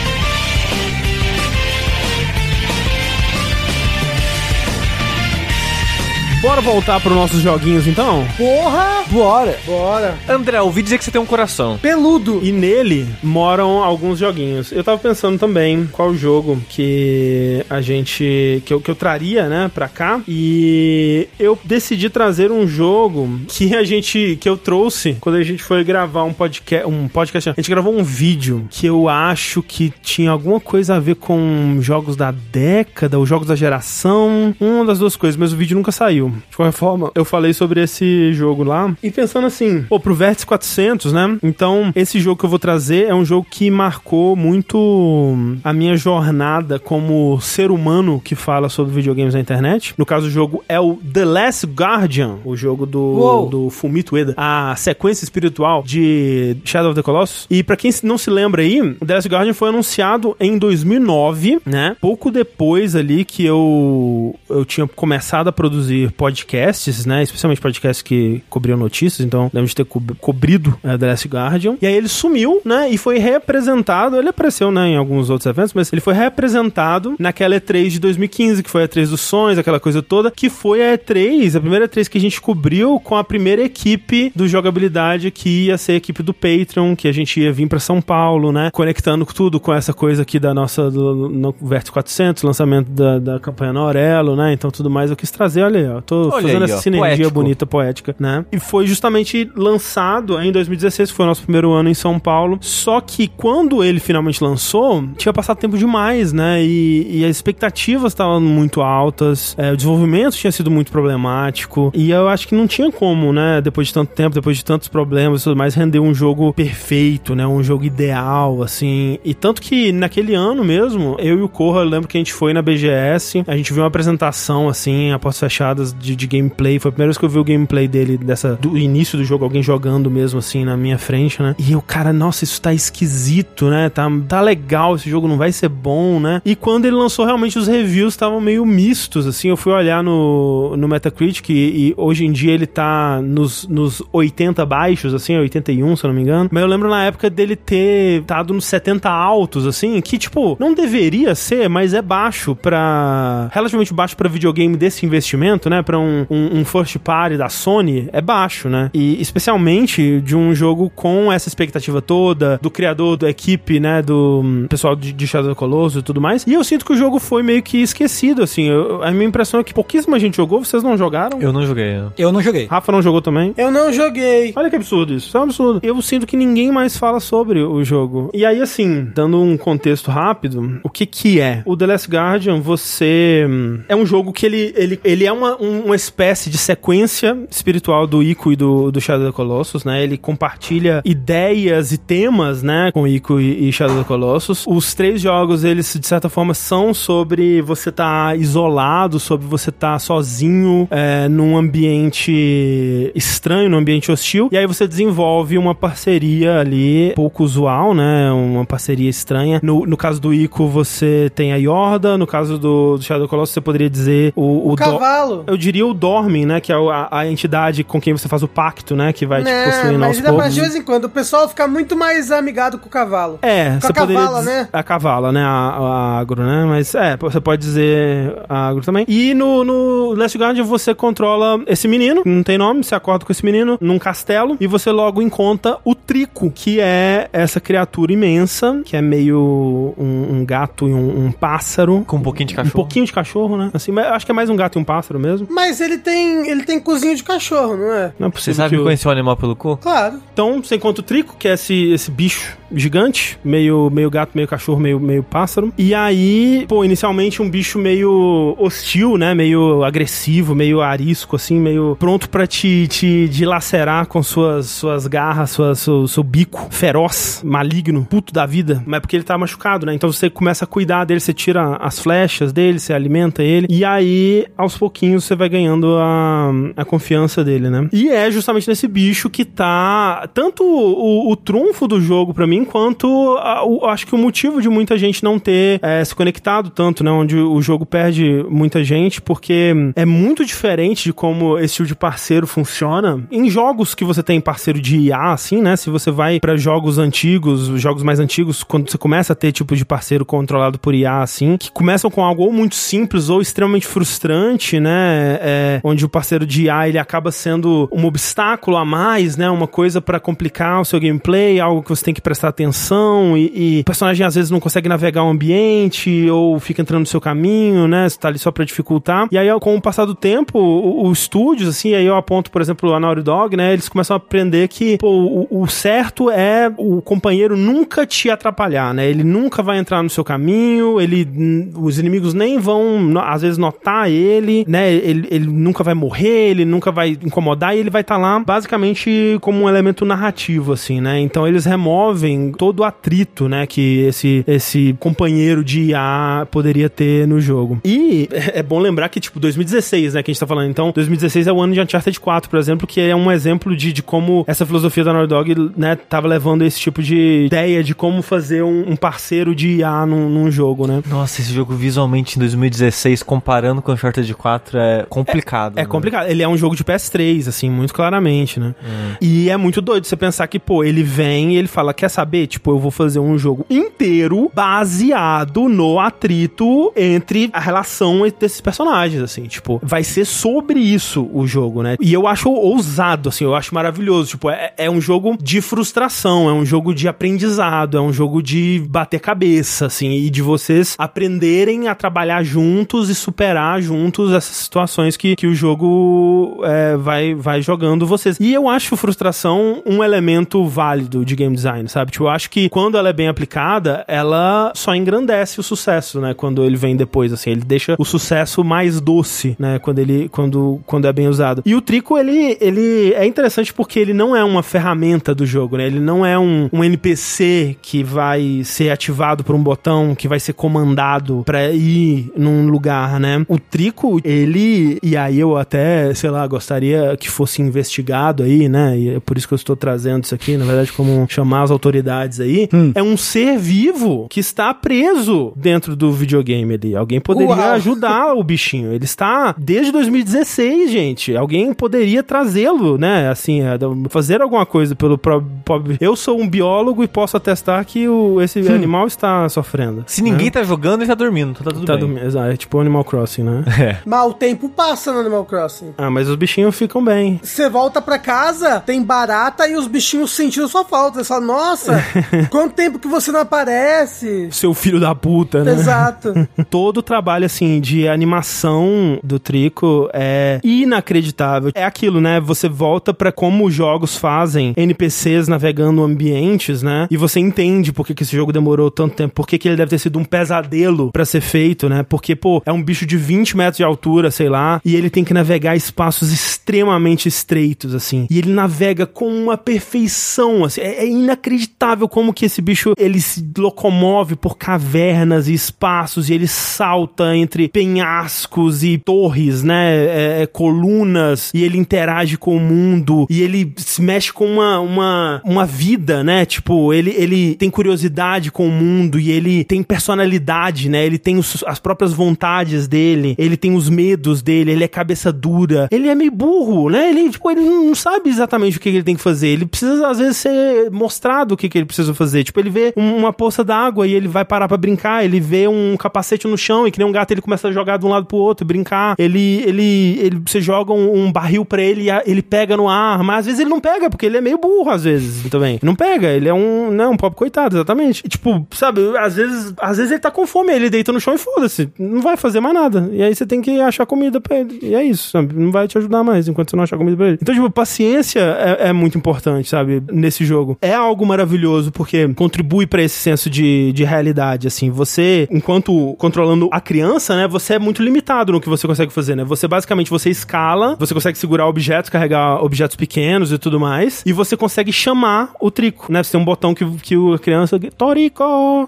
[6.46, 8.24] Bora voltar para os nossos joguinhos então?
[8.38, 9.04] Porra!
[9.10, 9.58] Bora.
[9.66, 10.16] Bora.
[10.30, 11.80] André, ouvi dizer que você tem um coração.
[11.82, 12.40] Peludo.
[12.44, 14.72] E nele moram alguns joguinhos.
[14.72, 18.62] Eu tava pensando também qual jogo que a gente.
[18.64, 20.22] que eu, que eu traria, né, pra cá.
[20.28, 24.38] E eu decidi trazer um jogo que a gente.
[24.40, 26.88] que eu trouxe quando a gente foi gravar um podcast.
[26.88, 27.50] Um podcast.
[27.50, 31.78] A gente gravou um vídeo que eu acho que tinha alguma coisa a ver com
[31.82, 34.56] jogos da década ou jogos da geração.
[34.60, 36.35] Uma das duas coisas, mas o vídeo nunca saiu.
[36.50, 38.96] De qualquer forma, eu falei sobre esse jogo lá.
[39.02, 41.38] E pensando assim, pô, pro Vértice 400, né?
[41.44, 45.96] Então, esse jogo que eu vou trazer é um jogo que marcou muito a minha
[45.98, 49.94] jornada como ser humano que fala sobre videogames na internet.
[49.98, 53.50] No caso, o jogo é o The Last Guardian, o jogo do, Uou.
[53.50, 57.48] do Fumito Ueda, a sequência espiritual de Shadow of the Colossus.
[57.50, 61.60] E pra quem não se lembra aí, o The Last Guardian foi anunciado em 2009,
[61.66, 61.96] né?
[62.00, 67.22] Pouco depois ali que eu, eu tinha começado a produzir podcasts, né?
[67.22, 71.78] Especialmente podcasts que cobriam notícias, então lembro de ter co cobrido é, The Last Guardian.
[71.80, 72.90] E aí ele sumiu, né?
[72.90, 77.56] E foi representado, ele apareceu, né, em alguns outros eventos, mas ele foi representado naquela
[77.56, 80.98] E3 de 2015, que foi a E3 dos sonhos, aquela coisa toda, que foi a
[80.98, 85.66] E3, a primeira E3 que a gente cobriu com a primeira equipe do jogabilidade que
[85.68, 88.72] ia ser a equipe do Patreon, que a gente ia vir pra São Paulo, né?
[88.74, 93.40] Conectando tudo com essa coisa aqui da nossa do, no Vert 400, lançamento da, da
[93.40, 94.54] campanha na Aurelo, né?
[94.54, 96.02] Então tudo mais eu quis trazer, olha aí, ó.
[96.06, 97.34] Tô Olha fazendo aí, essa ó, sinergia poético.
[97.34, 98.46] bonita, poética, né?
[98.52, 102.58] E foi justamente lançado em 2016, que foi o nosso primeiro ano em São Paulo.
[102.62, 106.64] Só que quando ele finalmente lançou, tinha passado tempo demais, né?
[106.64, 111.92] E, e as expectativas estavam muito altas, é, o desenvolvimento tinha sido muito problemático.
[111.94, 113.62] E eu acho que não tinha como, né?
[113.62, 117.36] Depois de tanto tempo, depois de tantos problemas e tudo mais, render um jogo perfeito,
[117.36, 117.46] né?
[117.46, 119.18] Um jogo ideal, assim.
[119.24, 122.34] E tanto que naquele ano mesmo, eu e o Corra, eu lembro que a gente
[122.34, 126.80] foi na BGS, a gente viu uma apresentação, assim, a portas fechadas de, de gameplay.
[126.80, 129.44] Foi a primeira vez que eu vi o gameplay dele, dessa, do início do jogo,
[129.44, 131.56] alguém jogando mesmo, assim, na minha frente, né?
[131.58, 133.90] E eu, cara, nossa, isso tá esquisito, né?
[133.90, 136.42] Tá, tá legal, esse jogo não vai ser bom, né?
[136.46, 139.50] E quando ele lançou, realmente os reviews estavam meio mistos, assim.
[139.50, 144.02] Eu fui olhar no, no Metacritic e, e hoje em dia ele tá nos, nos
[144.12, 146.50] 80 baixos, assim, 81, se eu não me engano.
[146.52, 150.74] Mas eu lembro na época dele ter estado nos 70 altos, assim, que, tipo, não
[150.74, 153.50] deveria ser, mas é baixo pra.
[153.52, 155.82] relativamente baixo pra videogame desse investimento, né?
[155.86, 158.90] Pra um, um, um first party da Sony, é baixo, né?
[158.94, 164.02] E especialmente de um jogo com essa expectativa toda, do criador da equipe, né?
[164.02, 166.46] Do hum, pessoal de, de Shadow of the Colossus e tudo mais.
[166.48, 168.64] E eu sinto que o jogo foi meio que esquecido, assim.
[168.68, 171.40] Eu- a minha impressão é que pouquíssima gente jogou, vocês não jogaram?
[171.42, 171.94] Eu não joguei.
[171.98, 172.08] né?
[172.18, 172.66] Eu não joguei.
[172.66, 173.54] Rafa não jogou também?
[173.58, 174.54] Eu não joguei.
[174.56, 175.28] Olha que absurdo isso.
[175.28, 175.80] Isso é um absurdo.
[175.84, 178.30] Eu sinto que ninguém mais fala sobre o jogo.
[178.34, 181.62] E aí, assim, dando um contexto rápido, o que que é?
[181.66, 183.46] O The Last Guardian, você...
[183.48, 187.38] hum, É um jogo que ele, ele, ele é uma, um- uma espécie de sequência
[187.50, 190.04] espiritual do Ico e do, do Shadow of the Colossus, né?
[190.04, 192.92] Ele compartilha ideias e temas, né?
[192.94, 194.66] Com Ico e, e Shadow of the Colossus.
[194.68, 200.00] Os três jogos, eles, de certa forma, são sobre você estar isolado, sobre você estar
[200.00, 204.50] sozinho é, num ambiente estranho, num ambiente hostil.
[204.52, 208.32] E aí você desenvolve uma parceria ali, pouco usual, né?
[208.32, 209.60] Uma parceria estranha.
[209.64, 212.18] No, no caso do Ico, você tem a Yorda.
[212.18, 215.44] No caso do, do Shadow of the Colossus, você poderia dizer o, o, Do- Cavalo.
[215.48, 216.62] eu diria o Dormin, né?
[216.62, 219.12] Que é a, a entidade com quem você faz o pacto, né?
[219.12, 220.54] Que vai te Né, possuindo mas aos poucos.
[220.54, 221.06] de vez em quando.
[221.06, 223.40] O pessoal fica muito mais amigado com o cavalo.
[223.42, 224.70] É, Com você a poderia cavala, dizer- né?
[224.72, 225.42] A cavala, né?
[225.44, 226.66] A, a agro, né?
[226.66, 229.06] Mas é, você pode dizer a agro também.
[229.08, 233.32] E no, no Last Guardian você controla esse menino, não tem nome, você acorda com
[233.32, 238.82] esse menino num castelo e você logo encontra o Trico, que é essa criatura imensa,
[238.86, 242.04] que é meio um, um gato e um, um pássaro.
[242.06, 242.76] Com um pouquinho de Um cachorro.
[242.76, 243.72] pouquinho de cachorro, né?
[243.74, 245.48] Assim, mas eu acho que é mais um gato e um pássaro mesmo.
[245.56, 248.14] Mas ele tem, ele tem cozinho de cachorro, não é?
[248.20, 249.78] Não Você sabe que conhecer o animal pelo cu?
[249.78, 250.22] Claro.
[250.34, 254.48] Então, você encontra o Trico, que é esse, esse bicho gigante, meio, meio gato, meio
[254.48, 255.74] cachorro, meio, meio pássaro.
[255.78, 259.34] E aí, pô, inicialmente um bicho meio hostil, né?
[259.34, 265.52] Meio agressivo, meio arisco, assim, meio pronto pra te, te dilacerar com suas, suas garras,
[265.52, 268.84] sua, seu, seu bico feroz, maligno, puto da vida.
[268.86, 269.94] Mas é porque ele tá machucado, né?
[269.94, 273.68] Então você começa a cuidar dele, você tira as flechas dele, você alimenta ele.
[273.70, 277.88] E aí, aos pouquinhos, você vai ganhando a, a confiança dele, né?
[277.92, 282.55] E é justamente nesse bicho que tá tanto o, o trunfo do jogo pra mim,
[282.64, 283.08] quanto
[283.40, 287.04] a- o- acho que o motivo de muita gente não ter é, se conectado tanto,
[287.04, 287.12] né?
[287.12, 291.96] Onde o jogo perde muita gente, porque é muito diferente de como esse tipo de
[291.96, 293.22] parceiro funciona.
[293.32, 295.76] Em jogos que você tem parceiro de IA, assim, né?
[295.76, 299.76] Se você vai pra jogos antigos, jogos mais antigos, quando você começa a ter tipo
[299.76, 303.88] de parceiro controlado por IA, assim, que começam com algo ou muito simples ou extremamente
[303.88, 305.40] frustrante, né?
[305.42, 309.50] É, onde o parceiro de IA ele acaba sendo um obstáculo a mais, né?
[309.50, 313.78] Uma coisa pra complicar o seu gameplay, algo que você tem que prestar atenção e,
[313.78, 317.22] e o personagem às vezes não consegue navegar o ambiente ou fica entrando no seu
[317.22, 318.08] caminho, né?
[318.08, 319.28] Você tá ali só pra dificultar.
[319.32, 320.60] E aí, com o passar do tempo,
[321.08, 323.74] os estúdios, assim, aí eu aponto, por exemplo, a Naughty Dog, né?
[323.74, 328.94] Eles começam a aprender que pô, o, o certo é o companheiro nunca te atrapalhar,
[328.94, 329.08] né?
[329.08, 331.28] Ele nunca vai entrar no seu caminho, ele,
[331.76, 334.94] os inimigos nem vão, às vezes, notar ele, né?
[334.94, 339.38] Ele, ele nunca vai morrer, ele nunca vai incomodar e ele vai estar lá basicamente
[339.42, 341.20] como um elemento narrativo, assim, né?
[341.20, 343.66] Então eles removem todo o atrito, né?
[343.66, 347.80] Que esse, esse companheiro de IA poderia ter no jogo.
[347.84, 350.24] E é bom lembrar que, tipo, 2016, né?
[350.24, 350.70] Que a gente tá falando.
[350.70, 353.92] Então, 2016 é o ano de Uncharted 4, por exemplo, que é um exemplo de,
[353.92, 355.96] de como essa filosofia da Naughty Dog, né?
[355.96, 360.30] Tava levando esse tipo de ideia de como fazer um, um parceiro de IA num,
[360.30, 361.02] num jogo, né?
[361.10, 365.78] Nossa, esse jogo visualmente em 2016, comparando com Uncharted 4, é complicado.
[365.78, 365.88] É né?
[365.88, 366.28] complicado.
[366.28, 368.74] Ele é um jogo de PS3, assim, muito claramente, né?
[369.22, 372.25] E é muito doido você pensar que, pô, ele vem e ele fala, quer saber?
[372.26, 372.48] Saber?
[372.48, 379.22] Tipo, eu vou fazer um jogo inteiro baseado no atrito entre a relação desses personagens,
[379.22, 379.44] assim.
[379.44, 381.96] Tipo, vai ser sobre isso o jogo, né?
[382.02, 384.32] E eu acho ousado, assim, eu acho maravilhoso.
[384.32, 388.42] Tipo, é, é um jogo de frustração, é um jogo de aprendizado, é um jogo
[388.42, 394.56] de bater cabeça, assim, e de vocês aprenderem a trabalhar juntos e superar juntos essas
[394.56, 398.38] situações que, que o jogo é, vai, vai jogando vocês.
[398.40, 402.15] E eu acho frustração um elemento válido de game design, sabe?
[402.24, 406.34] Eu acho que quando ela é bem aplicada, ela só engrandece o sucesso, né?
[406.34, 409.80] Quando ele vem depois, assim, ele deixa o sucesso mais doce, né?
[409.80, 411.62] Quando ele, quando, quando é bem usado.
[411.66, 415.78] E o Trico, ele, ele é interessante porque ele não é uma ferramenta do jogo,
[415.78, 415.88] né?
[415.88, 420.40] Ele não é um, um NPC que vai ser ativado por um botão, que vai
[420.40, 423.46] ser comandado para ir num lugar, né?
[423.48, 428.98] O Trico, ele, e aí eu até, sei lá, gostaria que fosse investigado aí, né?
[428.98, 431.72] E é por isso que eu estou trazendo isso aqui, na verdade, como chamar as
[431.72, 432.05] autoridades
[432.40, 432.70] aí.
[432.74, 432.92] Hum.
[432.96, 436.96] É um ser vivo que está preso dentro do videogame ali.
[436.96, 437.72] Alguém poderia Uau.
[437.74, 438.94] ajudar o bichinho.
[438.94, 441.36] Ele está desde 2016, gente.
[441.36, 443.30] Alguém poderia trazê-lo, né?
[443.30, 443.78] Assim, é,
[444.10, 445.98] fazer alguma coisa pelo próprio.
[446.00, 450.04] Eu sou um biólogo e posso atestar que o, esse animal está sofrendo.
[450.08, 451.54] Se ninguém tá jogando, ele tá dormindo.
[451.64, 452.02] Tá tudo Tá bem.
[452.02, 452.26] dormindo.
[452.26, 453.64] Exato, é tipo Animal Crossing, né?
[453.86, 453.98] É.
[454.06, 455.94] Mas o tempo passa no Animal Crossing.
[455.98, 457.40] ah, mas os bichinhos ficam bem.
[457.44, 461.20] Você volta pra casa, tem barata e os bichinhos sentindo sua falta.
[461.20, 461.95] Você fala, nossa,
[462.50, 464.50] quanto tempo que você não aparece?
[464.52, 465.74] Seu filho da puta, né?
[465.74, 466.48] Exato.
[466.70, 471.72] Todo o trabalho, assim, de animação do Trico é inacreditável.
[471.74, 472.40] É aquilo, né?
[472.40, 477.08] Você volta pra como os jogos fazem NPCs navegando ambientes, né?
[477.10, 479.78] E você entende por que, que esse jogo demorou tanto tempo, por que, que ele
[479.78, 482.04] deve ter sido um pesadelo pra ser feito, né?
[482.04, 485.24] Porque, pô, é um bicho de 20 metros de altura, sei lá, e ele tem
[485.24, 488.28] que navegar espaços extremamente estreitos, assim.
[488.30, 490.82] E ele navega com uma perfeição, assim.
[490.82, 496.34] É, é inacreditável como que esse bicho, ele se locomove por cavernas e espaços, e
[496.34, 499.96] ele salta entre penhascos e torres, né?
[500.06, 504.80] É, é, colunas, e ele interage com o mundo, e ele se mexe com uma,
[504.80, 506.46] uma, uma vida, né?
[506.46, 511.06] Tipo, ele, ele tem curiosidade com o mundo, e ele tem personalidade, né?
[511.06, 515.32] Ele tem os- as próprias vontades dele, ele tem os medos dele, ele é cabeça
[515.32, 517.10] dura, ele é meio burro, né?
[517.10, 520.20] Ele, tipo, ele não sabe exatamente o que ele tem que fazer, ele precisa, às
[520.20, 522.44] vezes, ser mostrado o que, que ele precisa fazer.
[522.44, 525.68] Tipo, ele vê um- uma poça d'água e ele vai parar pra brincar, ele vê
[525.68, 528.10] um capacete no chão e que nem um gato ele começa a jogar de um
[528.10, 529.16] lado pro outro, brincar.
[529.18, 532.88] Ele, ele, ele você joga um, um barril pra ele e a- ele pega no
[532.90, 535.80] ar, mas às vezes ele não pega, porque ele é meio burro às vezes também.
[535.82, 538.22] Não pega, ele é um, né, um pobre coitado, exatamente.
[538.26, 541.34] E, tipo, sabe, às vezes, às vezes ele tá com fome, ele deita no chão
[541.34, 543.10] e foda-se, não vai fazer mais nada.
[543.12, 544.80] E aí você tem que achar comida pra ele.
[544.82, 545.54] E é isso, sabe?
[545.56, 547.38] Não vai te ajudar mais enquanto você não achar comida pra ele.
[547.42, 550.02] Então, tipo, paciência é, é muito importante, sabe?
[550.12, 550.78] Nesse jogo.
[550.82, 551.55] É algo maravilhoso
[551.92, 554.90] porque contribui pra esse senso de, de realidade, assim.
[554.90, 557.48] Você, enquanto controlando a criança, né?
[557.48, 559.44] Você é muito limitado no que você consegue fazer, né?
[559.44, 564.34] Você basicamente você escala, você consegue segurar objetos, carregar objetos pequenos e tudo mais, e
[564.34, 566.24] você consegue chamar o trico, né?
[566.24, 567.80] Você tem um botão que, que o criança.
[567.98, 568.88] Torico!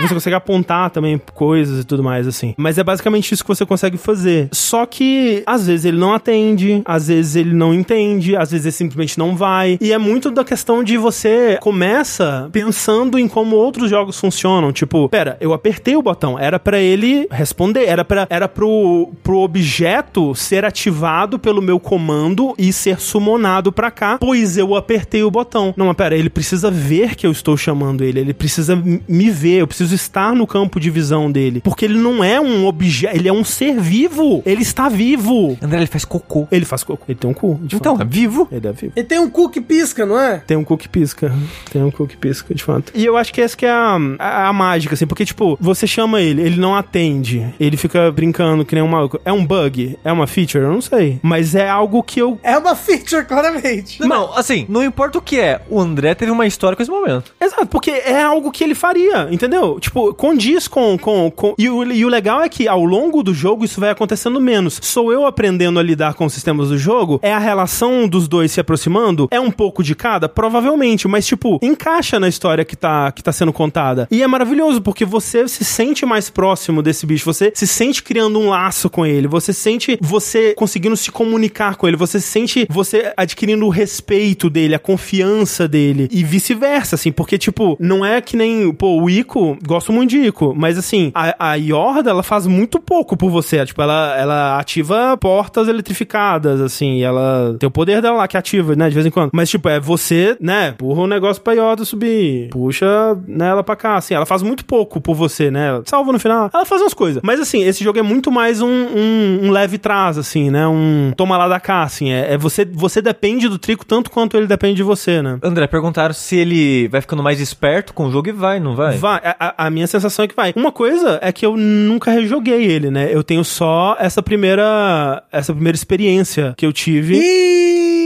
[0.00, 2.54] Você consegue apontar também coisas e tudo mais, assim.
[2.56, 4.48] Mas é basicamente isso que você consegue fazer.
[4.52, 8.72] Só que, às vezes, ele não atende, às vezes ele não entende, às vezes ele
[8.72, 9.78] simplesmente não vai.
[9.80, 14.72] E é muito da questão de você começa pensando em como outros jogos funcionam.
[14.72, 19.38] Tipo, pera, eu apertei o botão, era pra ele responder, era para era pro, pro
[19.38, 25.30] objeto ser ativado pelo meu comando e ser summonado pra cá, pois eu apertei o
[25.30, 25.74] botão.
[25.76, 29.60] Não, mas pera, ele precisa ver que eu estou chamando ele, ele precisa me ver,
[29.60, 33.28] eu preciso estar no campo de visão dele, porque ele não é um objeto, ele
[33.28, 35.56] é um ser vivo, ele está vivo.
[35.62, 36.46] André, ele faz cocô.
[36.50, 37.58] Ele faz cocô, ele tem um cu.
[37.62, 38.06] de Então, fato.
[38.06, 38.48] é vivo.
[38.50, 38.92] ele é vivo.
[38.96, 40.38] Ele tem um cu que pisca, não é?
[40.46, 41.32] Tem um cu que pisca.
[41.72, 42.92] Tem um cu que pisca, de fato.
[42.94, 45.86] E eu acho que essa que é a, a, a mágica, assim, porque, tipo, você
[45.86, 49.20] chama ele, ele não atende, ele fica brincando que nem um maluco.
[49.24, 49.98] É um bug?
[50.04, 50.64] É uma feature?
[50.64, 51.18] Eu não sei.
[51.22, 52.38] Mas é algo que eu.
[52.42, 54.00] É uma feature, claramente.
[54.02, 57.32] Não, assim, não importa o que é, o André teve uma história com esse momento.
[57.40, 59.77] Exato, porque é algo que ele faria, entendeu?
[59.78, 60.96] Tipo, condiz com.
[60.98, 61.54] com, com...
[61.58, 64.78] E, o, e o legal é que ao longo do jogo isso vai acontecendo menos.
[64.82, 67.18] Sou eu aprendendo a lidar com os sistemas do jogo?
[67.22, 69.28] É a relação dos dois se aproximando?
[69.30, 70.28] É um pouco de cada?
[70.28, 74.06] Provavelmente, mas, tipo, encaixa na história que tá, que tá sendo contada.
[74.10, 78.38] E é maravilhoso, porque você se sente mais próximo desse bicho, você se sente criando
[78.38, 83.12] um laço com ele, você sente você conseguindo se comunicar com ele, você sente você
[83.16, 88.36] adquirindo o respeito dele, a confiança dele e vice-versa, assim, porque, tipo, não é que
[88.36, 92.46] nem, pô, o Ico, gosto muito de Ico, mas assim, a, a Yorda, ela faz
[92.46, 93.64] muito pouco por você.
[93.64, 98.74] Tipo, ela, ela ativa portas eletrificadas, assim, ela tem o poder dela lá que ativa,
[98.74, 99.30] né, de vez em quando.
[99.32, 102.86] Mas, tipo, é você, né, empurra o negócio pra Yorda subir, puxa
[103.26, 106.50] né, ela pra cá, assim, ela faz muito pouco por você, né, salva no final,
[106.52, 107.20] ela faz umas coisas.
[107.22, 111.12] Mas, assim, esse jogo é muito mais um, um, um leve trás, assim, né, um
[111.16, 114.46] toma lá da cá, assim, é, é você, você depende do Trico tanto quanto ele
[114.46, 115.38] depende de você, né.
[115.42, 118.96] André, perguntaram se ele vai ficando mais esperto com o jogo e vai, não vai?
[118.96, 120.52] Vai, a, a- a minha sensação é que vai.
[120.56, 123.08] Uma coisa é que eu nunca rejoguei ele, né?
[123.12, 127.18] Eu tenho só essa primeira essa primeira experiência que eu tive.
[127.20, 127.97] E...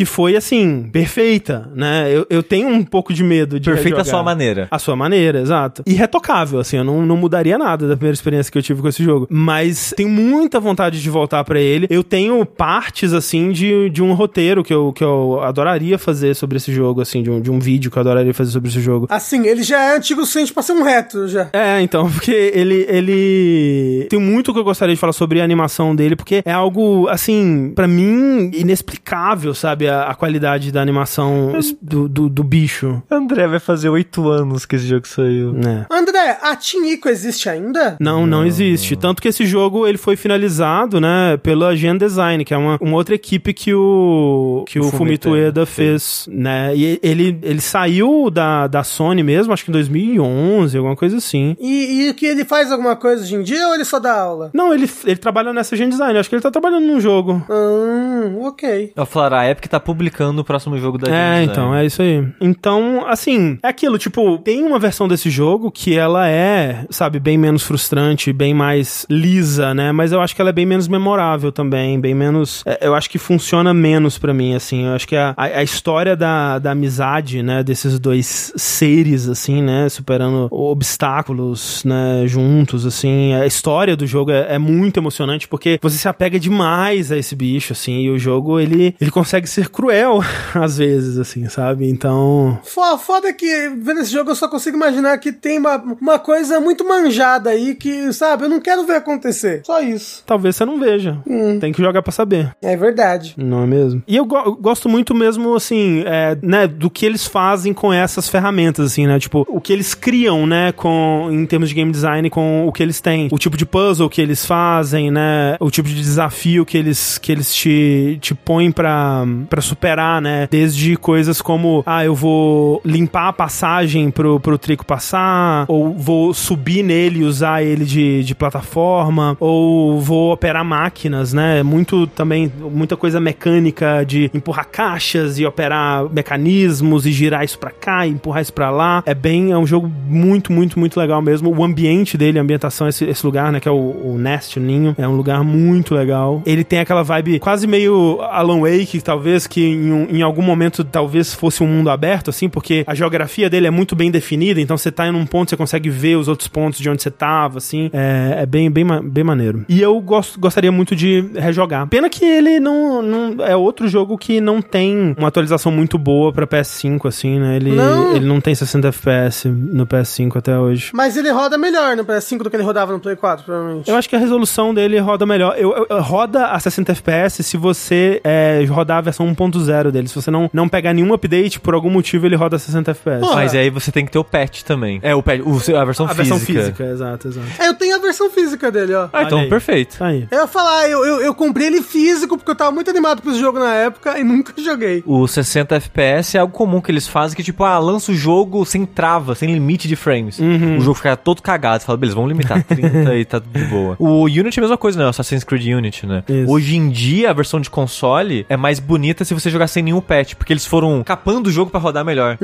[0.00, 2.10] Que foi assim, perfeita, né?
[2.10, 3.68] Eu, eu tenho um pouco de medo de.
[3.68, 4.06] Perfeita a rejogar.
[4.06, 4.68] sua maneira.
[4.70, 5.82] A sua maneira, exato.
[5.86, 9.04] Irretocável, assim, eu não, não mudaria nada da primeira experiência que eu tive com esse
[9.04, 9.26] jogo.
[9.28, 11.86] Mas tenho muita vontade de voltar pra ele.
[11.90, 16.56] Eu tenho partes, assim, de, de um roteiro que eu, que eu adoraria fazer sobre
[16.56, 19.06] esse jogo, assim, de um, de um vídeo que eu adoraria fazer sobre esse jogo.
[19.10, 21.50] Assim, ele já é antigo o suficiente pra ser um retro, já.
[21.52, 25.94] É, então, porque ele, ele tem muito que eu gostaria de falar sobre a animação
[25.94, 29.89] dele, porque é algo, assim, pra mim, inexplicável, sabe?
[29.90, 31.52] A, a qualidade da animação
[31.82, 35.52] do, do, do bicho, André vai fazer oito anos que esse jogo saiu.
[35.52, 35.86] né?
[35.90, 37.96] André, a Team Ico existe ainda?
[38.00, 38.96] Não, não existe.
[38.96, 42.96] Tanto que esse jogo ele foi finalizado, né, pela Gen Design, que é uma, uma
[42.96, 46.74] outra equipe que o que o, O Fumito Ueda fez, né?
[46.76, 51.56] E ele, ele saiu da, da Sony mesmo, acho que em 2011, alguma coisa assim.
[51.60, 54.50] E, e que ele faz alguma coisa hoje em dia ou ele só dá aula?
[54.54, 56.18] Não, ele, ele trabalha nessa Gen Design.
[56.18, 57.42] Acho que ele tá trabalhando num jogo.
[57.50, 58.92] Hum, ok.
[58.94, 62.26] Eu falaram, a Epic tá publicando o próximo jogo da É, então, é isso aí.
[62.40, 67.38] Então, assim, é aquilo, tipo, tem uma versão desse jogo que ela é, sabe, bem
[67.38, 69.92] menos frustrante, bem mais lisa, né?
[69.92, 72.62] Mas eu acho que ela é bem menos memorável também, bem menos.
[72.66, 74.86] é, eu acho que funciona menos pra mim, assim.
[74.86, 79.88] Eu acho que a, a, história da, da amizade, né, desses dois seres, assim, né,
[79.88, 83.34] superando obstáculos, né, juntos, assim.
[83.34, 87.36] A história do jogo é, é muito emocionante porque você se apega demais a esse
[87.36, 90.20] bicho, assim, e o jogo, ele, ele consegue ser cruel,
[90.54, 91.88] às vezes, assim, sabe?
[91.88, 92.58] Então.
[92.64, 93.46] Fo- Foda é que
[93.78, 97.74] vendo esse jogo eu só consigo imaginar que tem uma, uma coisa muito manjada aí
[97.74, 99.62] que, sabe, eu não quero ver acontecer.
[99.64, 100.22] Só isso.
[100.26, 101.18] Talvez você não veja.
[101.60, 102.54] Tem que jogar pra saber.
[102.62, 103.34] É verdade.
[103.36, 104.02] Não é mesmo?
[104.06, 107.92] E eu, go- eu gosto muito mesmo, assim, é, né, do que eles fazem com
[107.92, 109.18] essas ferramentas, assim, né?
[109.18, 112.82] Tipo, o que eles criam, né, com, em termos de game design, com o que
[112.82, 113.28] eles têm.
[113.30, 115.56] O tipo de puzzle que eles fazem, né?
[115.60, 120.48] O tipo de desafio que eles, que eles te, te põem pra, pra superar, né?
[120.50, 126.32] Desde coisas como, ah, eu vou limpar a passagem pro, pro trico passar, ou vou
[126.32, 131.62] subir nele e usar ele de, de plataforma, ou vou operar máquinas, né?
[131.62, 137.70] Muito também, muita coisa mecânica de empurrar caixas e operar mecanismos e girar isso pra
[137.70, 139.02] cá e empurrar isso pra lá.
[139.04, 141.50] É bem, é um jogo muito, muito, muito legal mesmo.
[141.50, 143.58] O ambiente dele, a ambientação, esse, esse lugar, né?
[143.58, 146.40] Que é o, o Nest, o Ninho, é um lugar muito legal.
[146.46, 150.82] Ele tem aquela vibe quase meio Alan Wake, talvez, que em, um- em algum momento
[150.84, 154.76] talvez fosse um mundo aberto, assim, porque a geografia dele é muito bem definida, então
[154.76, 157.58] você tá em um ponto, você consegue ver os outros pontos de onde você tava,
[157.58, 157.90] assim.
[157.92, 159.64] É, é bem, bem, bem maneiro.
[159.68, 161.86] E eu gosto, gostaria muito de rejogar.
[161.86, 163.44] Pena que ele não, não.
[163.44, 167.56] É outro jogo que não tem uma atualização muito boa pra PS5, assim, né?
[167.56, 168.14] Ele Não.
[168.16, 170.90] ele não tem 60 FPS no PS5 até hoje.
[170.94, 173.88] Mas ele roda melhor no PS5 do que ele rodava no Play 4, provavelmente.
[173.90, 175.54] Eu acho que a resolução dele roda melhor.
[175.58, 180.08] Eu, eu- eu- roda a 60 FPS se você é, rodar a versão 1.0 dele.
[180.08, 183.20] Se você não, não pegar nenhum update, por algum motivo ele roda a 60 FPS.
[183.20, 183.34] Porra.
[183.36, 184.98] Mas aí você tem que ter o patch também.
[185.02, 186.14] É, o patch, o- a versão a física.
[186.14, 187.46] versão física, exato, exato.
[187.58, 189.08] É, eu tenho a versão física dele, ó.
[189.12, 189.48] Ah, então aí.
[189.48, 189.98] perfeito.
[189.98, 190.26] Tá aí.
[190.30, 193.36] Eu ia falar, eu, eu, eu comprei ele físico porque eu tava muito animado pro
[193.38, 195.02] jogo na época e nunca joguei.
[195.06, 198.64] O 60 FPS é algo comum que eles fazem, que tipo, ah, lança o jogo
[198.64, 200.38] sem trava, sem limite de frames.
[200.38, 201.80] O jogo fica todo cagado.
[201.80, 203.96] Você fala, beleza, vamos limitar a 30 e tá de boa.
[203.98, 205.04] O Unity é a mesma coisa, né?
[205.06, 206.22] O Assassin's Creed Unity, né?
[206.28, 206.50] Isso.
[206.50, 210.00] Hoje em dia, a versão de console é mais bonita se você jogar sem nenhum
[210.00, 212.38] patch, porque eles foram capando o jogo pra rodar melhor.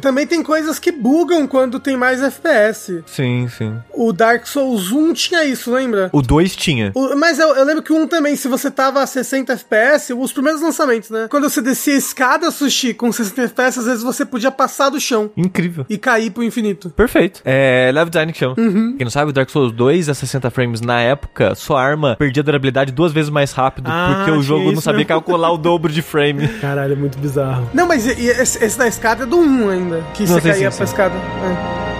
[0.00, 3.02] Também tem coisas que bugam quando tem mais FPS.
[3.06, 3.74] Sim, sim.
[3.92, 6.10] O Dark Souls 1 tinha isso, lembra?
[6.12, 6.92] O 2 tinha.
[6.94, 10.12] O- mas eu, eu lembro que o 1 também, se você tava a 60 FPS,
[10.12, 11.26] os primeiros lançamentos, né?
[11.30, 15.00] Quando você descia a escada, Sushi, com 60 FPS, às vezes você podia passar do
[15.00, 15.84] chão Incrível.
[15.88, 16.90] e cair pro infinito.
[16.90, 17.40] Perfeito.
[17.44, 18.54] É level design que chama.
[18.54, 22.42] Quem não sabe, o Dark Souls 2 a 60 frames na época, sua arma perdia
[22.42, 25.08] durabilidade duas vezes mais rápido, Ah, porque o jogo não sabia mesmo.
[25.08, 26.02] calcular o dobro de
[26.32, 26.48] frame.
[26.60, 27.68] Caralho, é muito bizarro.
[27.74, 30.40] Não, mas e- e esse, esse da escada é do 1 ainda, que Não, você
[30.40, 30.92] sim, caía sim, pra sim.
[30.92, 31.14] escada.
[31.16, 31.91] É.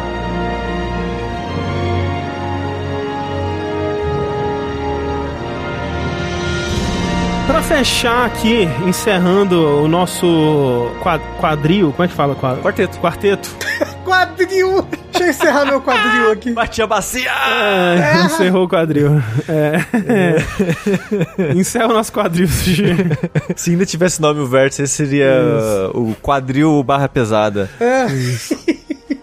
[7.76, 12.34] fechar aqui, encerrando o nosso qua- quadril, como é que fala?
[12.34, 12.98] Qua- Quarteto.
[12.98, 13.50] Quarteto.
[14.04, 14.86] Quadril!
[15.10, 16.52] Deixa eu encerrar meu quadril aqui.
[16.52, 17.30] Bati a bacia!
[17.30, 19.22] É, encerrou o quadril.
[19.48, 21.52] É.
[21.54, 22.46] Encerra o nosso quadril.
[23.56, 25.32] Se ainda tivesse nome o vértice, esse seria
[25.94, 27.70] o quadril barra pesada.
[27.80, 28.06] É.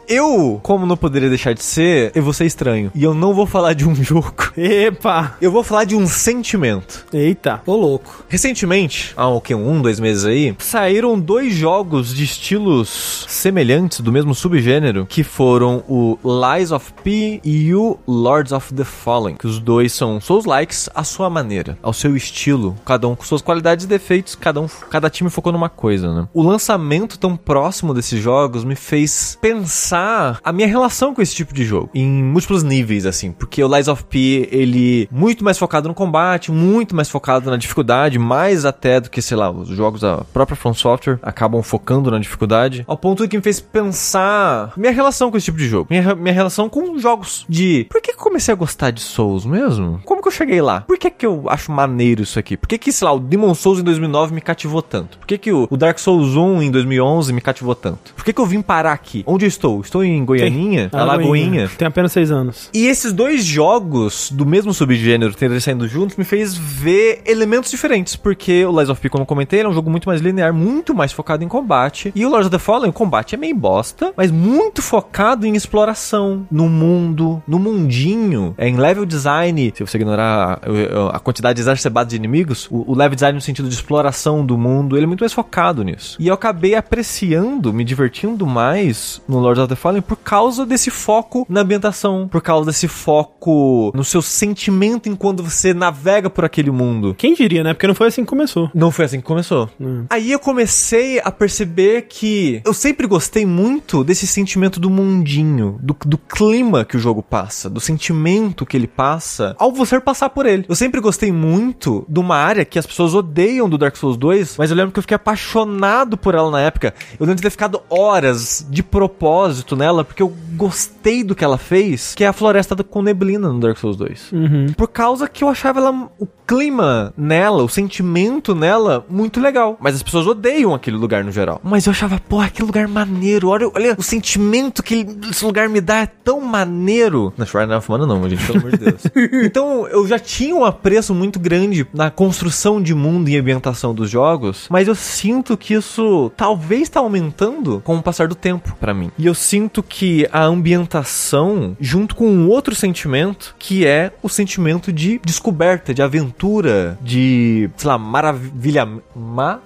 [0.09, 2.91] Eu, como não poderia deixar de ser, eu vou ser estranho.
[2.95, 4.33] E eu não vou falar de um jogo.
[4.57, 5.37] Epa!
[5.39, 7.05] Eu vou falar de um sentimento.
[7.13, 7.61] Eita.
[7.63, 8.25] Ô, louco.
[8.27, 14.11] Recentemente, há o que, um, dois meses aí, saíram dois jogos de estilos semelhantes, do
[14.11, 19.35] mesmo subgênero, que foram o Lies of P e o Lords of the Fallen.
[19.35, 23.43] Que os dois são Souls-likes à sua maneira, ao seu estilo, cada um com suas
[23.43, 26.27] qualidades e defeitos, cada, um, cada time focou numa coisa, né?
[26.33, 29.98] O lançamento tão próximo desses jogos me fez pensar
[30.43, 33.87] a minha relação com esse tipo de jogo, em múltiplos níveis, assim, porque o Lies
[33.87, 38.99] of P, ele muito mais focado no combate, muito mais focado na dificuldade, mais até
[38.99, 42.97] do que, sei lá, os jogos da própria From Software acabam focando na dificuldade, ao
[42.97, 46.69] ponto que me fez pensar minha relação com esse tipo de jogo, minha, minha relação
[46.69, 50.01] com jogos, de por que, comecei a gostar de Souls mesmo?
[50.05, 50.81] Como que eu cheguei lá?
[50.81, 52.57] Por que que eu acho maneiro isso aqui?
[52.57, 55.17] Por que que, sei lá, o Demon Souls em 2009 me cativou tanto?
[55.17, 58.13] Por que que o, o Dark Souls 1 em 2011 me cativou tanto?
[58.13, 59.23] Por que que eu vim parar aqui?
[59.25, 59.79] Onde eu estou?
[59.89, 60.87] Estou em Goianinha?
[60.93, 61.67] Na Lagoinha?
[61.75, 62.69] Tem apenas seis anos.
[62.71, 68.15] E esses dois jogos do mesmo subgênero terem saindo juntos me fez ver elementos diferentes,
[68.15, 70.93] porque o Lies of P, como eu comentei, é um jogo muito mais linear, muito
[70.93, 72.11] mais focado em combate.
[72.13, 75.55] E o Lords of the Fallen, o combate é meio bosta, mas muito focado em
[75.55, 79.73] exploração, no mundo, no mundinho, é, em level design.
[79.75, 83.67] Se você ignorar a, a quantidade exacerbada de inimigos, o, o level design no sentido
[83.67, 86.15] de exploração do mundo, ele é muito mais focado nisso.
[86.19, 90.91] E eu acabei apreciando, me divertindo mais no Lords of the Fallen por causa desse
[90.91, 96.71] foco na ambientação, por causa desse foco no seu sentimento enquanto você navega por aquele
[96.71, 97.15] mundo.
[97.17, 97.73] Quem diria, né?
[97.73, 98.69] Porque não foi assim que começou.
[98.73, 99.69] Não foi assim que começou.
[100.09, 105.95] Aí eu comecei a perceber que eu sempre gostei muito desse sentimento do mundinho, do,
[106.05, 110.45] do clima que o jogo passa, do sentimento que ele passa ao você passar por
[110.45, 110.65] ele.
[110.67, 114.57] Eu sempre gostei muito de uma área que as pessoas odeiam do Dark Souls 2,
[114.57, 116.93] mas eu lembro que eu fiquei apaixonado por ela na época.
[117.19, 121.57] Eu lembro de ter ficado horas de propósito nela, porque eu gostei do que ela
[121.57, 124.31] fez, que é a floresta com neblina no Dark Souls 2.
[124.75, 129.77] Por causa que eu achava ela, o clima nela, o sentimento nela, muito legal.
[129.79, 131.61] Mas as pessoas odeiam aquele lugar no geral.
[131.63, 133.49] Mas eu achava, pô, aquele lugar maneiro.
[133.49, 137.31] Olha, olha o sentimento que esse lugar me dá é tão maneiro.
[137.37, 139.01] Não, Shrine of Mana não, gente, pelo amor de Deus.
[139.45, 144.09] então, eu já tinha um apreço muito grande na construção de mundo e ambientação dos
[144.09, 148.93] jogos, mas eu sinto que isso talvez tá aumentando com o passar do tempo pra
[148.93, 149.11] mim.
[149.19, 154.93] E eu sinto que a ambientação, junto com um outro sentimento, que é o sentimento
[154.93, 158.87] de descoberta, de aventura, de, sei lá, maravilha...
[159.15, 159.61] Marav...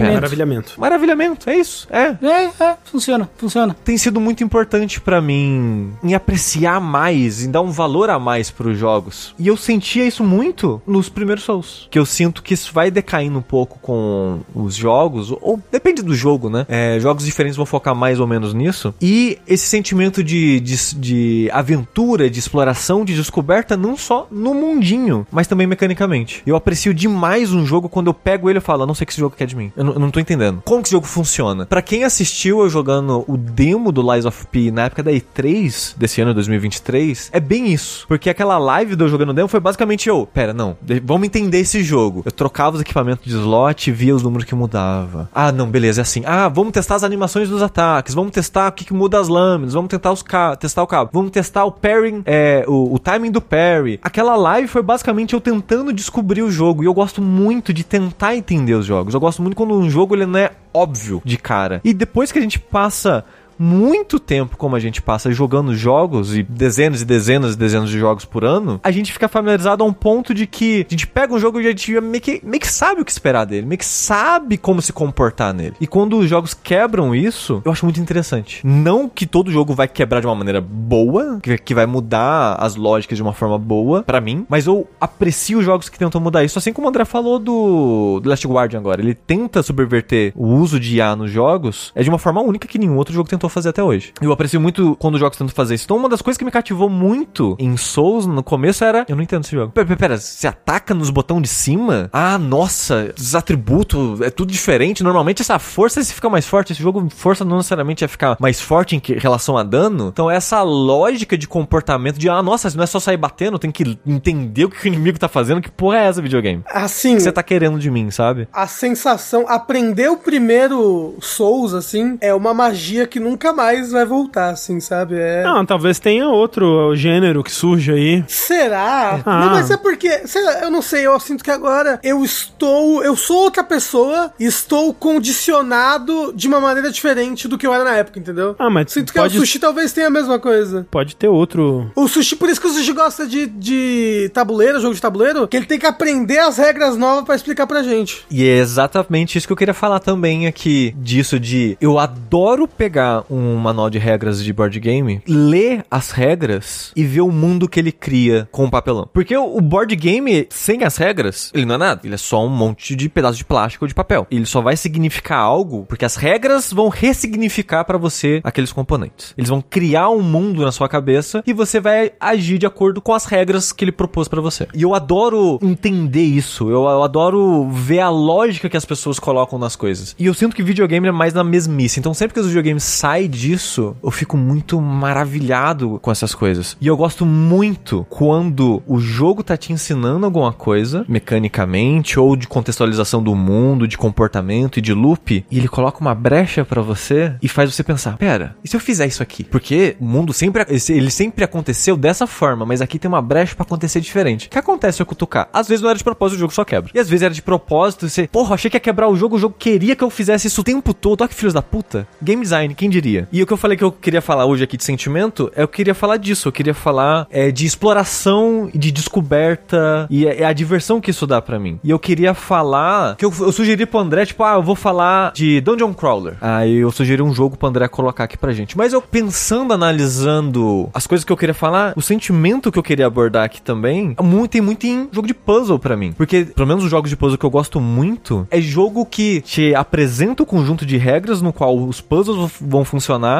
[0.00, 0.14] pera.
[0.14, 0.80] Maravilhamento.
[0.80, 3.76] Maravilhamento, é isso, é É, é, funciona, funciona.
[3.84, 8.50] tem sido muito importante pra mim em apreciar mais, em dar um valor a mais
[8.50, 9.34] pros jogos.
[9.38, 11.86] E eu sentia isso muito nos primeiros Souls.
[11.90, 16.14] Que eu sinto que isso vai decaindo um pouco com os jogos, ou depende do
[16.14, 16.64] jogo, né?
[16.68, 18.94] É, jogos diferentes vão focar mais ou menos nisso.
[19.00, 25.26] E esse sentimento de, de, de aventura, de exploração, de descoberta, não só no mundinho,
[25.30, 26.42] mas também mecanicamente.
[26.46, 29.06] Eu aprecio demais um jogo quando eu pego ele e falo, "Eu não sei o
[29.06, 29.72] que esse jogo quer de mim.
[29.76, 30.62] Eu eu não tô entendendo.
[30.64, 31.66] Como que esse jogo funciona?
[31.66, 35.94] Pra quem assistiu eu jogando o demo do Lies of P na época da E3
[35.96, 38.06] desse ano, 2023, é bem isso.
[38.08, 40.26] Porque aquela live do eu jogando demo foi basicamente eu.
[40.26, 40.76] Pera, não.
[41.02, 42.22] vamos entender esse jogo.
[42.24, 45.28] Eu trocava os equipamentos de slot e via os números que mudava.
[45.34, 46.22] Ah, não, beleza, é assim.
[46.26, 48.14] Ah, vamos testar as animações dos ataques.
[48.14, 49.74] Vamos testar o que, que muda as lâminas.
[49.74, 51.10] Vamos tentar os ca testar o cabo.
[51.12, 54.00] Vamos testar o pairing, é, o, o timing do parry.
[54.02, 56.82] Aquela live foi basicamente eu tentando descobrir o jogo.
[56.82, 59.13] E eu gosto muito de tentar entender os jogos.
[59.14, 61.80] Eu gosto muito quando um jogo ele não é óbvio de cara.
[61.84, 63.24] E depois que a gente passa
[63.58, 67.98] muito tempo como a gente passa jogando jogos e dezenas e dezenas e dezenas de
[67.98, 71.34] jogos por ano, a gente fica familiarizado a um ponto de que a gente pega
[71.34, 73.78] um jogo e a gente meio que, meio que sabe o que esperar dele, meio
[73.78, 75.74] que sabe como se comportar nele.
[75.80, 78.60] E quando os jogos quebram isso, eu acho muito interessante.
[78.64, 82.76] Não que todo jogo vai quebrar de uma maneira boa, que, que vai mudar as
[82.76, 86.44] lógicas de uma forma boa pra mim, mas eu aprecio os jogos que tentam mudar
[86.44, 89.00] isso, assim como o André falou do, do Last Guardian agora.
[89.00, 92.78] Ele tenta subverter o uso de IA nos jogos, é de uma forma única que
[92.78, 94.12] nenhum outro jogo tentou fazer até hoje.
[94.20, 95.84] Eu aprecio muito quando os jogos tentam fazer isso.
[95.84, 99.04] Então, uma das coisas que me cativou muito em Souls no começo era.
[99.08, 99.72] Eu não entendo esse jogo.
[99.72, 102.08] Pera, pera, pera você ataca nos botões de cima?
[102.12, 105.02] Ah, nossa, os atributos, é tudo diferente.
[105.02, 106.72] Normalmente essa força se fica mais forte.
[106.72, 110.08] Esse jogo, força não necessariamente ia ficar mais forte em relação a dano.
[110.12, 113.98] Então, essa lógica de comportamento de, ah, nossa, não é só sair batendo, tem que
[114.06, 115.60] entender o que o inimigo tá fazendo.
[115.60, 116.62] Que porra é essa, videogame?
[116.62, 118.48] O Assim, que você tá querendo de mim, sabe?
[118.52, 124.04] a sensação, aprender o primeiro Souls, assim, é uma magia que não nunca mais vai
[124.04, 125.16] voltar, assim, sabe?
[125.18, 125.42] É...
[125.42, 128.24] Não, talvez tenha outro gênero que surge aí.
[128.28, 129.20] Será?
[129.26, 129.40] Ah.
[129.46, 133.02] Não, mas é porque, sei lá, eu não sei, eu sinto que agora eu estou,
[133.02, 137.82] eu sou outra pessoa e estou condicionado de uma maneira diferente do que eu era
[137.84, 138.54] na época, entendeu?
[138.58, 140.86] Ah, mas Sinto que pode- o sushi talvez tenha a mesma coisa.
[140.90, 141.90] Pode ter outro.
[141.96, 145.56] O sushi, por isso que o sushi gosta de, de tabuleiro, jogo de tabuleiro, que
[145.56, 148.24] ele tem que aprender as regras novas pra explicar pra gente.
[148.30, 153.23] E é exatamente isso que eu queria falar também aqui, disso de eu adoro pegar
[153.30, 157.78] um manual de regras de board game, ler as regras e ver o mundo que
[157.80, 159.08] ele cria com o papelão.
[159.12, 162.00] Porque o board game, sem as regras, ele não é nada.
[162.04, 164.26] Ele é só um monte de pedaço de plástico ou de papel.
[164.30, 169.34] Ele só vai significar algo porque as regras vão ressignificar pra você aqueles componentes.
[169.36, 173.12] Eles vão criar um mundo na sua cabeça e você vai agir de acordo com
[173.12, 174.66] as regras que ele propôs pra você.
[174.74, 176.64] E eu adoro entender isso.
[176.64, 180.14] Eu, eu adoro ver a lógica que as pessoas colocam nas coisas.
[180.18, 182.00] E eu sinto que videogame é mais na mesmice.
[182.00, 186.76] Então sempre que os videogames saem disso, eu fico muito maravilhado com essas coisas.
[186.80, 192.48] E eu gosto muito quando o jogo tá te ensinando alguma coisa, mecanicamente, ou de
[192.48, 197.34] contextualização do mundo, de comportamento e de loop, e ele coloca uma brecha pra você
[197.42, 199.44] e faz você pensar: pera, e se eu fizer isso aqui?
[199.44, 203.64] Porque o mundo sempre, ele sempre aconteceu dessa forma, mas aqui tem uma brecha pra
[203.64, 204.46] acontecer diferente.
[204.46, 205.48] O que acontece se eu cutucar?
[205.52, 206.90] Às vezes não era de propósito, o jogo só quebra.
[206.94, 209.38] E às vezes era de propósito, você, porra, achei que ia quebrar o jogo, o
[209.38, 211.20] jogo queria que eu fizesse isso o tempo todo.
[211.20, 212.06] Olha que filhos da puta.
[212.22, 213.03] Game design, quem diria?
[213.32, 215.68] E o que eu falei que eu queria falar hoje aqui de sentimento, é eu
[215.68, 216.48] queria falar disso.
[216.48, 221.26] Eu queria falar é, de exploração, de descoberta e é, é a diversão que isso
[221.26, 221.78] dá pra mim.
[221.82, 225.32] E eu queria falar, que eu, eu sugeri pro André, tipo, ah, eu vou falar
[225.32, 226.36] de Dungeon Crawler.
[226.40, 228.76] Aí eu sugeri um jogo pro André colocar aqui pra gente.
[228.76, 233.06] Mas eu pensando, analisando as coisas que eu queria falar, o sentimento que eu queria
[233.06, 236.12] abordar aqui também, é muito, tem muito em jogo de puzzle pra mim.
[236.12, 239.74] Porque, pelo menos os jogos de puzzle que eu gosto muito, é jogo que te
[239.74, 242.93] apresenta o conjunto de regras no qual os puzzles vão funcionar,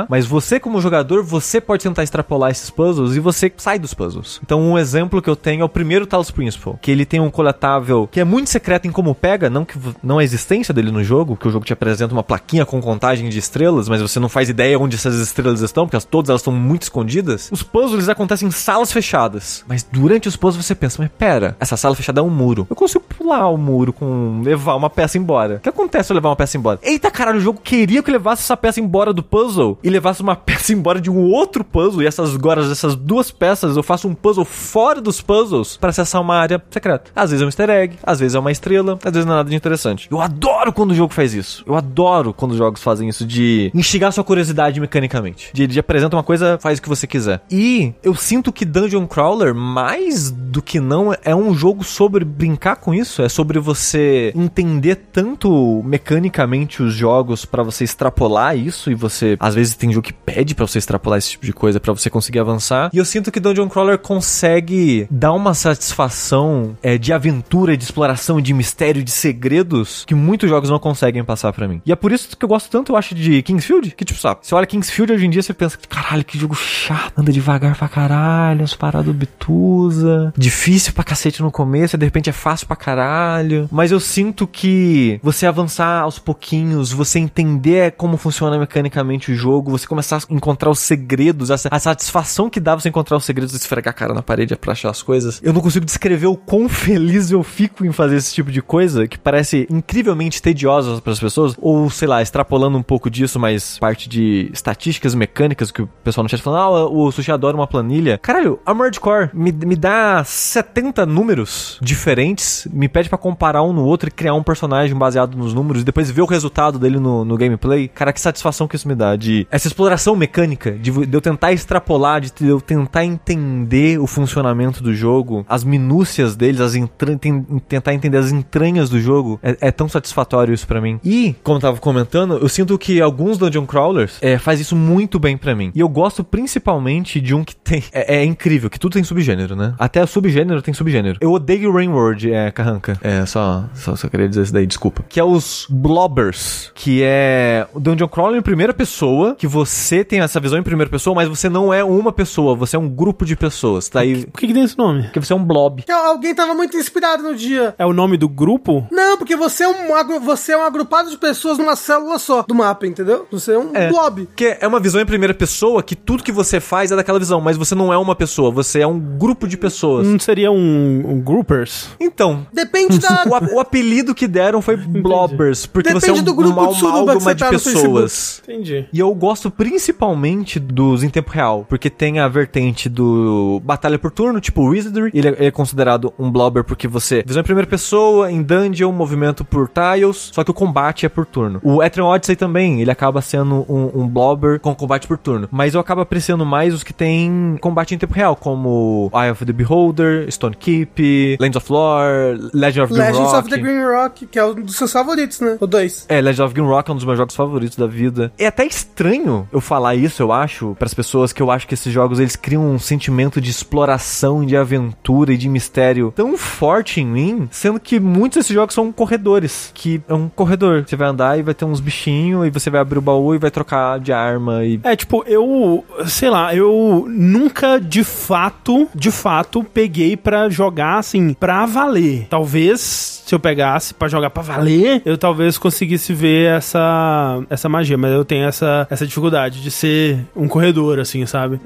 [0.09, 4.41] mas você como jogador, você pode tentar extrapolar esses puzzles e você sai dos puzzles.
[4.43, 7.31] Então um exemplo que eu tenho é o primeiro Talos Principle, que ele tem um
[7.31, 11.03] coletável que é muito secreto em como pega, não que não a existência dele no
[11.03, 14.29] jogo, que o jogo te apresenta uma plaquinha com contagem de estrelas, mas você não
[14.29, 17.49] faz ideia onde essas estrelas estão, porque as, todas elas estão muito escondidas.
[17.53, 21.77] Os puzzles acontecem em salas fechadas, mas durante os puzzles você pensa, mas pera, essa
[21.77, 22.67] sala fechada é um muro.
[22.69, 25.57] Eu consigo pular o muro com levar uma peça embora.
[25.57, 26.79] O que acontece se eu levar uma peça embora?
[26.83, 29.44] Eita caralho, o jogo queria que eu levasse essa peça embora do puzzle
[29.83, 33.77] e levasse uma peça embora de um outro puzzle e essas agora essas duas peças
[33.77, 37.11] eu faço um puzzle fora dos puzzles para acessar uma área secreta.
[37.15, 39.37] Às vezes é um easter egg, às vezes é uma estrela, às vezes não é
[39.37, 40.09] nada de interessante.
[40.11, 41.65] Eu adoro quando o jogo faz isso.
[41.67, 45.51] Eu adoro quando os jogos fazem isso de instigar sua curiosidade mecanicamente.
[45.53, 47.43] De, de apresenta uma coisa, faz o que você quiser.
[47.51, 52.77] E eu sinto que Dungeon Crawler, mais do que não, é um jogo sobre brincar
[52.77, 53.23] com isso.
[53.23, 58.91] É sobre você entender tanto mecanicamente os jogos para você extrapolar isso.
[58.91, 61.81] E você, às vezes, tem jogo que pede para você extrapolar esse tipo de coisa
[61.81, 62.91] para você conseguir avançar.
[62.93, 68.41] E eu sinto que Dungeon Crawler consegue dar uma satisfação é, de aventura, de exploração,
[68.41, 71.81] de mistério, de segredos que muitos jogos não conseguem passar pra mim.
[71.85, 73.95] E é por isso que eu gosto tanto, eu acho, de Kingsfield.
[73.97, 77.13] Que, tipo, sabe, você olha Kingsfield hoje em dia, você pensa, caralho, que jogo chato,
[77.19, 82.31] anda devagar pra caralho, as paradas obtusa, difícil pra cacete no começo, e de repente
[82.31, 83.69] é fácil pra caralho.
[83.71, 89.71] Mas eu sinto que você avançar aos pouquinhos, você entender como funciona mecanicamente o jogo,
[89.71, 93.55] você começar a encontrar os segredos, a, a satisfação que dá você encontrar os segredos
[93.55, 95.41] e esfregar a cara na parede pra achar as coisas.
[95.43, 99.07] Eu não consigo descrever o quão feliz eu fico em fazer esse tipo de coisa
[99.07, 103.79] que parece incrivelmente tediosa para as pessoas, ou sei lá, extrapolando um pouco disso, mas
[103.79, 107.67] parte de estatísticas mecânicas que o pessoal no chat falando, ah, o Sushi adora uma
[107.67, 108.19] planilha.
[108.19, 113.85] Caralho, Armored Core me, me dá 70 números diferentes, me pede para comparar um no
[113.85, 117.25] outro e criar um personagem baseado nos números e depois ver o resultado dele no,
[117.25, 117.89] no gameplay.
[117.89, 121.53] Cara, que satisfação que isso me dá, de essa exploração mecânica, de, de eu tentar
[121.53, 127.43] extrapolar, de eu tentar entender o funcionamento do jogo, as minúcias deles, as entran- ten-
[127.69, 130.99] tentar entender as entranhas do jogo, é, é tão satisfatório isso pra mim.
[131.05, 135.19] E, como eu tava comentando, eu sinto que alguns Dungeon Crawlers é, faz isso muito
[135.19, 135.71] bem pra mim.
[135.75, 137.83] E eu gosto principalmente de um que tem.
[137.93, 139.75] É, é incrível, que tudo tem subgênero, né?
[139.79, 141.19] Até o subgênero tem subgênero.
[141.21, 142.99] Eu odeio Rain World, é, Carranca.
[143.03, 145.05] É, só, só, só queria dizer isso daí, desculpa.
[145.09, 148.94] Que é os Blobbers, que é o Dungeon Crawler em primeira pessoa,
[149.39, 152.77] que você tem essa visão em primeira pessoa, mas você não é uma pessoa, você
[152.77, 154.27] é um grupo de pessoas, tá aí.
[154.27, 155.05] Por que, que tem esse nome?
[155.05, 155.83] Porque você é um blob.
[155.83, 157.75] Que Alguém tava muito inspirado no dia.
[157.79, 158.87] É o nome do grupo?
[158.91, 162.55] Não, porque você é um, você é um agrupado de pessoas numa célula só do
[162.55, 163.27] mapa, entendeu?
[163.33, 163.89] Você é um É.
[163.89, 164.29] blob.
[164.37, 167.41] Que é uma visão em primeira pessoa que tudo que você faz é daquela visão,
[167.41, 170.07] mas você não é uma pessoa, você é um grupo de pessoas.
[170.07, 171.89] Não seria um, um groupers?
[171.99, 173.25] Então, Depende da.
[173.29, 176.61] o, a- o apelido que deram foi Blobbers, porque você é Depende um, do grupo
[176.61, 178.43] uma de suruba que amálgama você de tá no pessoas.
[178.47, 178.84] Entendi.
[178.85, 178.89] Entendi.
[178.93, 184.11] E eu gosto principalmente dos em tempo real, porque tem a vertente do batalha por
[184.11, 185.11] turno, tipo Wizardry.
[185.13, 188.93] Ele é, ele é considerado um blobber porque você visão em primeira pessoa, em dungeon,
[188.93, 191.61] movimento por tiles, só que o combate é por turno.
[191.63, 195.49] O Etrian Odyssey também, ele acaba sendo um, um blobber com combate por turno.
[195.51, 199.45] Mas eu acabo apreciando mais os que tem combate em tempo real, como Eye of
[199.45, 203.39] the Beholder, Stone Keep, Lands of Lore, Legend of Green Legends Rock.
[203.39, 205.57] of the Green Rock, que é um dos seus favoritos, né?
[205.61, 206.07] O 2.
[206.09, 208.33] É, Legend of Green Rock é um dos meus jogos favoritos da vida.
[208.39, 211.75] É até estranho eu falar isso, eu acho, para as pessoas que eu acho que
[211.75, 217.01] esses jogos eles criam um sentimento de exploração, de aventura e de mistério tão forte
[217.01, 220.85] em mim, sendo que muitos desses jogos são corredores, que é um corredor.
[220.87, 223.39] Você vai andar e vai ter uns bichinhos e você vai abrir o baú e
[223.39, 229.11] vai trocar de arma e É, tipo, eu, sei lá, eu nunca de fato, de
[229.11, 232.27] fato, peguei pra jogar assim, pra valer.
[232.29, 237.97] Talvez se eu pegasse pra jogar pra valer, eu talvez conseguisse ver essa essa magia,
[237.97, 241.61] mas eu tenho essa essa dificuldade de ser um corredor assim, sabe?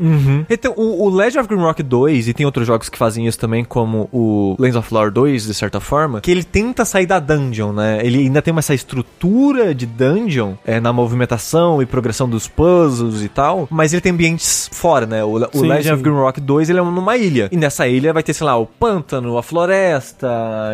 [0.48, 3.38] Então, o, o Legend of Green Rock 2, e tem outros jogos que fazem isso
[3.38, 7.18] também, como o Lands of Lore 2, de certa forma, que ele tenta sair da
[7.18, 8.00] dungeon, né?
[8.02, 13.28] Ele ainda tem essa estrutura de dungeon é, na movimentação e progressão dos puzzles e
[13.28, 15.22] tal, mas ele tem ambientes fora, né?
[15.24, 15.92] O, o Sim, Legend sim.
[15.92, 17.48] of Green Rock 2, ele é numa ilha.
[17.52, 20.28] E nessa ilha vai ter, sei lá, o pântano, a floresta,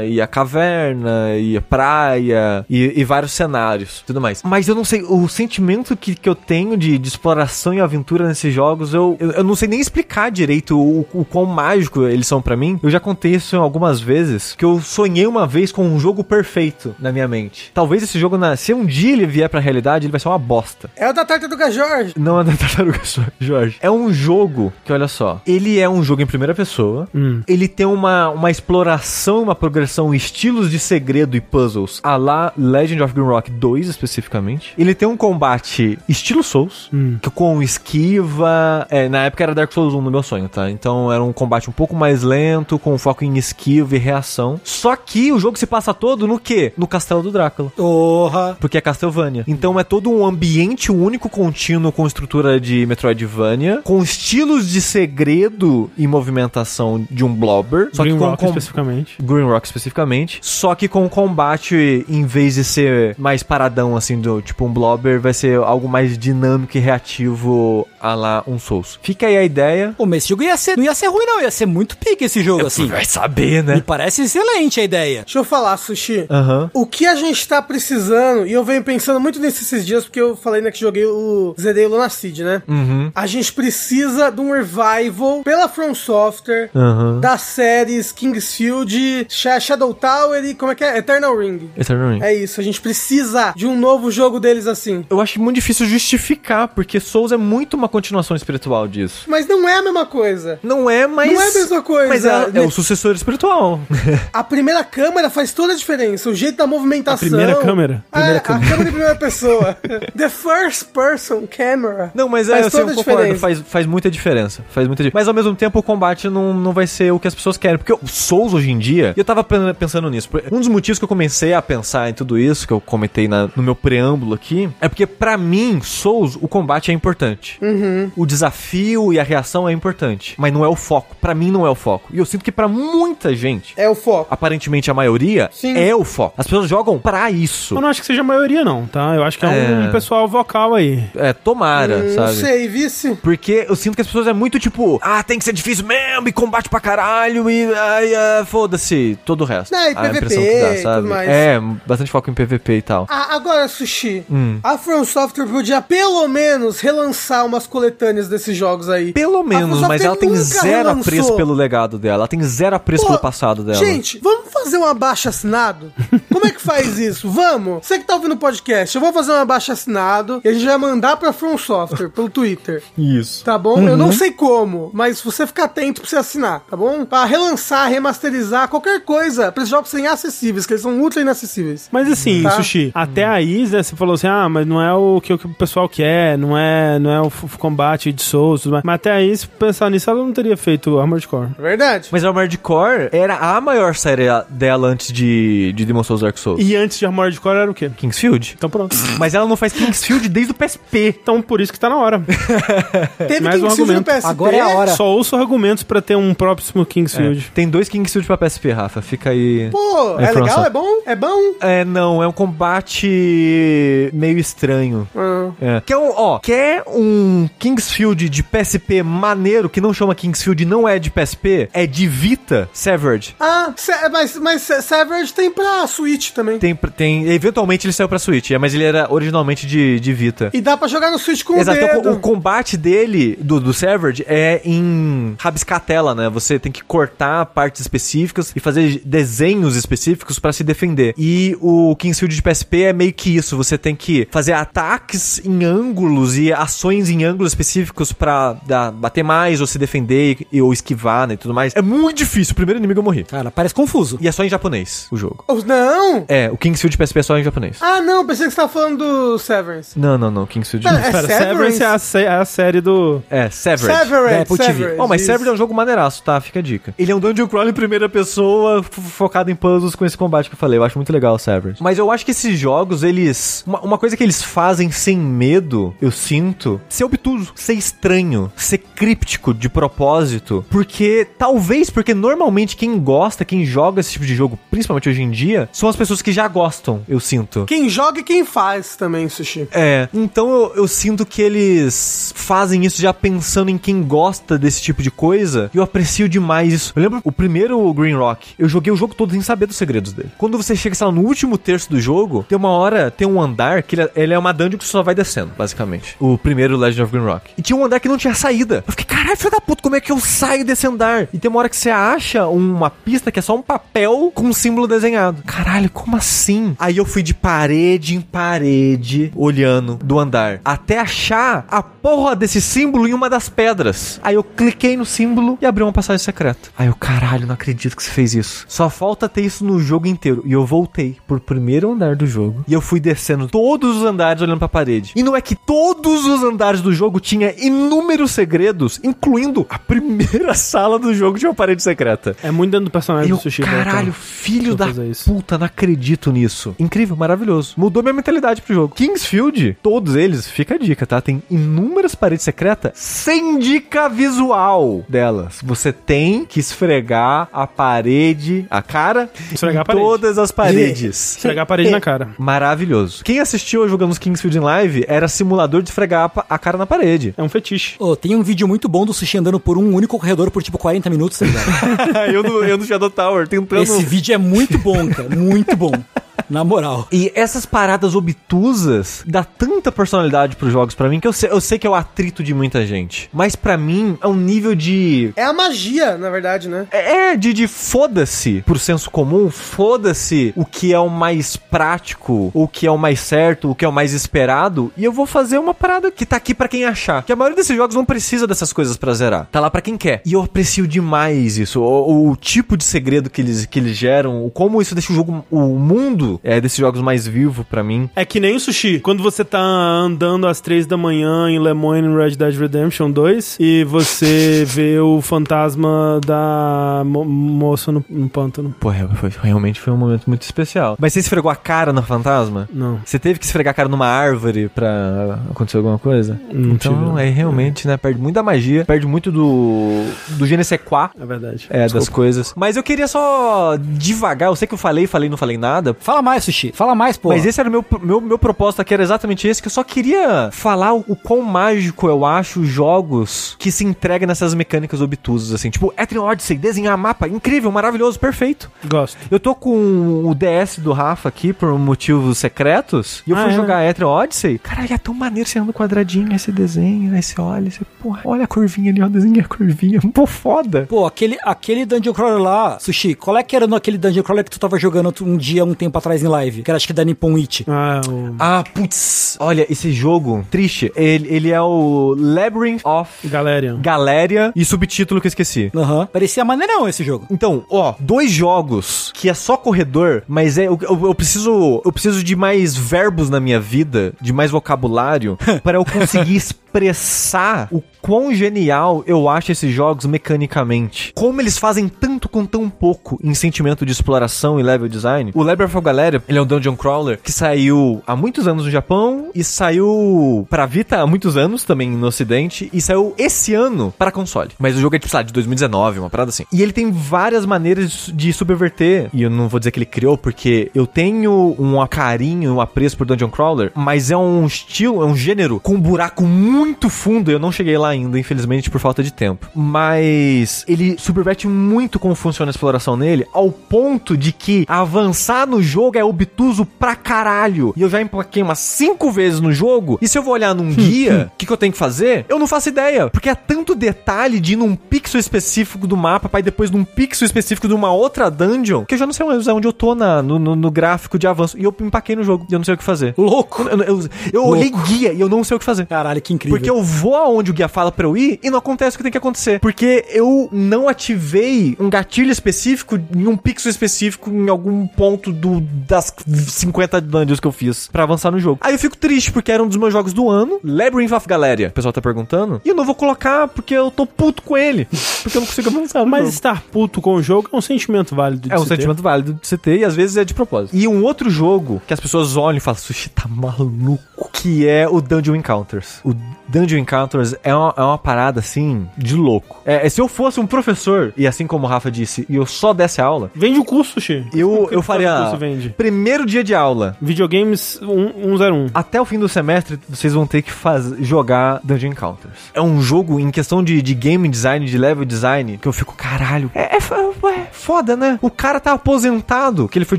[0.07, 4.43] e a caverna, e a praia, e, e vários cenários, tudo mais.
[4.43, 8.27] Mas eu não sei, o sentimento que, que eu tenho de, de exploração e aventura
[8.27, 12.27] nesses jogos, eu, eu, eu não sei nem explicar direito o, o quão mágico eles
[12.27, 12.79] são pra mim.
[12.83, 16.95] Eu já contei isso algumas vezes, que eu sonhei uma vez com um jogo perfeito
[16.99, 17.71] na minha mente.
[17.75, 20.39] Talvez esse jogo, na, se um dia ele vier pra realidade, ele vai ser uma
[20.39, 20.91] bosta.
[20.97, 22.15] É o da Tartaruga Jorge.
[22.17, 23.01] Não é da Tartaruga
[23.41, 23.77] Jorge.
[23.81, 27.09] É um jogo que, olha só, ele é um jogo em primeira pessoa.
[27.47, 33.03] Ele tem uma, uma exploração, uma progressão, estilos de segredo e puzzles a lá Legend
[33.03, 34.75] of Green Rock 2, especificamente.
[34.77, 36.91] Ele tem um combate estilo Souls,
[37.23, 38.87] que com esquiva.
[38.91, 40.71] É, na época era Dark Souls 1 no meu sonho, tá?
[40.71, 44.61] Então era um combate um pouco mais lento, com foco em esquiva e reação.
[44.65, 46.73] Só que o jogo se passa todo no quê?
[46.77, 47.71] No castelo do Drácula.
[47.77, 48.57] Porra.
[48.61, 49.45] Porque é Castlevania.
[49.47, 55.91] Então é todo um ambiente único, contínuo, com estrutura de Metroidvania, com estilos de segredo
[55.97, 57.89] e movimentação de um Blobber.
[57.93, 59.17] Só Green que com Rock com- especificamente.
[59.23, 60.39] Green Rock especificamente.
[60.43, 64.73] Só que com o combate, em vez de ser mais paradão, assim, do tipo um
[64.73, 68.99] Blobber, vai ser algo mais dinâmico e reativo a lá um Souls.
[69.03, 69.95] Fica aí a ideia.
[69.97, 71.41] Pô, mas esse jogo ia ser, não ia ser ruim, não.
[71.41, 72.87] Ia ser muito pique esse jogo, assim.
[72.87, 73.83] Vai saber, Me né?
[73.87, 75.23] parece excelente a ideia.
[75.23, 76.27] Deixa eu falar, Sushi.
[76.31, 76.71] Aham.
[76.75, 80.37] O que a gente tá precisando, e eu venho pensando muito nesses dias, porque eu
[80.37, 82.63] falei né, que joguei o Zerei o Lunacid, né?
[82.69, 83.11] Uhum.
[83.15, 87.21] A gente precisa de um revival pela From Software Aham.
[87.21, 90.99] das séries Kingsfield, Sha- Shadow Tower e como é que é?
[90.99, 91.71] Eternal Ring.
[91.77, 92.23] Eternal Ring.
[92.23, 95.05] É isso, a gente precisa de um novo jogo deles assim.
[95.11, 99.25] Eu acho muito difícil justificar, porque Souls é muito uma continuação espiritual disso.
[99.27, 100.59] Mas não é a mesma coisa.
[100.63, 101.33] Não é, mas.
[101.33, 102.61] Não é a mesma coisa, Mas é, é né?
[102.61, 103.81] o sucessor espiritual.
[104.33, 107.27] A primeira câmera faz toda a diferença, o jeito da movimentação.
[107.27, 108.05] A primeira câmera?
[108.13, 109.77] É, Primeira a câmera em primeira pessoa.
[110.17, 112.11] The first person camera.
[112.15, 113.41] Não, mas é, Faz assim, toda eu concordo, diferença.
[113.41, 114.65] faz, faz muita diferença.
[114.71, 115.21] Faz muita diferença.
[115.21, 117.79] Mas ao mesmo tempo o combate não, não vai ser o que as pessoas querem.
[117.79, 120.29] Porque o Souls hoje em dia, e eu tava pen- pensando nisso.
[120.53, 123.49] Um dos motivos que eu comecei a pensar em tudo isso, que eu comentei na-
[123.57, 127.59] no meu preâmbulo aqui, é porque pra mim, Souls, o combate é importante.
[127.63, 128.11] Uhum.
[128.17, 130.35] O desafio e a reação é importante.
[130.39, 131.17] Mas não é o foco.
[131.21, 132.09] Pra mim não é o foco.
[132.13, 133.73] E eu sinto que pra muita gente.
[133.77, 134.27] É o foco.
[134.31, 135.77] Aparentemente a maioria Sim.
[135.77, 136.35] é o foco.
[136.37, 137.75] As pessoas jogam pra isso.
[137.77, 139.15] Eu não acho que seja a maioria, não, tá?
[139.15, 139.49] Eu acho que é,
[139.85, 139.89] É.
[139.89, 141.05] um pessoal vocal aí.
[141.17, 142.35] É, tomara, Não sabe?
[142.37, 143.15] sei, vice.
[143.23, 146.29] Porque eu sinto que as pessoas é muito tipo, ah, tem que ser difícil mesmo,
[146.29, 149.73] e combate pra caralho, e ai, ah, foda-se, todo o resto.
[149.73, 150.97] Não, e a PVP impressão que dá, sabe?
[151.03, 151.29] tudo mais.
[151.29, 153.07] É, bastante foco em PVP e tal.
[153.11, 154.59] Ah, agora, Sushi, Hum.
[154.63, 159.13] a From Software podia pelo menos relançar umas coletâneas desses jogos aí.
[159.13, 161.01] Pelo menos, mas ela tem zero relançou.
[161.01, 162.17] apreço pelo legado dela.
[162.17, 163.79] Ela tem zero apreço Pô, pelo passado dela.
[163.79, 165.93] Gente, vamos fazer um abaixo assinado?
[166.45, 167.29] Como é que faz isso?
[167.31, 167.87] Vamos?
[167.87, 170.65] Você que tá ouvindo o podcast, eu vou fazer um abaixo assinado e a gente
[170.65, 172.83] vai mandar pra From Software pelo Twitter.
[172.99, 173.45] Isso.
[173.45, 173.81] Tá bom?
[173.89, 177.05] Eu não sei como, mas você ficar atento pra você assinar, tá bom?
[177.05, 181.89] Pra relançar, remasterizar, qualquer coisa, pra esses jogos serem acessíveis, que eles são ultra inacessíveis.
[181.91, 182.51] Mas assim, Tá.
[182.51, 185.47] Sushi, até aí, né, você falou assim, ah, mas não é o que, o que
[185.47, 188.85] o pessoal quer, não é, não é o combate de Souls, tudo mais.
[188.85, 191.49] mas até aí, se pensar nisso, ela não teria feito Armored Core.
[191.59, 192.09] É verdade.
[192.13, 196.39] Mas a Armored Core era a maior série dela antes de, de Demon Souls Dark
[196.39, 196.61] Souls.
[196.61, 197.91] E antes de Armored Core era o quê?
[197.97, 198.55] Kingsfield?
[198.57, 198.97] Então pronto.
[199.19, 201.15] Mas ela não faz Kingsfield desde o PSP.
[201.23, 202.21] Então por isso que tá na hora.
[203.19, 204.05] Teve Mais um Kingsfield no argumento.
[204.11, 204.27] PSP.
[204.27, 204.91] Agora é a hora.
[204.93, 207.51] Só ouço argumentos pra ter um próximo Kingsfield.
[207.55, 209.01] Tem dois Kingsfield pra PSP, Rafa.
[209.01, 209.71] Fica aí.
[209.71, 210.65] Pô, É é legal?
[210.65, 210.87] É bom?
[211.07, 211.39] É bom?
[211.61, 215.09] É, não, é um combate meio estranho.
[215.15, 215.51] Ah.
[215.61, 215.83] É.
[215.85, 220.89] Quer um, ó, quer um Kingsfield de PSP maneiro que não chama Kingsfield e não
[220.89, 221.69] é de PSP?
[221.73, 223.37] É de Vita Severed.
[223.39, 223.73] Ah,
[224.11, 226.59] mas, mas Savage tem pra Switch também.
[226.59, 230.51] Tem, tem, eventualmente ele saiu pra Switch, é, mas ele era originalmente de, de Vita.
[230.53, 232.13] E dá pra jogar no Switch com Exato, o então, dedo.
[232.17, 236.29] o combate dele, do, do Severed, é em rabiscar a tela, né?
[236.31, 241.15] Você tem que cortar partes específicas e fazer desenhos específicos pra se defender.
[241.19, 245.65] E o Kingsfield de PSP é meio que isso, você tem que fazer ataques em
[245.65, 250.73] ângulos e ações em ângulos específicos pra dar- bater mais ou se defender e, ou
[250.73, 251.75] esquivar, né, e tudo mais.
[251.77, 253.25] É muito difícil, o primeiro inimigo eu morri.
[253.25, 254.19] Cara, parece confuso.
[254.21, 255.45] E é só em japonês, o jogo.
[255.49, 256.04] Oh, Não!
[256.29, 257.79] É, o Kingsfield PSP é só em japonês.
[257.81, 259.99] Ah, não, pensei que você tava falando do Severance.
[259.99, 260.87] Não, não, não, Kingsfield...
[260.87, 261.45] Pera, é Pera, Severance?
[261.45, 263.23] Severance é a, sé- é a série do.
[263.31, 263.99] É, Severed.
[263.99, 264.73] Severance, Da Apple TV.
[264.73, 265.31] Severance, Oh, mas isso.
[265.31, 266.41] Severed é um jogo maneiraço, tá?
[266.41, 266.95] Fica a dica.
[266.99, 270.55] Ele é um dungeon crawl em primeira pessoa, focado em puzzles com esse combate que
[270.55, 270.79] eu falei.
[270.79, 271.83] Eu acho muito legal o Severed.
[271.83, 273.63] Mas eu acho que esses jogos, eles...
[273.67, 278.79] Uma, uma coisa que eles fazem sem medo, eu sinto, ser obtuso, ser estranho, ser
[278.79, 280.65] críptico de propósito.
[280.71, 285.31] Porque, talvez, porque normalmente quem gosta, quem joga esse tipo de jogo, principalmente hoje em
[285.31, 287.65] dia, são as pessoas que já gostam, eu sinto.
[287.67, 289.69] Quem joga e quem faz também, Sushi.
[289.73, 294.81] É, então eu, eu sinto que eles fazem isso já pensando em quem gosta desse
[294.83, 295.71] tipo de coisa.
[295.75, 296.93] E eu aprecio demais isso.
[296.97, 300.13] Eu lembro o primeiro Green Rock, eu joguei o jogo todo sem saber dos segredos
[300.13, 300.31] dele.
[300.39, 303.41] Quando você chega, sei lá, no último terço do jogo, tem uma hora, tem um
[303.41, 306.17] andar que ele, é- ele é uma dungeon que você só vai descendo, basicamente.
[306.21, 307.51] O primeiro Legend of Green Rock.
[307.57, 308.83] E tinha um andar que não tinha saída.
[308.87, 311.29] Eu fiquei, caralho, filho da puta, como é que eu saio desse andar?
[311.33, 314.45] E tem uma hora que você acha uma pista que é só um papel com
[314.45, 315.43] um símbolo desenhado.
[315.47, 316.77] Caralho, como assim?
[316.79, 322.61] Aí eu fui de parede em parede, olhando do andar, até achar a porra desse
[322.61, 324.21] símbolo em uma das pedras.
[324.23, 326.71] Aí eu cliquei no símbolo e abri uma passagem secreta.
[326.79, 328.65] Aí eu, caralho, não acredito que você fez isso.
[328.69, 330.43] Só falta ter isso no jogo inteiro.
[330.47, 332.65] E eu voltei pro primeiro andar do jogo.
[332.69, 335.13] E eu fui descendo todos os andares olhando pra parede.
[335.17, 340.53] E não é que todos os andares do jogo tinha inúmeros segredos, incluindo a primeira
[340.55, 342.37] sala do jogo tinha uma parede secreta.
[342.43, 343.63] É muito dentro do personagem Eu, do Sushi.
[343.63, 344.13] caralho, voltar.
[344.21, 344.87] filho da
[345.25, 346.75] puta, não acredito nisso.
[346.79, 347.75] Incrível, maravilhoso.
[347.77, 348.95] Mudou minha mentalidade pro jogo.
[348.95, 351.21] Kingsfield, todos eles, fica a dica, tá?
[351.21, 355.59] Tem inúmeras paredes secretas sem dica visual delas.
[355.63, 360.05] Você tem que esfregar a parede, a cara, Esfregar em a parede.
[360.05, 361.37] todas as paredes.
[361.37, 362.31] Esfregar a parede na cara.
[362.39, 363.25] Maravilhoso.
[363.25, 366.79] Quem assistiu eu jogando os Kingsfield em live era simulador de esfregar a a cara
[366.79, 367.35] na parede.
[367.37, 367.97] É um fetiche.
[367.99, 370.79] Ô, tem um vídeo muito bom do Sushi andando por um único corredor por tipo
[370.79, 372.31] 40 minutos, tá ligado?
[372.33, 373.83] eu, no, eu no Shadow Tower, tentando...
[373.83, 375.29] Esse vídeo é muito bom, cara.
[375.35, 376.05] Muito bom.
[376.49, 377.09] Na moral.
[377.11, 381.61] E essas paradas obtusas dá tanta personalidade pros jogos pra mim que eu sei, eu
[381.61, 383.29] sei que é o atrito de muita gente.
[383.33, 385.33] Mas pra mim é um nível de.
[385.37, 386.87] É a magia, na verdade, né?
[386.91, 392.69] É, de, de foda-se pro senso comum, foda-se o que é o mais prático, o
[392.69, 395.59] que é o mais certo, o que é o mais esperado, e eu vou fazer
[395.59, 397.23] uma parada que tá aqui pra quem achar.
[397.23, 399.49] Que a maioria desses jogos não precisa dessas coisas pra zerar.
[399.51, 400.23] Tá lá pra quem quer.
[400.25, 401.81] E eu aprecio demais isso.
[401.81, 405.17] O, o tipo de segredo que eles, que eles geram, o como isso deixa o
[405.17, 408.09] jogo, o mundo é, desses jogos mais vivo pra mim.
[408.17, 409.01] É que nem o sushi.
[409.01, 413.57] Quando você tá andando às três da manhã em Lemoyne no Red Dead Redemption 2
[413.61, 418.75] e você vê o fantasma da mo- moça no, no pântano.
[418.81, 420.97] Pô, é, foi, realmente foi um momento muito especial.
[420.99, 422.69] Mas você esfregou a cara no fantasma?
[422.73, 422.99] Não.
[423.05, 426.41] Você teve que esfregar a cara numa árvore pra acontecer alguma coisa?
[426.53, 427.97] Não então, é realmente, né?
[427.97, 430.05] Perde muito da magia, perde muito do.
[430.31, 431.11] do Genesequá.
[431.21, 431.67] É verdade.
[431.71, 432.13] É, das Desculpa.
[432.13, 432.53] coisas.
[432.57, 434.49] Mas eu queria só devagar.
[434.49, 435.97] Eu sei que eu falei, falei, não falei nada.
[435.99, 436.73] Fala mais, Sushi.
[436.75, 437.29] Fala mais, pô.
[437.31, 439.83] Mas esse era o meu, meu, meu propósito aqui, era exatamente esse, que eu só
[439.85, 445.53] queria falar o, o quão mágico eu acho jogos que se entregam nessas mecânicas obtusas,
[445.53, 445.71] assim.
[445.71, 448.71] Tipo, Etrian Odyssey, desenhar mapa, incrível, maravilhoso, perfeito.
[448.87, 449.17] Gosto.
[449.31, 453.23] Eu tô com o DS do Rafa aqui por motivos secretos.
[453.27, 453.55] E eu Ah, fui é?
[453.57, 454.59] jogar Etrian Odyssey.
[454.59, 458.21] Caralho, é tão maneiro você anda quadradinho, aí você desenha, aí você olha, você, porra,
[458.25, 460.01] olha a curvinha ali, ó, desenha a curvinha.
[460.13, 460.87] Pô, foda.
[460.89, 464.45] Pô, aquele, aquele Dungeon Crawler lá, Sushi, qual é que era no aquele Dungeon Crawler
[464.45, 466.63] que tu tava jogando um dia, um tempo atrás em live?
[466.63, 467.65] Que era acho que da Nippon Ichi.
[467.69, 469.37] Ah, o Ah, putz.
[469.41, 473.81] Olha, esse jogo, triste, ele, ele é o Labyrinth of Galerian.
[473.81, 475.71] Galéria e subtítulo que eu esqueci.
[475.75, 476.07] Aham.
[476.13, 477.27] Parecia maneirão esse jogo.
[477.31, 481.93] Então, ó, dois jogos que é só corredor, mas é eu, eu- eu preciso eu
[481.93, 487.83] preciso de mais verbos na minha vida, de mais vocabulário para eu conseguir expressar o
[488.05, 491.11] quão genial eu acho esses jogos mecanicamente.
[491.15, 495.33] Como eles fazem tanto com tão pouco em sentimento de exploração e level design.
[495.35, 498.71] O Labyrinth of Galera, ele é um dungeon crawler que saiu há muitos anos no
[498.71, 503.95] Japão e saiu pra Vita há muitos anos também no ocidente e saiu esse ano
[503.97, 504.51] para console.
[504.59, 506.45] Mas o jogo é tipo, lá, de 2019, uma parada assim.
[506.53, 510.19] E ele tem várias maneiras de subverter, e eu não vou dizer que ele criou
[510.19, 515.07] porque eu tenho um carinho, um apreço por dungeon crawler, mas é um estilo, é
[515.07, 519.03] um gênero com um buraco muito fundo, eu não cheguei lá ainda, infelizmente, por falta
[519.03, 519.49] de tempo.
[519.55, 525.63] Mas ele subverte muito como funciona a exploração nele, ao ponto de que avançar no
[525.63, 527.73] jogo é obtuso pra caralho.
[527.77, 530.71] E eu já empaquei umas cinco vezes no jogo, e se eu vou olhar num
[530.75, 532.27] guia, o que, que eu tenho que fazer?
[532.29, 533.09] Eu não faço ideia.
[533.09, 536.85] Porque é tanto detalhe de ir num pixel específico do mapa, pra ir depois num
[536.85, 539.95] pixel específico de uma outra dungeon, que eu já não sei mais onde eu tô
[539.95, 541.59] na, no, no, no gráfico de avanço.
[541.59, 543.15] E eu empaquei no jogo, e eu não sei o que fazer.
[543.17, 543.63] Louco!
[543.69, 545.87] Eu, eu, eu olhei guia e eu não sei o que fazer.
[545.87, 546.57] Caralho, que incrível.
[546.57, 549.03] Porque eu vou aonde o guia fala pra eu ir e não acontece o que
[549.03, 549.61] tem que acontecer.
[549.61, 555.61] Porque eu não ativei um gatilho específico em um pixel específico em algum ponto do,
[555.61, 558.59] das 50 dungeons que eu fiz pra avançar no jogo.
[558.61, 561.69] Aí eu fico triste porque era um dos meus jogos do ano, Labyrinth of Galeria.
[561.69, 562.61] O pessoal tá perguntando.
[562.65, 564.87] E eu não vou colocar porque eu tô puto com ele.
[565.25, 566.35] Porque eu não consigo avançar Mas jogo.
[566.35, 568.77] estar puto com o jogo é um sentimento válido de É um ter.
[568.77, 570.77] sentimento válido de você ter e às vezes é de propósito.
[570.77, 574.87] E um outro jogo que as pessoas olham e falam, Sushi tá maluco, que é
[574.87, 576.01] o Dungeon Encounters.
[576.05, 576.15] O
[576.49, 579.61] Dungeon Encounters é uma, é uma parada assim de louco.
[579.65, 582.47] É, é, se eu fosse um professor, e assim como o Rafa disse, e eu
[582.47, 584.25] só desse aula, Vende o curso, Xi.
[584.35, 585.33] eu, eu faria.
[585.77, 586.97] Primeiro dia de aula.
[587.01, 588.69] Videogames 101.
[588.75, 592.35] Até o fim do semestre, vocês vão ter que faz, jogar Dungeon Encounters.
[592.53, 595.95] É um jogo em questão de, de game design, de level design, que eu fico,
[595.95, 596.51] caralho.
[596.55, 598.19] É, é, é foda, né?
[598.21, 599.99] O cara tá aposentado, que ele foi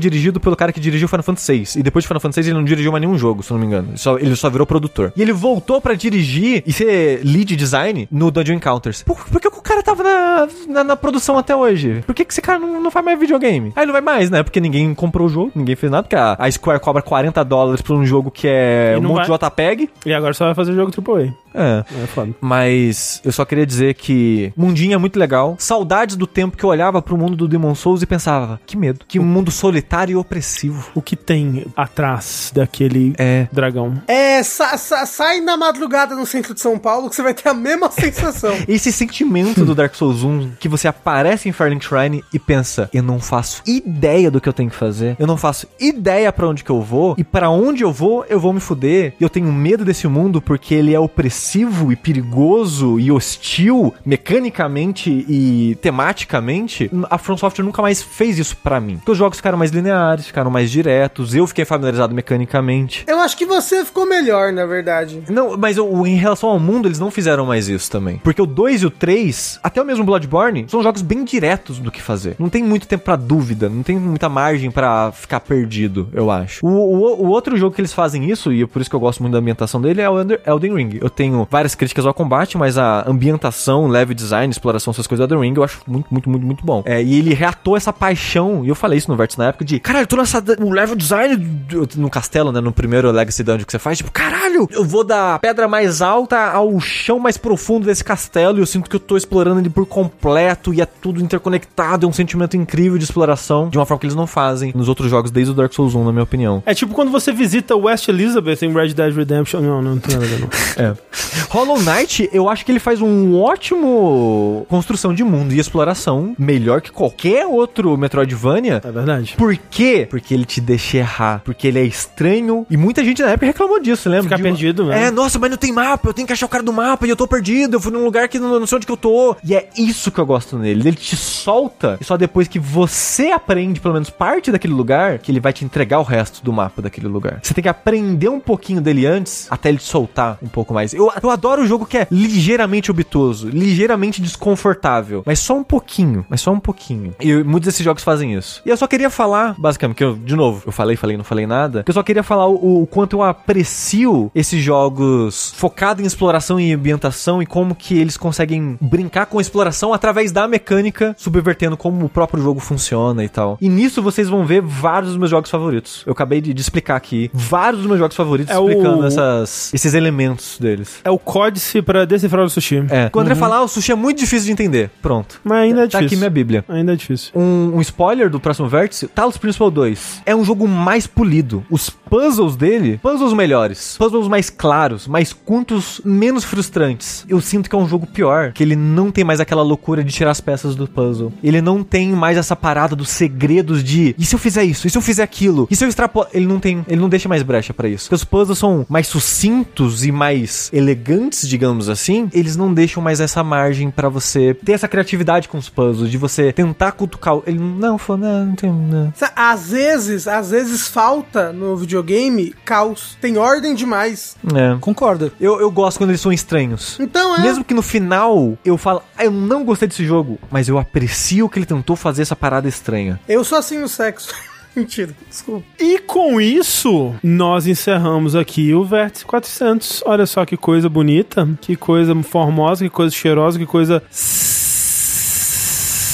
[0.00, 1.80] dirigido pelo cara que dirigiu Final Fantasy VI.
[1.80, 3.66] E depois de Final Fantasy VI, ele não dirigiu mais nenhum jogo, se não me
[3.66, 3.88] engano.
[3.90, 5.12] Ele só, ele só virou produtor.
[5.16, 9.02] E ele voltou pra dirigir e ser lead design no Dungeon Encounters.
[9.02, 12.02] Por, por que o cara tava na, na, na produção até hoje?
[12.06, 13.72] Por que, que esse cara não, não faz mais videogame?
[13.76, 14.42] Aí não vai mais, né?
[14.42, 17.80] Porque ninguém comprou o jogo, ninguém fez nada, porque a, a Square cobra 40 dólares
[17.82, 19.90] por um jogo que é E um monte vai- de JPEG.
[20.06, 21.32] E agora só vai fazer jogo AAA.
[21.56, 21.84] É.
[22.02, 22.34] É foda.
[22.40, 25.56] Mas eu só queria dizer que Mundinho é muito legal.
[25.58, 29.04] Saudades do tempo que eu olhava pro mundo do Demon Souls e pensava, que medo.
[29.08, 30.90] Que mundo solitário e opressivo.
[30.94, 33.48] O que tem atrás daquele É.
[33.52, 33.94] dragão?
[34.06, 37.48] É, sa- sa- sai na madrugada no centro de São Paulo que você vai ter
[37.48, 38.54] a mesma sensação.
[38.68, 43.02] Esse sentimento do Dark Souls 1 que você aparece em Firelink Shrine e pensa, eu
[43.02, 45.16] não faço ideia do que eu tenho que fazer.
[45.18, 48.38] Eu não faço ideia pra onde que eu vou e pra onde eu vou, eu
[48.38, 49.14] vou me fuder.
[49.18, 55.10] E eu tenho medo desse mundo porque ele é opressivo e perigoso e hostil mecanicamente
[55.28, 56.90] e tematicamente.
[57.10, 58.96] A From Software nunca mais fez isso pra mim.
[58.96, 63.04] Porque os jogos ficaram mais lineares, ficaram mais diretos, eu fiquei familiarizado mecanicamente.
[63.06, 65.22] Eu acho que você ficou melhor, na verdade.
[65.28, 68.18] Não, mas o, em relação ao mundo, eles não fizeram mais isso também.
[68.18, 71.90] Porque o 2 e o 3, até o mesmo Bloodborne, são jogos bem diretos do
[71.90, 72.36] que fazer.
[72.38, 76.64] Não tem muito tempo pra dúvida, não tem muita margem pra ficar perdido, eu acho.
[76.64, 79.00] O, o, o outro jogo que eles fazem isso, e é por isso que eu
[79.00, 80.16] gosto muito da ambientação dele, é o
[80.46, 80.98] Elden Ring.
[81.00, 85.34] Eu tenho várias críticas ao combate, mas a ambientação, level design, exploração, essas coisas do
[85.34, 86.82] Elden Ring, eu acho muito, muito, muito, muito bom.
[86.86, 89.78] É, e ele reatou essa paixão, e eu falei isso no Vértice na época, de
[89.80, 90.42] caralho, eu tô nessa.
[90.60, 92.60] O level design do- no castelo, né?
[92.60, 96.38] No primeiro Legacy Dungeon que você faz, tipo, caralho, eu vou da pedra mais alta
[96.52, 99.86] ao chão mais profundo desse castelo e eu sinto que eu tô explorando ele por
[99.86, 104.06] completo e é tudo interconectado, é um sentimento incrível de exploração, de uma forma que
[104.06, 106.62] eles não fazem nos outros jogos desde o Dark Souls 1, na minha opinião.
[106.66, 109.60] É tipo quando você visita West Elizabeth em Red Dead Redemption.
[109.60, 110.48] Não, não, não tem nada a ver, não.
[110.76, 110.94] É.
[111.50, 116.80] Hollow Knight, eu acho que ele faz um ótimo construção de mundo e exploração, melhor
[116.80, 118.80] que qualquer outro Metroidvania.
[118.84, 119.34] É verdade.
[119.36, 120.06] Por quê?
[120.08, 121.42] Porque ele te deixa errar.
[121.44, 122.66] Porque ele é estranho.
[122.70, 124.24] E muita gente na época reclamou disso, lembra?
[124.24, 125.04] Ficar De- perdido, né?
[125.04, 126.08] É, nossa, mas não tem mapa.
[126.08, 127.76] Eu tenho que achar o cara do mapa e eu tô perdido.
[127.76, 129.36] Eu fui num lugar que não, não sei onde que eu tô.
[129.44, 130.88] E é isso que eu gosto nele.
[130.88, 131.98] Ele te solta.
[132.00, 135.64] E só depois que você aprende pelo menos parte daquele lugar, que ele vai te
[135.64, 137.38] entregar o resto do mapa daquele lugar.
[137.42, 140.92] Você tem que aprender um pouquinho dele antes, até ele te soltar um pouco mais.
[140.92, 145.22] Eu, eu adoro o jogo que é ligeiramente obtuso, ligeiramente desconfortável.
[145.26, 146.24] Mas só um pouquinho.
[146.28, 147.14] Mas só um pouquinho.
[147.20, 148.62] E muitos desses jogos fazem isso.
[148.64, 151.46] E eu só queria falar, basicamente, que eu, de novo, eu falei, falei, não falei
[151.46, 151.82] nada.
[151.82, 156.58] Que eu só queria falar o, o quanto eu aprecio esses jogos focados em exploração
[156.60, 161.76] e ambientação e como que eles conseguem brincar com a exploração através da mecânica, subvertendo
[161.76, 163.56] como o próprio jogo funciona e tal.
[163.60, 166.02] E nisso vocês vão ver vários dos meus jogos favoritos.
[166.06, 169.72] Eu acabei de, de explicar aqui vários dos meus jogos favoritos É o- explicando essas,
[169.74, 170.95] esses elementos deles.
[171.04, 172.84] É o códice pra decifrar o sushi.
[172.90, 173.08] É.
[173.08, 174.90] Quando o André falar, o sushi é muito difícil de entender.
[175.02, 175.40] Pronto.
[175.44, 176.06] Mas ainda é Tá difícil.
[176.06, 176.64] aqui minha bíblia.
[176.68, 177.30] Ainda é difícil.
[177.34, 181.64] Um, um spoiler do próximo vértice, Talos Principal 2 é um jogo mais polido.
[181.70, 187.24] Os puzzles dele, puzzles melhores, puzzles mais claros, mais curtos, menos frustrantes.
[187.28, 190.12] Eu sinto que é um jogo pior, que ele não tem mais aquela loucura de
[190.12, 191.32] tirar as peças do puzzle.
[191.42, 194.86] Ele não tem mais essa parada dos segredos de e se eu fizer isso?
[194.86, 195.66] E se eu fizer aquilo?
[195.70, 196.28] E se eu extrapolar?
[196.32, 198.04] Ele não tem, ele não deixa mais brecha pra isso.
[198.04, 202.28] Porque os puzzles são mais sucintos e mais elegantes, digamos assim.
[202.32, 206.18] Eles não deixam mais essa margem pra você ter essa criatividade com os puzzles, de
[206.18, 207.38] você tentar cutucar.
[207.46, 208.72] Ele não, falou, não, não tem.
[208.72, 209.12] Não.
[209.34, 213.16] Às vezes, às vezes falta no videogame caos.
[213.20, 214.36] Tem ordem demais.
[214.54, 214.76] É.
[214.80, 215.32] Concordo.
[215.40, 216.98] Eu, eu gosto quando eles são estranhos.
[217.00, 217.40] Então é.
[217.40, 221.48] Mesmo que no final eu falo, ah, eu não gostei desse jogo, mas eu aprecio
[221.48, 223.20] que ele tentou fazer essa parada estranha.
[223.28, 224.34] Eu sou assim no sexo.
[224.80, 225.64] Mentira, desculpa.
[225.80, 230.02] E com isso, nós encerramos aqui o Vértice 400.
[230.06, 234.02] Olha só que coisa bonita, que coisa formosa, que coisa cheirosa, que coisa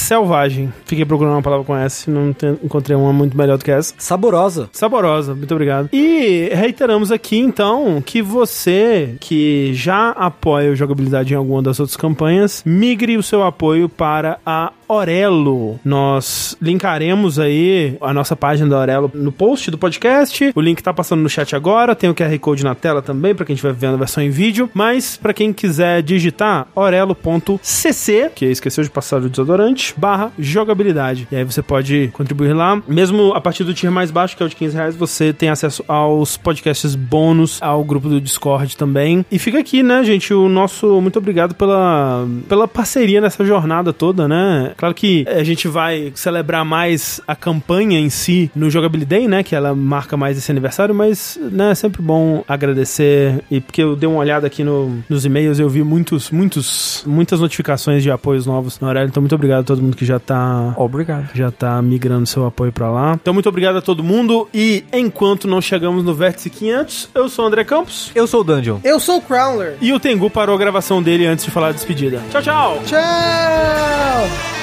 [0.03, 0.71] selvagem.
[0.85, 3.93] Fiquei procurando uma palavra com S, não te- encontrei uma muito melhor do que essa.
[3.97, 4.69] Saborosa.
[4.71, 5.89] Saborosa, muito obrigado.
[5.93, 11.95] E reiteramos aqui então que você que já apoia o jogabilidade em alguma das outras
[11.97, 15.79] campanhas, migre o seu apoio para a Orelo.
[15.83, 20.51] Nós linkaremos aí a nossa página da Orelo no post do podcast.
[20.55, 23.45] O link tá passando no chat agora, tem o QR Code na tela também para
[23.45, 28.83] quem estiver vendo a versão em vídeo, mas para quem quiser digitar orelo.cc, que esqueceu
[28.83, 31.27] de passar o desodorante, barra jogabilidade.
[31.31, 32.81] E aí você pode contribuir lá.
[32.87, 35.49] Mesmo a partir do tier mais baixo, que é o de 15 reais, você tem
[35.49, 39.25] acesso aos podcasts bônus, ao grupo do Discord também.
[39.31, 44.27] E fica aqui, né, gente, o nosso muito obrigado pela, pela parceria nessa jornada toda,
[44.27, 44.72] né?
[44.77, 49.43] Claro que a gente vai celebrar mais a campanha em si no Jogabilidade Day, né,
[49.43, 53.95] que ela marca mais esse aniversário, mas, né, é sempre bom agradecer e porque eu
[53.95, 58.45] dei uma olhada aqui no, nos e-mails, eu vi muitos, muitos, muitas notificações de apoios
[58.45, 61.29] novos na Aurélio, então muito obrigado a todo mundo que já tá Obrigado.
[61.33, 63.13] já tá migrando seu apoio pra lá.
[63.21, 64.47] Então, muito obrigado a todo mundo.
[64.53, 68.11] E enquanto não chegamos no Vértice 500, eu sou o André Campos.
[68.15, 68.79] Eu sou o Dungeon.
[68.83, 69.75] Eu sou o Crowler.
[69.81, 72.21] E o Tengu parou a gravação dele antes de falar a despedida.
[72.31, 72.81] Tchau, tchau!
[72.85, 74.62] Tchau!